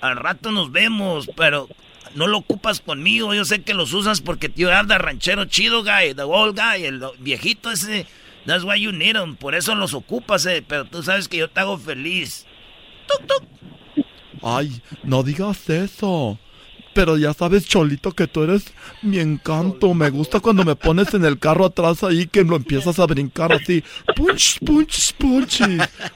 Al 0.02 0.18
rato 0.18 0.52
nos 0.52 0.72
vemos, 0.72 1.30
pero 1.35 1.69
no 2.15 2.27
lo 2.27 2.40
ocupas 2.40 2.81
conmigo. 2.81 3.34
Yo 3.34 3.45
sé 3.45 3.64
que 3.64 3.73
los 3.73 3.94
usas 3.94 4.22
porque 4.22 4.52
have 4.68 4.88
the 4.88 4.98
ranchero 4.98 5.45
chido 5.45 5.84
guy, 5.84 6.14
the 6.14 6.23
old 6.23 6.57
guy, 6.57 6.85
el 6.85 7.02
viejito 7.19 7.72
ese. 7.72 8.06
That's 8.45 8.65
why 8.65 8.80
you 8.81 8.91
need 8.91 9.15
'em. 9.15 9.35
Por 9.35 9.56
eso 9.56 9.73
los 9.76 9.94
ocupas, 9.94 10.45
eh. 10.45 10.64
Pero 10.68 10.85
tú 10.85 11.02
sabes 11.02 11.27
que 11.27 11.38
yo 11.38 11.49
te 11.49 11.61
hago 11.61 11.77
feliz. 11.77 12.45
Ay, 14.41 14.81
no 15.03 15.23
digas 15.23 15.69
eso. 15.69 16.38
Pero 16.94 17.18
ya 17.18 17.34
sabes, 17.34 17.65
Cholito, 17.65 18.11
que 18.11 18.28
tú 18.28 18.44
eres 18.44 18.65
mi 19.02 19.20
encanto. 19.20 19.94
Me 19.94 20.10
gusta 20.10 20.40
cuando 20.40 20.64
me 20.64 20.76
pones 20.76 21.14
en 21.14 21.26
el 21.26 21.40
carro 21.40 21.65
atrás 21.65 22.03
ahí 22.03 22.28
que 22.28 22.44
lo 22.44 22.56
empiezas 22.56 22.99
a 22.99 23.06
brincar 23.06 23.52
así. 23.52 23.84
Punch, 24.15 24.60
punch, 24.60 25.14
punch. 25.15 25.61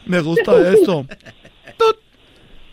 Me 0.05 0.21
gusta 0.21 0.53
eso. 0.71 1.05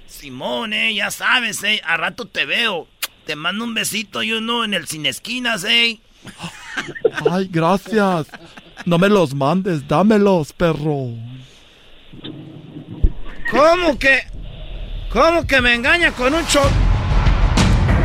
Simón, 0.06 0.72
eh, 0.72 0.94
ya 0.94 1.10
sabes, 1.10 1.62
eh. 1.64 1.80
A 1.84 1.96
rato 1.96 2.26
te 2.26 2.44
veo. 2.44 2.88
Te 3.26 3.36
mando 3.36 3.64
un 3.64 3.74
besito 3.74 4.22
y 4.22 4.32
uno 4.32 4.64
en 4.64 4.74
el 4.74 4.86
sin 4.86 5.06
esquinas, 5.06 5.64
eh. 5.64 5.98
Ay, 7.30 7.48
gracias. 7.50 8.26
No 8.84 8.98
me 8.98 9.08
los 9.08 9.34
mandes, 9.34 9.86
dámelos, 9.88 10.52
perro. 10.52 11.10
¿Cómo 13.50 13.98
que? 13.98 14.20
¿Cómo 15.10 15.46
que 15.46 15.60
me 15.60 15.74
engaña 15.74 16.12
con 16.12 16.34
un 16.34 16.46
cho... 16.46 16.60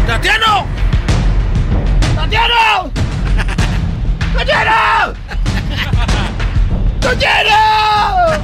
¡Tatiano! 0.10 0.66
¡Tatiano! 2.16 2.92
¡Tatiano! 4.36 5.14
¡Tatiano! 7.00 8.44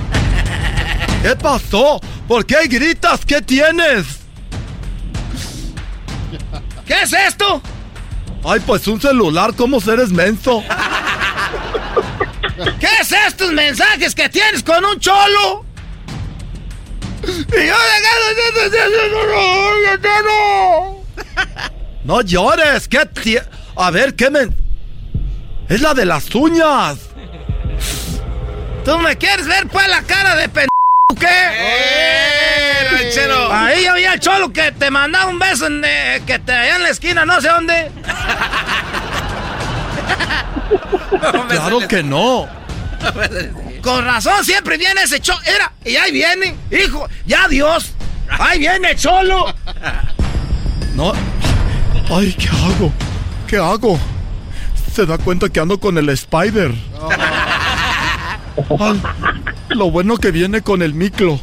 ¿Qué 1.23 1.35
pasó? 1.35 1.99
¿Por 2.27 2.45
qué 2.45 2.67
gritas? 2.67 3.25
¿Qué 3.25 3.41
tienes? 3.41 4.05
¿Qué 6.85 7.01
es 7.01 7.11
esto? 7.11 7.59
Ay, 8.43 8.59
pues 8.59 8.87
un 8.87 9.01
celular, 9.01 9.55
¿cómo 9.55 9.79
eres 9.87 10.11
menso? 10.11 10.63
¿Qué 12.79 12.89
es 13.01 13.11
estos 13.11 13.51
mensajes 13.53 14.13
que 14.13 14.29
tienes 14.29 14.61
con 14.61 14.85
un 14.85 14.99
cholo? 14.99 15.65
Y 17.23 17.65
yo 17.65 17.73
no, 20.23 20.94
no 22.05 22.21
llores, 22.21 22.87
¿qué 22.87 23.05
tie 23.05 23.43
A 23.75 23.91
ver, 23.91 24.15
¿qué 24.15 24.29
me...? 24.29 24.47
Es 25.67 25.81
la 25.81 25.93
de 25.93 26.05
las 26.05 26.33
uñas. 26.33 26.99
¿Tú 28.85 28.97
me 28.99 29.17
quieres 29.17 29.47
ver 29.47 29.67
pues 29.67 29.89
la 29.89 30.01
cara 30.03 30.35
de 30.35 30.47
pen... 30.47 30.67
¿Qué? 31.19 31.27
¡Eh! 31.27 31.95
Ahí 33.51 33.85
había 33.85 34.13
el 34.13 34.19
cholo 34.19 34.53
que 34.53 34.71
te 34.71 34.89
mandaba 34.91 35.27
un 35.27 35.39
beso 35.39 35.65
en, 35.67 35.83
eh, 35.85 36.21
que 36.25 36.39
te 36.39 36.51
allá 36.51 36.75
en 36.75 36.83
la 36.83 36.89
esquina, 36.89 37.25
no 37.25 37.39
sé 37.41 37.47
dónde. 37.47 37.91
claro 41.49 41.87
que 41.87 42.03
no. 42.03 42.47
Con 43.81 44.05
razón, 44.05 44.43
siempre 44.43 44.77
viene 44.77 45.01
ese 45.03 45.19
cholo. 45.19 45.39
Era, 45.45 45.71
y 45.83 45.95
ahí 45.95 46.11
viene, 46.11 46.55
hijo, 46.71 47.07
ya 47.25 47.47
Dios. 47.47 47.93
Ahí 48.29 48.59
viene 48.59 48.95
cholo. 48.95 49.53
No. 50.95 51.13
Ay, 52.09 52.33
¿qué 52.33 52.47
hago? 52.47 52.93
¿Qué 53.47 53.57
hago? 53.57 53.99
Se 54.93 55.05
da 55.05 55.17
cuenta 55.17 55.49
que 55.49 55.59
ando 55.59 55.79
con 55.79 55.97
el 55.97 56.09
Spider. 56.09 56.71
Ay, 58.79 59.01
lo 59.69 59.91
bueno 59.91 60.17
que 60.17 60.31
viene 60.31 60.61
con 60.61 60.81
el 60.81 60.93
Miclo. 60.93 61.39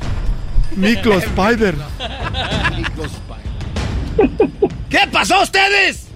Miclo 0.76 1.18
Spider. 1.18 1.74
¿Qué 4.88 5.00
pasó 5.10 5.36
a 5.36 5.42
ustedes? 5.42 6.06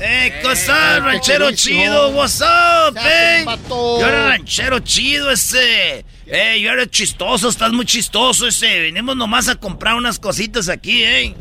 Eh, 0.00 0.40
cosa, 0.42 1.00
ranchero 1.00 1.52
chido, 1.52 2.10
what's 2.10 2.40
up, 2.40 2.98
eh? 2.98 3.44
Yo 3.68 4.06
era 4.06 4.28
ranchero 4.28 4.80
chido 4.80 5.30
ese. 5.30 6.04
Eh, 6.26 6.60
yo 6.60 6.72
era 6.72 6.86
chistoso, 6.86 7.48
estás 7.48 7.72
muy 7.72 7.86
chistoso 7.86 8.48
ese. 8.48 8.80
Venimos 8.80 9.16
nomás 9.16 9.48
a 9.48 9.54
comprar 9.54 9.94
unas 9.94 10.18
cositas 10.18 10.68
aquí, 10.68 11.02
eh. 11.02 11.34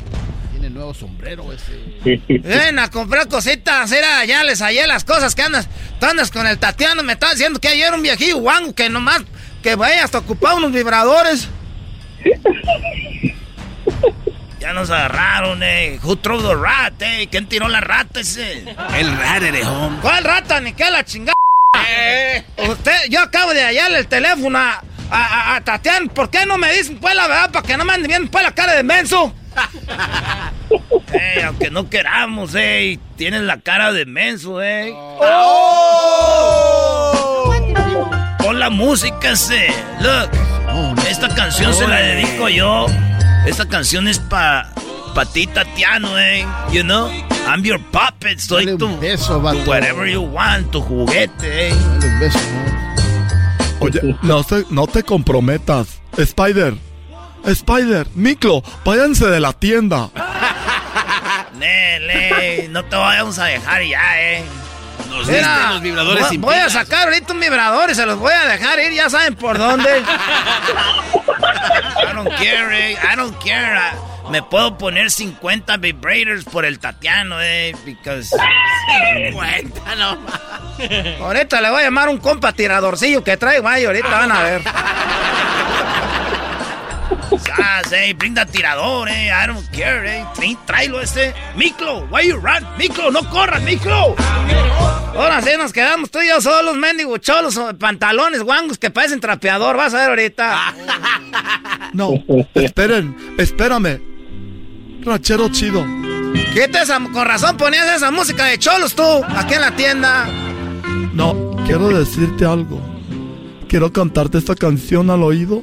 Tiene 0.63 0.75
nuevo 0.75 0.93
sombrero 0.93 1.51
ese. 1.51 2.21
Ven 2.39 2.79
a 2.79 2.89
comprar 2.89 3.27
cositas, 3.27 3.91
era, 3.91 4.23
ya 4.23 4.45
les 4.45 4.61
hallé 4.61 4.87
las 4.87 5.03
cosas 5.03 5.35
que 5.35 5.41
andas. 5.41 5.67
Tú 5.99 6.05
andas 6.05 6.31
con 6.31 6.47
el 6.47 6.57
Tatiano, 6.57 7.03
me 7.03 7.11
estás 7.11 7.31
diciendo 7.31 7.59
que 7.59 7.67
ayer 7.67 7.93
un 7.93 8.01
viejillo 8.01 8.37
guango 8.37 8.73
que 8.73 8.89
nomás 8.89 9.23
que 9.61 9.75
vaya 9.75 10.05
hasta 10.05 10.19
ocupar 10.19 10.55
unos 10.55 10.71
vibradores. 10.71 11.49
Ya 14.61 14.71
nos 14.71 14.89
agarraron, 14.89 15.61
eh. 15.61 15.99
Who 16.01 16.15
threw 16.15 16.41
the 16.41 16.55
rat, 16.55 16.93
eh? 17.01 17.27
¿Quién 17.29 17.49
tiró 17.49 17.67
la 17.67 17.81
rata 17.81 18.21
ese? 18.21 18.59
El 18.95 19.17
rat, 19.17 19.43
home. 19.65 19.97
¿Cuál 20.01 20.23
rata? 20.23 20.61
Ni 20.61 20.71
qué 20.71 20.89
la 20.89 21.03
chingada. 21.03 21.35
Eh. 21.89 22.45
Usted, 22.69 23.09
yo 23.09 23.19
acabo 23.19 23.53
de 23.53 23.61
hallarle 23.61 23.99
el 23.99 24.07
teléfono 24.07 24.57
a, 24.57 24.81
a, 25.11 25.55
a, 25.57 25.63
Tatiana. 25.65 26.07
¿Por 26.13 26.29
qué 26.29 26.45
no 26.45 26.57
me 26.57 26.71
dicen 26.71 26.97
pues 26.97 27.13
la 27.13 27.27
verdad 27.27 27.51
para 27.51 27.67
que 27.67 27.75
no 27.75 27.83
me 27.83 27.91
anden 27.91 28.07
viendo 28.07 28.31
pues 28.31 28.41
la 28.41 28.55
cara 28.55 28.71
de 28.71 28.83
menso? 28.83 29.35
aunque 31.45 31.69
no 31.71 31.89
queramos, 31.89 32.53
eh. 32.55 32.99
Tienes 33.17 33.41
la 33.41 33.59
cara 33.59 33.91
de 33.91 34.05
menso, 34.05 34.61
eh. 34.61 34.93
Oh. 36.65 37.53
Pon 38.39 38.59
la 38.59 38.69
música, 38.69 39.31
ese. 39.31 39.67
Look. 40.01 40.29
Esta 41.09 41.29
canción 41.35 41.73
se 41.73 41.87
la 41.87 41.97
dedico 41.97 42.49
yo. 42.49 42.87
Esta 43.45 43.67
canción 43.67 44.07
es 44.07 44.19
pa, 44.19 44.69
pa 45.13 45.25
ti, 45.25 45.45
Tatiano, 45.47 46.17
eh. 46.17 46.45
You 46.71 46.83
know? 46.83 47.09
I'm 47.47 47.61
your 47.63 47.79
puppet. 47.91 48.39
Soy 48.39 48.65
Dale 48.65 48.77
tu, 48.77 48.85
un 48.87 48.99
beso, 48.99 49.35
tu 49.35 49.41
vato. 49.41 49.69
whatever 49.69 50.07
you 50.07 50.21
want, 50.23 50.71
tu 50.71 50.81
juguete, 50.81 51.69
eh. 51.69 51.73
Dale 51.99 52.07
un 52.13 52.19
beso, 52.19 52.39
Oye, 53.79 53.99
no, 54.21 54.41
se- 54.43 54.65
no 54.69 54.87
te 54.87 55.03
comprometas. 55.03 55.99
Spider. 56.17 56.73
Spider, 57.45 58.07
Miclo, 58.15 58.63
váyanse 58.85 59.27
de 59.27 59.39
la 59.39 59.53
tienda. 59.53 60.09
Nele, 61.57 62.67
no 62.69 62.83
te 62.85 62.95
vayamos 62.95 63.37
a 63.39 63.45
dejar 63.45 63.83
ya, 63.83 64.21
eh. 64.21 64.43
Nos 65.09 65.27
Mira, 65.27 65.39
diste 65.39 65.73
los 65.73 65.81
vibradores 65.81 66.27
voy, 66.29 66.37
voy 66.37 66.55
a 66.55 66.69
sacar 66.69 67.03
ahorita 67.07 67.33
un 67.33 67.39
vibrador 67.39 67.89
y 67.91 67.95
se 67.95 68.05
los 68.05 68.17
voy 68.17 68.33
a 68.33 68.47
dejar 68.47 68.79
ir, 68.79 68.93
ya 68.93 69.09
saben 69.09 69.35
por 69.35 69.57
dónde. 69.57 69.89
I 72.09 72.13
don't 72.13 72.29
care, 72.29 72.91
eh. 72.91 72.97
I 73.11 73.15
don't 73.15 73.35
care. 73.43 73.77
Ah, 73.77 73.93
Me 74.29 74.41
puedo 74.41 74.77
poner 74.77 75.11
50 75.11 75.77
vibrators 75.77 76.45
por 76.45 76.65
el 76.65 76.79
Tatiano, 76.79 77.41
eh, 77.41 77.75
because... 77.85 78.35
50 79.31 79.95
nomás. 79.95 80.41
Ahorita 81.19 81.61
le 81.61 81.69
voy 81.69 81.81
a 81.81 81.83
llamar 81.83 82.09
un 82.09 82.17
compa 82.17 82.51
tiradorcillo 82.53 83.23
que 83.23 83.37
traigo 83.37 83.67
ahí, 83.67 83.85
ahorita 83.85 84.09
van 84.09 84.31
a 84.31 84.43
ver. 84.43 84.61
Sas, 87.29 87.91
eh, 87.91 88.13
brinda 88.17 88.45
tirador, 88.45 89.09
eh, 89.09 89.27
I 89.27 89.47
don't 89.47 89.67
care, 89.71 90.19
eh, 90.19 90.25
tráelo 90.65 91.01
ese. 91.01 91.33
Miklo, 91.55 92.07
why 92.11 92.27
you 92.27 92.35
run? 92.37 92.65
Miklo, 92.77 93.11
no 93.11 93.27
corras, 93.29 93.61
Miklo. 93.63 94.15
Ahora 95.15 95.41
sí 95.41 95.51
nos 95.57 95.73
quedamos 95.73 96.09
tú 96.09 96.19
y 96.21 96.27
yo 96.27 96.41
solos, 96.41 96.75
mendigo 96.75 97.17
cholos, 97.17 97.57
o 97.57 97.77
pantalones 97.77 98.41
guangos 98.43 98.77
que 98.77 98.89
parecen 98.89 99.19
trapeador, 99.19 99.77
vas 99.77 99.93
a 99.93 99.97
ver 99.97 100.09
ahorita. 100.09 100.73
No, 101.93 102.13
esperen, 102.55 103.35
espérame. 103.37 104.01
Ranchero 105.03 105.49
chido. 105.49 105.85
Quita 106.53 106.81
esa, 106.81 106.99
con 106.99 107.25
razón 107.25 107.55
ponías 107.55 107.87
esa 107.87 108.09
música 108.09 108.45
de 108.45 108.57
cholos 108.57 108.95
tú, 108.95 109.03
aquí 109.35 109.53
en 109.53 109.61
la 109.61 109.75
tienda. 109.75 110.25
No, 111.13 111.55
quiero 111.67 111.89
decirte 111.89 112.45
algo. 112.45 112.81
Quiero 113.67 113.93
cantarte 113.93 114.39
esta 114.39 114.55
canción 114.55 115.11
al 115.11 115.21
oído 115.21 115.61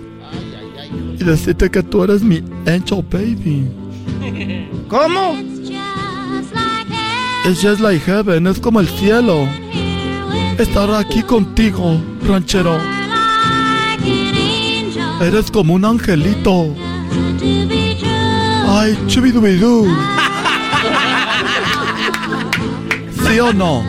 y 1.20 1.24
decirte 1.24 1.70
que 1.70 1.82
tú 1.82 2.02
eres 2.02 2.22
mi 2.22 2.42
angel 2.66 3.04
baby. 3.10 3.68
¿Cómo? 4.88 5.36
Es 7.46 7.62
just 7.62 7.80
like 7.80 8.04
heaven, 8.04 8.46
es 8.46 8.58
como 8.58 8.80
el 8.80 8.88
cielo. 8.88 9.46
Estar 10.58 10.92
aquí 10.94 11.22
contigo, 11.22 12.00
ranchero. 12.26 12.78
Eres 15.20 15.50
como 15.50 15.74
un 15.74 15.84
angelito. 15.84 16.74
Ay, 18.68 18.98
chubidubidú. 19.06 19.86
¿Sí 23.28 23.40
o 23.40 23.52
no? 23.52 23.84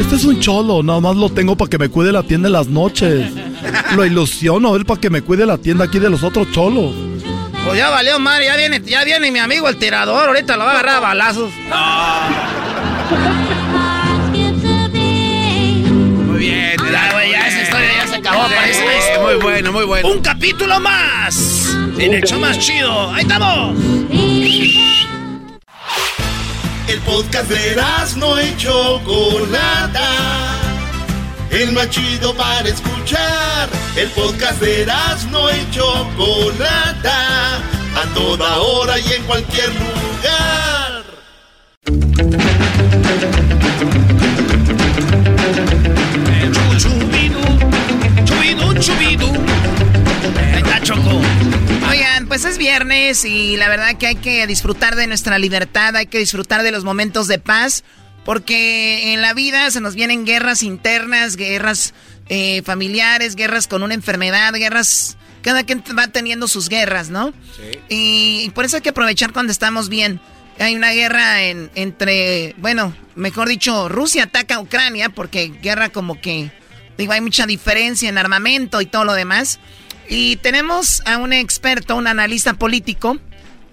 Este 0.00 0.16
es 0.16 0.24
un 0.24 0.40
cholo, 0.40 0.82
nada 0.82 1.00
más 1.00 1.16
lo 1.16 1.30
tengo 1.30 1.56
para 1.56 1.70
que 1.70 1.78
me 1.78 1.88
cuide 1.88 2.12
la 2.12 2.22
tienda 2.22 2.48
en 2.48 2.52
las 2.52 2.68
noches. 2.68 3.32
Lo 3.96 4.04
ilusiono 4.04 4.76
él 4.76 4.84
para 4.84 5.00
que 5.00 5.10
me 5.10 5.22
cuide 5.22 5.46
la 5.46 5.58
tienda 5.58 5.84
aquí 5.84 5.98
de 5.98 6.10
los 6.10 6.22
otros 6.22 6.50
cholos. 6.52 6.94
Pues 7.64 7.78
ya 7.78 7.90
valió 7.90 8.18
madre, 8.18 8.46
ya 8.46 8.56
viene, 8.56 8.82
ya 8.84 9.04
viene 9.04 9.30
mi 9.30 9.38
amigo 9.38 9.68
el 9.68 9.76
tirador, 9.76 10.28
ahorita 10.28 10.56
lo 10.56 10.64
va 10.64 10.70
a 10.70 10.74
agarrar 10.74 10.96
a 10.96 11.00
balazos. 11.00 11.52
Muy 16.26 16.38
bien. 16.38 16.76
Ya, 16.90 17.12
güey, 17.12 17.30
ya 17.30 17.48
esa 17.48 17.62
historia 17.62 17.88
ya 17.98 18.06
se 18.08 18.16
acabó, 18.16 18.48
Sí, 18.48 18.54
parece 18.54 18.98
esto. 18.98 19.22
muy 19.22 19.34
bueno, 19.36 19.72
muy 19.72 19.84
bueno. 19.84 20.08
Un 20.08 20.20
capítulo 20.20 20.80
más 20.80 21.68
en 21.98 22.14
el 22.14 22.22
show 22.22 22.40
más 22.40 22.58
chido. 22.58 23.12
Ahí 23.12 23.22
estamos. 23.22 23.76
El 26.88 26.98
podcast 27.00 27.48
de 27.48 27.76
no 28.16 28.42
y 28.42 28.56
Chocolata. 28.56 30.00
El 31.52 31.72
más 31.72 31.90
chido 31.90 32.34
para 32.34 32.66
escuchar. 32.66 33.68
El 33.94 34.08
podcast 34.10 34.60
de 34.60 34.86
no 35.30 35.50
y 35.50 35.70
Chocolata. 35.70 37.56
A 37.94 38.14
toda 38.14 38.58
hora 38.58 38.98
y 38.98 39.12
en 39.12 39.22
cualquier 39.24 39.68
lugar. 39.68 41.04
Oigan, 51.90 52.26
pues 52.28 52.46
es 52.46 52.56
viernes 52.56 53.24
y 53.26 53.56
la 53.58 53.68
verdad 53.68 53.96
que 53.98 54.06
hay 54.06 54.16
que 54.16 54.46
disfrutar 54.46 54.96
de 54.96 55.06
nuestra 55.06 55.38
libertad, 55.38 55.94
hay 55.96 56.06
que 56.06 56.18
disfrutar 56.18 56.62
de 56.62 56.72
los 56.72 56.82
momentos 56.82 57.28
de 57.28 57.38
paz, 57.38 57.84
porque 58.24 59.12
en 59.12 59.22
la 59.22 59.34
vida 59.34 59.70
se 59.70 59.80
nos 59.80 59.94
vienen 59.94 60.24
guerras 60.24 60.62
internas, 60.62 61.36
guerras 61.36 61.94
eh, 62.28 62.62
familiares, 62.62 63.34
guerras 63.36 63.66
con 63.66 63.82
una 63.82 63.94
enfermedad, 63.94 64.52
guerras... 64.54 65.16
Cada 65.42 65.64
quien 65.64 65.82
va 65.98 66.06
teniendo 66.06 66.46
sus 66.46 66.68
guerras, 66.68 67.10
¿no? 67.10 67.32
Sí. 67.56 67.80
Y, 67.88 68.50
por 68.50 68.64
eso 68.64 68.76
hay 68.76 68.82
que 68.82 68.90
aprovechar 68.90 69.32
cuando 69.32 69.50
estamos 69.50 69.88
bien. 69.88 70.20
Hay 70.60 70.76
una 70.76 70.92
guerra 70.92 71.42
en, 71.42 71.68
entre, 71.74 72.54
bueno, 72.58 72.94
mejor 73.16 73.48
dicho, 73.48 73.88
Rusia 73.88 74.22
ataca 74.22 74.54
a 74.54 74.60
Ucrania 74.60 75.08
porque 75.08 75.48
guerra 75.60 75.88
como 75.88 76.20
que, 76.20 76.52
digo, 76.96 77.12
hay 77.12 77.20
mucha 77.20 77.44
diferencia 77.46 78.08
en 78.08 78.18
armamento 78.18 78.80
y 78.80 78.86
todo 78.86 79.04
lo 79.04 79.14
demás. 79.14 79.58
Y 80.08 80.36
tenemos 80.36 81.02
a 81.06 81.16
un 81.18 81.32
experto, 81.32 81.96
un 81.96 82.06
analista 82.06 82.54
político. 82.54 83.18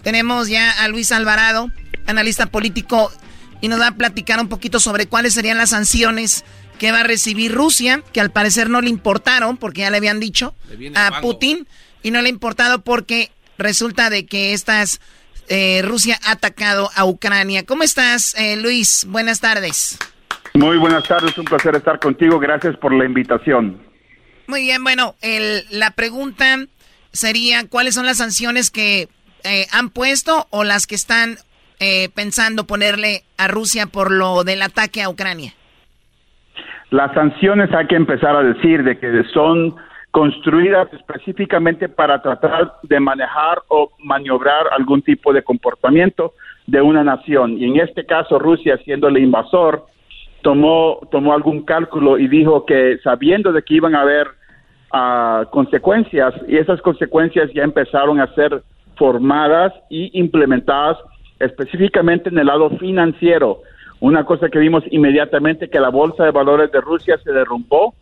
Tenemos 0.02 0.48
ya 0.48 0.72
a 0.72 0.88
Luis 0.88 1.12
Alvarado, 1.12 1.70
analista 2.06 2.46
político, 2.46 3.12
y 3.60 3.68
nos 3.68 3.80
va 3.80 3.88
a 3.88 3.94
platicar 3.94 4.40
un 4.40 4.48
poquito 4.48 4.80
sobre 4.80 5.06
cuáles 5.06 5.34
serían 5.34 5.58
las 5.58 5.70
sanciones 5.70 6.44
que 6.78 6.92
va 6.92 7.00
a 7.00 7.04
recibir 7.04 7.52
Rusia, 7.52 8.02
que 8.12 8.20
al 8.20 8.30
parecer 8.30 8.70
no 8.70 8.80
le 8.80 8.88
importaron, 8.88 9.56
porque 9.56 9.82
ya 9.82 9.90
le 9.90 9.98
habían 9.98 10.18
dicho 10.18 10.54
a 10.94 11.20
Putin, 11.20 11.66
y 12.02 12.10
no 12.10 12.22
le 12.22 12.28
ha 12.28 12.30
importado 12.30 12.82
porque 12.82 13.30
resulta 13.58 14.08
de 14.08 14.24
que 14.24 14.54
estas 14.54 15.00
eh, 15.48 15.82
Rusia 15.84 16.18
ha 16.24 16.32
atacado 16.32 16.90
a 16.94 17.04
Ucrania. 17.04 17.66
¿Cómo 17.66 17.82
estás, 17.82 18.34
eh, 18.38 18.56
Luis? 18.56 19.04
Buenas 19.08 19.40
tardes. 19.40 19.98
Muy 20.54 20.78
buenas 20.78 21.04
tardes, 21.06 21.36
un 21.36 21.44
placer 21.44 21.76
estar 21.76 21.98
contigo. 21.98 22.38
Gracias 22.38 22.76
por 22.76 22.94
la 22.94 23.04
invitación. 23.04 23.82
Muy 24.46 24.62
bien, 24.62 24.82
bueno, 24.82 25.16
el, 25.20 25.66
la 25.70 25.92
pregunta 25.92 26.66
sería, 27.12 27.68
¿cuáles 27.68 27.94
son 27.94 28.06
las 28.06 28.16
sanciones 28.16 28.70
que 28.70 29.08
eh, 29.44 29.66
han 29.70 29.90
puesto 29.90 30.46
o 30.50 30.64
las 30.64 30.86
que 30.86 30.94
están 30.94 31.38
eh, 31.80 32.08
pensando 32.14 32.64
ponerle 32.64 33.22
a 33.38 33.48
Rusia 33.48 33.86
por 33.86 34.12
lo 34.12 34.44
del 34.44 34.62
ataque 34.62 35.02
a 35.02 35.08
Ucrania? 35.08 35.52
Las 36.90 37.12
sanciones 37.14 37.72
hay 37.72 37.86
que 37.86 37.96
empezar 37.96 38.36
a 38.36 38.42
decir 38.42 38.82
de 38.82 38.98
que 38.98 39.24
son 39.32 39.74
construidas 40.10 40.92
específicamente 40.92 41.88
para 41.88 42.20
tratar 42.20 42.74
de 42.82 43.00
manejar 43.00 43.62
o 43.68 43.92
maniobrar 43.98 44.66
algún 44.76 45.02
tipo 45.02 45.32
de 45.32 45.42
comportamiento 45.42 46.34
de 46.66 46.82
una 46.82 47.04
nación. 47.04 47.58
Y 47.58 47.64
en 47.64 47.80
este 47.80 48.04
caso, 48.04 48.38
Rusia, 48.38 48.76
siendo 48.84 49.08
el 49.08 49.18
invasor, 49.18 49.86
tomó, 50.42 51.00
tomó 51.10 51.32
algún 51.32 51.62
cálculo 51.64 52.18
y 52.18 52.28
dijo 52.28 52.66
que 52.66 52.98
sabiendo 53.02 53.52
de 53.52 53.62
que 53.62 53.74
iban 53.74 53.94
a 53.94 54.02
haber 54.02 54.28
uh, 54.92 55.48
consecuencias 55.50 56.34
y 56.48 56.56
esas 56.56 56.80
consecuencias 56.82 57.50
ya 57.54 57.62
empezaron 57.62 58.20
a 58.20 58.34
ser 58.34 58.62
formadas 58.96 59.72
y 59.88 60.10
implementadas 60.18 60.98
específicamente 61.40 62.28
en 62.28 62.38
el 62.38 62.46
lado 62.46 62.70
financiero. 62.78 63.62
Una 63.98 64.24
cosa 64.24 64.48
que 64.48 64.58
vimos 64.58 64.84
inmediatamente 64.90 65.68
que 65.68 65.80
la 65.80 65.88
bolsa 65.88 66.24
de 66.24 66.30
valores 66.30 66.70
de 66.70 66.80
Rusia 66.80 67.18
se 67.18 67.32
derrumbó 67.32 67.94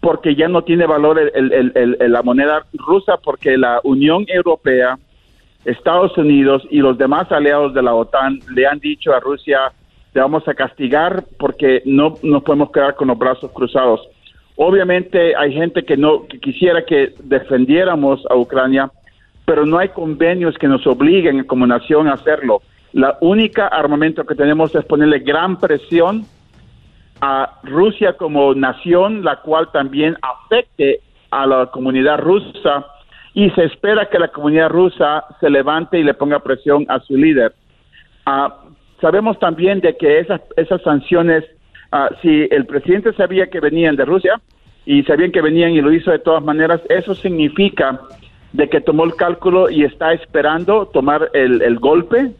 porque 0.00 0.34
ya 0.34 0.48
no 0.48 0.62
tiene 0.62 0.84
valor 0.86 1.18
el, 1.18 1.92
la 1.98 2.22
moneda 2.22 2.66
rusa 2.74 3.18
porque 3.22 3.56
la 3.56 3.80
Unión 3.84 4.24
Europea, 4.28 4.98
Estados 5.64 6.18
Unidos 6.18 6.62
y 6.70 6.78
los 6.78 6.98
demás 6.98 7.30
aliados 7.30 7.72
de 7.72 7.82
la 7.82 7.94
OTAN 7.94 8.40
le 8.52 8.66
han 8.66 8.80
dicho 8.80 9.14
a 9.14 9.20
Rusia, 9.20 9.72
te 10.12 10.18
vamos 10.18 10.46
a 10.48 10.54
castigar 10.54 11.24
porque 11.38 11.82
no 11.86 12.16
nos 12.22 12.42
podemos 12.42 12.72
quedar 12.72 12.96
con 12.96 13.08
los 13.08 13.18
brazos 13.18 13.50
cruzados. 13.52 14.00
Obviamente 14.56 15.34
hay 15.36 15.52
gente 15.52 15.84
que 15.84 15.96
no 15.96 16.26
que 16.26 16.38
quisiera 16.38 16.84
que 16.84 17.14
defendiéramos 17.22 18.24
a 18.28 18.36
Ucrania, 18.36 18.90
pero 19.44 19.64
no 19.66 19.78
hay 19.78 19.88
convenios 19.90 20.58
que 20.58 20.68
nos 20.68 20.86
obliguen 20.86 21.44
como 21.44 21.66
nación 21.66 22.08
a 22.08 22.14
hacerlo. 22.14 22.60
La 22.92 23.16
única 23.20 23.68
armamento 23.68 24.24
que 24.24 24.34
tenemos 24.34 24.74
es 24.74 24.84
ponerle 24.84 25.20
gran 25.20 25.58
presión 25.58 26.24
a 27.20 27.58
Rusia 27.62 28.14
como 28.14 28.54
nación, 28.54 29.24
la 29.24 29.36
cual 29.36 29.70
también 29.72 30.16
afecte 30.22 31.00
a 31.30 31.46
la 31.46 31.66
comunidad 31.66 32.18
rusa 32.18 32.86
y 33.34 33.48
se 33.50 33.64
espera 33.64 34.10
que 34.10 34.18
la 34.18 34.28
comunidad 34.28 34.68
rusa 34.68 35.24
se 35.40 35.48
levante 35.48 35.98
y 35.98 36.02
le 36.02 36.14
ponga 36.14 36.40
presión 36.40 36.84
a 36.88 37.00
su 37.00 37.16
líder. 37.16 37.54
Ah, 38.26 38.54
sabemos 39.00 39.38
también 39.38 39.80
de 39.80 39.96
que 39.96 40.18
esas, 40.18 40.40
sanciones 40.82 41.44
Ah, 41.94 42.08
si 42.22 42.48
el 42.50 42.64
presidente 42.64 43.12
sabía 43.12 43.48
que 43.48 43.60
venían 43.60 43.96
de 43.96 44.06
Rusia 44.06 44.40
y 44.86 45.02
sabían 45.02 45.30
que 45.30 45.42
venían 45.42 45.72
y 45.72 45.82
lo 45.82 45.92
hizo 45.92 46.10
de 46.10 46.18
todas 46.18 46.42
maneras, 46.42 46.80
eso 46.88 47.14
significa 47.14 48.00
de 48.54 48.68
que 48.70 48.80
tomó 48.80 49.04
el 49.04 49.14
cálculo 49.14 49.68
y 49.68 49.84
está 49.84 50.14
esperando 50.14 50.86
tomar 50.86 51.30
el, 51.34 51.78
golpe 51.78 52.32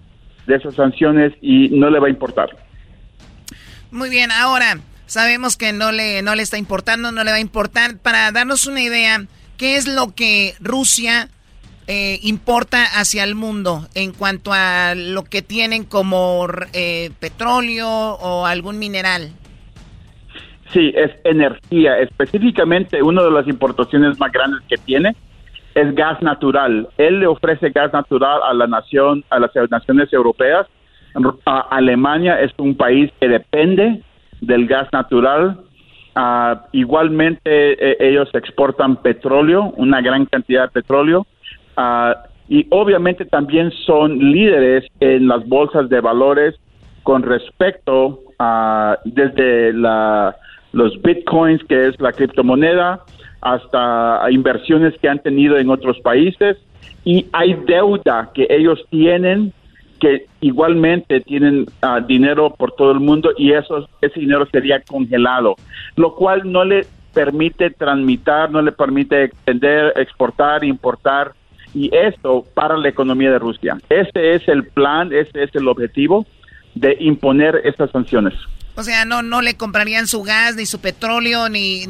de 0.47 0.57
esas 0.57 0.75
sanciones 0.75 1.33
y 1.41 1.69
no 1.71 1.91
le 1.91 1.99
va 1.99 2.07
a 2.07 2.11
importar. 2.11 2.51
Muy 3.91 4.11
bien, 4.11 4.31
ahora 4.31 4.79
sabemos 5.07 5.57
que 5.57 5.73
no 5.73 5.93
le, 5.93 6.23
no 6.23 6.35
le 6.35 6.43
está 6.43 6.59
importando, 6.59 7.13
no 7.13 7.25
le 7.25 7.31
va 7.31 7.37
a 7.37 7.41
importar. 7.41 7.99
Para 7.99 8.33
darnos 8.33 8.67
una 8.67 8.81
idea, 8.81 9.27
¿qué 9.57 9.77
es 9.77 9.87
lo 9.87 10.15
que 10.15 10.55
Rusia 10.61 11.29
eh, 11.87 12.19
importa 12.23 12.85
hacia 12.99 13.25
el 13.25 13.35
mundo 13.35 13.89
en 13.95 14.13
cuanto 14.13 14.53
a 14.53 14.95
lo 14.95 15.25
que 15.25 15.43
tienen 15.43 15.85
como 15.85 16.47
eh, 16.73 17.11
petróleo 17.21 17.89
o 17.89 18.47
algún 18.47 18.79
mineral? 18.79 19.33
Sí, 20.73 20.93
es 20.97 21.11
energía. 21.25 21.99
Específicamente, 21.99 23.03
una 23.03 23.23
de 23.23 23.31
las 23.31 23.47
importaciones 23.47 24.19
más 24.19 24.33
grandes 24.33 24.63
que 24.69 24.79
tiene 24.79 25.15
es 25.75 25.95
gas 25.95 26.21
natural. 26.23 26.89
Él 26.99 27.21
le 27.21 27.27
ofrece 27.27 27.71
gas 27.71 27.93
natural 27.93 28.41
a 28.45 28.53
la 28.55 28.67
nación, 28.67 29.25
a 29.31 29.39
las 29.39 29.53
naciones 29.71 30.13
europeas. 30.13 30.67
Alemania 31.45 32.41
es 32.41 32.53
un 32.59 32.77
país 32.77 33.11
que 33.21 33.29
depende 33.29 34.03
del 34.41 34.67
gas 34.67 34.89
natural. 34.93 35.59
Ah, 36.15 36.67
igualmente, 36.73 37.41
e, 37.45 37.97
ellos 38.01 38.29
exportan 38.35 38.97
petróleo, 38.97 39.73
una 39.77 40.01
gran 40.01 40.27
cantidad 40.27 40.65
de 40.65 40.69
petróleo. 40.69 41.27
Ah, 41.77 42.25
y 42.49 42.67
obviamente 42.71 43.25
también 43.25 43.71
son 43.87 44.19
líderes 44.19 44.85
en 45.01 45.29
las 45.29 45.47
bolsas 45.49 45.89
de 45.89 46.01
valores 46.01 46.55
con 47.03 47.23
respecto 47.23 48.21
a 48.39 48.99
desde 49.05 49.73
la 49.73 50.37
los 50.73 51.01
bitcoins, 51.03 51.63
que 51.65 51.89
es 51.89 52.01
la 52.01 52.13
criptomoneda, 52.13 53.01
hasta 53.43 54.23
inversiones 54.31 54.95
que 55.01 55.09
han 55.09 55.19
tenido 55.19 55.59
en 55.59 55.69
otros 55.69 55.99
países 56.01 56.57
y 57.05 57.27
hay 57.33 57.55
deuda 57.67 58.31
que 58.33 58.47
ellos 58.49 58.85
tienen 58.89 59.53
que 60.01 60.27
igualmente 60.41 61.21
tienen 61.21 61.67
ah, 61.81 62.01
dinero 62.01 62.51
por 62.51 62.73
todo 62.73 62.91
el 62.91 62.99
mundo 62.99 63.31
y 63.37 63.53
eso, 63.53 63.89
ese 64.01 64.19
dinero 64.19 64.47
sería 64.51 64.81
congelado, 64.81 65.55
lo 65.95 66.15
cual 66.17 66.51
no 66.51 66.65
le 66.65 66.87
permite 67.15 67.71
transmitir, 67.71 68.51
no 68.51 68.63
le 68.63 68.73
permite 68.73 69.25
extender, 69.25 69.93
exportar, 69.97 70.65
importar 70.65 71.33
y 71.75 71.89
esto 71.95 72.45
para 72.55 72.77
la 72.77 72.89
economía 72.89 73.31
de 73.31 73.39
Rusia. 73.39 73.79
Ese 73.89 74.35
es 74.35 74.49
el 74.49 74.67
plan, 74.67 75.13
ese 75.13 75.45
es 75.45 75.55
el 75.55 75.69
objetivo 75.69 76.27
de 76.75 76.97
imponer 76.99 77.61
estas 77.65 77.91
sanciones. 77.91 78.35
O 78.75 78.83
sea, 78.85 79.05
no, 79.05 79.23
no 79.23 79.43
le 79.43 79.57
comprarían 79.57 80.09
su 80.09 80.23
gas, 80.23 80.57
ni 80.57 80.65
su 80.65 80.81
petróleo, 80.81 81.49
ni, 81.49 81.87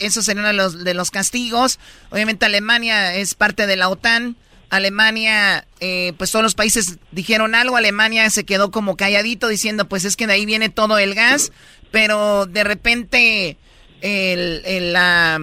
eso 0.00 0.22
sería 0.22 0.40
uno 0.40 0.48
de 0.48 0.54
los, 0.54 0.84
de 0.84 0.94
los 0.94 1.10
castigos. 1.10 1.78
Obviamente 2.10 2.46
Alemania 2.46 3.14
es 3.14 3.34
parte 3.34 3.66
de 3.66 3.76
la 3.76 3.88
OTAN. 3.88 4.36
Alemania, 4.70 5.68
eh, 5.78 6.14
pues 6.18 6.32
todos 6.32 6.42
los 6.42 6.56
países 6.56 6.98
dijeron 7.12 7.54
algo. 7.54 7.76
Alemania 7.76 8.28
se 8.30 8.44
quedó 8.44 8.72
como 8.72 8.96
calladito 8.96 9.46
diciendo, 9.46 9.88
pues 9.88 10.04
es 10.04 10.16
que 10.16 10.26
de 10.26 10.32
ahí 10.32 10.46
viene 10.46 10.68
todo 10.68 10.98
el 10.98 11.14
gas. 11.14 11.52
Pero 11.92 12.46
de 12.46 12.64
repente, 12.64 13.56
el, 14.00 14.92
la, 14.92 15.40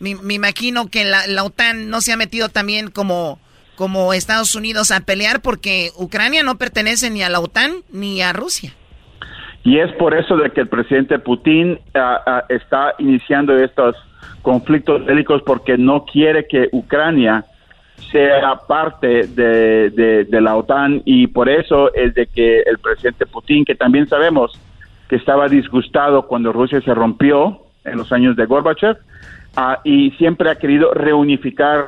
me, 0.00 0.34
imagino 0.34 0.90
que 0.90 1.04
la, 1.04 1.28
la, 1.28 1.44
OTAN 1.44 1.90
no 1.90 2.00
se 2.00 2.10
ha 2.10 2.16
metido 2.16 2.48
también 2.48 2.90
como, 2.90 3.38
como 3.76 4.12
Estados 4.14 4.56
Unidos 4.56 4.90
a 4.90 5.00
pelear 5.00 5.42
porque 5.42 5.92
Ucrania 5.96 6.42
no 6.42 6.58
pertenece 6.58 7.08
ni 7.08 7.22
a 7.22 7.28
la 7.28 7.38
OTAN 7.38 7.84
ni 7.90 8.20
a 8.20 8.32
Rusia. 8.32 8.74
Y 9.64 9.78
es 9.78 9.92
por 9.92 10.14
eso 10.14 10.36
de 10.36 10.50
que 10.50 10.62
el 10.62 10.68
presidente 10.68 11.18
Putin 11.18 11.78
ah, 11.94 12.44
está 12.48 12.94
iniciando 12.98 13.56
estos 13.56 13.96
conflictos 14.42 15.04
bélicos 15.04 15.42
porque 15.42 15.78
no 15.78 16.04
quiere 16.04 16.46
que 16.46 16.68
Ucrania 16.72 17.44
sea 18.10 18.56
parte 18.66 19.26
de, 19.28 19.90
de, 19.90 20.40
la 20.40 20.56
OTAN 20.56 21.02
y 21.04 21.28
por 21.28 21.48
eso 21.48 21.94
es 21.94 22.14
de 22.14 22.26
que 22.26 22.60
el 22.60 22.78
presidente 22.78 23.26
Putin, 23.26 23.64
que 23.64 23.74
también 23.74 24.08
sabemos 24.08 24.58
que 25.08 25.16
estaba 25.16 25.48
disgustado 25.48 26.26
cuando 26.26 26.52
Rusia 26.52 26.80
se 26.80 26.94
rompió 26.94 27.60
en 27.84 27.98
los 27.98 28.12
años 28.12 28.36
de 28.36 28.46
Gorbachev, 28.46 28.96
ah, 29.56 29.78
y 29.84 30.10
siempre 30.12 30.50
ha 30.50 30.56
querido 30.56 30.92
reunificar 30.92 31.86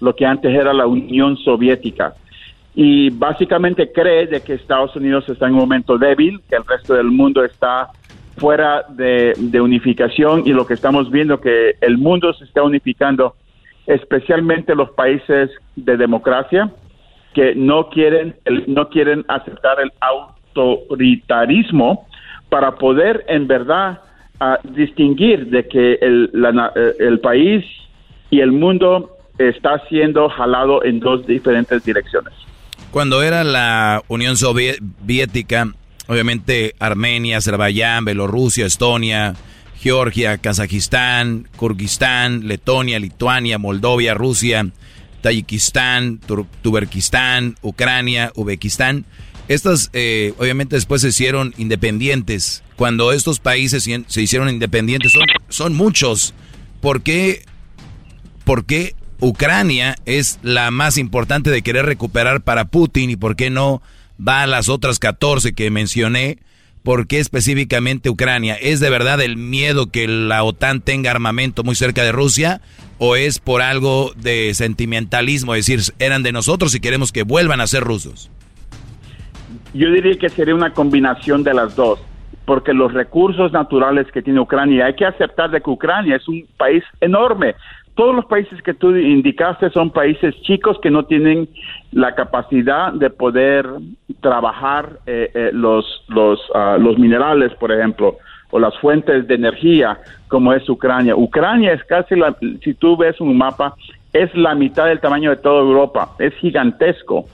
lo 0.00 0.14
que 0.14 0.26
antes 0.26 0.54
era 0.54 0.72
la 0.72 0.86
Unión 0.86 1.36
Soviética. 1.38 2.14
Y 2.74 3.10
básicamente 3.10 3.92
cree 3.92 4.26
de 4.26 4.42
que 4.42 4.54
Estados 4.54 4.94
Unidos 4.96 5.28
está 5.28 5.46
en 5.46 5.54
un 5.54 5.60
momento 5.60 5.96
débil, 5.96 6.40
que 6.48 6.56
el 6.56 6.64
resto 6.66 6.94
del 6.94 7.06
mundo 7.06 7.44
está 7.44 7.90
fuera 8.38 8.84
de, 8.88 9.36
unificación 9.60 10.42
y 10.44 10.52
lo 10.52 10.66
que 10.66 10.74
estamos 10.74 11.08
viendo 11.10 11.40
que 11.40 11.76
el 11.80 11.98
mundo 11.98 12.34
se 12.34 12.44
está 12.44 12.64
unificando, 12.64 13.36
especialmente 13.86 14.74
los 14.74 14.90
países 14.90 15.50
de 15.76 15.96
democracia 15.96 16.72
que 17.32 17.54
no 17.54 17.88
quieren 17.90 18.34
el- 18.44 18.64
no 18.66 18.88
quieren 18.88 19.24
aceptar 19.28 19.78
el 19.80 19.92
autoritarismo 20.00 22.08
para 22.48 22.74
poder 22.74 23.24
en 23.28 23.46
verdad 23.46 24.00
distinguir 24.64 25.46
de 25.46 25.68
que 25.68 25.94
el, 26.00 26.30
la 26.32 26.72
el 26.98 27.20
país 27.20 27.64
y 28.30 28.40
el 28.40 28.52
mundo 28.52 29.16
está 29.38 29.78
siendo 29.88 30.28
jalado 30.28 30.84
en 30.84 31.00
dos 31.00 31.26
diferentes 31.26 31.84
direcciones. 31.84 32.32
Cuando 32.90 33.22
era 33.22 33.42
la 33.44 34.02
Unión 34.08 34.36
Soviética, 34.36 35.72
obviamente 36.06 36.74
Armenia, 36.78 37.38
Azerbaiyán, 37.38 38.04
Bielorrusia, 38.04 38.66
Estonia, 38.66 39.34
Georgia, 39.80 40.38
Kazajistán, 40.38 41.48
Kirguistán, 41.58 42.46
Letonia, 42.46 42.98
Lituania, 42.98 43.58
Moldovia, 43.58 44.14
Rusia, 44.14 44.66
Tayikistán, 45.22 46.20
Tur- 46.20 46.46
Ucrania, 47.62 48.30
Uzbekistán. 48.34 49.04
Estas 49.48 49.90
eh, 49.92 50.32
obviamente 50.38 50.76
después 50.76 51.02
se 51.02 51.08
hicieron 51.08 51.52
independientes. 51.58 52.62
Cuando 52.76 53.12
estos 53.12 53.40
países 53.40 53.84
se 53.84 54.04
se 54.06 54.22
hicieron 54.22 54.48
independientes, 54.48 55.12
son, 55.12 55.22
son 55.48 55.74
muchos. 55.74 56.34
¿Por 56.80 57.02
qué, 57.02 57.44
¿Por 58.44 58.64
qué 58.66 58.94
Ucrania 59.24 59.94
es 60.04 60.38
la 60.42 60.70
más 60.70 60.98
importante 60.98 61.48
de 61.50 61.62
querer 61.62 61.86
recuperar 61.86 62.42
para 62.42 62.66
Putin 62.66 63.08
y 63.08 63.16
por 63.16 63.36
qué 63.36 63.48
no 63.48 63.80
va 64.20 64.42
a 64.42 64.46
las 64.46 64.68
otras 64.68 64.98
14 64.98 65.54
que 65.54 65.70
mencioné? 65.70 66.40
¿Por 66.82 67.06
qué 67.06 67.20
específicamente 67.20 68.10
Ucrania? 68.10 68.54
¿Es 68.54 68.80
de 68.80 68.90
verdad 68.90 69.22
el 69.22 69.38
miedo 69.38 69.90
que 69.90 70.06
la 70.06 70.44
OTAN 70.44 70.82
tenga 70.82 71.10
armamento 71.10 71.64
muy 71.64 71.74
cerca 71.74 72.02
de 72.02 72.12
Rusia? 72.12 72.60
¿O 72.98 73.16
es 73.16 73.38
por 73.38 73.62
algo 73.62 74.12
de 74.14 74.52
sentimentalismo? 74.52 75.54
Es 75.54 75.64
decir, 75.64 75.94
eran 75.98 76.22
de 76.22 76.32
nosotros 76.32 76.74
y 76.74 76.80
queremos 76.80 77.10
que 77.10 77.22
vuelvan 77.22 77.62
a 77.62 77.66
ser 77.66 77.82
rusos. 77.82 78.30
Yo 79.72 79.90
diría 79.90 80.18
que 80.18 80.28
sería 80.28 80.54
una 80.54 80.74
combinación 80.74 81.42
de 81.42 81.54
las 81.54 81.74
dos, 81.74 81.98
porque 82.44 82.74
los 82.74 82.92
recursos 82.92 83.52
naturales 83.52 84.06
que 84.12 84.20
tiene 84.20 84.40
Ucrania, 84.40 84.84
hay 84.84 84.96
que 84.96 85.06
aceptar 85.06 85.50
de 85.50 85.62
que 85.62 85.70
Ucrania 85.70 86.16
es 86.16 86.28
un 86.28 86.46
país 86.58 86.84
enorme. 87.00 87.54
Todos 87.94 88.14
los 88.14 88.24
países 88.26 88.60
que 88.62 88.74
tú 88.74 88.94
indicaste 88.96 89.70
son 89.70 89.90
países 89.90 90.34
chicos 90.42 90.78
que 90.82 90.90
no 90.90 91.04
tienen 91.04 91.48
la 91.92 92.14
capacidad 92.14 92.92
de 92.92 93.08
poder 93.08 93.66
trabajar 94.20 94.98
eh, 95.06 95.30
eh, 95.32 95.50
los, 95.52 96.04
los, 96.08 96.40
ah, 96.54 96.76
los 96.78 96.98
minerales, 96.98 97.54
por 97.54 97.70
ejemplo, 97.70 98.16
o 98.50 98.58
las 98.58 98.76
fuentes 98.78 99.28
de 99.28 99.34
energía, 99.34 99.98
como 100.26 100.52
es 100.52 100.68
Ucrania. 100.68 101.14
Ucrania 101.14 101.72
es 101.72 101.84
casi, 101.84 102.16
la, 102.16 102.36
si 102.62 102.74
tú 102.74 102.96
ves 102.96 103.20
un 103.20 103.36
mapa, 103.36 103.74
es 104.12 104.34
la 104.34 104.56
mitad 104.56 104.86
del 104.86 105.00
tamaño 105.00 105.30
de 105.30 105.36
toda 105.36 105.60
Europa, 105.60 106.10
es 106.18 106.34
gigantesco. 106.34 107.26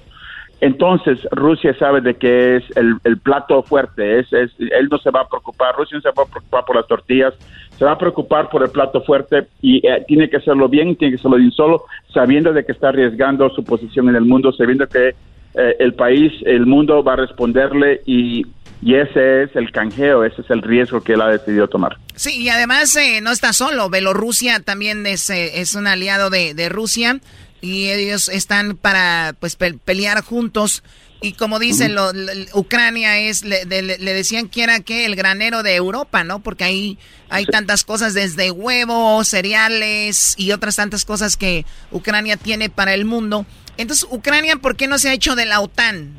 Entonces 0.60 1.26
Rusia 1.30 1.74
sabe 1.78 2.02
de 2.02 2.16
que 2.16 2.56
es 2.56 2.76
el, 2.76 2.96
el 3.04 3.18
plato 3.18 3.62
fuerte, 3.62 4.18
es, 4.18 4.30
es, 4.32 4.50
él 4.58 4.88
no 4.90 4.98
se 4.98 5.10
va 5.10 5.22
a 5.22 5.28
preocupar, 5.28 5.74
Rusia 5.74 5.96
no 5.96 6.02
se 6.02 6.08
va 6.08 6.22
a 6.22 6.30
preocupar 6.30 6.64
por 6.66 6.76
las 6.76 6.86
tortillas, 6.86 7.34
se 7.80 7.86
va 7.86 7.92
a 7.92 7.98
preocupar 7.98 8.50
por 8.50 8.62
el 8.62 8.68
plato 8.68 9.00
fuerte 9.02 9.46
y 9.62 9.78
eh, 9.78 10.04
tiene 10.06 10.28
que 10.28 10.36
hacerlo 10.36 10.68
bien, 10.68 10.96
tiene 10.96 11.14
que 11.14 11.18
hacerlo 11.18 11.38
bien 11.38 11.50
solo, 11.50 11.84
sabiendo 12.12 12.52
de 12.52 12.62
que 12.66 12.72
está 12.72 12.90
arriesgando 12.90 13.48
su 13.48 13.64
posición 13.64 14.10
en 14.10 14.16
el 14.16 14.26
mundo, 14.26 14.52
sabiendo 14.52 14.86
que 14.86 15.08
eh, 15.54 15.76
el 15.78 15.94
país, 15.94 16.30
el 16.44 16.66
mundo 16.66 17.02
va 17.02 17.14
a 17.14 17.16
responderle 17.16 18.02
y, 18.04 18.46
y 18.82 18.94
ese 18.96 19.44
es 19.44 19.56
el 19.56 19.72
canjeo, 19.72 20.24
ese 20.26 20.42
es 20.42 20.50
el 20.50 20.60
riesgo 20.60 21.00
que 21.00 21.14
él 21.14 21.22
ha 21.22 21.28
decidido 21.28 21.68
tomar. 21.68 21.96
Sí, 22.16 22.42
y 22.42 22.50
además 22.50 22.94
eh, 22.96 23.20
no 23.22 23.32
está 23.32 23.54
solo. 23.54 23.88
Bielorrusia 23.88 24.60
también 24.60 25.06
es, 25.06 25.30
eh, 25.30 25.60
es 25.62 25.74
un 25.74 25.86
aliado 25.86 26.28
de, 26.28 26.52
de 26.52 26.68
Rusia 26.68 27.18
y 27.62 27.88
ellos 27.88 28.28
están 28.28 28.76
para 28.76 29.34
pues 29.40 29.56
pe- 29.56 29.78
pelear 29.82 30.22
juntos. 30.22 30.84
Y 31.22 31.32
como 31.34 31.58
dicen, 31.58 31.94
lo- 31.94 32.12
lo- 32.14 32.32
Ucrania 32.54 33.18
es, 33.18 33.44
le, 33.44 33.66
de- 33.66 33.82
le- 33.82 33.98
le 33.98 34.14
decían 34.14 34.48
que 34.48 34.62
era 34.62 34.80
que 34.80 35.04
el 35.04 35.16
granero 35.16 35.62
de 35.62 35.74
Europa, 35.76 36.24
¿no? 36.24 36.40
Porque 36.40 36.64
ahí 36.64 36.98
hay 37.28 37.44
tantas 37.44 37.84
cosas 37.84 38.14
desde 38.14 38.50
huevos, 38.50 39.28
cereales 39.28 40.34
y 40.38 40.52
otras 40.52 40.76
tantas 40.76 41.04
cosas 41.04 41.36
que 41.36 41.66
Ucrania 41.90 42.36
tiene 42.38 42.70
para 42.70 42.94
el 42.94 43.04
mundo. 43.04 43.44
Entonces, 43.76 44.08
Ucrania, 44.10 44.56
¿por 44.56 44.76
qué 44.76 44.86
no 44.88 44.96
se 44.98 45.10
ha 45.10 45.12
hecho 45.12 45.34
de 45.36 45.44
la 45.46 45.60
OTAN? 45.60 46.14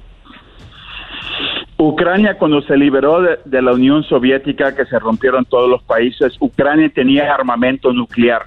Ucrania 1.77 2.37
cuando 2.37 2.61
se 2.61 2.77
liberó 2.77 3.21
de, 3.21 3.39
de 3.45 3.61
la 3.61 3.73
Unión 3.73 4.03
Soviética, 4.03 4.75
que 4.75 4.85
se 4.85 4.99
rompieron 4.99 5.45
todos 5.45 5.67
los 5.69 5.81
países, 5.83 6.33
Ucrania 6.39 6.91
tenía 6.93 7.33
armamento 7.33 7.91
nuclear. 7.91 8.43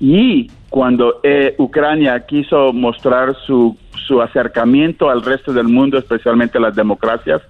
Y 0.00 0.50
cuando 0.74 1.20
eh, 1.22 1.54
Ucrania 1.58 2.18
quiso 2.26 2.72
mostrar 2.72 3.36
su, 3.46 3.78
su 4.08 4.20
acercamiento 4.20 5.08
al 5.08 5.22
resto 5.22 5.52
del 5.52 5.68
mundo, 5.68 5.98
especialmente 5.98 6.58
a 6.58 6.62
las 6.62 6.74
democracias, 6.74 7.42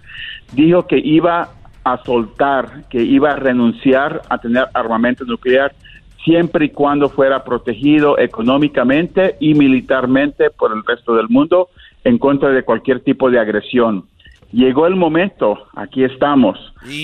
dijo 0.53 0.87
que 0.87 0.99
iba 0.99 1.49
a 1.85 2.05
soltar, 2.05 2.87
que 2.91 3.03
iba 3.03 3.31
a 3.31 3.37
renunciar 3.37 4.21
a 4.29 4.37
tener 4.37 4.67
armamento 4.75 5.25
nuclear 5.25 5.75
siempre 6.23 6.67
y 6.67 6.69
cuando 6.69 7.09
fuera 7.09 7.45
protegido 7.45 8.19
económicamente 8.19 9.37
y 9.41 9.55
militarmente 9.55 10.51
por 10.51 10.73
el 10.73 10.85
resto 10.85 11.15
del 11.15 11.31
mundo 11.31 11.71
en 12.05 12.19
contra 12.19 12.51
de 12.51 12.63
cualquier 12.63 13.01
tipo 13.01 13.31
de 13.31 13.39
agresión. 13.39 14.05
Llegó 14.53 14.87
el 14.87 14.97
momento, 14.97 15.61
aquí 15.75 16.05
estamos, 16.05 16.59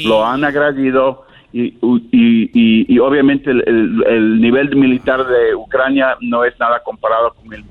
lo 0.04 0.26
han 0.26 0.44
agredido 0.44 1.24
y, 1.52 1.74
y, 2.12 2.84
y- 2.94 2.98
obviamente 3.00 3.50
el, 3.50 3.62
el- 3.66 4.04
el 4.06 4.40
nivel 4.40 4.74
militar 4.76 5.26
de 5.26 5.54
Ucrania 5.54 6.16
no 6.20 6.44
es 6.44 6.58
nada 6.60 6.80
comparado 6.84 7.34
con 7.34 7.52
el, 7.52 7.64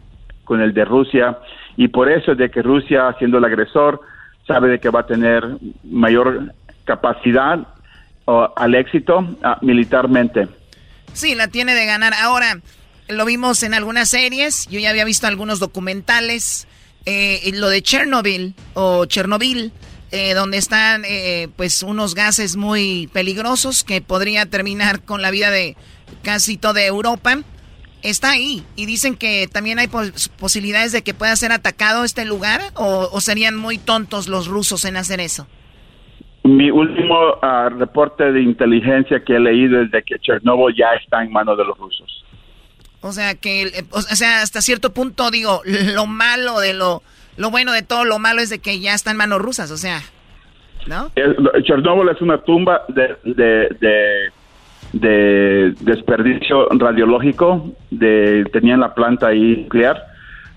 con 0.44 0.62
el 0.62 0.74
de 0.74 0.84
Rusia 0.86 1.38
y 1.78 1.88
por 1.88 2.12
eso 2.12 2.36
de 2.36 2.50
que 2.52 2.62
Rusia, 2.62 3.16
siendo 3.20 3.38
el 3.38 3.46
agresor, 3.46 4.02
sabe 4.46 4.68
de 4.70 4.80
que 4.80 4.90
va 4.90 5.02
a 5.02 5.06
tener 5.08 5.44
mayor 5.84 6.54
capacidad 6.84 7.60
al 8.56 8.76
éxito 8.76 9.28
ah, 9.44 9.58
militarmente. 9.62 10.48
Sí, 11.14 11.34
la 11.36 11.48
tiene 11.48 11.74
de 11.74 11.86
ganar. 11.86 12.14
Ahora, 12.14 12.60
lo 13.08 13.26
vimos 13.26 13.64
en 13.64 13.74
algunas 13.74 14.10
series, 14.10 14.68
yo 14.68 14.80
ya 14.80 14.90
había 14.92 15.06
visto 15.06 15.26
algunos 15.26 15.60
documentales, 15.60 16.68
eh, 17.06 17.40
lo 17.54 17.70
de 17.70 17.82
Chernobyl 17.82 18.54
o 18.76 19.06
Chernobyl, 19.06 19.72
eh, 20.12 20.34
donde 20.34 20.58
están 20.58 21.04
eh, 21.06 21.50
pues 21.56 21.84
unos 21.84 22.16
gases 22.16 22.56
muy 22.56 23.10
peligrosos 23.14 23.84
que 23.84 24.02
podría 24.02 24.46
terminar 24.46 25.04
con 25.04 25.22
la 25.22 25.32
vida 25.32 25.52
de 25.52 25.76
casi 26.24 26.58
toda 26.58 26.84
Europa. 26.86 27.40
Está 28.02 28.32
ahí 28.32 28.64
y 28.78 28.86
dicen 28.86 29.16
que 29.18 29.50
también 29.52 29.78
hay 29.78 29.88
pos- 29.88 30.30
posibilidades 30.40 30.92
de 30.94 31.02
que 31.02 31.14
pueda 31.14 31.36
ser 31.36 31.52
atacado 31.52 32.04
este 32.06 32.24
lugar 32.26 32.62
o, 32.76 33.10
o 33.12 33.20
serían 33.22 33.56
muy 33.58 33.78
tontos 33.78 34.28
los 34.30 34.48
rusos 34.48 34.86
en 34.86 34.96
hacer 34.96 35.20
eso. 35.20 35.48
Mi 36.46 36.72
último 36.72 37.16
ah, 37.42 37.70
reporte 37.70 38.32
de 38.32 38.42
inteligencia 38.42 39.22
que 39.26 39.36
he 39.36 39.40
leído 39.40 39.82
es 39.82 39.92
de 39.92 40.02
que 40.04 40.18
Chernobyl 40.20 40.74
ya 40.76 40.94
está 41.02 41.22
en 41.22 41.32
manos 41.32 41.58
de 41.58 41.66
los 41.66 41.78
rusos. 41.78 42.24
O 43.02 43.12
sea, 43.12 43.36
que, 43.36 43.64
el- 43.64 43.86
o 43.92 44.02
sea, 44.02 44.42
hasta 44.42 44.62
cierto 44.62 44.94
punto, 44.94 45.30
digo, 45.32 45.62
lo 45.66 46.06
malo 46.08 46.60
de 46.62 46.74
lo, 46.74 47.04
lo 47.40 47.50
bueno 47.50 47.72
de 47.72 47.82
todo 47.82 48.04
lo 48.06 48.20
malo 48.20 48.42
es 48.42 48.50
de 48.50 48.60
que 48.60 48.80
ya 48.80 48.94
está 48.94 49.12
en 49.12 49.18
manos 49.18 49.42
rusas, 49.42 49.72
o 49.72 49.78
sea, 49.78 50.02
¿no? 50.88 51.10
Chernobyl 51.64 52.10
es 52.10 52.22
una 52.22 52.38
tumba 52.40 52.84
de, 52.90 53.16
de, 53.24 53.70
de- 53.80 54.32
de 54.94 55.74
desperdicio 55.82 56.68
radiológico, 56.70 57.72
de, 57.92 58.44
tenían 58.52 58.80
la 58.80 58.94
planta 58.94 59.28
ahí 59.28 59.58
nuclear 59.64 60.04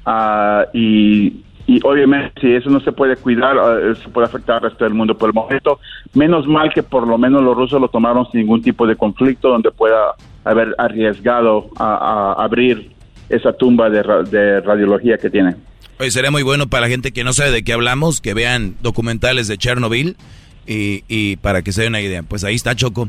ah, 0.06 0.64
y, 0.72 1.42
obviamente 1.84 2.40
si 2.40 2.54
eso 2.54 2.70
no 2.70 2.80
se 2.80 2.92
puede 2.92 3.16
cuidar, 3.16 3.58
ah, 3.58 3.78
eso 3.92 4.08
puede 4.10 4.26
afectar 4.26 4.56
al 4.56 4.62
resto 4.70 4.84
del 4.84 4.94
mundo 4.94 5.16
por 5.16 5.28
el 5.28 5.34
momento. 5.34 5.78
Menos 6.14 6.46
mal 6.46 6.72
que 6.72 6.82
por 6.82 7.06
lo 7.06 7.18
menos 7.18 7.42
los 7.42 7.56
rusos 7.56 7.80
lo 7.80 7.88
tomaron 7.88 8.26
sin 8.30 8.40
ningún 8.40 8.62
tipo 8.62 8.86
de 8.86 8.96
conflicto 8.96 9.48
donde 9.48 9.70
pueda 9.70 10.14
haber 10.44 10.74
arriesgado 10.78 11.68
a, 11.78 12.34
abrir 12.38 12.90
esa 13.28 13.52
tumba 13.52 13.88
de, 13.90 14.02
de 14.30 14.60
radiología 14.60 15.18
que 15.18 15.30
tienen. 15.30 15.56
Oye, 16.02 16.10
sería 16.10 16.32
muy 16.32 16.42
bueno 16.42 16.66
para 16.66 16.80
la 16.80 16.88
gente 16.88 17.12
que 17.12 17.22
no 17.22 17.32
sabe 17.32 17.52
de 17.52 17.62
qué 17.62 17.72
hablamos, 17.72 18.20
que 18.20 18.34
vean 18.34 18.74
documentales 18.82 19.46
de 19.46 19.56
Chernobyl 19.56 20.16
y, 20.66 21.04
y 21.06 21.36
para 21.36 21.62
que 21.62 21.70
se 21.70 21.82
den 21.82 21.90
una 21.92 22.00
idea. 22.00 22.24
Pues 22.24 22.42
ahí 22.42 22.56
está 22.56 22.74
Choco. 22.74 23.08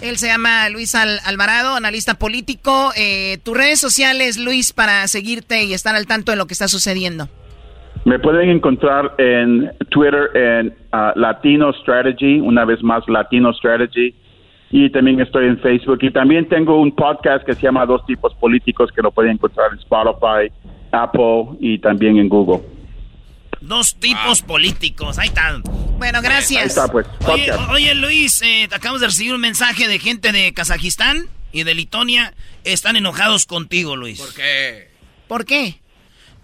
Él 0.00 0.18
se 0.18 0.28
llama 0.28 0.68
Luis 0.68 0.94
Al- 0.94 1.18
Alvarado, 1.24 1.74
analista 1.74 2.14
político. 2.14 2.92
Eh, 2.96 3.38
tus 3.42 3.56
redes 3.56 3.80
sociales, 3.80 4.38
Luis, 4.38 4.72
para 4.72 5.08
seguirte 5.08 5.64
y 5.64 5.74
estar 5.74 5.96
al 5.96 6.06
tanto 6.06 6.30
de 6.30 6.38
lo 6.38 6.46
que 6.46 6.52
está 6.52 6.68
sucediendo. 6.68 7.28
Me 8.04 8.20
pueden 8.20 8.50
encontrar 8.50 9.16
en 9.18 9.72
Twitter 9.90 10.30
en 10.34 10.76
ah, 10.92 11.12
Latino 11.16 11.72
Strategy, 11.72 12.38
una 12.38 12.64
vez 12.64 12.80
más 12.84 13.02
Latino 13.08 13.52
Strategy, 13.52 14.14
y 14.70 14.88
también 14.90 15.20
estoy 15.20 15.46
en 15.46 15.58
Facebook. 15.58 15.98
Y 16.02 16.12
también 16.12 16.48
tengo 16.48 16.80
un 16.80 16.94
podcast 16.94 17.44
que 17.44 17.54
se 17.54 17.62
llama 17.62 17.84
Dos 17.84 18.06
Tipos 18.06 18.32
Políticos, 18.36 18.92
que 18.94 19.02
lo 19.02 19.10
pueden 19.10 19.32
encontrar 19.32 19.72
en 19.72 19.78
Spotify, 19.80 20.52
Apple 20.92 21.56
y 21.60 21.78
también 21.78 22.18
en 22.18 22.28
Google. 22.28 22.62
Dos 23.60 23.96
tipos 23.96 24.42
políticos. 24.42 25.18
Ahí 25.18 25.28
están. 25.28 25.62
Bueno, 25.98 26.22
gracias. 26.22 26.62
Ahí 26.62 26.68
está, 26.68 26.88
pues. 26.88 27.06
Oye, 27.26 27.52
oye, 27.70 27.94
Luis, 27.94 28.40
eh, 28.42 28.64
acabamos 28.72 29.00
de 29.00 29.08
recibir 29.08 29.34
un 29.34 29.40
mensaje 29.40 29.88
de 29.88 29.98
gente 29.98 30.30
de 30.32 30.52
Kazajistán 30.54 31.24
y 31.52 31.64
de 31.64 31.74
Litonia. 31.74 32.34
Están 32.64 32.94
enojados 32.96 33.46
contigo, 33.46 33.96
Luis. 33.96 34.20
¿Por 34.20 34.34
qué? 34.34 34.90
¿Por 35.26 35.44
qué? 35.44 35.80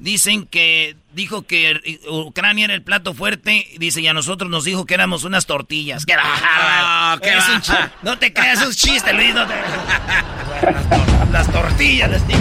Dicen 0.01 0.45
que 0.47 0.97
dijo 1.13 1.43
que 1.43 2.01
Ucrania 2.11 2.65
era 2.65 2.75
el 2.75 2.83
plato 2.83 3.15
fuerte. 3.15 3.69
Dice, 3.79 4.01
y 4.01 4.09
a 4.09 4.13
nosotros 4.13 4.51
nos 4.51 4.65
dijo 4.65 4.85
que 4.85 4.95
éramos 4.95 5.23
unas 5.23 5.47
tortillas. 5.47 6.05
¡Qué 6.05 6.17
bárbaro! 6.17 7.21
qué 7.23 7.31
Es 7.33 7.49
un 7.49 7.61
chi- 7.61 7.73
No 8.03 8.19
te 8.19 8.33
creas, 8.33 8.61
es 8.61 8.67
un 8.67 8.75
chiste, 8.75 9.13
Luis. 9.13 9.33
No 9.33 9.47
te... 9.47 9.55
las, 10.73 10.91
tor- 10.91 11.31
las 11.31 11.53
tortillas, 11.53 12.11
les 12.11 12.27
digo. 12.27 12.41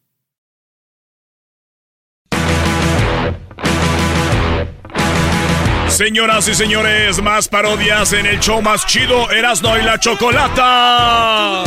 Señoras 6.01 6.47
y 6.47 6.55
señores, 6.55 7.21
más 7.21 7.47
parodias 7.47 8.11
en 8.13 8.25
el 8.25 8.39
show 8.39 8.59
más 8.59 8.87
chido, 8.87 9.29
Erasno 9.29 9.77
y 9.77 9.83
la 9.83 9.99
Chocolata. 9.99 11.63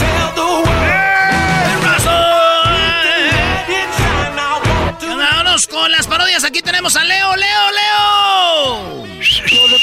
Vámonos 5.01 5.69
con 5.69 5.89
las 5.93 6.09
parodias. 6.09 6.43
Aquí 6.43 6.63
tenemos 6.63 6.97
a 6.97 7.05
Leo, 7.05 7.37
Leo, 7.37 7.71
Leo. 7.71 9.07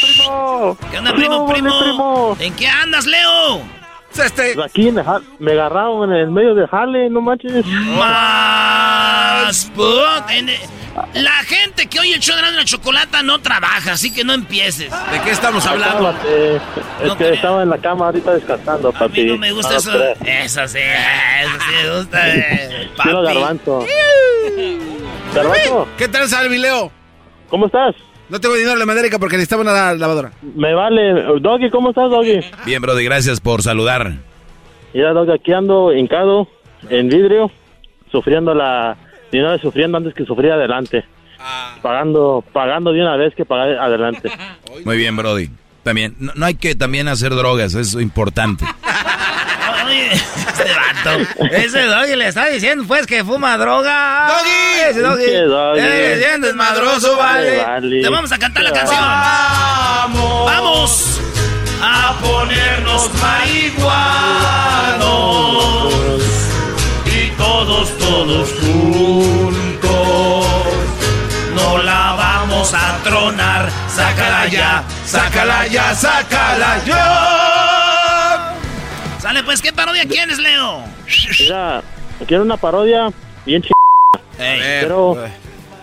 primo! 0.02 0.78
¿Qué 0.92 0.98
onda, 0.98 1.14
primo, 1.14 1.48
primo? 1.48 2.36
¿En 2.38 2.54
qué 2.54 2.68
andas, 2.68 3.06
Leo? 3.06 3.81
Pues 4.16 4.34
aquí 4.66 4.88
en 4.90 4.98
el 5.00 5.06
ja- 5.06 5.22
me 5.40 5.52
agarraron 5.54 6.12
en 6.12 6.18
el 6.20 6.32
medio 6.32 6.54
de 6.56 6.68
jale, 6.68 7.10
no 7.10 7.22
manches. 7.22 7.66
Más. 7.66 9.72
La 11.14 11.32
gente 11.46 11.88
que 11.88 12.00
oye 12.00 12.16
el 12.16 12.20
show 12.20 12.36
de 12.36 12.52
la 12.52 12.66
chocolata 12.66 13.24
no 13.24 13.40
trabaja, 13.40 13.94
así 13.94 14.12
que 14.14 14.24
no 14.26 14.34
empieces. 14.34 14.92
¿De 15.12 15.22
qué 15.24 15.32
estamos 15.32 15.66
hablando? 15.66 16.04
Cálmate, 16.12 16.56
es 17.04 17.14
que 17.18 17.30
estaba 17.34 17.64
en 17.64 17.70
la 17.70 17.78
cama 17.78 18.08
ahorita 18.08 18.34
descansando, 18.34 18.92
papi. 18.92 19.24
No 19.24 19.38
me 19.38 19.52
gusta 19.54 19.72
No, 19.74 19.78
eso. 19.78 19.92
Eso 20.26 20.68
sí, 20.68 20.80
eso 20.80 21.60
sí 21.60 21.72
me 21.84 21.98
gusta. 21.98 22.30
eh, 22.36 22.90
Quiero 23.02 23.24
papi. 23.24 23.34
garbanzo. 23.36 23.86
Garbanzo. 25.34 25.88
¿Qué 25.98 26.08
tal, 26.10 26.28
Salvi 26.28 26.58
Leo? 26.58 26.92
¿Cómo 27.50 27.68
estás? 27.68 27.96
No 28.32 28.40
tengo 28.40 28.56
dinero 28.56 28.74
en 28.74 28.80
la 28.80 28.86
Madérica 28.86 29.20
porque 29.20 29.36
necesitaba 29.36 29.64
una 29.64 29.94
lavadora. 29.94 30.32
Me 30.56 30.74
vale. 30.74 31.40
Doggy, 31.42 31.70
¿cómo 31.70 31.90
estás, 31.90 32.10
Doggy? 32.10 32.40
Bien, 32.66 32.82
Brody, 32.82 33.04
gracias 33.04 33.42
por 33.42 33.62
saludar. 33.62 34.14
Mira, 34.94 35.12
Doggy, 35.12 35.34
aquí 35.34 35.52
ando 35.52 35.94
hincado 35.94 36.48
en 36.90 37.10
vidrio, 37.10 37.52
sufriendo 38.10 38.56
la... 38.56 38.96
De 39.34 39.40
una 39.42 39.52
vez 39.52 39.62
sufriendo 39.62 39.98
antes 39.98 40.14
que 40.14 40.24
sufrir 40.24 40.50
adelante. 40.54 41.04
Pagando, 41.82 42.42
pagando 42.54 42.94
de 42.94 43.02
una 43.02 43.18
vez 43.18 43.36
que 43.36 43.44
pagar 43.44 43.78
adelante. 43.78 44.32
Muy 44.86 44.96
bien, 44.96 45.18
Brody. 45.18 45.50
También, 45.84 46.16
no, 46.18 46.32
no 46.36 46.46
hay 46.46 46.56
que 46.56 46.74
también 46.76 47.10
hacer 47.10 47.36
drogas, 47.36 47.74
eso 47.74 47.80
es 47.80 48.02
importante. 48.02 48.64
Este 50.12 50.66
vato. 50.76 51.12
Ese 51.52 51.82
doggy 51.84 52.16
le 52.16 52.28
está 52.28 52.48
diciendo, 52.48 52.84
pues, 52.88 53.06
que 53.08 53.24
fuma 53.24 53.58
droga. 53.58 54.28
¡Doggy! 54.28 54.90
Ese 54.90 55.00
doggy. 55.02 55.32
Doggy. 55.48 55.80
Eh, 55.80 56.16
bien 56.18 56.42
desmadroso, 56.42 57.18
vale. 57.18 57.64
Vale. 57.64 58.02
Te 58.02 58.10
vamos 58.10 58.32
a 58.32 58.38
cantar 58.38 58.64
la 58.64 58.72
canción. 58.72 59.00
¡Vamos! 59.00 60.46
¡Vamos! 60.46 61.20
A 61.84 62.14
ponernos 62.22 63.10
marihuanos. 63.22 63.92
Y 67.06 67.32
todos, 67.32 67.98
todos 67.98 68.50
juntos. 68.60 69.92
No 71.56 71.78
la 71.80 72.14
vamos 72.14 72.74
a 72.74 72.98
tronar. 73.04 73.70
Sácala 73.88 74.48
ya, 74.48 74.84
sácala 75.06 75.68
ya, 75.68 75.96
sácala 75.96 76.84
ya. 76.86 77.51
Sale, 79.22 79.44
pues, 79.44 79.62
¿qué 79.62 79.72
parodia 79.72 80.06
quieres, 80.06 80.40
Leo? 80.40 80.84
Mira, 81.40 81.84
quiero 82.28 82.44
una 82.44 82.58
parodia 82.58 83.10
bien 83.46 83.62
ch... 83.62 83.68
Quiero, 84.80 85.14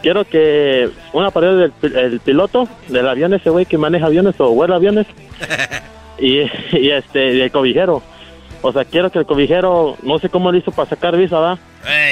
quiero 0.03 0.25
que 0.25 0.91
una 1.13 1.31
parodia 1.31 1.57
del 1.57 1.71
pi- 1.73 1.97
el 1.97 2.21
piloto 2.21 2.69
del 2.89 3.07
avión, 3.09 3.33
ese 3.35 3.51
güey 3.51 3.65
que 3.67 3.79
maneja 3.79 4.07
aviones 4.07 4.35
o 4.39 4.51
vuela 4.51 4.75
aviones. 4.77 5.07
y, 6.19 6.41
y 6.77 6.91
este, 6.91 7.19
del 7.35 7.51
cobijero. 7.53 8.03
O 8.63 8.73
sea, 8.73 8.85
quiero 8.85 9.11
que 9.13 9.21
el 9.21 9.27
cobijero, 9.27 9.97
no 10.03 10.19
sé 10.19 10.29
cómo 10.29 10.51
lo 10.51 10.59
hizo 10.59 10.73
para 10.73 10.89
sacar 10.91 11.17
visa, 11.17 11.39
¿va? 11.39 11.59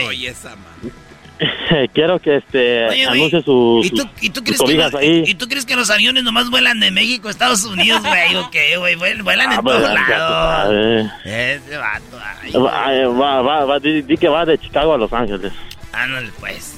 Oye, 0.07 0.29
esa 0.29 0.51
man. 0.51 0.93
quiero 1.93 2.19
que 2.19 2.37
este 2.37 2.87
Oye, 2.87 3.07
güey, 3.07 3.19
anuncie 3.21 3.43
sus, 3.43 3.87
¿Y 3.87 3.91
tú, 3.91 4.09
y 4.21 4.31
tú 4.31 4.41
sus 4.41 4.57
crees 4.57 4.63
que 4.63 4.75
los, 4.75 4.95
ahí. 4.95 5.23
¿Y 5.27 5.35
tú 5.35 5.49
crees 5.49 5.67
que 5.67 5.77
los 5.77 5.91
aviones 5.91 6.25
nomás 6.25 6.49
vuelan 6.51 6.81
de 6.81 6.91
México 6.91 7.29
a 7.29 7.31
Estados 7.31 7.65
Unidos, 7.65 8.01
güey? 8.03 8.37
¿O 8.37 8.51
qué, 8.51 8.77
güey? 8.79 8.95
Vuelan, 8.97 9.51
Ah, 9.51 9.55
en 9.57 9.63
pues, 9.63 9.77
todos 9.77 9.95
lados. 9.95 11.11
Ese 11.25 11.77
vato, 11.77 12.19
ay, 12.43 12.53
Va, 12.53 12.95
eh, 12.95 13.07
va, 13.07 13.43
va, 13.43 13.65
va, 13.67 13.79
di, 13.79 14.03
di 14.03 14.17
que 14.17 14.29
va 14.29 14.45
de 14.47 14.59
Chicago 14.59 14.95
a 14.95 14.99
Los 14.99 15.13
Ángeles. 15.13 15.53
ándale, 15.93 16.31
pues. 16.41 16.77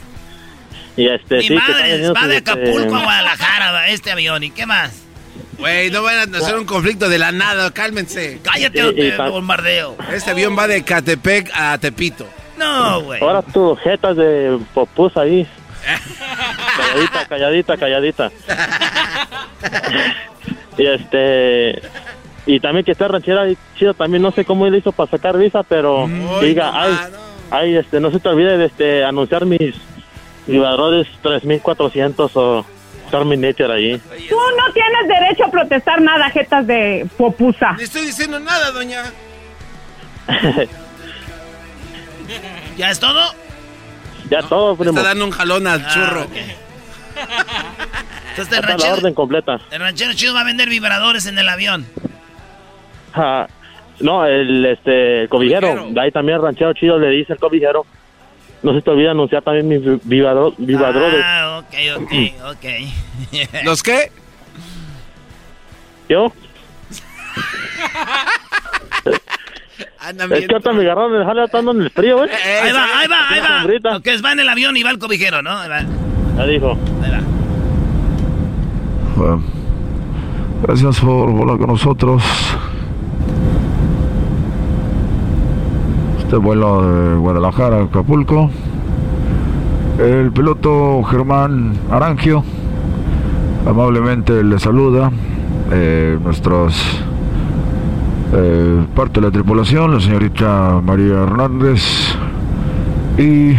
Y 0.96 1.06
este, 1.08 1.36
Mi 1.36 1.48
sí, 1.48 1.54
madre 1.54 2.10
va 2.10 2.26
de 2.26 2.36
este, 2.38 2.50
Acapulco 2.50 2.96
a 2.96 3.02
Guadalajara, 3.04 3.70
va, 3.70 3.88
este 3.88 4.10
avión. 4.10 4.42
¿Y 4.42 4.50
qué 4.50 4.66
más? 4.66 5.02
Güey, 5.58 5.90
no 5.90 6.02
van 6.02 6.34
a 6.34 6.38
hacer 6.38 6.56
un 6.56 6.64
conflicto 6.64 7.08
de 7.08 7.18
la 7.18 7.30
nada, 7.30 7.70
cálmense. 7.72 8.40
Cállate 8.42 8.92
te 8.92 9.16
bombardeo. 9.16 9.96
Este 10.12 10.30
avión 10.30 10.56
va 10.58 10.66
de 10.66 10.82
Catepec 10.82 11.50
a 11.54 11.78
Tepito. 11.78 12.28
No, 12.58 13.02
güey. 13.02 13.22
Ahora 13.22 13.42
tu 13.42 13.76
jetas 13.76 14.16
de 14.16 14.58
popus 14.74 15.16
ahí. 15.16 15.46
calladita, 16.76 17.26
calladita, 17.26 17.76
calladita. 17.76 18.30
y 20.78 20.86
este. 20.86 21.82
Y 22.46 22.60
también 22.60 22.84
que 22.84 22.92
esté 22.92 23.06
ranchera 23.06 23.42
ahí 23.42 23.58
chido, 23.76 23.92
también 23.94 24.22
no 24.22 24.30
sé 24.30 24.44
cómo 24.44 24.66
él 24.66 24.74
hizo 24.74 24.90
para 24.92 25.10
sacar 25.10 25.36
visa, 25.36 25.62
pero 25.62 26.08
diga, 26.40 26.72
ay, 26.74 26.94
ay, 27.50 27.76
este, 27.76 28.00
no 28.00 28.10
se 28.10 28.20
te 28.20 28.28
olvide 28.30 28.56
de 28.56 28.64
este, 28.66 29.04
anunciar 29.04 29.44
mis 29.44 29.74
Vibradores 30.46 31.06
3400 31.20 32.36
o 32.36 32.64
Terminator 33.10 33.70
ahí. 33.70 33.98
Tú 34.28 34.36
no 34.36 34.72
tienes 34.72 35.08
derecho 35.08 35.44
a 35.44 35.50
protestar 35.50 36.00
nada, 36.00 36.30
jetas 36.30 36.66
de 36.66 37.06
popusa. 37.18 37.72
No 37.72 37.82
estoy 37.82 38.06
diciendo 38.06 38.40
nada, 38.40 38.70
doña. 38.70 39.04
¿Ya 42.76 42.90
es 42.90 43.00
todo? 43.00 43.20
Ya 44.30 44.42
todo, 44.42 44.76
primo. 44.76 44.90
Está 44.96 45.08
dando 45.08 45.24
un 45.24 45.30
jalón 45.30 45.66
al 45.66 45.82
Ah, 45.84 45.88
churro. 45.92 46.22
ok. 46.22 46.30
Entonces 48.30 48.36
el 48.36 48.42
Está 48.42 48.60
la 48.60 48.66
ranchero, 48.68 48.92
orden 48.94 49.14
completa. 49.14 49.60
el 49.70 49.80
ranchero 49.80 50.12
chido 50.14 50.34
va 50.34 50.40
a 50.42 50.44
vender 50.44 50.68
vibradores 50.68 51.26
en 51.26 51.38
el 51.38 51.48
avión. 51.48 51.86
Ah, 53.14 53.48
no, 54.00 54.24
el 54.26 54.64
este 54.66 55.22
el 55.22 55.28
cobijero. 55.28 55.88
De 55.90 56.00
ahí 56.00 56.12
también 56.12 56.36
el 56.36 56.42
ranchero 56.44 56.72
chido 56.74 56.98
le 56.98 57.08
dice 57.10 57.32
el 57.32 57.38
cobijero. 57.38 57.84
No 58.62 58.74
se 58.74 58.82
te 58.82 58.90
olvide 58.90 59.08
anunciar 59.10 59.42
también 59.42 59.68
mis 59.68 59.80
vi- 59.82 60.18
vibrador- 60.20 60.54
vibradores. 60.58 61.20
Ah, 61.24 61.62
ok, 61.62 61.74
ok, 62.02 62.12
ok. 62.52 62.64
¿Los 63.64 63.82
qué? 63.82 64.10
¿Yo? 66.08 66.32
Andan 70.00 70.32
Es 70.32 70.46
que 70.46 70.54
hasta 70.54 70.72
me 70.72 70.82
agarraron 70.82 71.38
atando 71.40 71.72
en 71.72 71.82
el 71.82 71.90
frío, 71.90 72.18
güey. 72.18 72.30
Ahí 72.30 72.72
va, 72.72 72.84
ahí 73.00 73.08
va, 73.08 73.28
ahí 73.28 73.40
va. 73.40 73.60
sombrita. 73.60 73.96
Ok, 73.96 74.06
va 74.24 74.32
en 74.32 74.40
el 74.40 74.48
avión 74.48 74.76
y 74.76 74.82
va 74.82 74.90
el 74.90 74.98
cobijero, 74.98 75.42
¿no? 75.42 75.50
Ahí 75.50 75.68
va. 75.68 75.82
Ya 76.36 76.46
dijo. 76.46 76.78
Ahí 77.02 77.10
va. 77.10 77.20
Bueno, 79.16 79.42
gracias 80.62 81.00
por 81.00 81.30
volar 81.32 81.58
con 81.58 81.66
nosotros. 81.66 82.22
Este 86.20 86.36
vuelo 86.36 86.82
de 86.82 87.16
Guadalajara 87.16 87.78
a 87.78 87.82
Acapulco. 87.84 88.50
El 89.98 90.30
piloto 90.30 91.02
Germán 91.02 91.72
Arangio 91.90 92.44
amablemente 93.66 94.44
le 94.44 94.58
saluda. 94.58 95.10
Eh, 95.72 96.16
nuestros 96.22 97.02
eh, 98.32 98.84
parte 98.94 99.20
de 99.20 99.26
la 99.26 99.32
tripulación, 99.32 99.92
la 99.94 100.00
señorita 100.00 100.80
María 100.84 101.22
Hernández 101.22 101.82
y 103.16 103.52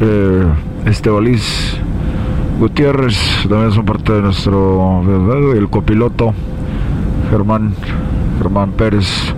eh, 0.00 0.46
Estebaliz 0.86 1.76
Gutiérrez, 2.60 3.46
también 3.48 3.72
son 3.72 3.84
parte 3.84 4.12
de 4.12 4.22
nuestro 4.22 5.02
el 5.54 5.68
copiloto 5.68 6.32
Germán 7.30 7.74
Germán 8.38 8.72
Pérez 8.72 9.34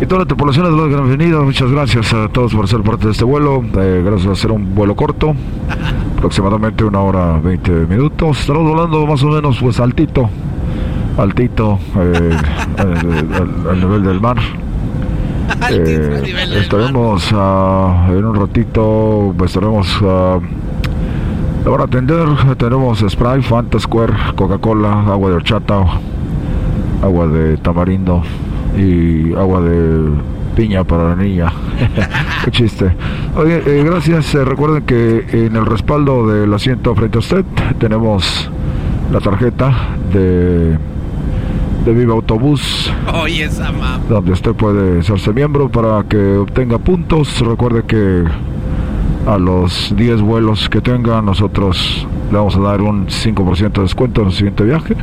y 0.00 0.06
toda 0.06 0.22
la 0.22 0.26
tripulación 0.26 0.64
de 0.64 0.76
los 0.76 0.88
bienvenidos. 0.88 1.44
Muchas 1.44 1.70
gracias 1.70 2.12
a 2.12 2.28
todos 2.28 2.52
por 2.52 2.66
ser 2.66 2.82
parte 2.82 3.06
de 3.06 3.12
este 3.12 3.24
vuelo. 3.24 3.62
Eh, 3.76 4.02
gracias 4.04 4.30
a 4.30 4.34
ser 4.34 4.50
un 4.50 4.74
vuelo 4.74 4.96
corto, 4.96 5.34
aproximadamente 6.16 6.84
una 6.84 7.00
hora 7.00 7.38
20 7.38 7.70
minutos. 7.86 8.40
Estamos 8.40 8.64
volando 8.64 9.06
más 9.06 9.22
o 9.22 9.28
menos 9.28 9.58
pues 9.60 9.78
altito, 9.78 10.28
altito 11.18 11.78
eh, 11.96 12.36
al, 12.78 13.68
al- 13.70 13.80
nivel 13.80 14.02
del 14.04 14.20
mar. 14.20 14.36
Eh, 15.70 16.22
estaremos 16.56 17.28
ah, 17.34 18.06
en 18.10 18.24
un 18.24 18.34
ratito, 18.34 19.34
pues, 19.36 19.50
estaremos 19.50 20.00
van 21.70 21.80
a 21.80 21.84
atender. 21.84 22.26
Tenemos 22.56 23.04
Sprite, 23.08 23.42
Fanta 23.42 23.78
Square, 23.78 24.12
Coca-Cola, 24.36 25.00
agua 25.02 25.30
de 25.30 25.36
horchata, 25.36 25.84
agua 27.02 27.26
de 27.26 27.56
tamarindo 27.58 28.22
y 28.76 29.32
agua 29.34 29.60
de 29.60 30.10
piña 30.56 30.84
para 30.84 31.10
la 31.10 31.16
niña. 31.16 31.52
Qué 32.44 32.50
chiste. 32.50 32.92
Oye, 33.36 33.62
eh, 33.66 33.82
gracias. 33.84 34.34
Eh, 34.34 34.44
recuerden 34.44 34.84
que 34.84 35.26
en 35.46 35.56
el 35.56 35.66
respaldo 35.66 36.26
del 36.26 36.52
asiento 36.54 36.94
frente 36.94 37.18
a 37.18 37.20
usted 37.20 37.44
tenemos 37.78 38.50
la 39.12 39.20
tarjeta 39.20 39.72
de, 40.12 40.76
de 41.84 41.92
Viva 41.92 42.14
Autobús 42.14 42.90
Oye, 43.12 43.44
esa 43.44 43.70
mamá. 43.70 44.00
donde 44.08 44.32
usted 44.32 44.52
puede 44.54 45.00
hacerse 45.00 45.32
miembro 45.32 45.68
para 45.68 46.02
que 46.04 46.36
obtenga 46.38 46.78
puntos. 46.78 47.40
Recuerde 47.40 47.82
que 47.84 48.24
a 49.26 49.38
los 49.38 49.94
10 49.96 50.22
vuelos 50.22 50.68
que 50.68 50.80
tenga, 50.80 51.20
nosotros 51.22 52.06
le 52.30 52.38
vamos 52.38 52.56
a 52.56 52.60
dar 52.60 52.80
un 52.80 53.06
5% 53.06 53.72
de 53.72 53.82
descuento 53.82 54.22
en 54.22 54.28
el 54.28 54.32
siguiente 54.32 54.64
viaje. 54.64 54.94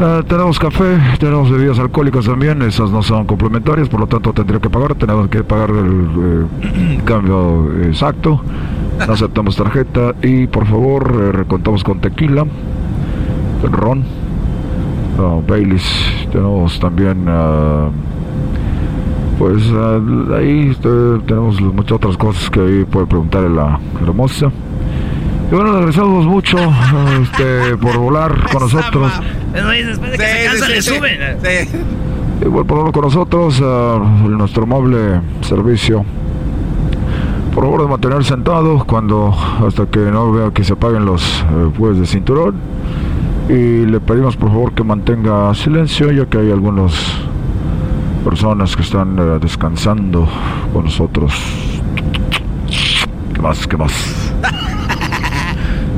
Eh, 0.00 0.22
tenemos 0.28 0.58
café, 0.60 0.96
tenemos 1.18 1.50
bebidas 1.50 1.78
alcohólicas 1.80 2.24
también, 2.24 2.62
esas 2.62 2.90
no 2.90 3.02
son 3.02 3.26
complementarias, 3.26 3.88
por 3.88 3.98
lo 3.98 4.06
tanto 4.06 4.32
tendría 4.32 4.60
que 4.60 4.70
pagar, 4.70 4.94
tenemos 4.94 5.28
que 5.28 5.42
pagar 5.42 5.70
el 5.70 6.08
eh, 6.20 7.00
cambio 7.04 7.72
exacto. 7.82 8.40
No 9.04 9.12
aceptamos 9.12 9.56
tarjeta 9.56 10.14
y 10.22 10.46
por 10.46 10.66
favor 10.66 11.12
eh, 11.20 11.32
recontamos 11.32 11.82
con 11.84 12.00
tequila, 12.00 12.44
ron, 13.70 14.04
ah, 15.18 15.40
Baileys, 15.46 15.84
tenemos 16.30 16.78
también 16.78 17.24
ah, 17.28 17.90
pues 19.38 19.62
ah, 19.72 20.00
ahí 20.36 20.76
eh, 20.82 21.18
tenemos 21.26 21.60
muchas 21.60 21.92
otras 21.92 22.16
cosas 22.16 22.50
que 22.50 22.60
ahí 22.60 22.84
puede 22.84 23.06
preguntarle 23.06 23.50
la 23.50 23.78
hermosa. 24.02 24.50
Y 25.50 25.54
bueno, 25.54 25.70
le 25.70 25.76
agradecemos 25.78 26.26
mucho 26.26 26.58
este, 27.22 27.76
por 27.78 27.96
volar 27.98 28.50
con 28.52 28.62
nosotros. 28.62 29.12
Después 29.52 30.12
de 30.12 30.18
que 30.18 30.26
se 30.26 30.44
cansa, 30.44 30.68
le 30.68 30.82
suben. 30.82 31.18
Igual 32.44 32.66
por 32.66 32.78
hablar 32.78 32.92
con 32.92 33.02
nosotros, 33.02 33.60
ah, 33.64 33.98
nuestro 34.28 34.64
amable 34.64 35.20
servicio. 35.40 36.04
Por 37.54 37.64
favor 37.64 37.82
de 37.82 37.88
mantener 37.88 38.24
sentado 38.24 38.84
cuando 38.86 39.34
hasta 39.66 39.86
que 39.86 39.98
no 39.98 40.30
vea 40.30 40.50
que 40.52 40.62
se 40.62 40.74
apaguen 40.74 41.04
los 41.04 41.40
eh, 41.40 41.70
pues 41.76 41.98
de 41.98 42.06
cinturón. 42.06 42.54
Y 43.48 43.86
le 43.86 44.00
pedimos 44.00 44.36
por 44.36 44.50
favor 44.50 44.72
que 44.72 44.84
mantenga 44.84 45.54
silencio 45.54 46.12
ya 46.12 46.26
que 46.26 46.38
hay 46.38 46.50
algunas 46.50 46.92
personas 48.24 48.76
que 48.76 48.82
están 48.82 49.18
eh, 49.18 49.38
descansando 49.40 50.28
con 50.72 50.84
nosotros. 50.84 51.32
¿Qué 53.34 53.40
más? 53.40 53.66
¿Qué 53.66 53.76
más? 53.76 53.92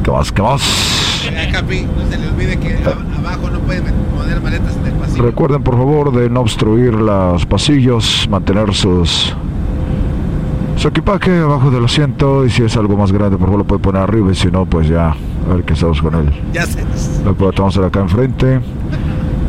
¿Qué 0.05 0.11
más? 0.13 0.31
¿Qué 0.33 0.43
más? 0.43 1.27
Eh, 1.33 1.49
Capi, 1.53 1.83
no 1.83 2.09
se 2.11 2.19
le 2.19 2.29
olvide 2.29 2.57
que 2.59 2.75
a- 2.85 3.19
abajo 3.19 3.51
no 3.51 3.59
pueden 3.61 3.85
poner 4.17 4.41
maletas 4.41 4.77
en 4.77 4.87
el 4.87 4.93
pasillo. 4.93 5.23
Recuerden 5.25 5.63
por 5.63 5.75
favor 5.77 6.13
de 6.13 6.31
no 6.31 6.41
obstruir 6.41 6.95
los 6.95 7.45
pasillos, 7.47 8.29
mantener 8.31 8.73
sus 8.75 9.35
su 10.77 10.89
equipaje 10.89 11.41
abajo 11.41 11.71
del 11.71 11.85
asiento 11.85 12.47
y 12.47 12.51
si 12.51 12.63
es 12.63 12.75
algo 12.77 12.97
más 12.97 13.13
grande 13.13 13.37
por 13.37 13.49
favor 13.49 13.59
lo 13.59 13.65
puede 13.67 13.83
poner 13.83 14.01
arriba 14.03 14.31
y 14.33 14.35
si 14.35 14.51
no 14.51 14.65
pues 14.65 14.89
ya 14.89 15.15
a 15.49 15.55
ver 15.55 15.65
qué 15.65 15.73
hacemos 15.75 16.01
con 16.01 16.15
él. 16.15 16.31
Ya 16.53 16.67
se. 16.67 16.85
Lo 17.25 17.35
podemos 17.35 17.77
hacer 17.77 17.85
acá 17.85 18.01
enfrente. 18.01 18.61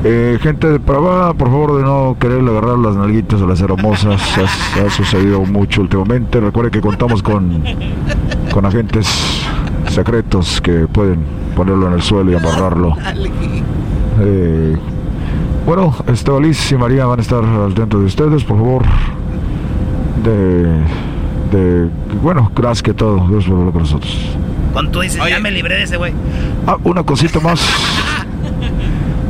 Eh, 0.04 0.40
gente 0.42 0.68
de 0.68 0.80
Pravada, 0.80 1.34
por 1.34 1.50
favor 1.50 1.78
de 1.78 1.84
no 1.84 2.18
querer 2.20 2.42
agarrar 2.42 2.80
las 2.80 2.96
nalguitas 2.96 3.42
a 3.42 3.46
las 3.46 3.62
hermosas. 3.62 4.22
Ha, 4.78 4.88
ha 4.88 4.90
sucedido 4.90 5.42
mucho 5.46 5.82
últimamente. 5.82 6.40
Recuerde 6.40 6.72
que 6.72 6.82
contamos 6.82 7.22
con, 7.22 7.64
con 8.52 8.66
agentes 8.66 9.08
secretos 9.90 10.62
que 10.62 10.88
pueden 10.88 11.20
ponerlo 11.56 11.88
en 11.88 11.94
el 11.94 12.02
suelo 12.02 12.32
y 12.32 12.36
amarrarlo. 12.36 12.96
Eh, 14.22 14.76
bueno, 15.66 15.94
Estebaliz 16.08 16.72
y 16.72 16.76
María 16.78 17.06
van 17.06 17.20
a 17.20 17.22
estar 17.22 17.44
al 17.44 17.74
dentro 17.74 18.00
de 18.00 18.06
ustedes, 18.06 18.44
por 18.44 18.58
favor. 18.58 18.84
De, 20.24 20.64
de 21.52 21.90
bueno, 22.22 22.52
gracias 22.56 22.84
que 22.84 22.94
todo, 22.94 23.28
Dios 23.28 23.46
por 23.46 23.72
con 23.72 23.82
nosotros. 23.82 24.38
Cuando 24.74 24.92
tú 24.92 25.02
dices, 25.02 25.22
ya 25.30 25.40
me 25.40 25.52
libré 25.52 25.76
de 25.76 25.84
ese 25.84 25.98
güey. 25.98 26.14
Ah, 26.68 26.78
una 26.84 27.04
cosita 27.04 27.40
más. 27.40 27.62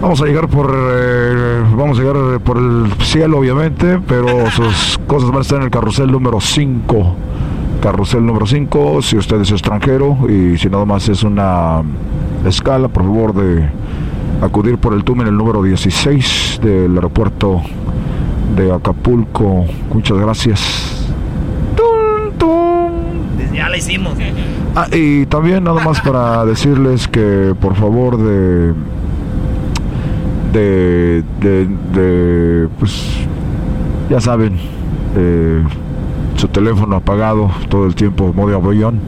Vamos 0.01 0.19
a 0.22 0.26
llegar 0.26 0.47
por 0.47 0.73
eh, 0.73 1.63
vamos 1.76 1.99
a 1.99 2.01
llegar 2.01 2.39
por 2.41 2.57
el 2.57 2.91
cielo 3.03 3.38
obviamente, 3.38 3.99
pero 4.07 4.49
sus 4.49 4.99
cosas 5.07 5.30
van 5.30 5.38
a 5.38 5.41
estar 5.41 5.57
en 5.59 5.65
el 5.65 5.69
carrusel 5.69 6.11
número 6.11 6.41
5. 6.41 7.15
Carrusel 7.81 8.26
número 8.26 8.47
5, 8.47 9.01
si 9.01 9.18
usted 9.18 9.41
es 9.41 9.51
extranjero 9.51 10.18
y 10.27 10.57
si 10.57 10.69
nada 10.69 10.85
más 10.85 11.07
es 11.09 11.23
una 11.23 11.81
escala, 12.45 12.88
por 12.88 13.03
favor 13.03 13.34
de 13.34 13.69
acudir 14.41 14.77
por 14.77 14.93
el 14.93 15.03
túnel 15.03 15.35
número 15.35 15.61
16 15.63 16.61
del 16.63 16.95
aeropuerto 16.95 17.61
de 18.55 18.72
Acapulco. 18.72 19.65
Muchas 19.93 20.18
gracias. 20.18 21.01
Ya 23.53 23.69
la 23.69 23.77
hicimos. 23.77 24.13
Ah, 24.76 24.88
y 24.91 25.26
también 25.26 25.65
nada 25.65 25.84
más 25.84 25.99
para 26.02 26.45
decirles 26.52 27.07
que 27.07 27.53
por 27.60 27.76
favor 27.76 28.18
de 28.18 28.73
de 30.53 31.23
de, 31.41 31.68
de, 31.93 32.69
pues 32.80 33.03
ya 34.10 34.22
saben 34.22 34.57
eh, 35.15 35.64
su 36.35 36.48
teléfono 36.48 36.95
apagado 36.95 37.52
todo 37.69 37.85
el 37.85 37.95
tiempo 37.95 38.34
modo 38.34 38.56
avión. 38.56 38.99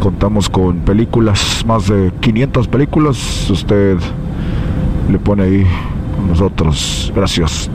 Contamos 0.00 0.48
con 0.48 0.78
películas 0.78 1.64
más 1.66 1.86
de 1.88 2.10
500 2.20 2.68
películas. 2.68 3.50
Usted 3.50 3.98
le 5.10 5.18
pone 5.18 5.42
ahí 5.42 5.66
nosotros. 6.28 7.12
Gracias. 7.14 7.70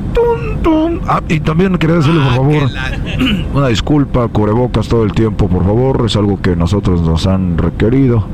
Ah, 1.08 1.22
y 1.30 1.40
también 1.40 1.78
quería 1.78 1.98
decirle, 1.98 2.22
por 2.22 2.36
favor, 2.36 2.70
una 3.54 3.68
disculpa, 3.68 4.28
cubrebocas 4.28 4.88
todo 4.88 5.04
el 5.04 5.14
tiempo, 5.14 5.48
por 5.48 5.64
favor. 5.64 6.04
Es 6.06 6.16
algo 6.16 6.42
que 6.42 6.56
nosotros 6.56 7.02
nos 7.02 7.28
han 7.28 7.58
requerido. 7.58 8.26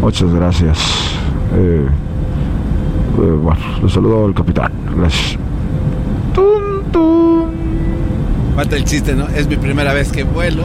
Muchas 0.00 0.32
gracias. 0.32 0.78
Eh, 1.56 1.86
eh, 1.86 3.38
bueno, 3.42 3.60
le 3.82 3.88
saludo 3.88 4.26
al 4.26 4.34
capitán. 4.34 4.72
Gracias. 4.96 5.38
Falta 8.54 8.76
el 8.76 8.84
chiste, 8.84 9.14
¿no? 9.14 9.26
Es 9.28 9.48
mi 9.48 9.56
primera 9.56 9.92
vez 9.92 10.12
que 10.12 10.22
vuelo. 10.22 10.62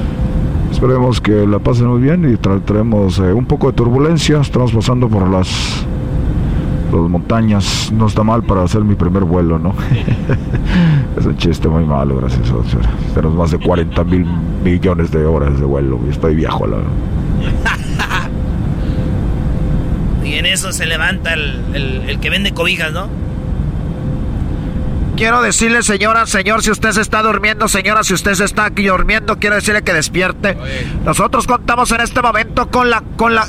Esperemos 0.71 1.19
que 1.19 1.47
la 1.47 1.57
pasen 1.57 1.87
muy 1.87 2.01
bien 2.01 2.31
y 2.31 2.37
traeremos 2.37 3.17
eh, 3.17 3.33
un 3.33 3.45
poco 3.45 3.67
de 3.67 3.73
turbulencia. 3.73 4.41
Estamos 4.41 4.71
pasando 4.71 5.09
por 5.09 5.27
las, 5.27 5.85
las 6.91 7.09
montañas. 7.09 7.91
No 7.91 8.07
está 8.07 8.23
mal 8.23 8.43
para 8.43 8.63
hacer 8.63 8.83
mi 8.83 8.95
primer 8.95 9.23
vuelo, 9.23 9.59
¿no? 9.59 9.75
es 11.17 11.25
un 11.25 11.37
chiste 11.37 11.67
muy 11.67 11.85
malo, 11.85 12.17
gracias. 12.17 12.51
Tenemos 13.13 13.37
más 13.37 13.51
de 13.51 13.59
40 13.59 14.03
mil 14.03 14.25
millones 14.63 15.11
de 15.11 15.25
horas 15.25 15.59
de 15.59 15.65
vuelo 15.65 15.99
y 16.07 16.11
estoy 16.11 16.35
viejo. 16.35 16.67
La... 16.67 16.77
y 20.27 20.33
en 20.33 20.45
eso 20.45 20.71
se 20.71 20.85
levanta 20.85 21.33
el, 21.33 22.03
el 22.07 22.19
que 22.19 22.29
vende 22.29 22.53
cobijas, 22.53 22.91
¿no? 22.91 23.07
quiero 25.19 25.41
decirle, 25.41 25.83
señora, 25.83 26.25
señor, 26.25 26.63
si 26.63 26.71
usted 26.71 26.91
se 26.91 27.01
está 27.01 27.21
durmiendo, 27.21 27.67
señora, 27.67 28.05
si 28.05 28.13
usted 28.13 28.35
se 28.35 28.45
está 28.45 28.63
aquí 28.63 28.87
durmiendo, 28.87 29.37
quiero 29.37 29.55
decirle 29.55 29.81
que 29.81 29.93
despierte. 29.93 30.57
Nosotros 31.03 31.45
contamos 31.45 31.91
en 31.91 31.99
este 31.99 32.21
momento 32.21 32.71
con 32.71 32.89
la, 32.89 33.03
con 33.17 33.35
la, 33.35 33.45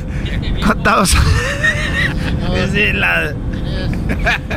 contamos. 0.66 1.14
La, 2.92 3.34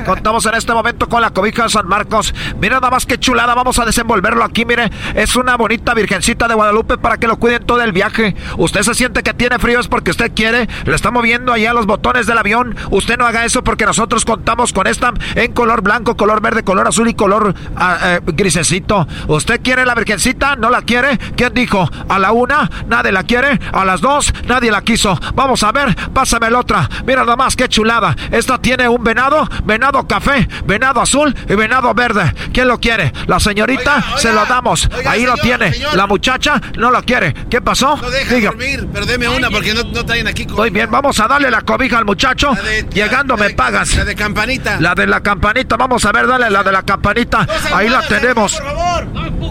Contamos 0.06 0.46
en 0.46 0.56
este 0.56 0.74
momento 0.74 1.08
con 1.10 1.22
la 1.22 1.32
cobija 1.32 1.64
de 1.64 1.70
San 1.70 1.88
Marcos. 1.88 2.34
Mira 2.60 2.76
nada 2.76 2.92
más 2.92 3.06
que 3.06 3.18
chulada, 3.18 3.56
vamos 3.56 3.80
a 3.80 3.86
desenvolverlo 3.86 4.44
aquí, 4.44 4.66
mire. 4.66 4.92
Es 5.16 5.36
una 5.36 5.58
bonita 5.58 5.94
virgencita 5.94 6.48
de 6.48 6.54
Guadalupe 6.54 6.98
para 6.98 7.18
que 7.18 7.28
lo 7.28 7.38
cuiden 7.38 7.66
todo 7.66 7.82
el 7.82 7.92
viaje. 7.92 8.36
Usted 8.58 8.82
se 8.82 8.94
siente 8.94 9.24
que 9.24 9.34
tiene 9.34 9.60
frío 9.60 9.80
es 9.80 9.88
porque 9.88 10.12
usted 10.12 10.32
quiere. 10.34 10.68
Le 10.86 10.96
está 10.96 11.12
moviendo 11.12 11.54
allá 11.54 11.74
los 11.74 11.86
botones 11.86 12.28
del 12.28 12.38
avión. 12.38 12.76
Usted 12.92 13.18
no 13.18 13.26
haga 13.26 13.46
eso 13.46 13.64
porque 13.64 13.86
nosotros 13.86 14.26
contamos 14.26 14.74
con 14.74 14.88
esta 14.88 15.14
en 15.36 15.54
color 15.54 15.82
blanco, 15.82 16.16
color 16.16 16.42
verde, 16.42 16.64
color 16.64 16.88
azul 16.88 17.08
y 17.08 17.14
color 17.14 17.56
ah, 17.76 17.98
eh, 18.04 18.20
grisecito. 18.26 19.08
¿Usted 19.28 19.62
quiere 19.62 19.86
la 19.86 19.96
virgencita? 19.96 20.56
¿No 20.56 20.70
la 20.70 20.82
quiere? 20.82 21.18
¿Quién 21.36 21.54
dijo? 21.54 21.90
A 22.08 22.20
la 22.20 22.32
una, 22.32 22.70
nadie 22.88 23.12
la 23.12 23.24
quiere. 23.24 23.60
A 23.74 23.86
las 23.86 24.02
dos, 24.02 24.34
nadie 24.48 24.72
la 24.72 24.82
quiso. 24.82 25.18
Vamos 25.34 25.64
a 25.64 25.72
ver, 25.72 25.96
pásame 26.14 26.50
la 26.50 26.60
otra. 26.60 26.90
Mira 27.06 27.22
nada 27.22 27.36
más 27.36 27.56
que 27.56 27.68
chulada. 27.68 28.16
Esta 28.32 28.60
tiene 28.60 28.88
un 28.88 29.04
venado, 29.04 29.35
venado 29.64 30.08
café, 30.08 30.48
venado 30.66 31.02
azul 31.02 31.36
y 31.48 31.56
venado 31.56 31.94
verde. 31.94 32.34
¿Quién 32.54 32.68
lo 32.68 32.80
quiere? 32.80 33.12
La 33.28 33.40
señorita 33.40 34.04
se 34.18 34.32
lo 34.32 34.46
damos. 34.46 34.90
Ahí 35.06 35.26
lo 35.26 35.36
tiene. 35.36 35.74
La 35.94 36.08
muchacha 36.08 36.62
no 36.78 36.92
lo 36.92 37.04
quiere. 37.04 37.34
¿Qué 37.50 37.62
pasó? 37.62 37.98
No 37.98 38.10
deja 38.10 38.40
dormir, 38.40 38.88
pero 38.94 39.06
deme 39.06 39.28
una 39.28 39.50
porque 39.50 39.74
no, 39.74 39.84
no 39.84 40.06
traen 40.06 40.28
aquí. 40.28 40.46
Muy 40.48 40.70
bien, 40.70 40.90
vamos 40.90 41.20
a 41.20 41.28
darle 41.28 41.50
la 41.52 41.62
cobija 41.62 41.98
al 41.98 42.06
muchacho. 42.06 42.54
Llegando 42.92 43.38
me 43.38 43.52
pagas. 43.52 43.96
La 43.96 44.06
de 44.06 44.16
campanita. 44.16 44.80
La 44.80 44.96
de 44.96 45.08
la 45.08 45.22
campanita. 45.22 45.78
Vamos 45.78 46.06
a 46.06 46.12
ver, 46.12 46.28
dale 46.28 46.50
la 46.50 46.64
de 46.64 46.72
la 46.72 46.84
campanita. 46.84 47.48
Ahí 47.74 47.90
la 47.90 48.02
tenemos. 48.02 48.62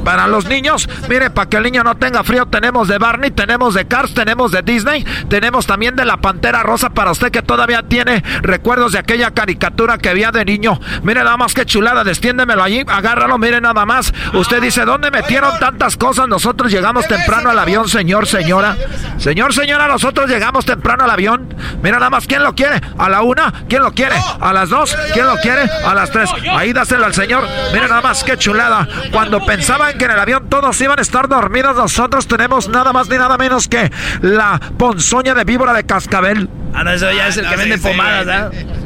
Para 0.04 0.26
los 0.26 0.46
niños, 0.46 0.88
mire, 1.08 1.30
para 1.30 1.48
que 1.48 1.56
el 1.56 1.62
niño 1.62 1.82
no 1.82 1.96
tenga 1.96 2.22
frío, 2.24 2.46
tenemos 2.46 2.88
de 2.88 2.98
Barney, 2.98 3.30
tenemos 3.30 3.74
de 3.74 3.86
Cars, 3.86 4.12
tenemos 4.12 4.52
de 4.52 4.62
Disney, 4.62 5.04
tenemos 5.28 5.66
también 5.66 5.96
de 5.96 6.04
la 6.04 6.18
Pantera 6.18 6.62
Rosa 6.62 6.90
para 6.90 7.10
usted 7.10 7.30
que 7.30 7.40
todavía 7.40 7.82
tiene 7.82 8.22
recuerdos 8.42 8.92
de 8.92 8.98
aquella 8.98 9.30
caricatura 9.30 9.73
que 9.74 10.08
había 10.08 10.30
de 10.30 10.44
niño. 10.44 10.80
Mire 11.02 11.24
nada 11.24 11.36
más 11.36 11.52
que 11.52 11.66
chulada, 11.66 12.04
destiéndemelo 12.04 12.62
allí, 12.62 12.84
agárralo, 12.86 13.38
mire 13.38 13.60
nada 13.60 13.84
más. 13.84 14.12
Usted 14.32 14.62
dice, 14.62 14.84
¿dónde 14.84 15.10
metieron 15.10 15.58
tantas 15.58 15.96
cosas? 15.96 16.28
Nosotros 16.28 16.70
llegamos 16.70 17.08
temprano 17.08 17.50
al 17.50 17.58
avión, 17.58 17.88
señor, 17.88 18.26
señora. 18.26 18.76
Señor, 19.18 19.52
señora, 19.52 19.88
nosotros 19.88 20.30
llegamos 20.30 20.64
temprano 20.64 21.04
al 21.04 21.10
avión. 21.10 21.54
Mira 21.82 21.98
nada 21.98 22.10
más, 22.10 22.26
¿quién 22.26 22.42
lo 22.44 22.54
quiere? 22.54 22.80
A 22.98 23.08
la 23.08 23.22
una, 23.22 23.52
¿quién 23.68 23.82
lo 23.82 23.92
quiere? 23.92 24.14
A 24.40 24.52
las 24.52 24.68
dos, 24.68 24.96
¿quién 25.12 25.26
lo 25.26 25.36
quiere? 25.38 25.62
A 25.84 25.94
las 25.94 26.10
tres. 26.10 26.30
Ahí 26.56 26.72
dáselo 26.72 27.04
al 27.04 27.14
señor. 27.14 27.44
Mire 27.72 27.88
nada 27.88 28.00
más, 28.00 28.22
qué 28.22 28.36
chulada. 28.36 28.88
Cuando 29.10 29.44
pensaban 29.44 29.98
que 29.98 30.04
en 30.04 30.12
el 30.12 30.20
avión 30.20 30.48
todos 30.48 30.80
iban 30.80 30.98
a 30.98 31.02
estar 31.02 31.28
dormidos, 31.28 31.76
nosotros 31.76 32.26
tenemos 32.28 32.68
nada 32.68 32.92
más 32.92 33.08
ni 33.08 33.18
nada 33.18 33.36
menos 33.36 33.68
que 33.68 33.90
la 34.22 34.60
ponzoña 34.78 35.34
de 35.34 35.44
víbora 35.44 35.72
de 35.74 35.84
cascabel. 35.84 36.48
Ah, 36.72 36.82
no, 36.84 36.92
eso 36.92 37.10
ya 37.12 37.28
es 37.28 37.36
el 37.36 37.48
que 37.48 37.56
vende 37.56 37.78
pomadas, 37.78 38.52
¿eh? 38.52 38.83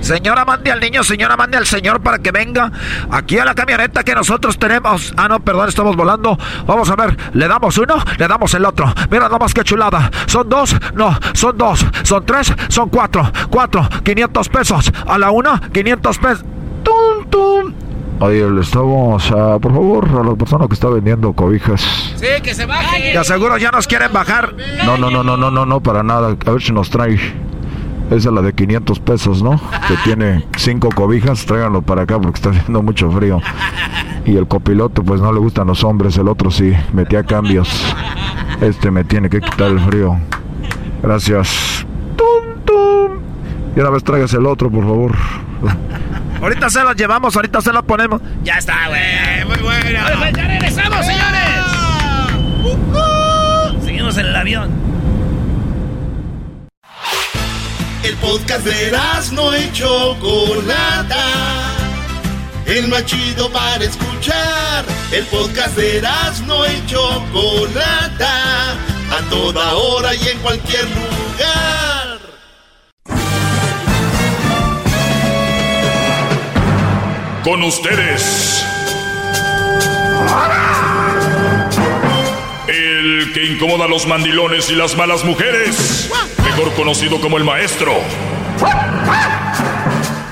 Señora, 0.00 0.44
mande 0.44 0.72
al 0.72 0.80
niño, 0.80 1.04
señora, 1.04 1.36
mande 1.36 1.56
al 1.56 1.66
señor 1.66 2.00
para 2.00 2.18
que 2.18 2.30
venga 2.32 2.72
aquí 3.10 3.38
a 3.38 3.44
la 3.44 3.54
camioneta 3.54 4.02
que 4.02 4.14
nosotros 4.14 4.58
tenemos. 4.58 5.12
Ah, 5.16 5.28
no, 5.28 5.40
perdón, 5.40 5.68
estamos 5.68 5.94
volando. 5.96 6.38
Vamos 6.66 6.90
a 6.90 6.96
ver, 6.96 7.16
le 7.34 7.46
damos 7.46 7.76
uno, 7.78 7.96
le 8.18 8.28
damos 8.28 8.54
el 8.54 8.64
otro. 8.64 8.92
Mira 9.10 9.24
nada 9.24 9.38
más 9.38 9.54
que 9.54 9.62
chulada. 9.62 10.10
Son 10.26 10.48
dos, 10.48 10.74
no, 10.94 11.16
son 11.34 11.56
dos, 11.56 11.84
son 12.02 12.24
tres, 12.24 12.52
son 12.68 12.88
cuatro. 12.88 13.30
Cuatro, 13.50 13.88
500 14.02 14.48
pesos. 14.48 14.92
A 15.06 15.18
la 15.18 15.30
una, 15.30 15.60
500 15.72 16.18
pesos. 16.18 16.44
¡Tum, 16.82 17.26
tum! 17.28 17.74
Oye, 18.20 18.50
le 18.50 18.60
estamos, 18.60 19.30
uh, 19.30 19.58
por 19.60 19.72
favor, 19.72 20.08
a 20.08 20.22
la 20.22 20.34
persona 20.34 20.66
que 20.66 20.74
está 20.74 20.88
vendiendo 20.88 21.32
cobijas. 21.32 21.80
Sí, 22.16 22.26
que 22.42 22.54
se 22.54 22.66
baje. 22.66 23.14
Ya 23.14 23.24
seguro 23.24 23.56
ya 23.56 23.70
nos 23.70 23.86
quieren 23.86 24.12
bajar. 24.12 24.54
No, 24.84 24.98
no, 24.98 25.10
no, 25.10 25.22
no, 25.22 25.36
no, 25.36 25.50
no, 25.50 25.64
no, 25.64 25.80
para 25.80 26.02
nada. 26.02 26.36
A 26.46 26.50
ver 26.50 26.60
si 26.62 26.72
nos 26.72 26.90
trae. 26.90 27.18
Esa 28.10 28.28
es 28.28 28.34
la 28.34 28.42
de 28.42 28.52
500 28.52 28.98
pesos, 29.00 29.42
¿no? 29.42 29.60
Que 29.86 29.94
tiene 30.04 30.44
cinco 30.56 30.88
cobijas, 30.88 31.46
tráiganlo 31.46 31.82
para 31.82 32.02
acá 32.02 32.18
porque 32.18 32.38
está 32.38 32.50
haciendo 32.50 32.82
mucho 32.82 33.10
frío. 33.10 33.40
Y 34.26 34.36
el 34.36 34.48
copiloto, 34.48 35.04
pues 35.04 35.20
no 35.20 35.32
le 35.32 35.38
gustan 35.38 35.68
los 35.68 35.84
hombres, 35.84 36.16
el 36.18 36.26
otro 36.28 36.50
sí, 36.50 36.72
metía 36.92 37.22
cambios. 37.22 37.68
Este 38.60 38.90
me 38.90 39.04
tiene 39.04 39.30
que 39.30 39.40
quitar 39.40 39.70
el 39.70 39.80
frío. 39.80 40.18
Gracias. 41.02 41.86
¡Tum, 42.16 42.64
tum! 42.64 43.20
Y 43.76 43.80
una 43.80 43.90
vez 43.90 44.02
tráigase 44.02 44.36
el 44.38 44.46
otro, 44.46 44.70
por 44.70 44.82
favor. 44.82 45.16
Ahorita 46.42 46.68
se 46.68 46.82
lo 46.82 46.92
llevamos, 46.92 47.36
ahorita 47.36 47.60
se 47.60 47.72
lo 47.72 47.82
ponemos. 47.84 48.20
Ya 48.42 48.54
está, 48.54 48.88
güey. 48.88 49.44
Muy 49.46 49.62
bueno. 49.62 50.00
Pues, 50.18 50.32
ya 50.32 50.46
regresamos, 50.46 51.06
señores. 51.06 51.60
Seguimos 53.84 54.18
en 54.18 54.26
el 54.26 54.36
avión. 54.36 54.70
El 58.02 58.16
podcast 58.16 58.64
de 58.64 58.92
no 59.32 59.56
y 59.56 59.70
Chocolata. 59.72 61.26
El 62.66 62.88
más 62.88 63.04
chido 63.04 63.50
para 63.50 63.84
escuchar. 63.84 64.84
El 65.12 65.24
podcast 65.26 65.76
de 65.76 66.02
no 66.46 66.66
y 66.66 66.86
Chocolata. 66.86 68.72
A 68.72 69.20
toda 69.28 69.74
hora 69.74 70.14
y 70.14 70.28
en 70.28 70.38
cualquier 70.38 70.84
lugar. 70.84 72.18
Con 77.44 77.62
ustedes. 77.64 78.64
Que 83.40 83.46
incomoda 83.46 83.86
a 83.86 83.88
los 83.88 84.06
mandilones 84.06 84.70
y 84.70 84.74
las 84.74 84.96
malas 84.96 85.24
mujeres. 85.24 86.10
Mejor 86.44 86.72
conocido 86.74 87.20
como 87.20 87.38
el 87.38 87.44
maestro. 87.44 87.92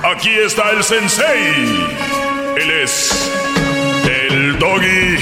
Aquí 0.05 0.31
está 0.31 0.71
el 0.71 0.85
sensei. 0.85 1.87
Él 2.57 2.71
es 2.83 3.33
el 4.31 4.59
doggy. 4.59 5.17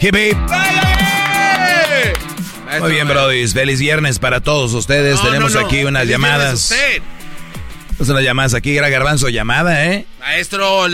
Muy 2.80 2.92
bien, 2.92 3.08
Brody. 3.08 3.48
Feliz 3.48 3.80
viernes 3.80 4.20
para 4.20 4.40
todos 4.40 4.72
ustedes. 4.74 5.20
Tenemos 5.20 5.56
aquí 5.56 5.84
unas 5.84 6.06
llamadas. 6.06 6.72
Son 8.00 8.14
las 8.14 8.24
llamadas 8.24 8.54
aquí, 8.54 8.76
era 8.76 8.88
garbanzo 8.88 9.28
llamada, 9.28 9.86
¿eh? 9.86 10.06
Maestro, 10.20 10.84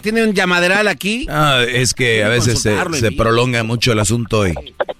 ¿tiene 0.00 0.24
un 0.24 0.32
llamaderal 0.32 0.88
aquí? 0.88 1.26
Ah, 1.28 1.62
es 1.68 1.92
que 1.92 2.24
a 2.24 2.28
veces 2.28 2.60
se, 2.62 3.12
prolonga 3.12 3.62
mucho 3.64 3.92
el 3.92 4.00
asunto 4.00 4.48
y, 4.48 4.54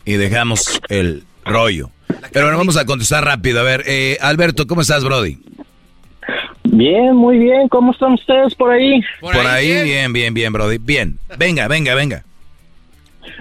y 0.04 0.12
dejamos 0.14 0.80
el 0.88 1.24
rollo. 1.44 1.90
Pero 2.32 2.46
bueno, 2.46 2.58
vamos 2.58 2.76
a 2.76 2.84
contestar 2.84 3.24
rápido. 3.24 3.60
A 3.60 3.62
ver, 3.62 3.82
eh, 3.86 4.18
Alberto, 4.20 4.66
¿cómo 4.66 4.80
estás, 4.80 5.04
Brody? 5.04 5.38
Bien, 6.64 7.14
muy 7.14 7.38
bien. 7.38 7.68
¿Cómo 7.68 7.92
están 7.92 8.14
ustedes 8.14 8.54
por 8.54 8.70
ahí? 8.70 9.00
Por, 9.20 9.36
ahí, 9.36 9.84
bien, 9.84 10.12
bien, 10.12 10.34
bien, 10.34 10.52
Brody. 10.52 10.78
Bien. 10.78 11.18
Venga, 11.38 11.68
venga, 11.68 11.94
venga. 11.94 12.24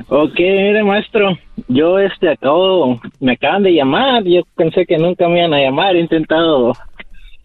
Ok, 0.08 0.38
mire, 0.38 0.84
maestro. 0.84 1.38
Yo, 1.68 2.00
este, 2.00 2.30
acabo, 2.30 3.02
me 3.20 3.34
acaban 3.34 3.64
de 3.64 3.72
llamar. 3.72 4.24
Yo 4.24 4.44
pensé 4.56 4.86
que 4.86 4.98
nunca 4.98 5.28
me 5.28 5.40
iban 5.40 5.54
a 5.54 5.60
llamar. 5.60 5.96
He 5.96 6.02
intentado 6.02 6.74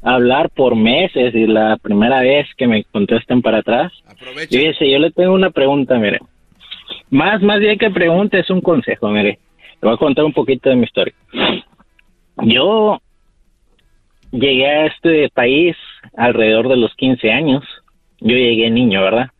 hablar 0.02 0.50
por 0.50 0.76
meses 0.76 1.34
y 1.34 1.46
la 1.46 1.76
primera 1.76 2.20
vez 2.20 2.46
que 2.56 2.66
me 2.66 2.84
contesten 2.84 3.42
para 3.42 3.58
atrás. 3.58 3.92
Aprovecha. 4.06 4.58
Dice, 4.58 4.90
yo 4.90 4.98
le 4.98 5.10
tengo 5.10 5.34
una 5.34 5.50
pregunta, 5.50 5.98
mire. 5.98 6.20
Más, 7.10 7.42
más 7.42 7.58
bien 7.60 7.78
que 7.78 7.90
pregunte 7.90 8.38
es 8.38 8.50
un 8.50 8.60
consejo, 8.60 9.08
mire. 9.08 9.38
Le 9.80 9.88
voy 9.88 9.94
a 9.94 9.98
contar 9.98 10.24
un 10.24 10.32
poquito 10.32 10.70
de 10.70 10.76
mi 10.76 10.84
historia. 10.84 11.14
Yo 12.42 13.00
llegué 14.30 14.66
a 14.66 14.86
este 14.86 15.28
país 15.30 15.76
alrededor 16.16 16.68
de 16.68 16.76
los 16.76 16.94
15 16.94 17.32
años. 17.32 17.64
Yo 18.20 18.36
llegué 18.36 18.70
niño, 18.70 19.02
¿verdad? 19.02 19.30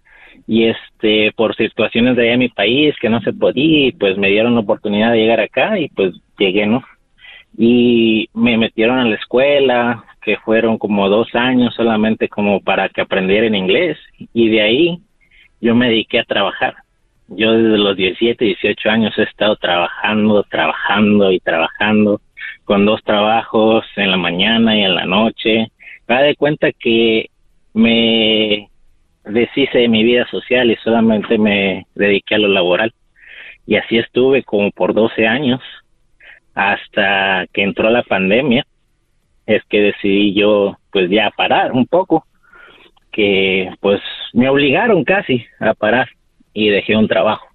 Y 0.47 0.65
este, 0.65 1.33
por 1.33 1.55
situaciones 1.57 2.17
de 2.17 2.23
allá 2.23 2.33
en 2.35 2.39
mi 2.39 2.49
país 2.49 2.95
que 3.01 3.11
no 3.11 3.21
se 3.21 3.33
podía, 3.33 3.93
pues 3.99 4.17
me 4.17 4.29
dieron 4.29 4.55
la 4.55 4.61
oportunidad 4.61 5.13
de 5.13 5.19
llegar 5.19 5.41
acá 5.41 5.79
y 5.79 5.89
pues 5.89 6.15
llegué, 6.39 6.67
¿no? 6.67 6.83
Y 7.57 8.29
me 8.33 8.57
metieron 8.57 8.99
a 8.99 9.05
la 9.05 9.17
escuela, 9.17 10.05
que 10.29 10.37
fueron 10.37 10.77
como 10.77 11.09
dos 11.09 11.35
años 11.35 11.75
solamente 11.75 12.29
como 12.29 12.61
para 12.61 12.91
que 12.91 13.01
aprendiera 13.01 13.47
en 13.47 13.55
inglés. 13.55 13.97
Y 14.35 14.51
de 14.51 14.61
ahí 14.61 14.99
yo 15.59 15.75
me 15.75 15.89
dediqué 15.89 16.19
a 16.19 16.25
trabajar. 16.25 16.75
Yo 17.29 17.53
desde 17.53 17.79
los 17.79 17.97
17, 17.97 18.45
18 18.45 18.91
años 18.91 19.15
he 19.17 19.23
estado 19.23 19.57
trabajando, 19.57 20.43
trabajando 20.43 21.33
y 21.33 21.41
trabajando 21.41 22.21
con 22.67 22.85
dos 22.85 23.03
trabajos 23.05 23.87
en 23.97 24.11
la 24.11 24.19
mañana 24.19 24.77
y 24.77 24.83
en 24.83 24.97
la 24.97 25.07
noche. 25.07 25.69
Me 26.07 26.23
de 26.23 26.37
cuenta 26.37 26.73
que 26.73 27.31
me 27.73 28.69
deshice 29.25 29.79
de 29.79 29.89
mi 29.89 30.05
vida 30.05 30.27
social 30.29 30.71
y 30.71 30.77
solamente 30.77 31.39
me 31.39 31.87
dediqué 31.95 32.35
a 32.35 32.39
lo 32.39 32.49
laboral. 32.49 32.93
Y 33.67 33.77
así 33.77 33.97
estuve 33.97 34.43
como 34.43 34.73
por 34.73 34.93
12 34.93 35.27
años 35.27 35.63
hasta 36.55 37.47
que 37.51 37.63
entró 37.63 37.89
la 37.89 38.03
pandemia. 38.03 38.67
Es 39.49 39.65
que 39.65 39.81
decidí 39.81 40.35
yo 40.35 40.77
pues 40.93 41.09
ya 41.09 41.31
parar 41.35 41.73
un 41.73 41.87
poco, 41.87 42.27
que 43.11 43.71
pues 43.81 44.01
me 44.35 44.49
obligaron 44.51 45.05
casi 45.05 45.47
a 45.59 45.73
parar 45.73 46.11
y 46.53 46.69
dejé 46.69 46.95
un 46.95 47.09
trabajo. 47.09 47.47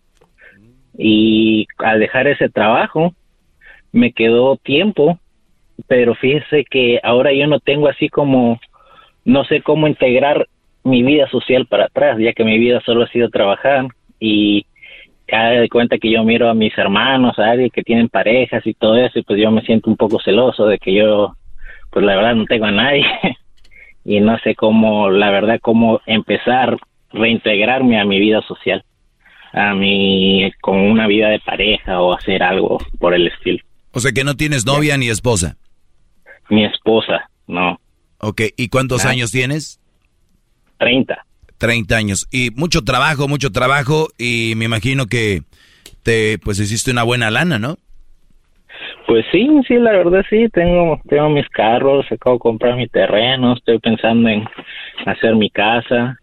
Y 0.98 1.68
al 1.78 1.99
dejar 1.99 2.28
ese 2.28 2.49
trabajo, 2.49 3.14
me 3.91 4.11
quedó 4.11 4.57
tiempo, 4.57 5.20
pero 5.88 6.15
fíjese 6.15 6.65
que 6.65 6.99
ahora 7.03 7.32
yo 7.32 7.45
no 7.45 7.60
tengo 7.60 7.88
así 7.88 8.10
como, 8.10 8.60
no 9.24 9.45
sé 9.45 9.61
cómo 9.61 9.88
integrar 9.88 10.48
mi 10.84 11.03
vida 11.03 11.30
social 11.30 11.68
para 11.68 11.86
atrás, 11.86 12.18
ya 12.20 12.34
que 12.34 12.44
mi 12.44 12.57
vida 12.57 12.82
solo 12.84 13.03
ha 13.03 13.07
sido 13.10 13.30
trabajar 13.30 13.86
y 14.20 14.65
cada 15.28 15.52
de 15.52 15.70
cuenta 15.70 15.99
que 15.99 16.11
yo 16.11 16.24
miro 16.24 16.49
a 16.49 16.56
mis 16.56 16.76
hermanos, 16.76 17.38
a 17.38 17.52
alguien 17.52 17.70
que 17.70 17.84
tienen 17.84 18.10
parejas 18.10 18.65
y 18.65 18.74
todo 18.74 18.98
eso, 18.98 19.20
y 19.20 19.24
pues 19.24 19.40
yo 19.40 19.52
me 19.52 19.61
siento 19.61 19.91
un 19.91 19.95
poco 19.95 20.20
celoso 20.20 20.65
de 20.65 20.80
que 20.80 20.94
yo, 20.94 21.36
pues 21.94 22.06
la 22.06 22.15
verdad 22.15 22.36
no 22.36 22.45
tengo 22.45 22.65
a 22.65 22.72
nadie 22.72 23.06
y 24.03 24.20
no 24.20 24.38
sé 24.40 24.56
cómo, 24.56 25.10
la 25.10 25.30
verdad, 25.30 25.60
cómo 25.61 26.02
empezar 26.06 26.78
reintegrarme 27.11 27.99
a 27.99 28.06
mi 28.06 28.20
vida 28.20 28.41
social, 28.48 28.84
a 29.53 29.76
mi, 29.76 30.52
con 30.61 30.78
una 30.78 31.07
vida 31.07 31.30
de 31.30 31.40
pareja 31.40 32.02
o 32.02 32.14
hacer 32.14 32.41
algo 32.41 32.80
por 32.99 33.14
el 33.14 33.28
estilo. 33.28 33.64
O 33.91 33.99
sea 33.99 34.11
que 34.11 34.24
no 34.24 34.36
tienes 34.36 34.65
novia 34.65 34.98
ni 34.98 35.10
esposa. 35.10 35.56
Mi 36.49 36.65
esposa, 36.65 37.30
no. 37.48 37.80
Ok, 38.18 38.41
¿y 38.57 38.70
cuántos 38.70 39.06
años 39.06 39.32
tienes? 39.32 39.80
Treinta. 40.80 41.26
Treinta 41.60 41.95
años. 41.95 42.28
Y 42.32 42.49
mucho 42.52 42.82
trabajo, 42.82 43.28
mucho 43.28 43.52
trabajo 43.52 44.07
y 44.18 44.53
me 44.57 44.65
imagino 44.65 45.06
que 45.06 45.44
te 46.02 46.40
pues 46.40 46.60
hiciste 46.60 46.91
una 46.91 47.03
buena 47.03 47.30
lana, 47.30 47.60
¿no? 47.60 47.78
Pues 49.08 49.26
sí, 49.32 49.50
sí, 49.68 49.76
la 49.76 49.92
verdad 49.92 50.24
sí, 50.30 50.48
tengo, 50.50 51.00
tengo 51.10 51.30
mis 51.30 51.48
carros, 51.50 52.06
acabo 52.10 52.38
de 52.38 52.40
comprar 52.40 52.78
mi 52.78 52.88
terreno, 52.88 53.54
estoy 53.54 53.80
pensando 53.80 54.30
en 54.30 54.46
hacer 55.06 55.36
mi 55.36 55.50
casa. 55.50 56.18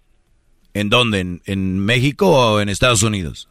¿En 0.73 0.89
dónde? 0.89 1.21
¿En, 1.21 1.41
en 1.47 1.79
México 1.79 2.31
o 2.31 2.61
en 2.61 2.69
Estados 2.69 3.03
Unidos? 3.03 3.49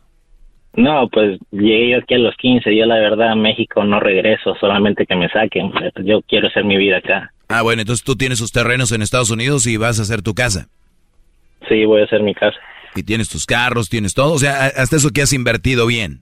No, 0.74 1.08
pues 1.10 1.40
llegué 1.52 1.96
aquí 1.96 2.14
a 2.14 2.20
los 2.20 2.36
15, 2.36 2.76
yo 2.76 2.86
la 2.86 2.96
verdad 2.96 3.32
a 3.32 3.36
México 3.36 3.84
no 3.84 4.00
regreso, 4.00 4.56
solamente 4.60 5.06
que 5.06 5.16
me 5.16 5.30
saquen, 5.30 5.72
yo 6.04 6.22
quiero 6.22 6.48
hacer 6.48 6.64
mi 6.64 6.78
vida 6.78 6.98
acá. 6.98 7.34
Ah, 7.48 7.64
bueno, 7.64 7.82
entonces 7.82 8.06
tú 8.06 8.16
tienes 8.16 8.40
tus 8.40 8.52
terrenos 8.52 8.92
en 8.92 9.02
Estados 9.02 9.32
Unidos 9.32 9.66
y 9.66 9.78
vas 9.78 10.00
a 10.00 10.04
hacer 10.04 10.22
tu 10.22 10.36
casa. 10.36 10.68
Sí, 11.68 11.86
voy 11.86 12.02
a 12.02 12.06
hacer 12.06 12.22
mi 12.22 12.36
casa. 12.36 12.58
Y 12.96 13.04
tienes 13.04 13.30
tus 13.30 13.46
carros, 13.46 13.90
tienes 13.90 14.14
todo, 14.14 14.34
o 14.34 14.40
sea, 14.40 14.68
hasta 14.68 14.96
eso 14.96 15.10
que 15.10 15.22
has 15.22 15.34
invertido 15.34 15.88
bien. 15.88 16.20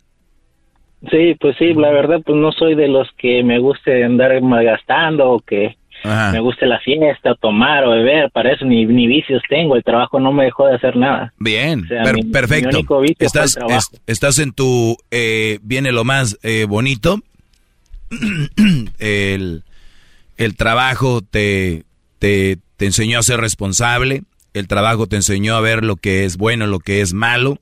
Sí, 1.12 1.36
pues 1.40 1.56
sí, 1.58 1.74
la 1.74 1.92
verdad, 1.92 2.22
pues 2.26 2.38
no 2.38 2.52
soy 2.52 2.76
de 2.76 2.88
los 2.88 3.08
que 3.18 3.44
me 3.44 3.60
guste 3.60 4.04
andar 4.04 4.42
malgastando 4.42 5.30
o 5.30 5.40
que 5.40 5.78
me 6.04 6.40
guste 6.40 6.66
la 6.66 6.80
fiesta, 6.80 7.36
tomar 7.36 7.84
o 7.86 7.92
beber, 7.92 8.30
para 8.32 8.54
eso 8.54 8.66
ni, 8.66 8.86
ni 8.86 9.08
vicios 9.08 9.42
tengo, 9.50 9.76
el 9.76 9.84
trabajo 9.84 10.20
no 10.20 10.32
me 10.32 10.46
dejó 10.46 10.68
de 10.68 10.76
hacer 10.76 10.96
nada. 10.96 11.34
Bien, 11.38 11.88
perfecto. 12.32 12.80
estás, 13.20 13.58
estás 14.06 14.40
en 14.40 14.54
tu, 14.54 14.98
eh, 15.12 15.60
viene 15.64 15.92
lo 15.92 16.04
más 16.04 16.38
eh, 16.44 16.66
bonito, 16.68 17.20
el, 19.00 19.64
el 20.38 20.56
trabajo 20.56 21.22
te, 21.22 21.84
te, 22.20 22.58
te 22.78 22.86
enseñó 22.86 23.20
a 23.20 23.24
ser 23.24 23.40
responsable, 23.40 24.24
el 24.54 24.68
trabajo 24.68 25.08
te 25.08 25.18
enseñó 25.18 25.56
a 25.56 25.62
ver 25.62 25.84
lo 25.84 25.96
que 25.96 26.26
es 26.26 26.38
bueno, 26.38 26.68
lo 26.68 26.80
que 26.80 27.02
es 27.02 27.14
malo, 27.14 27.60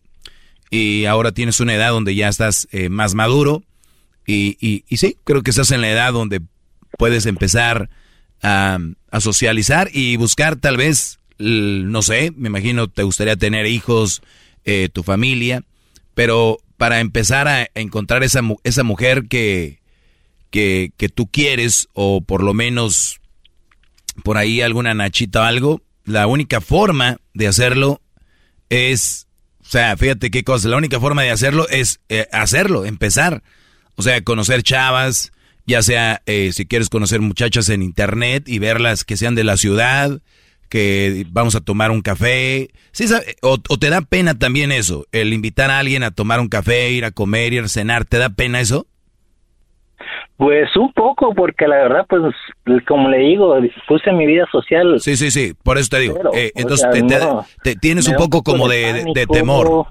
y 0.76 1.06
ahora 1.06 1.32
tienes 1.32 1.62
una 1.62 1.74
edad 1.74 1.92
donde 1.92 2.16
ya 2.16 2.28
estás 2.28 2.68
eh, 2.74 2.90
más 2.90 3.16
maduro, 3.16 3.64
y, 4.28 4.58
y, 4.60 4.98
sí, 4.98 5.18
creo 5.24 5.42
que 5.42 5.52
estás 5.52 5.72
en 5.72 5.80
la 5.82 5.90
edad 5.90 6.12
donde 6.12 6.42
puedes 6.98 7.28
empezar 7.28 7.90
a, 8.42 8.80
socializar 9.20 9.90
y 9.94 10.18
buscar 10.18 10.58
tal 10.58 10.76
vez, 10.76 11.20
no 11.38 12.02
sé, 12.02 12.34
me 12.36 12.50
imagino 12.50 12.90
te 12.90 13.04
gustaría 13.04 13.38
tener 13.38 13.68
hijos, 13.68 14.22
eh, 14.66 14.90
tu 14.92 15.04
familia, 15.04 15.64
pero 16.14 16.58
para 16.76 17.00
empezar 17.00 17.48
a 17.48 17.70
encontrar 17.76 18.24
esa, 18.24 18.42
esa 18.64 18.84
mujer 18.84 19.28
que, 19.30 19.80
que, 20.50 20.92
que 20.98 21.08
tú 21.08 21.28
quieres 21.28 21.88
o 21.94 22.20
por 22.20 22.44
lo 22.44 22.54
menos 22.54 23.22
por 24.24 24.38
ahí 24.38 24.60
alguna 24.60 24.94
nachita 24.94 25.42
o 25.42 25.44
algo, 25.44 25.82
la 26.04 26.28
única 26.28 26.60
forma 26.60 27.18
de 27.34 27.48
hacerlo 27.48 28.02
es, 28.70 29.28
o 29.66 29.70
sea, 29.70 29.98
fíjate 29.98 30.30
qué 30.30 30.44
cosa, 30.44 30.70
la 30.70 30.78
única 30.78 31.00
forma 31.00 31.24
de 31.24 31.32
hacerlo 31.32 31.68
es 31.70 32.00
eh, 32.10 32.28
hacerlo, 32.32 32.86
empezar. 32.86 33.42
O 33.96 34.04
sea, 34.04 34.22
conocer 34.24 34.62
chavas, 34.62 35.32
ya 35.66 35.82
sea 35.82 36.22
eh, 36.28 36.52
si 36.54 36.68
quieres 36.68 36.90
conocer 36.90 37.22
muchachas 37.22 37.70
en 37.70 37.82
internet 37.82 38.48
y 38.48 38.60
verlas 38.60 39.04
que 39.04 39.18
sean 39.18 39.34
de 39.34 39.44
la 39.44 39.58
ciudad, 39.58 40.22
que 40.70 41.26
vamos 41.30 41.56
a 41.56 41.62
tomar 41.62 41.90
un 41.90 42.02
café. 42.02 42.70
¿Sí, 42.92 43.06
o, 43.42 43.58
te 43.58 43.90
da 43.90 44.02
pena 44.02 44.38
también 44.38 44.72
eso, 44.72 45.08
el 45.12 45.34
invitar 45.34 45.72
a 45.72 45.80
alguien 45.80 46.04
a 46.04 46.12
tomar 46.12 46.40
un 46.40 46.48
café, 46.48 46.92
ir 46.92 47.04
a 47.04 47.12
comer, 47.12 47.54
ir 47.54 47.64
a 47.64 47.68
cenar, 47.68 48.06
¿te 48.06 48.18
da 48.18 48.30
pena 48.30 48.62
eso? 48.62 48.88
Pues 50.38 50.76
un 50.76 50.92
poco, 50.92 51.34
porque 51.34 51.68
la 51.68 51.78
verdad, 51.78 52.06
pues, 52.10 52.84
como 52.88 53.10
le 53.10 53.20
digo, 53.20 53.56
puse 53.88 54.12
mi 54.12 54.26
vida 54.26 54.46
social. 54.52 55.00
Sí, 55.00 55.16
sí, 55.16 55.32
sí, 55.32 55.54
por 55.64 55.78
eso 55.78 55.90
te 55.92 56.00
digo. 56.00 56.20
Eh, 56.34 56.52
entonces, 56.56 56.88
te, 57.64 57.76
tienes 57.76 58.08
un 58.08 58.16
poco 58.16 58.44
como 58.44 58.68
de, 58.68 59.14
temor. 59.32 59.88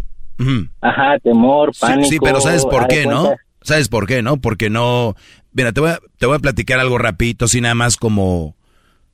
Ajá, 0.81 1.19
temor, 1.21 1.73
pánico. 1.81 2.09
Sí, 2.09 2.19
pero 2.23 2.41
¿sabes 2.41 2.67
por 2.67 2.87
qué, 2.89 3.07
no? 3.07 3.33
¿Sabes 3.63 3.89
por 3.89 4.07
qué, 4.07 4.21
no? 4.21 4.37
Porque 4.37 4.69
no, 4.69 5.15
Mira, 5.55 5.73
te 5.73 5.81
voy 5.81 5.91
a, 5.91 6.01
te 6.19 6.27
voy 6.27 6.35
a 6.35 6.41
platicar 6.41 6.81
algo 6.81 6.99
rapidito, 6.99 7.45
así 7.45 7.61
nada 7.61 7.77
más 7.77 7.97
como, 7.97 8.57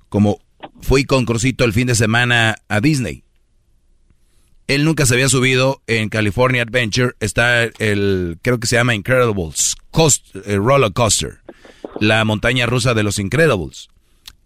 como 0.08 0.38
fui 0.80 1.04
con 1.04 1.26
Crucito 1.26 1.64
el 1.64 1.74
fin 1.74 1.86
de 1.86 1.94
semana 1.94 2.56
a 2.68 2.80
Disney. 2.80 3.24
Él 4.70 4.84
nunca 4.84 5.04
se 5.04 5.14
había 5.14 5.28
subido 5.28 5.82
en 5.88 6.08
California 6.10 6.62
Adventure. 6.62 7.14
Está 7.18 7.64
el, 7.64 8.38
creo 8.40 8.60
que 8.60 8.68
se 8.68 8.76
llama 8.76 8.94
Incredibles 8.94 9.74
eh, 10.44 10.54
Roller 10.58 10.92
Coaster. 10.92 11.40
La 11.98 12.24
montaña 12.24 12.66
rusa 12.66 12.94
de 12.94 13.02
los 13.02 13.18
Incredibles. 13.18 13.88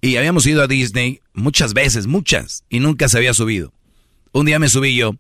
Y 0.01 0.17
habíamos 0.17 0.47
ido 0.47 0.63
a 0.63 0.67
Disney 0.67 1.21
muchas 1.35 1.75
veces, 1.75 2.07
muchas, 2.07 2.65
y 2.71 2.81
nunca 2.81 3.11
se 3.11 3.19
había 3.19 3.35
subido. 3.35 3.75
Un 4.33 4.47
día 4.47 4.59
me 4.59 4.71
subí 4.71 4.97
yo 4.97 5.15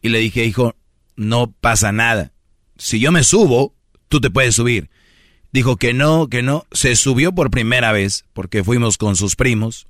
y 0.00 0.10
le 0.10 0.20
dije, 0.20 0.44
hijo, 0.44 0.76
no 1.16 1.50
pasa 1.50 1.90
nada. 1.90 2.30
Si 2.78 3.00
yo 3.00 3.10
me 3.10 3.24
subo, 3.24 3.74
tú 4.06 4.20
te 4.20 4.30
puedes 4.30 4.54
subir. 4.54 4.90
Dijo 5.50 5.76
que 5.76 5.92
no, 5.92 6.28
que 6.28 6.42
no. 6.42 6.66
Se 6.70 6.94
subió 6.94 7.34
por 7.34 7.50
primera 7.50 7.90
vez 7.90 8.24
porque 8.32 8.62
fuimos 8.62 8.96
con 8.96 9.16
sus 9.16 9.34
primos 9.34 9.88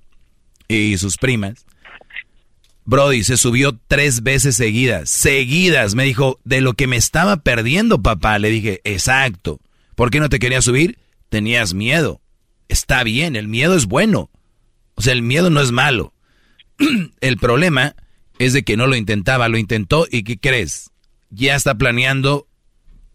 y 0.67 0.97
sus 0.97 1.19
primas. 1.19 1.67
Brody 2.87 3.25
se 3.25 3.37
subió 3.37 3.79
tres 3.89 4.23
veces 4.23 4.57
seguidas, 4.57 5.11
seguidas. 5.11 5.95
Me 5.95 6.05
dijo, 6.05 6.41
de 6.45 6.61
lo 6.61 6.75
que 6.75 6.87
me 6.87 6.97
estaba 6.97 7.37
perdiendo, 7.39 8.01
papá. 8.01 8.39
Le 8.39 8.49
dije, 8.49 8.81
exacto. 8.85 9.61
¿Por 9.97 10.11
qué 10.11 10.21
no 10.21 10.29
te 10.29 10.39
querías 10.39 10.65
subir? 10.65 10.99
Tenías 11.29 11.75
miedo. 11.75 12.21
Está 12.69 13.03
bien, 13.03 13.37
el 13.37 13.49
miedo 13.49 13.77
es 13.77 13.87
bueno. 13.87 14.31
O 14.95 15.03
sea, 15.03 15.13
el 15.13 15.23
miedo 15.23 15.51
no 15.51 15.61
es 15.61 15.73
malo. 15.73 16.15
el 17.21 17.37
problema 17.39 17.97
es 18.39 18.53
de 18.53 18.63
que 18.63 18.77
no 18.77 18.87
lo 18.87 18.97
intentaba, 18.97 19.49
lo 19.49 19.59
intentó 19.59 20.07
y 20.11 20.23
¿qué 20.23 20.39
crees? 20.39 20.91
Ya 21.31 21.57
está 21.57 21.75
planeando 21.75 22.47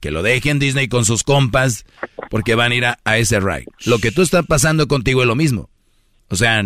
que 0.01 0.11
lo 0.11 0.23
dejen 0.23 0.59
Disney 0.59 0.87
con 0.87 1.05
sus 1.05 1.23
compas 1.23 1.85
porque 2.29 2.55
van 2.55 2.71
a 2.71 2.75
ir 2.75 2.85
a, 2.85 3.17
ese 3.17 3.39
ride. 3.39 3.67
Lo 3.85 3.99
que 3.99 4.11
tú 4.11 4.21
estás 4.21 4.45
pasando 4.45 4.87
contigo 4.87 5.21
es 5.21 5.27
lo 5.27 5.35
mismo. 5.35 5.69
O 6.29 6.35
sea, 6.35 6.63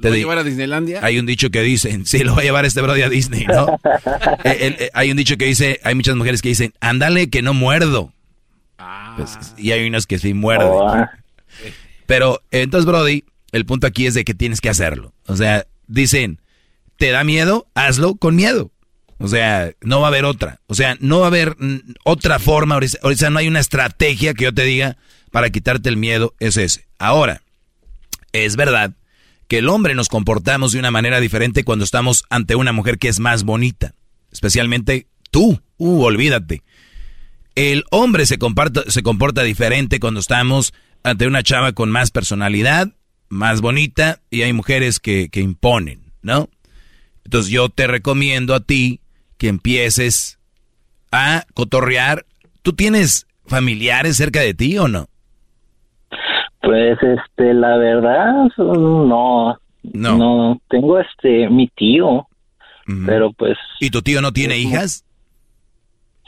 te 0.00 0.08
¿Lo 0.08 0.14
a 0.14 0.18
llevar 0.18 0.38
a 0.38 0.44
Disneylandia? 0.44 1.00
Hay 1.02 1.18
un 1.18 1.26
dicho 1.26 1.50
que 1.50 1.62
dicen, 1.62 2.06
sí, 2.06 2.20
lo 2.20 2.34
va 2.34 2.40
a 2.40 2.44
llevar 2.44 2.64
este 2.64 2.80
brody 2.80 3.02
a 3.02 3.08
Disney, 3.08 3.46
¿no? 3.46 3.78
Eh, 4.44 4.76
eh, 4.78 4.90
hay 4.94 5.10
un 5.10 5.16
dicho 5.16 5.36
que 5.36 5.44
dice, 5.44 5.80
hay 5.84 5.94
muchas 5.94 6.16
mujeres 6.16 6.40
que 6.40 6.48
dicen, 6.48 6.72
ándale 6.80 7.28
que 7.28 7.42
no 7.42 7.52
muerdo. 7.52 8.12
Ah. 8.78 9.14
Pues, 9.16 9.54
y 9.58 9.72
hay 9.72 9.86
unas 9.86 10.06
que 10.06 10.18
sí 10.18 10.32
muerden. 10.32 10.68
Oh, 10.68 10.88
ah. 10.88 11.10
Pero 12.06 12.40
entonces, 12.50 12.86
Brody, 12.86 13.24
el 13.52 13.66
punto 13.66 13.86
aquí 13.86 14.06
es 14.06 14.14
de 14.14 14.24
que 14.24 14.34
tienes 14.34 14.60
que 14.60 14.70
hacerlo. 14.70 15.12
O 15.26 15.36
sea, 15.36 15.66
dicen, 15.86 16.40
¿te 16.96 17.10
da 17.10 17.22
miedo? 17.22 17.66
Hazlo 17.74 18.16
con 18.16 18.36
miedo. 18.36 18.70
O 19.18 19.28
sea, 19.28 19.72
no 19.82 20.00
va 20.00 20.06
a 20.06 20.08
haber 20.08 20.24
otra. 20.24 20.60
O 20.66 20.74
sea, 20.74 20.96
no 21.00 21.20
va 21.20 21.26
a 21.26 21.28
haber 21.28 21.56
otra 22.04 22.38
forma. 22.38 22.78
Ahorita 23.02 23.30
no 23.30 23.38
hay 23.38 23.48
una 23.48 23.60
estrategia 23.60 24.32
que 24.32 24.44
yo 24.44 24.54
te 24.54 24.64
diga 24.64 24.96
para 25.30 25.50
quitarte 25.50 25.88
el 25.90 25.96
miedo, 25.96 26.34
es 26.40 26.56
ese. 26.56 26.86
Ahora, 26.98 27.42
es 28.32 28.56
verdad 28.56 28.92
que 29.50 29.58
el 29.58 29.68
hombre 29.68 29.96
nos 29.96 30.08
comportamos 30.08 30.70
de 30.70 30.78
una 30.78 30.92
manera 30.92 31.18
diferente 31.18 31.64
cuando 31.64 31.84
estamos 31.84 32.22
ante 32.30 32.54
una 32.54 32.72
mujer 32.72 32.98
que 32.98 33.08
es 33.08 33.18
más 33.18 33.42
bonita. 33.42 33.96
Especialmente 34.30 35.08
tú. 35.32 35.60
Uh, 35.76 36.02
olvídate. 36.04 36.62
El 37.56 37.82
hombre 37.90 38.26
se 38.26 38.38
comporta, 38.38 39.42
diferente 39.42 39.98
cuando 39.98 40.20
estamos 40.20 40.72
ante 41.02 41.26
una 41.26 41.42
chava 41.42 41.72
con 41.72 41.90
más 41.90 42.12
personalidad, 42.12 42.94
más 43.28 43.60
bonita, 43.60 44.22
y 44.30 44.42
hay 44.42 44.52
mujeres 44.52 45.00
que, 45.00 45.30
que 45.30 45.40
imponen, 45.40 46.12
¿no? 46.22 46.48
Entonces 47.24 47.50
yo 47.50 47.70
te 47.70 47.88
recomiendo 47.88 48.54
a 48.54 48.60
ti 48.60 49.00
que 49.36 49.48
empieces 49.48 50.38
a 51.10 51.44
cotorrear. 51.54 52.24
¿Tú 52.62 52.74
tienes 52.74 53.26
familiares 53.46 54.16
cerca 54.16 54.42
de 54.42 54.54
ti 54.54 54.78
o 54.78 54.86
no? 54.86 55.09
Pues, 56.60 56.98
este, 57.02 57.54
la 57.54 57.76
verdad, 57.76 58.48
no. 58.58 59.58
No. 59.82 60.16
No, 60.18 60.60
tengo 60.68 60.98
este, 60.98 61.48
mi 61.48 61.68
tío, 61.68 62.26
pero 63.06 63.32
pues... 63.32 63.56
¿Y 63.80 63.90
tu 63.90 64.02
tío 64.02 64.20
no 64.20 64.32
tiene 64.32 64.58
hijas? 64.58 65.04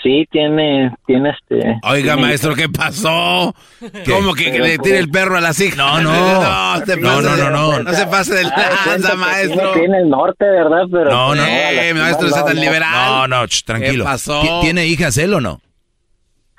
Sí, 0.02 0.26
tiene, 0.30 0.92
tiene 1.06 1.30
este... 1.30 1.78
Oiga, 1.84 2.16
maestro, 2.16 2.56
¿qué 2.56 2.68
pasó? 2.68 3.54
¿Cómo 4.08 4.34
que, 4.34 4.58
le 4.58 4.78
tire 4.78 4.98
el 4.98 5.10
perro 5.10 5.36
a 5.36 5.40
las 5.40 5.60
hijas? 5.60 5.76
No, 5.76 6.00
no. 6.00 6.12
no, 6.96 7.22
no, 7.22 7.36
no, 7.36 7.50
no, 7.50 7.82
no. 7.82 7.92
se 7.92 8.06
pase 8.06 8.34
del 8.34 8.48
lanza, 8.86 9.14
maestro. 9.14 9.74
Tiene 9.74 9.98
el 9.98 10.08
norte, 10.08 10.44
¿verdad? 10.44 10.86
Pero 10.90 11.10
no, 11.10 11.34
no. 11.34 11.44
Eh, 11.44 11.94
maestro, 11.94 12.26
está 12.26 12.44
tan 12.44 12.58
liberal. 12.58 13.28
No, 13.30 13.42
no, 13.42 13.48
tranquilo. 13.64 14.04
¿Qué 14.04 14.10
pasó? 14.10 14.60
¿Tiene 14.62 14.86
hijas 14.86 15.16
él 15.18 15.34
o 15.34 15.40
no? 15.40 15.60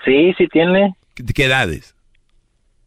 Sí, 0.06 0.34
sí 0.38 0.48
tiene. 0.48 0.96
¿Qué 1.36 1.46
edades? 1.46 1.93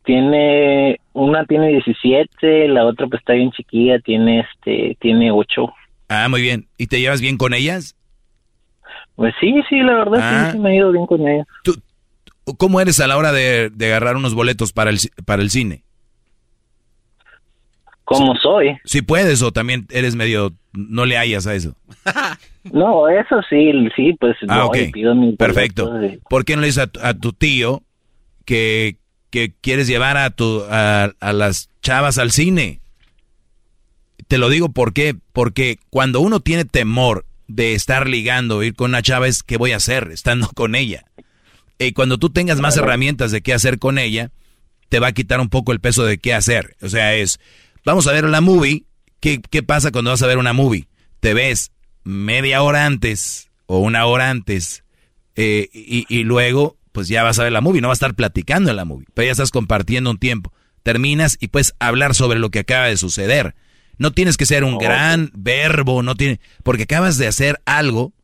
Tiene, 0.07 1.01
una 1.15 1.45
tiene 1.47 1.67
17, 1.67 2.69
la 2.69 2.87
otra 2.87 3.09
pues 3.09 3.21
está 3.21 3.33
bien 3.33 3.51
chiquilla, 3.51 3.99
tiene 3.99 4.41
este, 4.41 4.97
tiene 5.01 5.33
8. 5.33 5.67
Ah, 6.09 6.29
muy 6.29 6.43
bien. 6.43 6.69
¿Y 6.79 6.87
te 6.87 7.01
llevas 7.01 7.21
bien 7.21 7.37
con 7.37 7.53
ellas? 7.53 7.97
Pues 9.17 9.35
sí, 9.41 9.53
sí, 9.69 9.81
la 9.81 9.97
verdad 9.97 10.19
sí, 10.53 10.57
ah. 10.57 10.61
me 10.61 10.71
he 10.71 10.77
ido 10.77 10.93
bien 10.93 11.07
con 11.07 11.27
ellas. 11.27 11.49
¿Tú, 11.65 11.75
¿Cómo 12.57 12.81
eres 12.81 13.01
a 13.01 13.09
la 13.09 13.17
hora 13.17 13.33
de, 13.33 13.73
agarrar 13.81 14.15
unos 14.15 14.33
boletos 14.33 14.73
para 14.73 14.91
el, 14.91 14.99
para 15.25 15.43
el 15.43 15.51
cine? 15.51 15.83
¿Cómo 18.05 18.37
soy? 18.37 18.79
Si 18.85 19.03
puedes 19.03 19.43
o 19.43 19.51
también 19.51 19.89
eres 19.91 20.15
medio, 20.15 20.53
no 20.73 21.05
le 21.05 21.19
hayas 21.19 21.49
a 21.49 21.57
eso. 21.57 21.75
no, 22.73 23.09
eso 23.09 23.43
sí, 23.51 23.73
sí, 23.97 24.17
pues 24.21 24.37
ah, 24.49 24.69
pido 24.93 25.17
mi 25.17 25.35
Perfecto. 25.35 25.91
¿Por 26.31 26.45
qué 26.45 26.55
no 26.55 26.61
le 26.61 26.69
dices 26.69 26.89
a, 27.03 27.09
a 27.09 27.15
tu 27.15 27.33
tío 27.33 27.83
que, 28.45 28.99
que 29.31 29.53
quieres 29.61 29.87
llevar 29.87 30.17
a, 30.17 30.31
tu, 30.31 30.65
a, 30.69 31.13
las 31.21 31.69
chavas 31.83 32.19
al 32.19 32.33
cine. 32.33 32.81
Te 34.29 34.39
lo 34.39 34.49
digo 34.49 34.71
porque, 34.71 35.17
porque 35.33 35.79
cuando 35.91 36.21
uno 36.21 36.41
tiene 36.41 36.65
temor 36.65 37.27
de 37.49 37.75
estar 37.75 38.09
ligando, 38.09 38.63
ir 38.63 38.75
con 38.75 38.91
una 38.91 39.03
chava, 39.03 39.29
es 39.29 39.43
qué 39.43 39.57
voy 39.57 39.73
a 39.73 39.77
hacer 39.77 40.11
estando 40.13 40.49
con 40.55 40.75
ella. 40.75 41.05
Y 41.79 41.93
cuando 41.93 42.19
tú 42.19 42.31
tengas 42.31 42.61
más 42.61 42.77
herramientas 42.77 43.31
de 43.31 43.43
qué 43.43 43.53
hacer 43.53 43.79
con 43.79 43.99
ella, 43.99 44.31
te 44.89 44.99
va 44.99 45.09
a 45.09 45.13
quitar 45.13 45.41
un 45.41 45.49
poco 45.49 45.73
el 45.73 45.81
peso 45.81 46.05
de 46.05 46.19
qué 46.19 46.35
hacer. 46.35 46.77
O 46.81 46.89
sea, 46.89 47.15
es, 47.15 47.39
vamos 47.85 48.07
a 48.07 48.13
ver 48.13 48.25
la 48.25 48.41
movie. 48.41 48.85
¿Qué, 49.21 49.41
qué 49.41 49.63
pasa 49.63 49.93
cuando 49.93 50.11
vas 50.11 50.23
a 50.23 50.27
ver 50.27 50.39
una 50.39 50.53
movie? 50.53 50.89
Te 51.21 51.35
ves 51.35 51.73
media 52.05 52.63
hora 52.63 52.87
antes 52.87 53.51
o 53.67 53.79
una 53.79 54.07
hora 54.07 54.31
antes 54.31 54.85
eh, 55.35 55.69
y, 55.73 56.07
y, 56.09 56.23
luego 56.23 56.77
pues 56.97 57.09
ya 57.09 57.23
vas 57.23 57.39
a 57.39 57.43
ver 57.43 57.53
la 57.53 57.61
movie, 57.61 57.83
no 57.83 57.89
vas 57.89 57.97
a 57.97 58.07
estar 58.07 58.15
platicando 58.15 58.71
en 58.71 58.77
la 58.77 58.87
movie, 58.87 59.07
pero 59.13 59.27
ya 59.27 59.33
estás 59.33 59.51
compartiendo 59.51 60.11
un 60.11 60.17
tiempo. 60.17 60.51
Terminas 60.83 61.37
y 61.39 61.49
puedes 61.49 61.75
hablar 61.79 62.15
sobre 62.15 62.39
lo 62.39 62.51
que 62.51 62.61
acaba 62.61 62.87
de 62.87 62.97
suceder. 62.97 63.55
No 63.99 64.13
tienes 64.13 64.39
que 64.39 64.47
ser 64.47 64.65
un 64.65 64.79
gran 64.79 65.31
verbo, 65.35 66.03
no 66.03 66.15
tiene, 66.15 66.41
porque 66.63 66.85
acabas 66.85 67.19
de 67.19 67.27
hacer 67.27 67.61
algo 67.67 68.15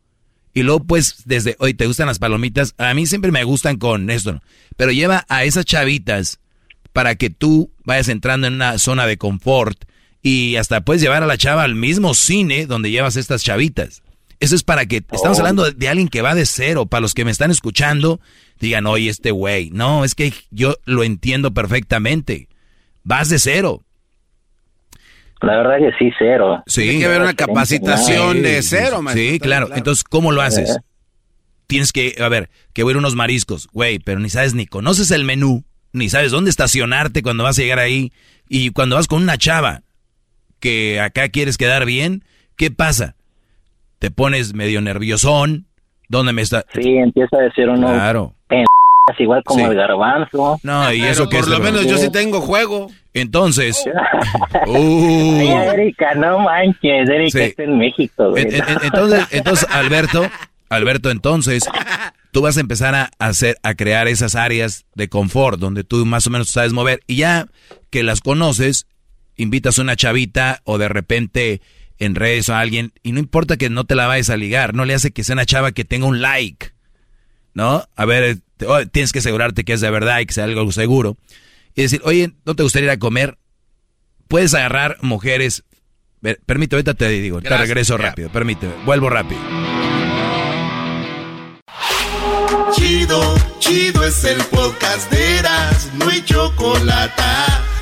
y 0.55 0.63
luego 0.63 0.85
pues 0.85 1.17
desde 1.27 1.55
hoy 1.59 1.75
te 1.75 1.87
gustan 1.87 2.07
las 2.07 2.19
palomitas, 2.19 2.75
a 2.79 2.95
mí 2.95 3.05
siempre 3.05 3.31
me 3.31 3.45
gustan 3.45 3.77
con 3.77 4.09
esto, 4.09 4.41
pero 4.79 4.91
lleva 4.91 5.27
a 5.29 5.45
esas 5.45 5.67
chavitas 5.67 6.41
para 6.95 7.15
que 7.17 7.29
tú 7.29 7.71
vayas 7.85 8.09
entrando 8.09 8.47
en 8.47 8.55
una 8.55 8.79
zona 8.79 9.05
de 9.05 9.19
confort 9.19 9.85
y 10.23 10.57
hasta 10.57 10.81
puedes 10.81 11.03
llevar 11.03 11.23
a 11.23 11.27
la 11.27 11.37
chava 11.37 11.63
al 11.63 11.75
mismo 11.75 12.15
cine 12.15 12.65
donde 12.65 12.91
llevas 12.91 13.17
estas 13.17 13.45
chavitas. 13.45 14.03
Eso 14.43 14.57
es 14.57 14.65
para 14.65 14.87
que, 14.87 14.97
estamos 14.97 15.39
oh. 15.39 15.41
hablando 15.41 15.71
de, 15.71 15.89
alguien 15.89 16.09
que 16.09 16.21
va 16.21 16.35
de 16.35 16.47
cero, 16.47 16.87
para 16.87 17.01
los 17.01 17.15
que 17.15 17.25
me 17.25 17.31
están 17.31 17.53
escuchando, 17.53 18.19
digan, 18.59 18.87
oye, 18.87 19.09
este 19.09 19.31
güey, 19.31 19.71
no, 19.71 20.05
es 20.05 20.17
que 20.17 20.33
yo 20.51 20.75
lo 20.85 21.05
entiendo 21.05 21.55
perfectamente, 21.55 22.49
vas 23.05 23.29
de 23.29 23.39
cero. 23.39 23.85
La 25.43 25.59
verdad 25.59 25.79
que 25.79 25.93
sí, 25.97 26.13
cero. 26.19 26.61
Sí. 26.67 26.83
Tiene 26.83 26.99
que 26.99 27.07
haber 27.07 27.21
una 27.21 27.35
capacitación 27.35 28.43
de 28.43 28.63
cero, 28.63 29.01
Sí, 29.13 29.39
claro. 29.39 29.69
Entonces, 29.77 30.03
¿cómo 30.03 30.33
lo 30.33 30.43
haces? 30.43 30.77
Tienes 31.69 31.93
que, 31.93 32.17
a 32.19 32.29
ver, 32.29 32.51
que 32.73 32.83
voy 32.83 32.91
a 32.91 32.95
ir 32.95 32.99
unos 32.99 33.15
mariscos, 33.15 33.69
güey, 33.73 34.01
pero 34.01 34.19
ni 34.19 34.29
sabes 34.29 34.55
ni 34.55 34.67
conoces 34.67 35.13
el 35.13 35.23
menú, 35.23 35.63
ni 35.93 36.09
sabes 36.09 36.33
dónde 36.33 36.51
estacionarte 36.51 37.23
cuando 37.23 37.45
vas 37.45 37.61
a 37.61 37.63
llegar 37.63 37.79
ahí. 37.79 38.13
Y 38.49 38.71
cuando 38.71 38.97
vas 38.97 39.07
con 39.07 39.23
una 39.23 39.39
chava 39.39 39.83
que 40.59 40.99
acá 40.99 41.29
quieres 41.29 41.57
quedar 41.59 41.87
bien, 41.87 42.25
¿qué 42.57 42.73
pasa? 42.73 43.15
Te 44.03 44.11
pones 44.11 44.53
medio 44.53 44.81
nerviosón. 44.81 45.69
¿Dónde 46.09 46.33
me 46.33 46.43
está? 46.43 46.65
Sí, 46.75 46.97
empieza 46.97 47.37
a 47.37 47.43
decir 47.43 47.69
uno. 47.69 47.87
Claro. 47.87 48.35
igual 49.17 49.45
como 49.45 49.71
el 49.71 49.77
garbanzo. 49.77 50.59
No, 50.65 50.93
y 50.93 51.05
eso 51.05 51.29
que 51.29 51.39
por 51.39 51.47
lo 51.47 51.61
menos 51.61 51.87
yo 51.87 51.97
sí 51.99 52.11
tengo 52.11 52.41
juego. 52.41 52.89
Entonces. 53.15 53.81
uh, 54.67 55.71
Erika, 55.73 56.17
no 56.17 56.41
manches, 56.41 57.09
Erika 57.09 57.45
está 57.45 57.63
en 57.63 57.79
México. 57.79 58.37
entonces, 58.37 59.25
entonces, 59.31 59.69
Alberto, 59.71 60.29
Alberto, 60.69 61.13
entonces, 61.13 61.63
tú 62.33 62.43
vas 62.43 62.57
a 62.57 62.61
empezar 62.61 62.97
a 62.97 63.09
hacer, 63.21 63.55
a 63.63 63.75
crear 63.75 64.09
esas 64.09 64.35
áreas 64.35 64.85
de 64.97 65.09
confort 65.09 65.61
donde 65.61 65.85
tú 65.85 66.05
más 66.07 66.27
o 66.27 66.31
menos 66.31 66.49
sabes 66.49 66.73
mover 66.73 67.03
y 67.07 67.19
ya 67.19 67.47
que 67.91 68.03
las 68.03 68.21
conoces, 68.21 68.89
invitas 69.37 69.79
a 69.79 69.83
una 69.83 69.95
chavita 69.95 70.61
o 70.65 70.77
de 70.79 70.89
repente 70.89 71.61
en 72.05 72.15
redes 72.15 72.49
o 72.49 72.55
a 72.55 72.61
alguien, 72.61 72.93
y 73.03 73.13
no 73.13 73.21
importa 73.21 73.57
que 73.57 73.71
no 73.71 73.85
te 73.85 73.95
la 73.95 74.07
vayas 74.07 74.31
a 74.31 74.37
ligar, 74.37 74.75
no 74.75 74.85
le 74.85 74.95
hace 74.95 75.11
que 75.11 75.25
sea 75.25 75.35
una 75.35 75.47
chava 75.47 75.73
que 75.73 75.85
tenga 75.85 76.07
un 76.07 76.21
like, 76.21 76.73
¿no? 77.55 77.87
A 77.97 78.05
ver, 78.05 78.39
oh, 78.67 78.87
tienes 78.87 79.13
que 79.13 79.21
asegurarte 79.21 79.65
que 79.65 79.73
es 79.73 79.81
de 79.81 79.91
verdad 79.91 80.21
y 80.21 80.27
que 80.27 80.35
sea 80.35 80.45
algo 80.45 80.71
seguro. 80.73 81.17
Y 81.75 81.83
decir, 81.83 82.01
oye, 82.05 82.33
¿no 82.45 82.55
te 82.55 82.63
gustaría 82.63 82.87
ir 82.87 82.91
a 82.91 82.99
comer? 82.99 83.39
Puedes 84.29 84.55
agarrar 84.55 84.99
mujeres. 85.03 85.65
Permíteme, 86.47 86.79
ahorita 86.79 86.95
te 86.95 87.09
digo, 87.09 87.41
te 87.41 87.57
regreso 87.57 87.97
rápido, 87.97 88.31
permíteme, 88.31 88.73
vuelvo 88.85 89.11
rápido. 89.11 89.41
Chido, 92.75 93.35
chido 93.59 94.05
es 94.05 94.25
el 94.25 94.39
podcast 94.45 95.11
de 95.11 95.39
Eras, 95.39 95.91
no 95.95 96.09
hay 96.09 96.23
chocolate. 96.25 97.23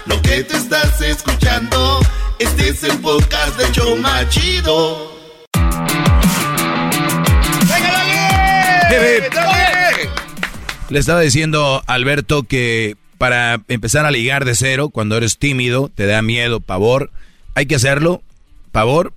Lo 0.06 0.20
que 0.22 0.42
te 0.42 0.56
estás 0.56 1.00
escuchando. 1.00 2.00
Este 2.40 2.70
es 2.70 2.82
el 2.84 2.96
podcast 3.00 3.58
de 3.58 3.70
Choma 3.70 4.26
Chido. 4.30 5.12
Le 10.88 10.98
estaba 10.98 11.20
diciendo 11.20 11.82
Alberto 11.86 12.44
que 12.44 12.96
para 13.18 13.62
empezar 13.68 14.06
a 14.06 14.10
ligar 14.10 14.46
de 14.46 14.54
cero, 14.54 14.88
cuando 14.88 15.18
eres 15.18 15.36
tímido, 15.36 15.90
te 15.94 16.06
da 16.06 16.22
miedo, 16.22 16.60
pavor, 16.60 17.10
hay 17.54 17.66
que 17.66 17.74
hacerlo. 17.74 18.22
Pavor, 18.72 19.12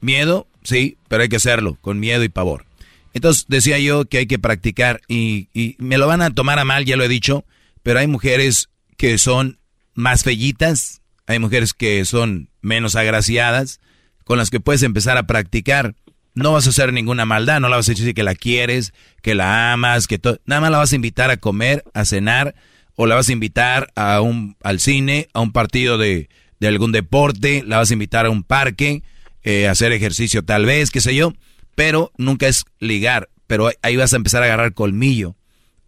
miedo, 0.00 0.46
sí, 0.62 0.96
pero 1.08 1.22
hay 1.22 1.28
que 1.28 1.36
hacerlo 1.36 1.76
con 1.82 2.00
miedo 2.00 2.24
y 2.24 2.30
pavor. 2.30 2.64
Entonces 3.12 3.44
decía 3.48 3.78
yo 3.78 4.06
que 4.06 4.16
hay 4.16 4.26
que 4.26 4.38
practicar 4.38 5.02
y, 5.08 5.48
y, 5.52 5.76
me 5.78 5.98
lo 5.98 6.06
van 6.06 6.22
a 6.22 6.30
tomar 6.30 6.58
a 6.58 6.64
mal, 6.64 6.86
ya 6.86 6.96
lo 6.96 7.04
he 7.04 7.08
dicho, 7.08 7.44
pero 7.82 7.98
hay 7.98 8.06
mujeres 8.06 8.70
que 8.96 9.18
son 9.18 9.58
más 9.92 10.22
fellitas, 10.22 10.99
hay 11.26 11.38
mujeres 11.38 11.74
que 11.74 12.04
son 12.04 12.50
menos 12.60 12.96
agraciadas, 12.96 13.80
con 14.24 14.38
las 14.38 14.50
que 14.50 14.60
puedes 14.60 14.82
empezar 14.82 15.16
a 15.16 15.26
practicar. 15.26 15.94
No 16.34 16.52
vas 16.52 16.66
a 16.66 16.70
hacer 16.70 16.92
ninguna 16.92 17.24
maldad, 17.24 17.60
no 17.60 17.68
la 17.68 17.76
vas 17.76 17.88
a 17.88 17.92
decir 17.92 18.14
que 18.14 18.22
la 18.22 18.34
quieres, 18.34 18.92
que 19.22 19.34
la 19.34 19.72
amas, 19.72 20.06
que 20.06 20.18
todo. 20.18 20.38
Nada 20.46 20.60
más 20.60 20.70
la 20.70 20.78
vas 20.78 20.92
a 20.92 20.96
invitar 20.96 21.30
a 21.30 21.36
comer, 21.38 21.84
a 21.94 22.04
cenar, 22.04 22.54
o 22.94 23.06
la 23.06 23.16
vas 23.16 23.28
a 23.28 23.32
invitar 23.32 23.90
a 23.96 24.20
un, 24.20 24.56
al 24.62 24.78
cine, 24.80 25.28
a 25.32 25.40
un 25.40 25.52
partido 25.52 25.98
de, 25.98 26.28
de 26.60 26.68
algún 26.68 26.92
deporte, 26.92 27.64
la 27.66 27.78
vas 27.78 27.90
a 27.90 27.94
invitar 27.94 28.26
a 28.26 28.30
un 28.30 28.44
parque, 28.44 29.02
eh, 29.42 29.66
a 29.66 29.72
hacer 29.72 29.92
ejercicio 29.92 30.44
tal 30.44 30.66
vez, 30.66 30.90
qué 30.90 31.00
sé 31.00 31.14
yo, 31.14 31.32
pero 31.74 32.12
nunca 32.16 32.46
es 32.46 32.64
ligar, 32.78 33.30
pero 33.46 33.70
ahí 33.82 33.96
vas 33.96 34.12
a 34.12 34.16
empezar 34.16 34.42
a 34.42 34.46
agarrar 34.46 34.74
colmillo 34.74 35.36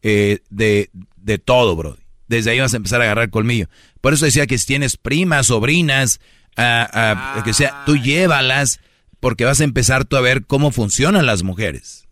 eh, 0.03 0.41
de, 0.51 0.91
de 1.17 1.39
todo, 1.39 1.77
bro 1.77 2.02
desde 2.37 2.51
ahí 2.51 2.61
vas 2.61 2.75
a 2.75 2.79
empezar 2.79 3.01
a 3.01 3.05
agarrar 3.05 3.31
colmillo. 3.31 3.69
Por 4.01 4.15
eso 4.15 4.25
decía 4.25 4.47
que 4.47 4.59
si 4.59 4.67
tienes 4.67 4.97
primas, 4.97 5.47
sobrinas, 5.47 6.21
ah, 6.57 6.89
ah, 6.93 7.43
que 7.45 7.53
sea, 7.53 7.85
tú 7.85 7.97
llévalas 7.97 8.81
porque 9.21 9.45
vas 9.45 9.61
a 9.61 9.65
empezar 9.65 10.05
tú 10.05 10.17
a 10.17 10.21
ver 10.21 10.47
cómo 10.47 10.73
funcionan 10.73 11.27
las 11.27 11.43
mujeres. 11.43 12.09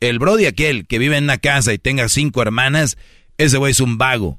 El 0.00 0.18
brody 0.18 0.46
aquel 0.46 0.86
que 0.86 0.98
vive 0.98 1.16
en 1.16 1.24
una 1.24 1.38
casa 1.38 1.72
y 1.72 1.78
tenga 1.78 2.08
cinco 2.08 2.42
hermanas, 2.42 2.98
ese 3.38 3.56
güey 3.56 3.72
es 3.72 3.80
un 3.80 3.98
vago. 3.98 4.38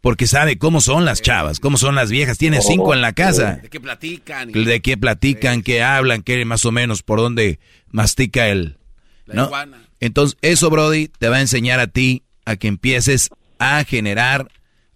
Porque 0.00 0.26
sabe 0.26 0.56
cómo 0.56 0.80
son 0.80 1.04
las 1.04 1.20
chavas, 1.20 1.58
cómo 1.58 1.78
son 1.78 1.96
las 1.96 2.10
viejas. 2.10 2.38
Tiene 2.38 2.62
cinco 2.62 2.94
en 2.94 3.00
la 3.00 3.12
casa. 3.12 3.56
¿De 3.56 3.68
qué 3.68 3.80
platican? 3.80 4.52
De 4.52 4.80
qué 4.80 4.96
platican, 4.96 5.62
qué 5.62 5.82
hablan, 5.82 6.22
qué 6.22 6.44
más 6.44 6.64
o 6.64 6.72
menos 6.72 7.02
por 7.02 7.18
dónde 7.18 7.58
mastica 7.90 8.48
el... 8.48 8.78
¿no? 9.26 9.50
Entonces, 9.98 10.38
eso, 10.42 10.70
Brody, 10.70 11.08
te 11.08 11.28
va 11.28 11.36
a 11.36 11.40
enseñar 11.40 11.80
a 11.80 11.88
ti 11.88 12.22
a 12.44 12.56
que 12.56 12.68
empieces 12.68 13.30
a 13.58 13.84
generar, 13.84 14.48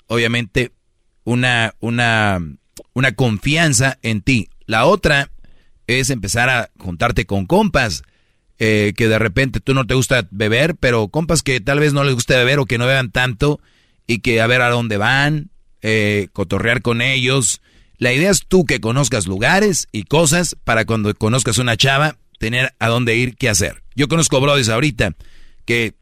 obviamente, 0.06 0.72
una, 1.24 1.74
una, 1.80 2.40
una 2.92 3.12
confianza 3.12 3.98
en 4.02 4.22
ti. 4.22 4.48
La 4.66 4.86
otra 4.86 5.30
es 5.86 6.10
empezar 6.10 6.48
a 6.48 6.70
juntarte 6.78 7.26
con 7.26 7.46
compas. 7.46 8.02
Eh, 8.62 8.92
que 8.94 9.08
de 9.08 9.18
repente 9.18 9.60
tú 9.60 9.72
no 9.72 9.86
te 9.86 9.94
gusta 9.94 10.28
beber, 10.30 10.74
pero 10.74 11.08
compas 11.08 11.42
que 11.42 11.60
tal 11.60 11.80
vez 11.80 11.94
no 11.94 12.04
les 12.04 12.12
guste 12.12 12.36
beber 12.36 12.58
o 12.58 12.66
que 12.66 12.76
no 12.76 12.84
beban 12.84 13.10
tanto 13.10 13.58
y 14.06 14.18
que 14.18 14.42
a 14.42 14.46
ver 14.46 14.60
a 14.60 14.68
dónde 14.68 14.98
van, 14.98 15.48
eh, 15.80 16.28
cotorrear 16.34 16.82
con 16.82 17.00
ellos. 17.00 17.62
La 17.96 18.12
idea 18.12 18.30
es 18.30 18.44
tú 18.46 18.66
que 18.66 18.78
conozcas 18.78 19.26
lugares 19.26 19.88
y 19.92 20.02
cosas 20.02 20.56
para 20.62 20.84
cuando 20.84 21.14
conozcas 21.14 21.56
una 21.56 21.78
chava, 21.78 22.16
tener 22.38 22.74
a 22.78 22.88
dónde 22.88 23.16
ir, 23.16 23.34
qué 23.36 23.48
hacer. 23.48 23.82
Yo 23.94 24.08
conozco 24.08 24.42
brodis 24.42 24.68
ahorita 24.68 25.14
que 25.64 25.94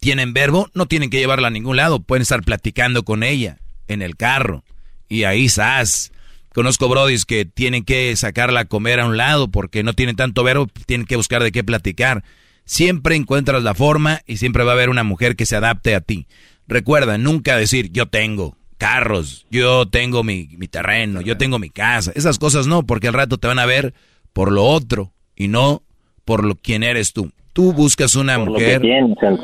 tienen 0.00 0.32
verbo, 0.32 0.70
no 0.74 0.86
tienen 0.86 1.10
que 1.10 1.18
llevarla 1.18 1.48
a 1.48 1.52
ningún 1.52 1.76
lado, 1.76 2.00
pueden 2.00 2.22
estar 2.22 2.42
platicando 2.42 3.04
con 3.04 3.22
ella 3.22 3.58
en 3.88 4.02
el 4.02 4.16
carro 4.16 4.64
y 5.08 5.24
ahí 5.24 5.46
estás. 5.46 6.12
Conozco 6.54 6.88
brodis 6.88 7.24
que 7.24 7.44
tienen 7.44 7.84
que 7.84 8.14
sacarla 8.16 8.60
a 8.60 8.64
comer 8.64 9.00
a 9.00 9.06
un 9.06 9.16
lado 9.16 9.48
porque 9.48 9.82
no 9.82 9.92
tienen 9.92 10.16
tanto 10.16 10.42
verbo, 10.42 10.66
tienen 10.86 11.06
que 11.06 11.16
buscar 11.16 11.42
de 11.42 11.52
qué 11.52 11.62
platicar. 11.62 12.24
Siempre 12.64 13.16
encuentras 13.16 13.62
la 13.62 13.74
forma 13.74 14.20
y 14.26 14.36
siempre 14.36 14.64
va 14.64 14.72
a 14.72 14.74
haber 14.74 14.90
una 14.90 15.04
mujer 15.04 15.36
que 15.36 15.46
se 15.46 15.56
adapte 15.56 15.94
a 15.94 16.00
ti. 16.00 16.26
Recuerda, 16.66 17.16
nunca 17.16 17.56
decir 17.56 17.90
yo 17.92 18.06
tengo 18.06 18.56
carros, 18.76 19.46
yo 19.50 19.86
tengo 19.88 20.22
mi, 20.22 20.48
mi 20.58 20.68
terreno, 20.68 21.20
yo 21.20 21.36
tengo 21.38 21.58
mi 21.58 21.70
casa. 21.70 22.12
Esas 22.14 22.38
cosas 22.38 22.66
no, 22.66 22.84
porque 22.84 23.08
al 23.08 23.14
rato 23.14 23.38
te 23.38 23.48
van 23.48 23.58
a 23.58 23.66
ver 23.66 23.94
por 24.32 24.52
lo 24.52 24.64
otro 24.64 25.12
y 25.34 25.48
no 25.48 25.82
por 26.24 26.44
lo 26.44 26.56
quien 26.56 26.82
eres 26.82 27.12
tú. 27.12 27.32
Tú 27.58 27.72
buscas 27.72 28.14
una 28.14 28.38
mujer, 28.38 28.80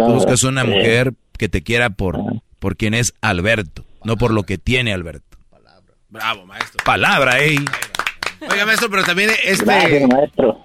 buscas 0.06 0.44
una 0.44 0.62
mujer 0.62 1.14
que 1.36 1.48
te 1.48 1.64
quiera 1.64 1.90
por, 1.90 2.16
por 2.60 2.76
quien 2.76 2.94
es 2.94 3.12
Alberto, 3.20 3.84
no 4.04 4.16
por 4.16 4.32
lo 4.32 4.44
que 4.44 4.56
tiene 4.56 4.92
Alberto. 4.92 5.36
Bravo, 6.10 6.46
maestro. 6.46 6.84
Palabra, 6.84 7.40
ey. 7.40 7.56
Oiga, 8.48 8.66
maestro, 8.66 8.88
pero 8.88 9.02
también 9.02 9.30
este, 9.44 10.06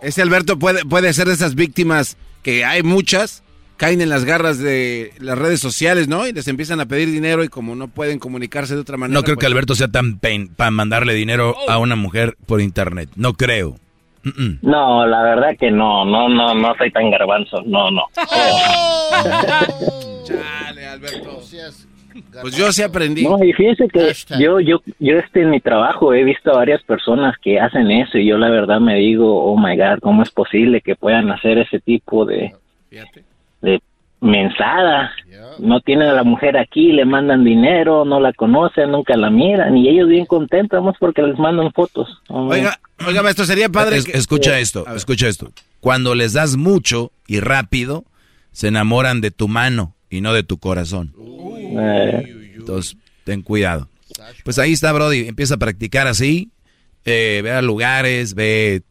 este 0.03 0.21
Alberto 0.21 0.59
puede, 0.59 0.85
puede 0.85 1.11
ser 1.11 1.27
de 1.27 1.34
esas 1.34 1.55
víctimas 1.55 2.17
que 2.43 2.65
hay 2.65 2.84
muchas, 2.84 3.41
caen 3.77 4.01
en 4.01 4.09
las 4.09 4.26
garras 4.26 4.59
de 4.59 5.11
las 5.17 5.35
redes 5.35 5.59
sociales, 5.59 6.07
¿no? 6.07 6.27
Y 6.27 6.34
les 6.34 6.47
empiezan 6.47 6.80
a 6.81 6.85
pedir 6.85 7.09
dinero 7.09 7.43
y 7.43 7.47
como 7.47 7.76
no 7.76 7.88
pueden 7.88 8.19
comunicarse 8.19 8.76
de 8.76 8.81
otra 8.81 8.97
manera. 8.97 9.19
No 9.19 9.23
creo 9.23 9.38
que 9.38 9.45
pues- 9.45 9.51
Alberto 9.51 9.73
sea 9.73 9.88
tan 9.88 10.19
pain 10.19 10.49
para 10.49 10.69
mandarle 10.69 11.15
dinero 11.15 11.55
a 11.67 11.80
una 11.80 11.95
mujer 11.95 12.38
por 12.45 12.61
internet. 12.61 13.09
No 13.15 13.34
creo. 13.34 13.80
No, 14.62 15.06
la 15.06 15.24
verdad 15.24 15.58
que 15.58 15.72
no, 15.72 16.06
no, 16.06 16.30
no, 16.30 16.54
no 16.54 16.76
soy 16.78 16.91
tan 16.91 17.10
garbanzo, 17.10 17.62
no, 17.66 17.90
no. 17.91 18.04
Chale, 20.24 20.88
Alberto. 20.88 21.40
Pues 22.41 22.56
yo 22.56 22.72
sí 22.72 22.82
aprendí. 22.82 23.24
No, 23.24 23.44
y 23.44 23.54
fíjense 23.54 23.88
que 23.88 24.14
yo, 24.40 24.60
yo, 24.60 24.82
yo 25.00 25.18
este 25.18 25.41
en 25.41 25.52
mi 25.52 25.60
trabajo 25.60 26.14
he 26.14 26.24
visto 26.24 26.52
a 26.52 26.58
varias 26.58 26.82
personas 26.84 27.36
que 27.41 27.60
hacen 27.60 27.91
eso 27.91 28.18
y 28.18 28.28
yo 28.28 28.38
la 28.38 28.50
verdad 28.50 28.80
me 28.80 28.96
digo, 28.96 29.44
oh 29.44 29.58
my 29.58 29.78
god, 29.78 30.00
¿cómo 30.02 30.24
es 30.24 30.32
posible 30.32 30.82
que 30.82 30.96
puedan 30.96 31.32
hacer 31.32 31.58
ese 31.60 31.80
tipo 31.80 32.26
de, 32.26 32.54
de 33.62 33.82
mensada? 34.22 35.12
No 35.60 35.82
tienen 35.82 36.08
a 36.10 36.14
la 36.14 36.24
mujer 36.24 36.58
aquí, 36.58 36.91
le 36.91 37.06
mandan 37.06 37.44
dinero, 37.44 38.06
no 38.06 38.20
la 38.20 38.32
conocen, 38.34 38.91
nunca 38.91 39.16
la 39.18 39.30
miran 39.30 39.76
y 39.78 39.90
ellos 39.90 40.08
bien 40.08 40.26
contentos, 40.26 40.80
vamos 40.80 40.96
porque 41.00 41.22
les 41.22 41.38
mandan 41.38 41.72
fotos. 41.74 42.08
Oh, 42.30 42.48
Oiga, 42.48 42.80
oiga, 43.06 43.22
maestro, 43.24 43.46
sería 43.46 43.68
padre 43.70 43.98
Es- 43.98 44.06
que... 44.06 44.18
Escucha 44.18 44.60
esto, 44.60 44.86
escucha 44.96 45.28
esto. 45.28 45.52
Cuando 45.82 46.16
les 46.16 46.34
das 46.34 46.56
mucho 46.58 47.12
y 47.28 47.40
rápido, 47.40 48.06
se 48.52 48.68
enamoran 48.70 49.22
de 49.22 49.32
tu 49.32 49.48
mano 49.48 49.96
y 50.10 50.22
no 50.22 50.34
de 50.34 50.44
tu 50.44 50.58
corazón. 50.58 51.14
Entonces, 52.58 52.98
ten 53.24 53.41
cuidado. 53.41 53.88
Pues 54.44 54.60
ahí 54.60 54.74
está, 54.74 54.91
Brody. 54.91 55.28
Empieza 55.28 55.56
a 55.56 55.58
practicar 55.58 56.08
así. 56.08 56.50
Eh, 57.06 57.41
ve 57.44 57.52
a 57.52 57.62
lugares, 57.62 58.34
ve, 58.36 58.82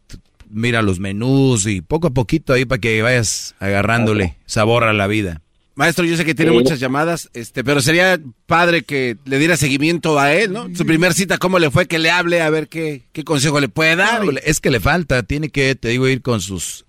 mira 0.50 0.82
los 0.82 0.98
menús 1.00 1.66
y 1.66 1.80
poco 1.80 2.08
a 2.08 2.10
poquito 2.10 2.52
ahí 2.52 2.64
para 2.64 2.80
que 2.80 3.02
vayas 3.02 3.54
agarrándole 3.60 4.36
sabor 4.46 4.84
a 4.84 4.92
la 4.92 5.06
vida. 5.06 5.42
Maestro, 5.74 6.04
yo 6.04 6.16
sé 6.16 6.24
que 6.24 6.34
tiene 6.34 6.50
Sí. 6.50 6.56
muchas 6.58 6.80
llamadas, 6.80 7.30
este, 7.34 7.62
pero 7.62 7.80
sería 7.80 8.18
padre 8.46 8.82
que 8.82 9.16
le 9.24 9.38
diera 9.38 9.56
seguimiento 9.56 10.18
a 10.18 10.32
él, 10.34 10.52
¿no? 10.52 10.68
Su 10.74 10.84
primer 10.84 11.14
cita, 11.14 11.38
¿cómo 11.38 11.60
le 11.60 11.70
fue? 11.70 11.86
Que 11.86 12.00
le 12.00 12.10
hable, 12.10 12.42
a 12.42 12.50
ver 12.50 12.66
qué, 12.66 13.02
qué 13.12 13.22
consejo 13.22 13.60
le 13.60 13.68
puede 13.68 13.94
dar. 13.94 14.24
No, 14.24 14.32
es 14.44 14.58
que 14.60 14.70
le 14.70 14.80
falta, 14.80 15.22
tiene 15.22 15.50
que, 15.50 15.76
te 15.76 15.88
digo, 15.88 16.08
ir 16.08 16.20
con 16.20 16.40
sus 16.40 16.84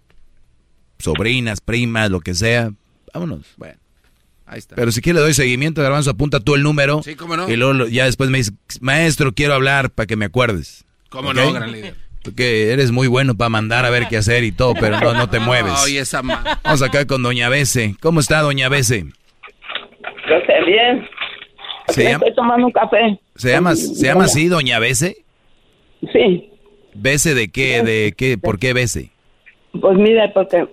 sobrinas, 0.98 1.62
primas, 1.62 2.10
lo 2.10 2.20
que 2.20 2.34
sea. 2.34 2.72
Vámonos. 3.14 3.46
Bueno, 3.58 3.76
ahí 4.48 4.60
está. 4.60 4.76
Pero 4.76 4.92
si 4.92 5.02
quiere 5.02 5.20
le 5.20 5.24
doy 5.24 5.34
seguimiento, 5.36 5.82
Garbanzo, 5.84 6.10
apunta 6.10 6.40
tú 6.40 6.56
el 6.56 6.64
número. 6.64 7.02
Sí, 7.04 7.16
cómo 7.16 7.38
no. 7.38 7.50
Y 7.50 7.56
luego 7.56 7.88
ya 7.88 8.06
después 8.06 8.30
me 8.32 8.40
dice, 8.40 8.52
maestro, 8.82 9.34
quiero 9.34 9.54
hablar 9.54 9.92
para 9.92 10.08
que 10.08 10.16
me 10.16 10.26
acuerdes. 10.26 10.86
¿Cómo 11.10 11.34
no, 11.34 11.54
gran 11.54 11.72
líder? 11.72 11.96
Porque 12.24 12.72
eres 12.74 12.92
muy 12.92 13.08
bueno 13.08 13.36
para 13.36 13.50
mandar 13.50 13.86
a 13.86 13.90
ver 13.90 14.08
qué 14.10 14.18
hacer 14.18 14.44
y 14.44 14.52
todo, 14.52 14.74
pero 14.74 15.00
no, 15.00 15.14
no 15.14 15.30
te 15.30 15.40
mueves. 15.40 15.72
Ay, 15.86 15.98
esa 15.98 16.22
ma- 16.22 16.60
Vamos 16.64 16.82
acá 16.82 17.06
con 17.08 17.24
Doña 17.24 17.48
Bese. 17.50 17.96
¿Cómo 18.02 18.20
está 18.20 18.42
Doña 18.42 18.68
Bese? 18.70 19.06
Yo 20.30 20.36
sé 20.46 20.54
bien. 20.66 21.08
¿Se 21.88 22.04
llama, 22.04 22.18
Estoy 22.18 22.36
tomando 22.36 22.68
un 22.68 22.74
café. 22.74 23.20
se 23.36 23.50
llama, 23.52 23.76
¿se 23.76 24.06
llama 24.06 24.26
así 24.26 24.48
Doña 24.48 24.80
Bese? 24.80 25.24
Sí. 26.14 26.50
¿Bese 26.94 27.34
de 27.34 27.50
qué? 27.50 27.82
¿De 27.84 28.14
qué? 28.16 28.38
¿Por 28.38 28.60
qué 28.60 28.74
Bese? 28.74 29.10
Pues 29.80 29.98
mira, 29.98 30.32
porque 30.34 30.68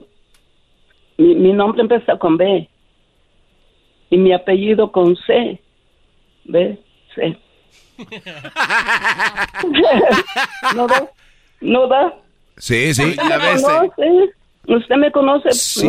mi, 1.17 1.35
mi 1.37 1.53
nombre 1.53 1.83
empieza 1.83 2.19
con 2.19 2.37
B 2.37 2.69
y 4.11 4.17
mi 4.19 4.33
apellido 4.35 4.91
con 4.93 5.17
C. 5.17 5.61
B, 6.45 6.79
C. 7.15 7.39
¿No 10.75 10.87
da? 10.87 11.09
¿No 11.67 11.87
da? 11.89 12.15
Sí, 12.59 12.95
sí. 12.95 13.03
¿Usted 13.03 13.23
me 13.25 13.61
conoce? 13.63 14.31
¿Usted 14.69 14.97
me 14.97 15.13
conoce? 15.13 15.49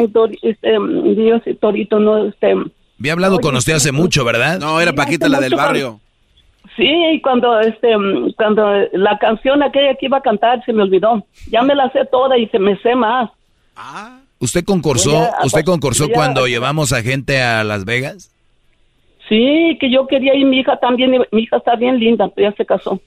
Tor- 0.10 0.38
este, 0.42 0.78
Dios 1.16 1.42
y 1.46 1.54
Torito, 1.56 2.00
no, 2.00 2.26
este... 2.28 2.54
Había 3.00 3.14
hablado 3.14 3.40
con 3.40 3.56
usted 3.56 3.74
hace 3.74 3.92
mucho, 3.92 4.26
¿verdad? 4.26 4.60
No, 4.60 4.82
era 4.82 4.92
Paquita 4.94 5.30
la 5.30 5.40
del 5.40 5.56
barrio. 5.56 6.00
Sí, 6.76 6.88
y 6.88 7.22
cuando 7.22 7.60
este 7.60 7.90
cuando 8.36 8.64
la 8.94 9.18
canción 9.18 9.64
aquella 9.64 9.96
que 9.96 10.06
iba 10.08 10.18
a 10.18 10.22
cantar 10.22 10.64
se 10.64 10.74
me 10.74 10.84
olvidó. 10.84 11.26
Ya 11.50 11.64
me 11.64 11.74
la 11.74 11.92
sé 11.92 12.06
toda 12.12 12.38
y 12.38 12.48
se 12.50 12.60
me 12.60 12.78
sé 12.80 12.96
más. 12.96 13.32
¿Usted 14.40 14.64
concursó, 14.64 15.28
usted 15.44 15.64
concursó 15.64 16.08
cuando 16.10 16.46
llevamos 16.48 16.94
a 16.94 17.02
gente 17.02 17.42
a 17.42 17.64
Las 17.64 17.86
Vegas? 17.86 18.32
Sí, 19.30 19.78
que 19.80 19.92
yo 19.92 20.08
quería 20.08 20.34
ir, 20.36 20.46
mi 20.46 20.60
hija 20.60 20.78
también, 20.80 21.14
y 21.16 21.20
mi 21.32 21.42
hija 21.44 21.58
está 21.58 21.76
bien 21.76 22.00
linda, 22.00 22.30
pero 22.34 22.50
ya 22.50 22.56
se 22.56 22.66
casó. 22.66 23.02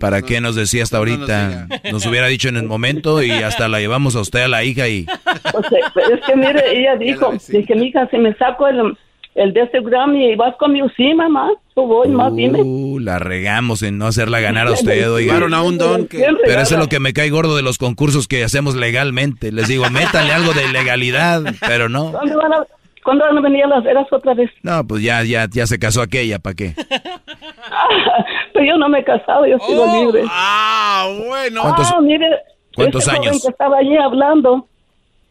¿Para 0.00 0.22
qué 0.22 0.40
nos 0.40 0.54
decía 0.56 0.82
hasta 0.82 0.96
ahorita? 0.98 1.68
Nos 1.90 2.06
hubiera 2.06 2.26
dicho 2.28 2.48
en 2.48 2.56
el 2.56 2.64
momento 2.64 3.22
y 3.22 3.30
hasta 3.30 3.68
la 3.68 3.78
llevamos 3.80 4.16
a 4.16 4.20
usted 4.20 4.40
a 4.44 4.48
la 4.48 4.64
hija 4.64 4.88
y... 4.88 5.04
O 5.52 5.62
sea, 5.68 5.78
pero 5.94 6.14
es 6.14 6.24
que 6.24 6.36
mire, 6.36 6.62
ella 6.80 6.96
dijo, 6.96 7.32
dije, 7.48 7.74
mi 7.74 7.88
hija, 7.88 8.08
si 8.10 8.16
me 8.16 8.34
saco 8.36 8.66
el, 8.66 8.96
el 9.34 9.52
de 9.52 9.60
este 9.62 9.80
Grammy 9.82 10.32
y 10.32 10.36
vas 10.36 10.54
conmigo, 10.56 10.88
sí, 10.96 11.12
mamá, 11.14 11.50
tú 11.74 11.82
voy, 11.86 12.08
más 12.08 12.34
dime. 12.34 12.60
Uh, 12.62 12.98
la 12.98 13.18
regamos 13.18 13.82
en 13.82 13.98
no 13.98 14.06
hacerla 14.06 14.40
ganar 14.40 14.68
a 14.68 14.72
usted, 14.72 15.10
oiga. 15.12 15.34
Llevaron 15.34 15.52
a 15.52 15.62
un 15.62 15.76
don 15.76 16.06
que- 16.08 16.24
Pero 16.46 16.62
eso 16.62 16.74
es 16.76 16.80
lo 16.80 16.88
que 16.88 16.98
me 17.00 17.12
cae 17.12 17.28
gordo 17.28 17.56
de 17.56 17.62
los 17.62 17.76
concursos 17.76 18.26
que 18.26 18.42
hacemos 18.42 18.74
legalmente. 18.74 19.52
Les 19.52 19.68
digo, 19.68 19.84
métanle 19.90 20.32
algo 20.32 20.54
de 20.54 20.66
legalidad, 20.68 21.42
pero 21.60 21.90
no. 21.90 22.10
¿Dónde 22.10 22.36
van 22.36 22.52
a, 22.54 22.66
¿Cuándo 23.04 23.24
van 23.24 23.38
a 23.38 23.40
venir 23.40 23.64
a 23.64 23.68
Las 23.68 23.84
Vegas 23.84 24.06
otra 24.12 24.34
vez? 24.34 24.50
No, 24.62 24.86
pues 24.86 25.02
ya, 25.02 25.22
ya, 25.24 25.46
ya 25.50 25.66
se 25.66 25.78
casó 25.78 26.02
aquella, 26.02 26.38
¿para 26.38 26.54
qué? 26.54 26.74
Pero 28.52 28.64
yo 28.66 28.76
no 28.76 28.88
me 28.88 29.00
he 29.00 29.04
casado, 29.04 29.46
yo 29.46 29.58
sigo 29.66 29.86
libre. 30.04 30.22
Ah, 30.28 31.08
bueno. 31.28 31.62
¿Cuántos- 31.62 31.90
ah, 31.92 32.00
mire, 32.00 32.26
cuántos 32.74 33.02
ese 33.02 33.16
joven 33.16 33.28
años? 33.30 33.42
que 33.42 33.48
estaba 33.48 33.78
allí 33.78 33.96
hablando, 33.96 34.66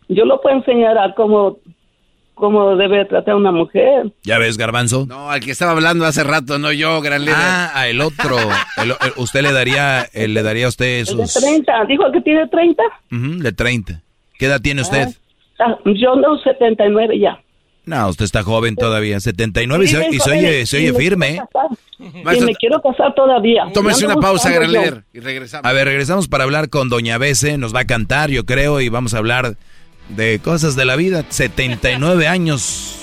yo 0.10 0.26
lo 0.26 0.42
puedo 0.42 0.56
enseñar 0.58 0.98
a 0.98 1.14
cómo, 1.14 1.58
cómo 2.34 2.76
debe 2.76 3.06
tratar 3.06 3.36
a 3.36 3.38
una 3.38 3.52
mujer. 3.52 4.12
¿Ya 4.24 4.38
ves, 4.38 4.58
Garbanzo? 4.58 5.06
No, 5.08 5.30
al 5.30 5.40
que 5.40 5.52
estaba 5.52 5.72
hablando 5.72 6.06
hace 6.06 6.24
rato, 6.24 6.58
no 6.60 6.72
yo, 6.72 7.00
gran 7.02 7.22
líder. 7.22 7.38
Ah, 7.38 7.72
a 7.74 7.88
el 7.88 8.02
otro. 8.02 8.38
El- 8.78 8.92
el- 8.92 9.14
usted 9.18 9.42
le 9.44 9.54
daría, 9.54 10.04
eh, 10.14 10.28
le 10.28 10.44
daría 10.44 10.66
a 10.66 10.70
usted 10.70 11.08
El 11.10 11.18
de 11.18 11.28
sus... 11.28 11.34
30, 11.42 11.86
dijo 11.86 12.12
que 12.12 12.22
tiene 12.22 12.48
30. 12.48 12.84
Ujú, 13.12 13.42
de 13.44 13.52
30. 13.54 14.02
¿Qué 14.38 14.48
edad 14.48 14.60
tiene 14.60 14.82
usted? 14.82 15.08
Ah, 15.60 15.78
yo 15.86 16.16
no, 16.16 16.38
79 16.40 17.20
ya. 17.20 17.40
No, 17.86 18.10
usted 18.10 18.26
está 18.26 18.44
joven 18.44 18.76
todavía, 18.76 19.20
79 19.20 19.86
y 19.86 19.88
Sí, 19.88 19.96
se, 19.96 20.08
y 20.10 20.14
se 20.14 20.20
joven, 20.20 20.40
oye, 20.40 20.66
se 20.68 20.80
y 20.80 20.84
oye 20.84 20.92
me 20.94 21.00
firme. 21.00 21.28
quiero 21.30 21.48
casar. 21.52 22.38
Y 22.38 22.42
me 22.42 22.56
quiero 22.56 22.82
casar 22.82 23.16
todavía. 23.16 23.64
Tómese 23.74 24.06
una 24.06 24.16
pausa, 24.16 24.50
buscando 24.50 24.60
gran 24.60 24.72
yo. 24.72 24.82
líder, 24.92 25.04
y 25.14 25.20
regresamos. 25.20 25.66
A 25.66 25.74
ver, 25.74 25.88
regresamos 25.88 26.28
para 26.28 26.44
hablar 26.44 26.70
con 26.70 26.90
Doña 26.90 27.18
Bese, 27.18 27.58
nos 27.58 27.74
va 27.76 27.82
a 27.82 27.86
cantar, 27.86 28.30
yo 28.30 28.46
creo, 28.46 28.82
y 28.82 28.90
vamos 28.90 29.14
a 29.14 29.18
hablar 29.18 29.56
de 30.10 30.40
cosas 30.40 30.76
de 30.76 30.86
la 30.86 30.96
vida. 30.96 31.26
79 31.28 32.28
años. 32.28 32.98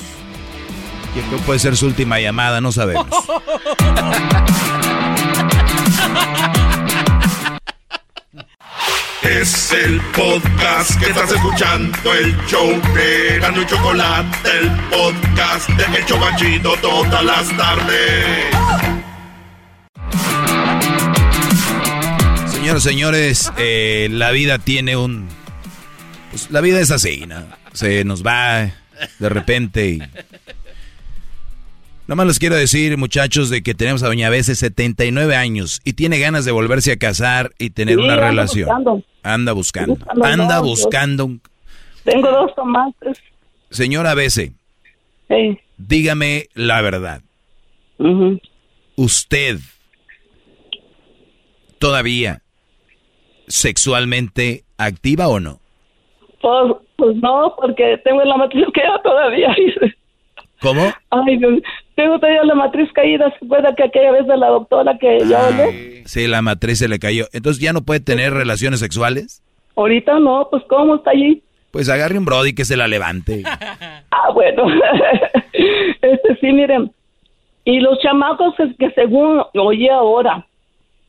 Yo 1.16 1.22
creo 1.22 1.38
que 1.38 1.44
puede 1.46 1.58
ser 1.58 1.76
su 1.76 1.86
última 1.86 2.20
llamada, 2.20 2.60
no 2.60 2.70
sabemos. 2.70 3.06
Es 9.28 9.72
el 9.72 10.00
podcast 10.16 10.98
que 10.98 11.10
estás 11.10 11.30
escuchando, 11.30 12.14
el 12.14 12.34
show 12.46 12.66
de 12.94 13.38
Gano 13.38 13.60
y 13.60 13.66
Chocolate, 13.66 14.48
el 14.58 14.70
podcast 14.88 15.68
de 15.68 15.98
El 15.98 16.06
Chocachito 16.06 16.74
todas 16.80 17.22
las 17.22 17.56
tardes. 17.56 18.46
Señoras, 22.50 22.82
señores, 22.82 23.52
eh, 23.58 24.08
la 24.10 24.30
vida 24.30 24.58
tiene 24.58 24.96
un... 24.96 25.28
Pues 26.30 26.50
la 26.50 26.62
vida 26.62 26.80
es 26.80 26.90
así, 26.90 27.26
¿no? 27.26 27.46
Se 27.74 28.04
nos 28.04 28.24
va 28.26 28.72
de 29.18 29.28
repente 29.28 29.88
y... 29.90 30.02
Nomás 32.08 32.26
les 32.26 32.38
quiero 32.38 32.56
decir, 32.56 32.96
muchachos, 32.96 33.50
de 33.50 33.62
que 33.62 33.74
tenemos 33.74 34.02
a 34.02 34.06
Doña 34.06 34.30
Bese 34.30 34.54
79 34.54 35.36
años 35.36 35.80
y 35.84 35.92
tiene 35.92 36.18
ganas 36.18 36.44
de 36.46 36.52
volverse 36.52 36.90
a 36.92 36.96
casar 36.96 37.50
y 37.58 37.68
tener 37.70 37.96
Sí, 37.96 38.00
una 38.02 38.14
ando 38.14 38.26
relación. 38.26 38.66
buscando. 38.68 39.02
Anda 39.22 39.52
buscando. 39.52 39.94
Buscando 39.96 40.24
Anda 40.24 40.60
buscando. 40.60 41.28
Tengo 42.04 42.30
dos 42.30 42.54
tomates. 42.54 43.20
Señora 43.70 44.14
Bese, 44.14 44.52
Sí. 45.28 45.58
dígame 45.76 46.46
la 46.54 46.80
verdad. 46.80 47.20
¿Usted 48.96 49.58
todavía 51.78 52.40
sexualmente 53.48 54.64
activa 54.78 55.28
o 55.28 55.40
no? 55.40 55.60
Pues, 56.40 56.72
pues 56.96 57.16
no, 57.16 57.54
porque 57.60 58.00
tengo 58.04 58.24
matriz 58.36 58.64
caída 58.72 59.00
todavía. 59.02 59.54
¿Cómo? 60.62 60.90
Ay, 61.10 61.36
Dios, 61.36 61.60
tengo 61.98 62.20
todavía 62.20 62.44
la 62.44 62.54
matriz 62.54 62.88
caída. 62.92 63.28
¿Se 63.36 63.44
acuerda 63.44 63.74
que 63.74 63.82
aquella 63.82 64.12
vez 64.12 64.24
de 64.28 64.36
la 64.36 64.46
doctora 64.46 64.96
que 64.98 65.18
ya 65.28 65.48
hablé? 65.48 66.04
Sí, 66.06 66.28
la 66.28 66.42
matriz 66.42 66.78
se 66.78 66.86
le 66.86 67.00
cayó. 67.00 67.26
Entonces 67.32 67.60
ya 67.60 67.72
no 67.72 67.82
puede 67.82 67.98
tener 67.98 68.32
relaciones 68.32 68.78
sexuales. 68.78 69.42
Ahorita 69.74 70.20
no, 70.20 70.46
pues 70.48 70.62
¿cómo 70.68 70.94
está 70.94 71.10
allí? 71.10 71.42
Pues 71.72 71.88
agarre 71.88 72.16
un 72.16 72.24
brody 72.24 72.54
que 72.54 72.64
se 72.64 72.76
la 72.76 72.86
levante. 72.86 73.42
Ah, 74.10 74.30
bueno. 74.32 74.64
este 76.02 76.36
sí, 76.40 76.52
miren. 76.52 76.90
Y 77.64 77.78
los 77.78 78.00
chamacos 78.00 78.54
que, 78.56 78.74
que 78.76 78.90
según 78.92 79.42
oí 79.54 79.88
ahora, 79.88 80.44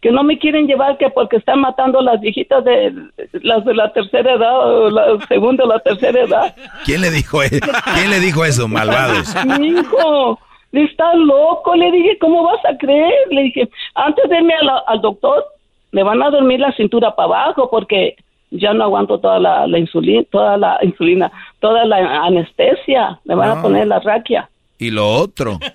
que 0.01 0.11
no 0.11 0.23
me 0.23 0.37
quieren 0.37 0.67
llevar 0.67 0.97
que 0.97 1.09
porque 1.09 1.37
están 1.37 1.61
matando 1.61 1.99
a 1.99 2.03
las 2.03 2.21
viejitas 2.21 2.63
de 2.63 2.93
las 3.41 3.65
de 3.65 3.73
la 3.73 3.91
tercera 3.93 4.33
edad 4.33 4.59
o 4.59 4.89
la 4.89 5.25
segunda 5.27 5.63
o 5.63 5.67
la 5.67 5.79
tercera 5.79 6.21
edad. 6.21 6.55
¿Quién 6.85 7.01
le 7.01 7.09
dijo 7.09 7.41
eso? 7.41 7.57
¿Quién 7.95 8.11
le 8.11 8.19
dijo 8.19 8.45
eso, 8.45 8.67
malvados? 8.67 9.33
Mi 9.59 9.69
hijo, 9.69 10.39
está 10.71 11.13
loco. 11.15 11.75
Le 11.75 11.91
dije, 11.91 12.17
¿cómo 12.19 12.43
vas 12.43 12.63
a 12.65 12.77
creer? 12.77 13.13
Le 13.31 13.43
dije, 13.43 13.69
antes 13.95 14.29
de 14.29 14.37
irme 14.37 14.53
la- 14.61 14.83
al 14.87 15.01
doctor, 15.01 15.43
me 15.91 16.03
van 16.03 16.21
a 16.21 16.29
dormir 16.29 16.59
la 16.59 16.71
cintura 16.73 17.15
para 17.15 17.25
abajo 17.27 17.69
porque 17.69 18.15
ya 18.51 18.73
no 18.73 18.83
aguanto 18.83 19.19
toda 19.19 19.39
la, 19.39 19.67
la 19.67 19.79
insulina, 19.79 20.23
toda 20.31 20.57
la 20.57 20.79
insulina, 20.81 21.31
toda 21.59 21.85
la 21.85 22.23
anestesia. 22.25 23.19
Me 23.25 23.35
van 23.35 23.49
a 23.51 23.55
No. 23.55 23.61
poner 23.61 23.87
la 23.87 23.99
raquia. 23.99 24.49
Y 24.77 24.91
lo 24.91 25.07
otro. 25.07 25.57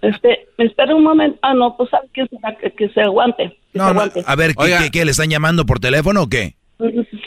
Este, 0.00 0.46
espera 0.58 0.94
un 0.94 1.02
momento. 1.02 1.38
Ah, 1.42 1.54
no, 1.54 1.76
pues. 1.76 1.90
Que, 2.12 2.26
que 2.72 2.88
se 2.90 3.00
aguante. 3.00 3.48
que 3.72 3.78
No, 3.78 3.88
se 3.88 3.94
no, 3.94 4.00
aguante. 4.00 4.22
a 4.26 4.36
ver, 4.36 4.54
¿qué, 4.54 4.76
qué, 4.84 4.90
qué, 4.92 5.04
le 5.04 5.10
están 5.10 5.28
llamando 5.28 5.66
por 5.66 5.80
teléfono 5.80 6.22
o 6.22 6.28
qué? 6.28 6.54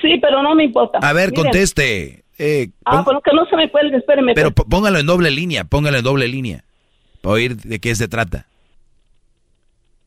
Sí, 0.01 0.17
pero 0.21 0.41
no 0.41 0.55
me 0.55 0.63
importa. 0.65 0.99
A 1.01 1.13
ver, 1.13 1.31
Miren. 1.31 1.43
conteste. 1.45 2.23
Eh, 2.39 2.69
Ah, 2.85 3.03
pero 3.05 3.21
que 3.21 3.31
no 3.33 3.45
se 3.45 3.55
me 3.55 3.69
cuelgue, 3.71 3.97
espéreme. 3.97 4.33
pero 4.35 4.51
p- 4.51 4.63
póngalo 4.69 4.99
en 4.99 5.05
doble 5.05 5.31
línea, 5.31 5.63
póngalo 5.63 5.97
en 5.97 6.03
doble 6.03 6.27
línea. 6.27 6.63
Para 7.21 7.33
oír 7.33 7.55
de 7.57 7.79
qué 7.79 7.95
se 7.95 8.07
trata. 8.07 8.45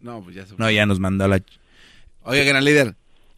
No, 0.01 0.23
pues 0.23 0.36
ya 0.36 0.47
se 0.47 0.55
No, 0.57 0.70
ya 0.70 0.86
nos 0.86 1.01
mandó 1.01 1.28
la... 1.28 1.43
Oye, 2.23 2.44
gran 2.44 2.65
líder, 2.65 2.94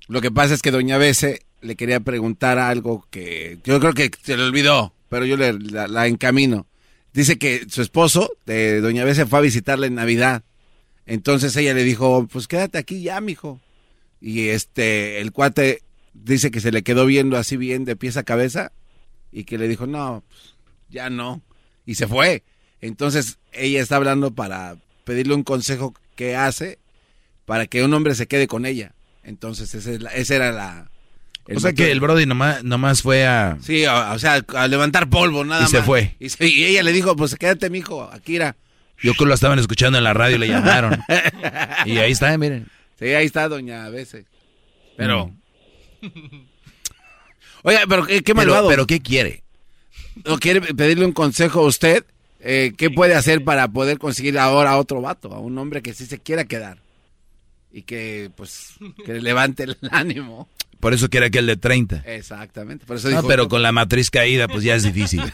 lo 0.09 0.21
que 0.21 0.31
pasa 0.31 0.55
es 0.55 0.63
que 0.63 0.71
Doña 0.71 0.99
Bese 0.99 1.43
le 1.61 1.77
quería 1.77 2.01
preguntar 2.01 2.59
algo 2.59 3.07
que 3.11 3.59
yo 3.65 3.79
creo 3.81 3.93
que 3.95 4.11
se 4.23 4.37
le 4.37 4.43
olvidó, 4.45 4.93
pero 5.09 5.25
yo 5.25 5.37
le, 5.37 5.53
la, 5.55 5.89
la 5.89 6.07
encamino. 6.07 6.67
Dice 7.13 7.39
que 7.39 7.67
su 7.69 7.83
esposo 7.83 8.31
de 8.47 8.81
Doña 8.81 9.05
Bese 9.05 9.27
fue 9.27 9.39
a 9.39 9.43
visitarla 9.43 9.87
en 9.87 9.95
Navidad. 9.95 10.43
Entonces 11.07 11.57
ella 11.57 11.75
le 11.75 11.85
dijo, 11.85 12.27
pues 12.31 12.47
quédate 12.49 12.79
aquí 12.79 13.03
ya, 13.03 13.21
mijo. 13.21 13.61
Y 14.21 14.49
este, 14.49 15.21
el 15.21 15.33
cuate 15.33 15.83
dice 16.15 16.51
que 16.51 16.61
se 16.61 16.73
le 16.73 16.83
quedó 16.83 17.07
viendo 17.07 17.37
así 17.37 17.57
bien 17.57 17.85
de 17.85 17.97
pies 17.97 18.17
a 18.17 18.23
cabeza 18.23 18.73
y 19.33 19.45
que 19.45 19.59
le 19.59 19.67
dijo, 19.69 19.87
no, 19.87 20.23
pues, 20.29 20.55
ya 20.91 21.11
no. 21.11 21.43
Y 21.87 21.95
se 21.97 22.07
fue. 22.07 22.43
Entonces 22.81 23.39
ella 23.53 23.81
está 23.81 23.97
hablando 23.97 24.33
para 24.35 24.77
pedirle 25.05 25.35
un 25.35 25.43
consejo 25.43 25.95
que 26.17 26.37
hace 26.37 26.79
para 27.45 27.67
que 27.67 27.83
un 27.83 27.93
hombre 27.95 28.15
se 28.15 28.27
quede 28.29 28.47
con 28.47 28.67
ella. 28.67 28.93
Entonces 29.25 29.75
esa, 29.75 29.91
es 29.91 30.01
la- 30.03 30.11
esa 30.11 30.35
era 30.37 30.53
la... 30.53 30.89
O 31.55 31.59
sea 31.59 31.73
que 31.73 31.91
el 31.91 31.99
Brody 32.01 32.25
nomás, 32.25 32.63
nomás 32.63 33.03
fue 33.03 33.27
a... 33.27 33.59
Sí, 33.63 33.85
o, 33.85 34.11
o 34.13 34.19
sea, 34.21 34.45
a 34.55 34.69
levantar 34.69 35.11
polvo, 35.11 35.45
nada 35.45 35.63
Y 35.63 35.65
más. 35.65 35.71
se 35.73 35.83
fue. 35.83 36.15
Y, 36.21 36.29
se- 36.29 36.47
y 36.47 36.65
ella 36.65 36.83
le 36.85 36.93
dijo, 36.93 37.17
pues 37.17 37.35
quédate, 37.35 37.69
mijo, 37.69 38.05
Akira. 38.05 38.55
Yo 39.03 39.13
creo 39.15 39.25
que 39.25 39.25
lo 39.27 39.35
estaban 39.35 39.59
escuchando 39.59 39.99
en 39.99 40.05
la 40.05 40.15
radio 40.15 40.37
y 40.37 40.39
le 40.39 40.49
llamaron. 40.49 41.01
y 41.87 41.99
ahí 41.99 42.13
está, 42.13 42.37
miren. 42.39 42.69
Sí, 42.99 43.07
ahí 43.07 43.27
está, 43.27 43.49
doña 43.49 43.89
Bese. 43.89 44.25
Pero... 44.97 45.33
Oiga, 47.63 47.81
pero 47.89 48.07
qué, 48.07 48.23
qué 48.23 48.35
Pero- 48.35 48.37
malvado. 48.53 48.69
pero 48.69 48.87
¿qué 48.87 49.01
quiere? 49.01 49.43
¿O 50.27 50.39
quiere 50.39 50.61
pedirle 50.75 51.05
un 51.07 51.13
consejo 51.13 51.61
a 51.61 51.67
usted? 51.67 52.05
Eh, 52.41 52.73
¿Qué 52.77 52.91
puede 52.91 53.15
hacer 53.15 53.45
para 53.45 53.69
poder 53.69 53.99
conseguir 53.99 54.39
ahora 54.39 54.73
a 54.73 54.77
otro 54.79 55.01
vato? 55.01 55.33
A 55.33 55.39
un 55.39 55.57
hombre 55.59 55.81
que 55.83 55.95
sí 55.95 56.07
se 56.07 56.19
quiera 56.19 56.45
quedar. 56.45 56.79
Y 57.73 57.83
que, 57.83 58.31
pues, 58.37 58.75
que 59.07 59.15
le 59.15 59.23
levante 59.23 59.63
el 59.63 59.79
ánimo. 59.91 60.49
Por 60.81 60.93
eso 60.93 61.09
quiere 61.09 61.27
aquel 61.27 61.47
de 61.47 61.57
30. 61.57 62.03
Exactamente. 62.07 62.85
Por 62.85 62.97
eso 62.97 63.09
No, 63.09 63.17
dijo, 63.19 63.29
pero 63.29 63.49
con 63.49 63.63
la 63.63 63.71
matriz 63.73 64.11
caída, 64.11 64.49
pues 64.49 64.65
ya 64.65 64.75
es 64.75 64.83
difícil. 64.83 65.23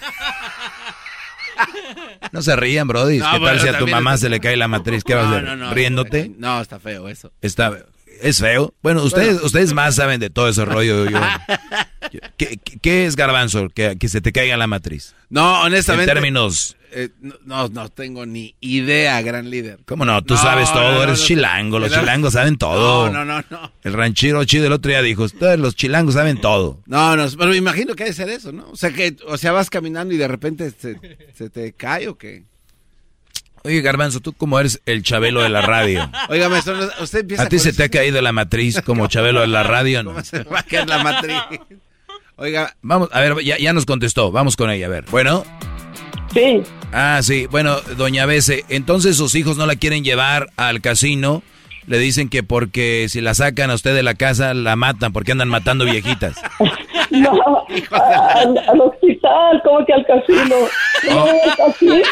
No 2.33 2.43
se 2.43 2.55
rían, 2.57 2.87
Brody. 2.87 3.19
No, 3.19 3.33
¿Qué 3.33 3.41
tal 3.41 3.61
si 3.61 3.69
a 3.69 3.79
tu 3.79 3.87
mamá 3.87 4.15
es- 4.15 4.21
se 4.21 4.29
le 4.29 4.39
cae 4.39 4.57
la 4.57 4.69
matriz? 4.69 5.03
¿Qué 5.03 5.15
vas 5.15 5.25
a 5.25 5.29
No, 5.31 5.35
hacer? 5.37 5.45
no, 5.45 5.57
no, 5.57 5.75
¿Riéndote? 5.75 6.31
No, 6.37 6.61
está 6.61 6.79
feo 6.79 7.09
eso. 7.09 7.33
Está, 7.41 7.85
¿Es 8.23 8.39
feo? 8.41 8.75
Bueno, 8.83 9.03
ustedes, 9.03 9.43
ustedes 9.43 9.73
más 9.73 9.95
saben 9.97 10.21
de 10.21 10.31
todo 10.31 10.49
ese 10.49 10.65
rollo. 10.65 11.05
yo- 11.05 11.11
yo- 11.11 11.21
¿Qué, 12.37 12.59
qué- 12.81 13.07
es 13.07 13.17
garbanzo? 13.17 13.69
Que, 13.69 13.97
que 13.99 14.09
se 14.09 14.21
te 14.21 14.33
caiga 14.33 14.57
la 14.57 14.67
matriz. 14.67 15.15
No, 15.29 15.63
honestamente. 15.63 16.11
En 16.11 16.15
términos... 16.15 16.77
eh, 16.91 17.11
no, 17.45 17.69
no, 17.69 17.89
tengo 17.91 18.25
ni 18.25 18.55
idea, 18.61 19.21
gran 19.21 19.51
líder. 19.51 19.81
¿Cómo 19.85 20.05
no? 20.07 20.23
Tú 20.25 20.35
No, 20.35 20.41
sabes 20.41 20.73
todo, 20.73 20.93
no, 20.95 21.03
eres 21.03 21.23
chilango. 21.23 21.79
Los 21.79 21.93
chilangos 21.93 22.33
saben 22.33 22.57
todo. 22.57 23.11
No, 23.13 23.25
no, 23.25 23.41
no, 23.41 23.45
no. 23.51 23.73
El 23.83 23.93
ranchero 23.93 24.43
chido 24.45 24.67
el 24.67 24.73
otro 24.73 24.89
día 24.89 25.03
dijo, 25.03 25.27
los 25.59 25.77
chilangos 25.77 26.15
saben 26.15 26.41
todo. 26.41 26.81
No, 26.87 27.15
no, 27.15 27.27
pero 27.37 27.51
me 27.51 27.57
imagino 27.57 27.95
que 27.95 28.05
debe 28.05 28.15
ser 28.17 28.31
eso, 28.31 28.53
¿no? 28.53 28.71
O 28.71 28.77
sea, 28.77 28.91
que, 28.91 29.17
o 29.27 29.37
sea, 29.37 29.53
vas 29.53 29.69
caminando 29.69 30.15
y 30.15 30.17
de 30.17 30.29
repente 30.29 30.71
se, 30.71 30.99
se 31.35 31.51
te 31.51 31.73
cae 31.75 32.09
o 32.09 32.17
qué. 32.17 32.45
Oye, 33.65 33.81
Garbanzo, 33.81 34.21
tú 34.21 34.33
como 34.33 34.59
eres 34.59 34.81
el 34.87 35.03
chabelo 35.03 35.43
de 35.43 35.49
la 35.49 35.61
radio. 35.63 36.11
Oiga, 36.29 36.49
maestro, 36.49 36.77
usted 37.01 37.21
empieza 37.21 37.43
¿A 37.43 37.49
ti 37.49 37.59
se 37.59 37.71
eso. 37.71 37.77
te 37.79 37.85
ha 37.85 37.89
caído 37.89 38.21
la 38.23 38.33
matriz 38.33 38.81
como 38.85 39.07
chabelo 39.09 39.41
de 39.41 39.49
la 39.49 39.63
radio? 39.63 40.03
No. 40.03 40.11
¿Cómo 40.13 40.25
se 40.25 40.45
va 40.45 40.61
a 40.61 40.63
caer 40.63 40.89
la 40.89 41.03
matriz? 41.03 41.37
Oiga. 42.37 42.77
Vamos, 42.83 43.09
a 43.13 43.21
ver, 43.21 43.43
ya, 43.45 43.59
ya 43.59 43.73
nos 43.73 43.85
contestó. 43.85 44.31
Vamos 44.31 44.57
con 44.57 44.71
ella, 44.71 44.87
a 44.87 44.91
ver. 44.91 45.05
Bueno. 45.11 45.45
Sí. 46.33 46.63
Ah, 46.93 47.21
sí. 47.23 47.47
Bueno, 47.51 47.81
doña 47.97 48.27
Bese, 48.27 48.65
entonces 48.69 49.17
sus 49.17 49.35
hijos 49.35 49.57
no 49.57 49.67
la 49.67 49.77
quieren 49.77 50.05
llevar 50.05 50.51
al 50.57 50.81
casino. 50.81 51.43
Le 51.89 51.99
dicen 51.99 52.29
que 52.29 52.43
porque 52.43 53.07
si 53.09 53.23
la 53.23 53.33
sacan 53.33 53.71
a 53.71 53.75
usted 53.75 53.95
de 53.95 54.03
la 54.03 54.15
casa, 54.15 54.53
la 54.53 54.77
matan, 54.77 55.13
porque 55.13 55.33
andan 55.33 55.49
matando 55.49 55.85
viejitas. 55.85 56.37
No, 57.11 57.33
al, 57.91 58.59
al 58.69 58.81
hospital, 58.83 59.63
como 59.65 59.85
que 59.87 59.95
al 59.95 60.05
casino. 60.05 60.57
No 61.09 61.21
voy 61.21 61.39
al 61.41 61.57
casino. 61.57 62.03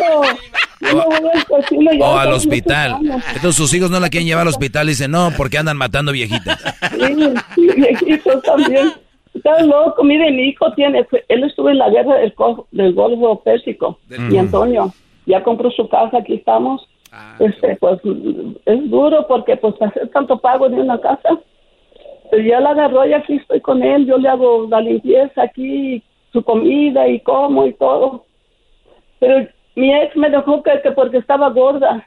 No 0.81 1.03
al 1.03 1.45
casino. 1.45 1.93
ya 1.93 2.05
O 2.07 2.19
al 2.19 2.33
hospital. 2.33 2.97
Entonces 3.35 3.57
sus 3.57 3.75
hijos 3.75 3.91
no 3.91 4.01
la 4.01 4.09
quieren 4.09 4.27
llevar 4.27 4.43
al 4.43 4.49
hospital. 4.49 4.87
Dicen, 4.87 5.11
no, 5.11 5.33
porque 5.37 5.59
andan 5.59 5.77
matando 5.77 6.13
viejitas. 6.13 6.59
Sí, 6.93 7.15
sí, 7.55 7.69
viejitos 7.77 8.43
también. 8.43 8.91
Está 9.35 9.61
loco. 9.65 10.03
Mire, 10.03 10.33
mi 10.33 10.49
hijo 10.49 10.73
tiene, 10.73 11.07
él 11.29 11.45
estuvo 11.45 11.69
en 11.69 11.77
la 11.77 11.91
guerra 11.91 12.15
del, 12.15 12.33
del 12.71 12.95
Golfo 12.95 13.43
Pérsico. 13.43 13.99
Y 14.31 14.39
Antonio, 14.39 14.95
ya 15.27 15.43
compró 15.43 15.71
su 15.71 15.87
casa, 15.91 16.19
aquí 16.19 16.35
estamos. 16.35 16.89
Ah, 17.19 17.35
este, 17.39 17.77
pues 17.77 17.99
es 18.67 18.91
duro 18.91 19.27
porque 19.27 19.57
pues 19.57 19.81
hacer 19.81 20.09
tanto 20.11 20.39
pago 20.39 20.69
de 20.69 20.77
una 20.77 21.01
casa. 21.01 21.41
Pero 22.31 22.43
ya 22.43 22.61
la 22.61 22.71
agarró 22.71 23.07
y 23.07 23.15
aquí 23.15 23.37
estoy 23.37 23.61
con 23.63 23.83
él. 23.83 24.05
Yo 24.07 24.19
le 24.19 24.29
hago 24.29 24.67
la 24.69 24.81
limpieza 24.83 25.43
aquí. 25.43 26.03
su 26.33 26.43
comida 26.43 27.09
y 27.09 27.21
como 27.21 27.65
y 27.65 27.73
todo. 27.73 28.27
Pero 29.19 29.49
mi 29.75 29.95
ex 29.95 30.15
me 30.15 30.29
dejó 30.29 30.63
que, 30.63 30.83
que 30.83 30.91
porque 30.91 31.19
estaba 31.19 31.49
gorda. 31.49 32.07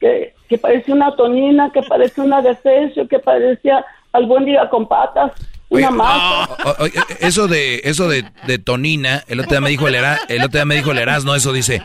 Que, 0.00 0.32
que 0.48 0.56
parecía 0.56 0.94
una 0.94 1.14
tonina, 1.14 1.70
que 1.70 1.82
parecía 1.82 2.24
una 2.24 2.40
defecio, 2.40 3.06
que 3.08 3.18
parecía 3.18 3.84
albóndiga 4.12 4.70
con 4.70 4.86
patas. 4.88 5.32
Una 5.70 5.90
masa. 5.90 6.48
O- 6.64 6.84
o- 6.84 6.88
eso 7.20 7.46
de 7.46 7.82
eso 7.84 8.08
de, 8.08 8.24
de 8.46 8.58
tonina, 8.58 9.22
el 9.28 9.40
otro 9.40 9.50
día 9.50 9.60
me 9.60 9.68
dijo 9.70 9.86
el, 9.88 9.94
Era- 9.96 10.18
el 10.28 10.38
otro 10.42 10.58
día 10.58 10.64
me 10.64 10.76
dijo 10.76 10.92
el 10.92 10.98
Erasmo, 10.98 11.34
eso 11.34 11.52
dice, 11.52 11.82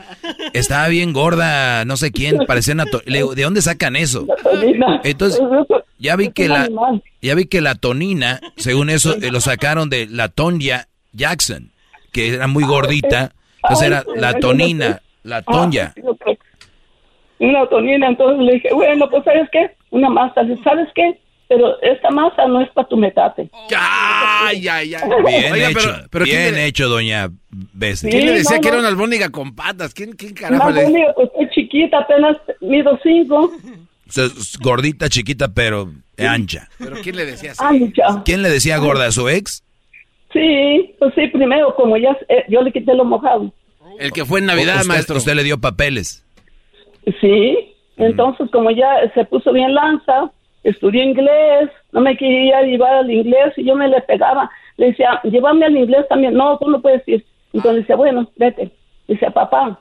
estaba 0.53 0.87
bien 0.87 1.11
gorda, 1.11 1.83
no 1.85 1.97
sé 1.97 2.11
quién, 2.11 2.37
parecía 2.47 2.73
una 2.75 2.85
Le 3.05 3.17
digo, 3.17 3.35
¿de 3.35 3.43
dónde 3.43 3.61
sacan 3.61 3.95
eso? 3.97 4.25
Entonces, 5.03 5.41
ya 5.99 6.15
vi 6.15 6.29
que 6.31 6.47
la 6.47 6.69
ya 7.21 7.35
vi 7.35 7.45
que 7.45 7.59
la 7.61 7.75
tonina, 7.75 8.39
según 8.55 8.89
eso, 8.89 9.15
eh, 9.21 9.31
lo 9.31 9.41
sacaron 9.41 9.89
de 9.89 10.07
la 10.09 10.29
Tonya 10.29 10.87
Jackson, 11.11 11.71
que 12.13 12.33
era 12.35 12.47
muy 12.47 12.63
gordita, 12.63 13.33
entonces 13.63 13.87
era 13.87 14.03
la 14.15 14.33
tonina, 14.39 15.01
la 15.23 15.41
Tonya. 15.41 15.93
Una 17.39 17.67
tonina, 17.67 18.07
entonces 18.07 18.39
le 18.45 18.53
dije, 18.53 18.69
bueno, 18.73 19.09
pues 19.09 19.23
¿sabes 19.25 19.49
qué? 19.51 19.71
Una 19.89 20.09
masa. 20.09 20.41
¿sabes 20.63 20.87
qué? 20.95 21.19
Pero 21.49 21.79
esta 21.81 22.09
masa 22.09 22.47
no 22.47 22.61
es 22.61 22.69
para 22.71 22.87
tu 22.87 22.97
metate. 22.97 23.49
Ay, 23.77 24.67
ay, 24.67 24.95
ay. 24.95 25.09
Bien 25.27 25.53
Oiga, 25.53 25.69
hecho, 25.69 25.79
pero- 25.83 26.07
pero 26.09 26.25
¿quién 26.25 26.37
bien 26.41 26.55
le- 26.55 26.65
hecho, 26.65 26.87
doña 26.89 27.29
Bessie. 27.51 28.09
¿Quién 28.09 28.25
le 28.25 28.31
decía 28.33 28.55
no, 28.57 28.61
que 28.61 28.67
era 28.69 28.79
una 28.79 28.87
albóndiga 28.87 29.29
con 29.29 29.53
patas? 29.53 29.93
¿Quién, 29.93 30.13
quién 30.13 30.31
Una 30.31 30.41
carajo 30.41 30.71
le 30.71 30.79
albóndiga, 30.79 31.13
pues 31.15 31.29
estoy 31.29 31.49
chiquita, 31.51 31.99
apenas 31.99 32.37
mido 32.61 32.97
cinco. 33.03 33.51
O 34.07 34.11
sea, 34.11 34.25
es 34.25 34.57
gordita, 34.59 35.09
chiquita, 35.09 35.53
pero 35.53 35.91
ancha. 36.17 36.69
¿Pero 36.79 36.97
quién 37.03 37.15
le 37.15 37.25
decía 37.25 37.51
así? 37.51 37.63
Ancha. 37.63 38.23
¿Quién 38.25 38.41
le 38.41 38.49
decía 38.49 38.77
gorda 38.77 39.05
a 39.07 39.11
su 39.11 39.27
ex? 39.29 39.63
Sí, 40.31 40.95
pues 40.97 41.13
sí, 41.15 41.27
primero, 41.27 41.75
como 41.75 41.95
ya 41.97 42.17
eh, 42.29 42.45
yo 42.49 42.61
le 42.61 42.71
quité 42.71 42.93
lo 42.95 43.05
mojado. 43.05 43.53
El 43.99 44.11
que 44.11 44.25
fue 44.25 44.39
en 44.39 44.47
Navidad, 44.47 44.77
usted, 44.77 44.87
maestro. 44.87 45.17
Usted 45.17 45.35
le 45.35 45.43
dio 45.43 45.59
papeles. 45.59 46.25
Sí, 47.21 47.57
entonces 47.97 48.49
como 48.51 48.71
ya 48.71 48.87
se 49.13 49.25
puso 49.25 49.51
bien 49.53 49.73
lanza, 49.75 50.31
estudié 50.63 51.03
inglés, 51.03 51.69
no 51.91 52.01
me 52.01 52.17
quería 52.17 52.61
llevar 52.61 52.93
al 52.95 53.11
inglés 53.11 53.53
y 53.57 53.65
yo 53.65 53.75
me 53.75 53.87
le 53.87 54.01
pegaba. 54.01 54.49
Le 54.77 54.87
decía, 54.87 55.19
llévame 55.23 55.65
al 55.65 55.77
inglés 55.77 56.07
también. 56.09 56.33
No, 56.33 56.57
tú 56.57 56.69
no 56.69 56.81
puedes 56.81 57.07
ir. 57.07 57.23
Entonces 57.53 57.81
decía, 57.81 57.95
bueno, 57.95 58.27
vete. 58.37 58.71
Decía, 59.07 59.29
papá, 59.29 59.79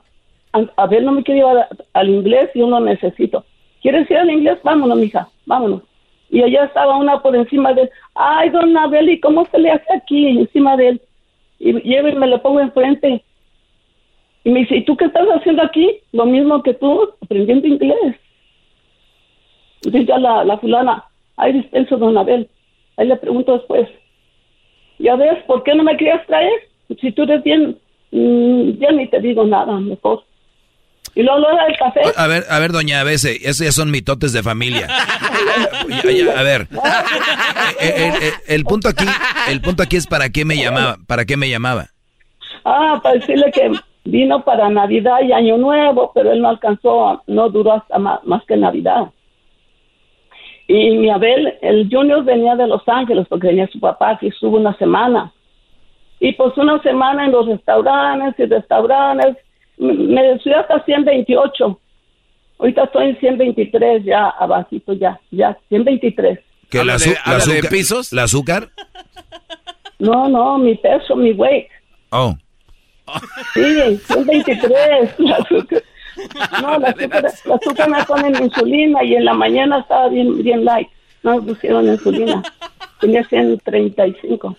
a, 0.53 0.87
ver, 0.87 1.03
no 1.03 1.13
me 1.13 1.23
quiero 1.23 1.47
llevar 1.47 1.67
al 1.93 2.09
inglés 2.09 2.49
y 2.53 2.59
yo 2.59 2.69
lo 2.69 2.79
necesito. 2.79 3.43
¿Quieres 3.81 4.09
ir 4.09 4.17
al 4.17 4.29
inglés? 4.29 4.59
Vámonos, 4.63 4.97
mija, 4.97 5.27
vámonos. 5.45 5.81
Y 6.29 6.41
allá 6.41 6.65
estaba 6.65 6.97
una 6.97 7.21
por 7.21 7.35
encima 7.35 7.73
de 7.73 7.83
él. 7.83 7.89
Ay, 8.15 8.49
don 8.49 8.75
Abel, 8.77 9.09
¿y 9.09 9.19
cómo 9.19 9.45
se 9.45 9.59
le 9.59 9.71
hace 9.71 9.93
aquí 9.95 10.27
encima 10.27 10.77
de 10.77 10.89
él? 10.89 11.01
Y 11.59 11.73
llevo 11.81 12.09
y 12.09 12.15
me 12.15 12.27
lo 12.27 12.41
pongo 12.41 12.59
enfrente. 12.59 13.23
Y 14.43 14.49
me 14.49 14.61
dice, 14.61 14.77
¿y 14.77 14.85
tú 14.85 14.95
qué 14.97 15.05
estás 15.05 15.27
haciendo 15.27 15.63
aquí? 15.63 15.99
Lo 16.11 16.25
mismo 16.25 16.61
que 16.63 16.73
tú, 16.73 17.09
aprendiendo 17.21 17.67
inglés. 17.67 18.15
Entonces 19.85 20.07
ya 20.07 20.17
la, 20.17 20.43
la 20.45 20.57
fulana, 20.57 21.03
ay, 21.37 21.53
dispenso, 21.53 21.97
don 21.97 22.17
Abel. 22.17 22.49
Ahí 22.97 23.07
le 23.07 23.15
pregunto 23.17 23.53
después, 23.53 23.87
ya 24.99 25.15
ves, 25.15 25.43
¿por 25.47 25.63
qué 25.63 25.73
no 25.75 25.83
me 25.83 25.97
querías 25.97 26.25
traer? 26.27 26.51
Si 27.01 27.11
tú 27.11 27.23
eres 27.23 27.43
bien, 27.43 27.77
mm, 28.11 28.71
ya 28.79 28.91
ni 28.91 29.07
te 29.07 29.19
digo 29.19 29.45
nada, 29.45 29.73
mejor. 29.79 30.23
Y 31.15 31.21
luego 31.23 31.39
lo 31.39 31.47
del 31.49 31.77
café. 31.77 32.01
A 32.15 32.27
ver, 32.27 32.43
a 32.49 32.59
ver, 32.59 32.71
doña 32.71 33.03
Bese, 33.03 33.35
esos 33.47 33.65
ya 33.65 33.71
son 33.71 33.91
mitotes 33.91 34.33
de 34.33 34.41
familia. 34.41 34.87
Ya, 36.03 36.11
ya, 36.11 36.39
a 36.39 36.43
ver, 36.43 36.67
el, 37.79 37.89
el- 37.89 38.23
el- 38.23 38.33
el 38.47 38.63
punto 38.63 38.89
aquí, 38.89 39.05
el 39.49 39.61
punto 39.61 39.83
aquí 39.83 39.97
es 39.97 40.07
para 40.07 40.29
qué 40.29 40.45
me 40.45 40.55
llamaba, 40.55 40.97
para 41.07 41.25
qué 41.25 41.37
me 41.37 41.49
llamaba. 41.49 41.87
Ah, 42.65 42.99
para 43.03 43.15
decirle 43.15 43.51
que 43.51 43.71
vino 44.05 44.43
para 44.43 44.69
Navidad 44.69 45.17
y 45.27 45.31
Año 45.33 45.57
Nuevo, 45.57 46.11
pero 46.15 46.31
él 46.31 46.41
no 46.41 46.49
alcanzó, 46.49 47.21
no 47.27 47.49
duró 47.49 47.73
hasta 47.73 47.99
ma- 47.99 48.21
más, 48.23 48.43
que 48.45 48.55
Navidad. 48.57 49.07
Y 50.67 50.91
mi 50.91 51.09
Abel, 51.09 51.53
el 51.61 51.89
Junior 51.91 52.23
venía 52.23 52.55
de 52.55 52.67
Los 52.67 52.81
Ángeles 52.87 53.27
porque 53.29 53.47
venía 53.47 53.67
su 53.67 53.79
papá 53.79 54.17
que 54.19 54.27
estuvo 54.27 54.57
una 54.57 54.75
semana. 54.77 55.31
Y 56.19 56.31
pues 56.33 56.57
una 56.57 56.81
semana 56.81 57.25
en 57.25 57.31
los 57.33 57.45
restaurantes 57.47 58.33
y 58.39 58.45
restaurantes, 58.49 59.35
me 59.77 60.39
subí 60.39 60.53
hasta 60.53 60.83
128. 60.85 61.79
Ahorita 62.59 62.83
estoy 62.85 63.09
en 63.09 63.19
123 63.19 64.05
ya, 64.05 64.29
abajito 64.29 64.93
ya, 64.93 65.19
ya, 65.31 65.57
123. 65.69 66.39
¿Que 66.69 66.77
la, 66.77 66.93
¿Habla 66.93 66.95
azu- 66.95 67.09
de- 67.09 67.13
la 67.13 67.21
habla 67.25 67.37
de 67.45 67.51
azúcar, 67.53 67.69
pisos? 67.71 68.13
¿La 68.13 68.23
azúcar? 68.23 68.69
No, 69.99 70.27
no, 70.29 70.57
mi 70.57 70.75
peso, 70.75 71.15
mi 71.15 71.31
weight. 71.33 71.67
Oh, 72.11 72.35
Sí, 73.53 73.97
123. 74.07 75.19
La 75.19 75.35
azúcar. 75.35 75.83
No, 76.61 76.77
la 76.79 76.89
azúcar, 76.89 77.23
la 77.45 77.55
azúcar 77.55 77.89
me 77.89 78.03
ponen 78.05 78.43
insulina 78.43 79.03
y 79.03 79.15
en 79.15 79.25
la 79.25 79.33
mañana 79.33 79.79
estaba 79.79 80.09
bien, 80.09 80.41
bien 80.43 80.65
light. 80.65 80.87
No 81.23 81.37
me 81.37 81.53
pusieron 81.53 81.87
insulina. 81.87 82.43
Tenía 82.99 83.23
135. 83.25 84.55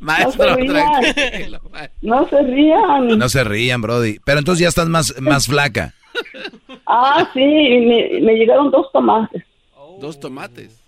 Maestro, 0.00 0.50
no 0.50 0.54
se 0.56 0.60
rían. 0.62 1.14
tranquilo. 1.14 1.60
No 2.02 2.28
se 2.28 2.42
rían. 2.42 3.18
no 3.18 3.28
se 3.28 3.44
rían, 3.44 3.80
Brody. 3.82 4.18
Pero 4.24 4.38
entonces 4.40 4.62
ya 4.62 4.68
estás 4.68 4.88
más, 4.88 5.20
más 5.20 5.46
flaca. 5.46 5.94
Ah, 6.86 7.26
sí, 7.32 7.40
y 7.40 7.86
me, 7.86 8.20
me 8.20 8.34
llegaron 8.34 8.70
dos 8.70 8.90
tomates. 8.92 9.42
Dos 9.98 10.20
tomates. 10.20 10.78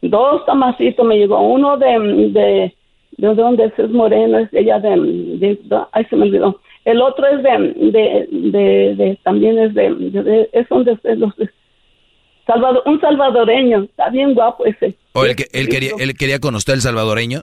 Dos 0.00 0.46
tomacitos 0.46 1.04
me 1.04 1.16
llegó. 1.16 1.40
Uno 1.40 1.76
de, 1.76 1.86
de, 2.32 2.74
de 3.18 3.34
donde 3.34 3.66
es, 3.66 3.78
es 3.78 3.90
moreno, 3.90 4.38
es 4.38 4.50
de 4.50 4.60
allá 4.60 4.78
de, 4.78 4.96
de, 4.96 5.58
ay, 5.92 6.06
se 6.08 6.16
me 6.16 6.22
olvidó. 6.22 6.58
El 6.84 7.00
otro 7.00 7.26
es 7.28 7.42
de, 7.42 7.50
de, 7.90 8.26
de, 8.30 8.94
de- 8.96 9.18
también 9.22 9.58
es 9.58 9.72
de, 9.74 10.48
es 10.52 10.68
donde 10.68 10.98
los 11.16 11.36
de 11.36 11.48
Salvador, 12.46 12.82
un 12.86 13.00
salvadoreño, 13.00 13.84
está 13.84 14.08
bien 14.10 14.34
guapo 14.34 14.64
ese. 14.66 14.96
¿O 15.12 15.24
él, 15.24 15.36
que- 15.36 15.46
él 15.52 15.68
quería, 15.68 15.92
él 15.98 16.14
quería 16.16 16.40
con 16.40 16.54
usted 16.56 16.74
el 16.74 16.80
salvadoreño? 16.80 17.42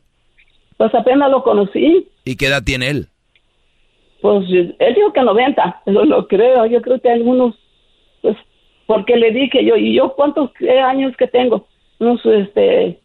Pues 0.78 0.94
apenas 0.94 1.30
lo 1.32 1.41
conocí, 1.44 2.07
¿Y 2.26 2.36
qué 2.36 2.48
edad 2.48 2.64
tiene 2.64 2.90
él? 2.90 3.07
pues 4.22 4.45
él 4.49 4.94
dijo 4.95 5.14
que 5.14 5.22
90, 5.22 5.82
pero 5.86 6.03
lo 6.03 6.28
creo, 6.28 6.66
yo 6.66 6.82
creo 6.82 6.99
que 6.99 7.10
algunos, 7.10 7.56
pues, 8.22 8.36
porque 8.86 9.15
le 9.15 9.31
dije 9.31 9.63
yo, 9.63 9.78
¿y 9.78 9.96
yo 9.96 10.13
cuántos 10.15 10.52
años 10.84 11.15
que 11.15 11.28
tengo? 11.28 11.65
Unos, 11.99 12.26
este, 12.26 12.99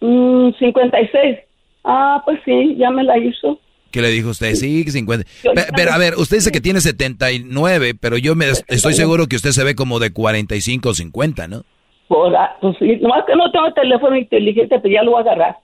mm, 0.00 0.50
56. 0.58 1.38
Ah, 1.84 2.22
pues 2.24 2.40
sí, 2.46 2.74
ya 2.78 2.90
me 2.90 3.04
la 3.04 3.18
hizo. 3.18 3.58
¿Qué 3.92 4.00
le 4.02 4.08
dijo 4.10 4.30
usted? 4.30 4.54
Sí, 4.54 4.82
50. 4.84 5.24
Pe- 5.54 5.66
Pero, 5.76 5.92
a 5.92 5.98
ver, 5.98 6.14
usted 6.16 6.38
dice 6.38 6.50
que 6.50 6.60
tiene 6.60 6.80
79, 6.80 7.94
pero 8.00 8.16
yo 8.16 8.34
me 8.34 8.46
estoy 8.48 8.94
seguro 8.94 9.26
que 9.28 9.36
usted 9.36 9.50
se 9.50 9.62
ve 9.64 9.74
como 9.74 9.98
de 10.00 10.12
45 10.12 10.88
o 10.88 10.94
50, 10.94 11.46
¿no? 11.48 11.62
Por, 12.08 12.34
ah, 12.36 12.56
pues 12.60 12.76
sí, 12.78 12.96
nomás 13.00 13.24
que 13.26 13.36
no 13.36 13.50
tengo 13.52 13.72
teléfono 13.72 14.16
inteligente, 14.16 14.78
pero 14.82 14.92
ya 14.94 15.02
lo 15.02 15.12
voy 15.12 15.20
a 15.20 15.22
agarrar. 15.22 15.56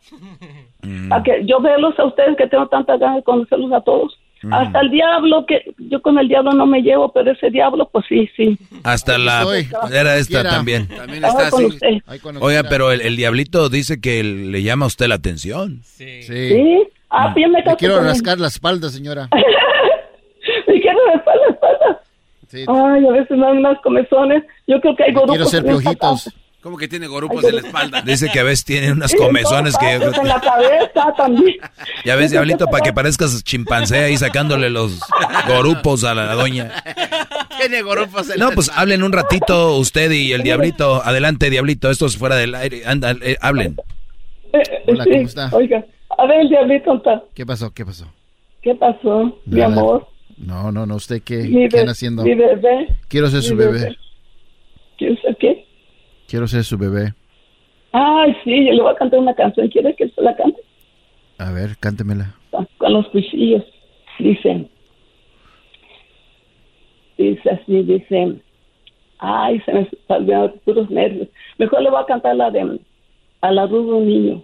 Mm. 0.82 1.08
Para 1.08 1.22
que 1.22 1.44
yo 1.44 1.60
verlos 1.60 1.98
a 1.98 2.04
ustedes 2.06 2.36
que 2.36 2.46
tengo 2.46 2.68
tanta 2.68 2.96
ganas 2.96 3.16
de 3.16 3.22
conocerlos 3.22 3.72
a 3.72 3.80
todos. 3.80 4.16
Mm. 4.42 4.52
Hasta 4.54 4.80
el 4.80 4.90
diablo, 4.90 5.44
que 5.46 5.74
yo 5.78 6.00
con 6.00 6.16
el 6.18 6.28
diablo 6.28 6.52
no 6.52 6.64
me 6.64 6.80
llevo, 6.80 7.12
pero 7.12 7.32
ese 7.32 7.50
diablo, 7.50 7.88
pues 7.92 8.04
sí, 8.08 8.30
sí. 8.36 8.56
Hasta 8.84 9.18
la... 9.18 9.44
Era 9.92 10.16
esta 10.16 10.42
Quiera. 10.42 10.50
también. 10.50 10.86
También 10.86 11.24
está 11.24 11.50
con 11.50 11.64
así. 11.64 11.74
usted. 11.74 11.88
Oiga, 12.40 12.62
pero 12.68 12.92
el, 12.92 13.00
el 13.00 13.16
diablito 13.16 13.68
dice 13.68 14.00
que 14.00 14.22
le 14.22 14.62
llama 14.62 14.84
a 14.84 14.88
usted 14.88 15.08
la 15.08 15.16
atención. 15.16 15.80
Sí. 15.82 16.22
Sí. 16.22 16.64
Ah, 17.10 17.30
pues 17.32 17.44
ya 17.46 17.48
me 17.48 17.76
quiero 17.76 17.98
él. 17.98 18.04
rascar 18.04 18.38
la 18.38 18.48
espalda, 18.48 18.90
señora. 18.90 19.28
Me 20.66 20.80
quiero 20.80 20.98
raspar 21.12 21.34
la 21.36 21.54
espalda. 21.54 22.00
Ay, 22.96 23.06
a 23.06 23.10
veces 23.12 23.30
me 23.36 23.44
dan 23.46 23.58
unas 23.58 23.78
comezones. 23.82 24.42
Yo 24.66 24.80
creo 24.80 24.96
que 24.96 25.04
hay 25.04 25.12
gorupos 25.12 25.36
Quiero 25.36 25.44
esta 25.44 25.62
piojitos. 25.62 26.34
¿Cómo 26.62 26.76
que 26.76 26.88
tiene 26.88 27.06
gorupos 27.06 27.44
en 27.44 27.56
la 27.56 27.60
espalda? 27.60 28.02
Dice 28.02 28.30
que 28.32 28.40
a 28.40 28.42
veces 28.42 28.64
tiene 28.64 28.90
unas 28.92 29.10
Sí, 29.10 29.16
comezones 29.16 29.76
que 29.76 29.92
En 29.92 30.00
la 30.28 30.40
cabeza 30.40 31.12
también. 31.16 31.56
Ya 32.04 32.16
ves, 32.16 32.30
diablito, 32.30 32.66
para 32.66 32.82
que 32.82 32.92
parezcas 32.92 33.44
chimpancé 33.44 33.98
ahí 34.04 34.16
sacándole 34.16 34.70
los 34.70 34.98
gorupos 35.46 36.04
a 36.04 36.14
la 36.14 36.34
doña. 36.34 36.72
Tiene 37.58 37.82
gorupos 37.82 38.30
en 38.30 38.40
No, 38.40 38.50
pues 38.52 38.70
hablen 38.74 39.02
un 39.02 39.12
ratito 39.12 39.76
usted 39.76 40.10
y 40.10 40.32
el 40.32 40.42
diablito. 40.42 41.02
Adelante, 41.04 41.50
diablito, 41.50 41.90
esto 41.90 42.06
es 42.06 42.16
fuera 42.16 42.36
del 42.36 42.54
aire. 42.54 42.82
Anda, 42.86 43.14
eh, 43.22 43.36
hablen. 43.40 43.76
Eh, 44.52 44.62
Hola, 44.86 45.04
sí, 45.04 45.10
¿cómo 45.10 45.22
está? 45.26 45.50
Oiga, 45.52 45.84
a 46.18 46.26
ver, 46.26 46.48
diablito. 46.48 47.02
¿Qué 47.34 47.46
pasó? 47.46 47.72
¿Qué 47.72 47.84
pasó? 47.84 48.06
¿qué 48.60 48.74
pasó, 48.74 49.38
mi 49.46 49.60
amor? 49.62 50.06
No, 50.36 50.70
no, 50.72 50.84
no. 50.84 50.96
¿Usted 50.96 51.22
qué, 51.22 51.38
Mi, 51.44 51.68
qué 51.68 51.80
anda 51.80 51.92
haciendo? 51.92 52.22
mi 52.24 52.34
bebé. 52.34 52.88
Quiero 53.08 53.28
ser 53.28 53.42
su 53.42 53.54
mi 53.54 53.64
bebé. 53.64 53.96
¿Quieres 54.98 55.20
ser 55.20 55.36
qué? 55.36 55.64
Quiero 56.28 56.46
ser 56.48 56.64
su 56.64 56.76
bebé. 56.76 57.14
Ay, 57.92 58.36
sí, 58.44 58.66
yo 58.66 58.72
le 58.72 58.82
voy 58.82 58.92
a 58.92 58.96
cantar 58.96 59.20
una 59.20 59.34
canción. 59.34 59.68
¿Quieres 59.68 59.96
que 59.96 60.08
se 60.08 60.20
la 60.20 60.36
cante? 60.36 60.60
A 61.38 61.52
ver, 61.52 61.76
cántemela. 61.78 62.34
Con 62.78 62.92
los 62.92 63.06
cuchillos. 63.08 63.64
Dicen. 64.18 64.68
Dice 67.16 67.50
así, 67.50 67.82
dice. 67.82 68.40
Ay, 69.18 69.60
se 69.60 69.72
me 69.72 69.88
salieron 70.06 70.54
puros 70.64 70.90
nervios. 70.90 71.28
Mejor 71.58 71.82
le 71.82 71.90
voy 71.90 72.02
a 72.02 72.06
cantar 72.06 72.36
la 72.36 72.50
de 72.50 72.80
A 73.40 73.50
la 73.52 73.66
rubro 73.66 74.00
niño. 74.00 74.42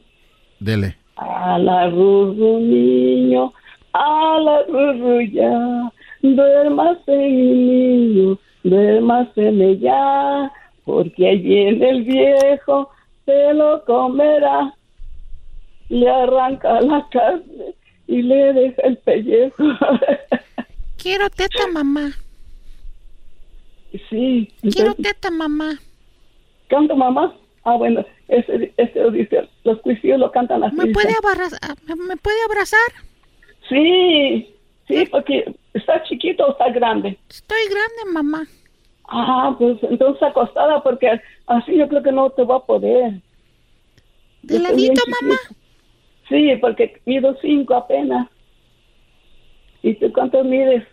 Dele. 0.61 0.97
A 1.17 1.59
la 1.59 1.89
rurru 1.91 2.59
niño, 2.61 3.53
a 3.93 4.39
la 4.41 4.63
rurru 4.65 5.21
ya, 5.23 5.93
duérmase 6.23 7.17
mi 7.17 7.53
niño, 7.55 8.39
duérmase 8.65 9.79
ya, 9.79 10.51
porque 10.85 11.29
allí 11.29 11.59
en 11.69 11.83
el 11.83 12.03
viejo 12.03 12.91
se 13.25 13.55
lo 13.55 13.85
comerá. 13.85 14.75
Le 15.89 16.11
arranca 16.11 16.81
la 16.81 17.07
carne 17.11 17.75
y 18.07 18.23
le 18.23 18.53
deja 18.53 18.83
el 18.83 18.97
pellejo. 18.99 19.63
Quiero 20.97 21.29
teta, 21.31 21.67
mamá. 21.73 22.11
Sí. 24.09 24.49
Quiero 24.73 24.95
teta, 24.95 25.31
mamá. 25.31 25.79
¿Canta 26.69 26.95
mamá? 26.95 27.33
Ah, 27.65 27.77
bueno, 27.77 28.05
ese, 28.29 28.75
ese 28.77 29.11
dice, 29.11 29.49
los 29.65 29.81
cuisillos 29.81 30.19
lo 30.21 30.31
cantan 30.31 30.63
así. 30.63 30.77
¿Me 30.77 30.93
puede, 30.93 31.15
abrazar? 31.17 31.77
¿Me 31.97 32.17
puede 32.17 32.37
abrazar? 32.45 32.93
Sí, 33.69 34.55
sí, 34.87 35.07
porque 35.11 35.55
está 35.73 36.03
chiquito 36.05 36.47
o 36.47 36.53
está 36.53 36.69
grande. 36.71 37.19
Estoy 37.31 37.59
grande, 37.71 38.13
mamá. 38.13 38.47
Ah, 39.09 39.55
pues 39.59 39.79
entonces 39.83 40.23
acostada 40.23 40.83
porque 40.83 41.21
así 41.47 41.77
yo 41.77 41.89
creo 41.89 42.03
que 42.03 42.13
no 42.13 42.31
te 42.31 42.45
va 42.45 42.57
a 42.57 42.67
poder. 42.67 43.21
¿De 44.43 44.59
ladito, 44.59 45.03
mamá? 45.23 45.37
Sí, 46.29 46.51
porque 46.61 47.01
mido 47.07 47.35
cinco 47.41 47.75
apenas. 47.75 48.29
¿Y 49.83 49.95
tú 49.95 50.13
cuántos 50.13 50.45
mides? 50.45 50.85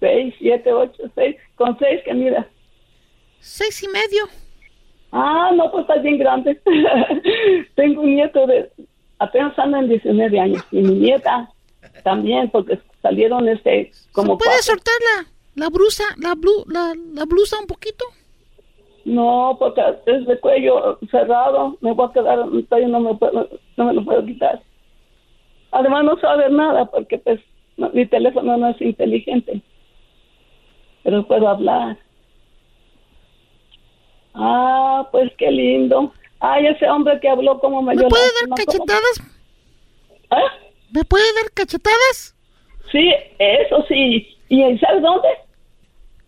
Seis, 0.00 0.34
siete, 0.38 0.72
ocho, 0.72 1.02
seis. 1.14 1.36
Con 1.54 1.78
seis 1.78 2.00
que 2.04 2.14
midas. 2.14 2.46
Seis 3.38 3.82
y 3.82 3.88
medio. 3.88 4.28
Ah, 5.12 5.50
no, 5.54 5.70
pues 5.70 5.82
estás 5.82 6.02
bien 6.02 6.18
grande. 6.18 6.60
Tengo 7.74 8.02
un 8.02 8.14
nieto 8.14 8.46
de, 8.46 8.70
apenas 9.18 9.58
anda 9.58 9.80
en 9.80 9.88
19 9.88 10.38
años. 10.40 10.64
Y 10.70 10.82
mi 10.82 10.94
nieta 10.94 11.50
también, 12.04 12.48
porque 12.50 12.78
salieron 13.02 13.48
este, 13.48 13.90
como 14.12 14.38
¿Puede 14.38 14.50
cuatro. 14.50 14.64
soltar 14.74 14.94
la, 15.16 15.64
la 15.64 15.68
blusa, 15.70 16.04
la, 16.18 16.34
blu, 16.34 16.64
la, 16.68 16.94
la 17.14 17.24
blusa 17.24 17.58
un 17.58 17.66
poquito? 17.66 18.04
No, 19.04 19.56
porque 19.58 19.82
es 20.06 20.26
de 20.26 20.38
cuello 20.38 20.98
cerrado, 21.10 21.76
me 21.80 21.92
voy 21.92 22.06
a 22.08 22.12
quedar, 22.12 22.38
todavía 22.68 22.88
no 22.88 23.00
me, 23.00 23.14
puedo, 23.14 23.48
no 23.76 23.84
me 23.86 23.94
lo 23.94 24.04
puedo 24.04 24.24
quitar. 24.24 24.60
Además 25.72 26.04
no 26.04 26.18
sabe 26.20 26.50
nada 26.50 26.84
porque 26.84 27.18
pues 27.18 27.40
no- 27.78 27.90
mi 27.90 28.04
teléfono 28.06 28.56
no 28.58 28.68
es 28.68 28.80
inteligente, 28.80 29.62
pero 31.02 31.26
puedo 31.26 31.48
hablar. 31.48 31.96
Ah, 34.34 35.08
pues 35.10 35.30
qué 35.38 35.50
lindo. 35.50 36.12
Ay, 36.40 36.66
ese 36.66 36.88
hombre 36.88 37.18
que 37.20 37.28
habló 37.28 37.60
como 37.60 37.82
me 37.82 37.94
¿Me 37.94 38.08
puede 38.08 38.24
dar 38.40 38.56
cachetadas? 38.56 39.22
¿Ah? 40.30 40.52
¿Me 40.90 41.04
puede 41.04 41.24
dar 41.34 41.50
cachetadas? 41.52 42.34
Sí, 42.90 43.12
eso 43.38 43.84
sí. 43.88 44.36
¿Y 44.48 44.78
sabes 44.78 45.02
dónde? 45.02 45.28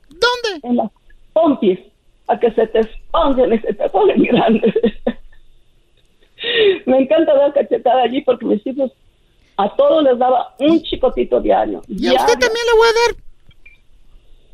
¿Dónde? 0.09 0.69
En 0.69 0.77
las 0.77 0.91
pompis, 1.33 1.79
a 2.29 2.39
que 2.39 2.53
se 2.53 2.67
te 2.69 2.81
esponjen 2.81 3.53
y 3.53 3.59
se 3.59 3.75
te 3.75 3.89
ponen 3.89 4.23
grandes. 4.23 4.75
Me 6.87 6.99
encanta 6.99 7.35
dar 7.35 7.53
cachetada 7.53 8.03
allí 8.03 8.21
porque 8.23 8.45
mis 8.45 8.67
hijos 8.67 8.93
a 9.57 9.75
todos 9.77 10.03
les 10.03 10.19
daba 10.19 10.55
un 10.59 10.83
chicotito 10.83 11.41
diario. 11.41 11.83
Y 11.89 12.09
a 12.09 12.15
usted 12.15 12.39
también 12.39 12.67
le 12.67 12.79
voy 12.79 12.89
a 12.89 12.93
dar. 12.93 13.17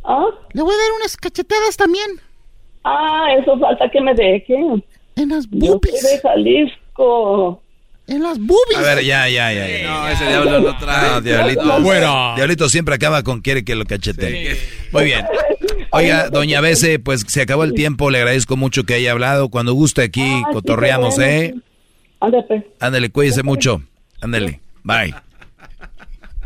¿Ah? 0.04 0.26
Le 0.52 0.62
voy 0.62 0.74
a 0.74 0.78
dar 0.78 0.92
unas 0.96 1.16
cachetadas 1.16 1.76
también. 1.76 2.20
Ah, 2.90 3.26
eso 3.38 3.58
falta 3.58 3.88
que 3.90 4.00
me 4.00 4.14
dejen. 4.14 4.82
En 5.16 5.28
las 5.28 5.46
Yo 5.50 5.78
soy 5.82 6.10
de 6.10 6.20
Jalisco. 6.22 7.62
En 8.06 8.22
las 8.22 8.38
boobies. 8.38 8.78
A 8.78 8.80
ver, 8.80 9.04
ya, 9.04 9.28
ya, 9.28 9.52
ya. 9.52 9.68
ya. 9.68 9.90
No, 9.90 10.08
ese 10.08 10.26
diablo 10.26 10.60
no 10.60 10.78
trae. 10.78 11.10
No, 11.10 11.20
Diablito. 11.20 11.82
Fuera. 11.82 12.32
Diablito 12.36 12.68
siempre 12.70 12.94
acaba 12.94 13.22
con 13.22 13.42
quiere 13.42 13.64
que 13.64 13.74
lo 13.74 13.84
cachete. 13.84 14.56
Muy 14.92 15.04
bien. 15.04 15.26
Oiga, 15.90 16.30
doña 16.30 16.62
Bese, 16.62 16.98
pues 16.98 17.24
se 17.28 17.42
acabó 17.42 17.64
el 17.64 17.74
tiempo. 17.74 18.10
Le 18.10 18.18
agradezco 18.18 18.56
mucho 18.56 18.84
que 18.84 18.94
haya 18.94 19.12
hablado. 19.12 19.50
Cuando 19.50 19.74
guste 19.74 20.02
aquí, 20.02 20.22
Ah, 20.22 20.42
sí, 20.48 20.54
cotorreamos, 20.54 21.16
bueno, 21.16 21.30
¿eh? 21.30 21.52
sí. 21.54 21.62
Ándale, 22.20 22.42
pues. 22.48 22.64
Ándale, 22.80 23.10
cuídese 23.10 23.42
mucho. 23.42 23.82
Ándale. 24.22 24.60
Bye. 24.84 25.14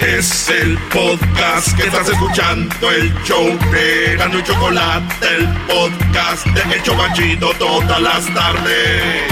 Es 0.00 0.48
el 0.48 0.78
podcast 0.92 1.76
que 1.76 1.84
estás 1.84 2.08
escuchando, 2.08 2.90
el 2.90 3.12
show 3.24 3.46
de 3.72 4.16
Gano 4.16 4.38
y 4.38 4.42
Chocolate, 4.42 5.26
el 5.36 5.46
podcast 5.66 6.46
de 6.46 6.74
El 6.74 6.82
Chobachito 6.82 7.50
todas 7.58 8.00
las 8.00 8.26
tardes. 8.34 9.22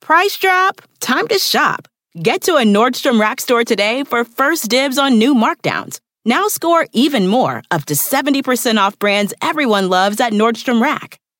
Price 0.00 0.36
drop? 0.38 0.82
Time 1.00 1.28
to 1.28 1.38
shop. 1.38 1.86
Get 2.20 2.42
to 2.42 2.56
a 2.56 2.64
Nordstrom 2.64 3.20
Rack 3.20 3.40
store 3.40 3.64
today 3.64 4.02
for 4.04 4.24
first 4.24 4.68
dibs 4.68 4.98
on 4.98 5.18
new 5.18 5.34
markdowns. 5.34 6.00
Now 6.24 6.48
score 6.48 6.86
even 6.92 7.26
more, 7.28 7.62
up 7.70 7.84
to 7.86 7.94
70% 7.94 8.76
off 8.78 8.98
brands 8.98 9.32
everyone 9.40 9.88
loves 9.88 10.20
at 10.20 10.32
Nordstrom 10.32 10.82
Rack. 10.82 11.19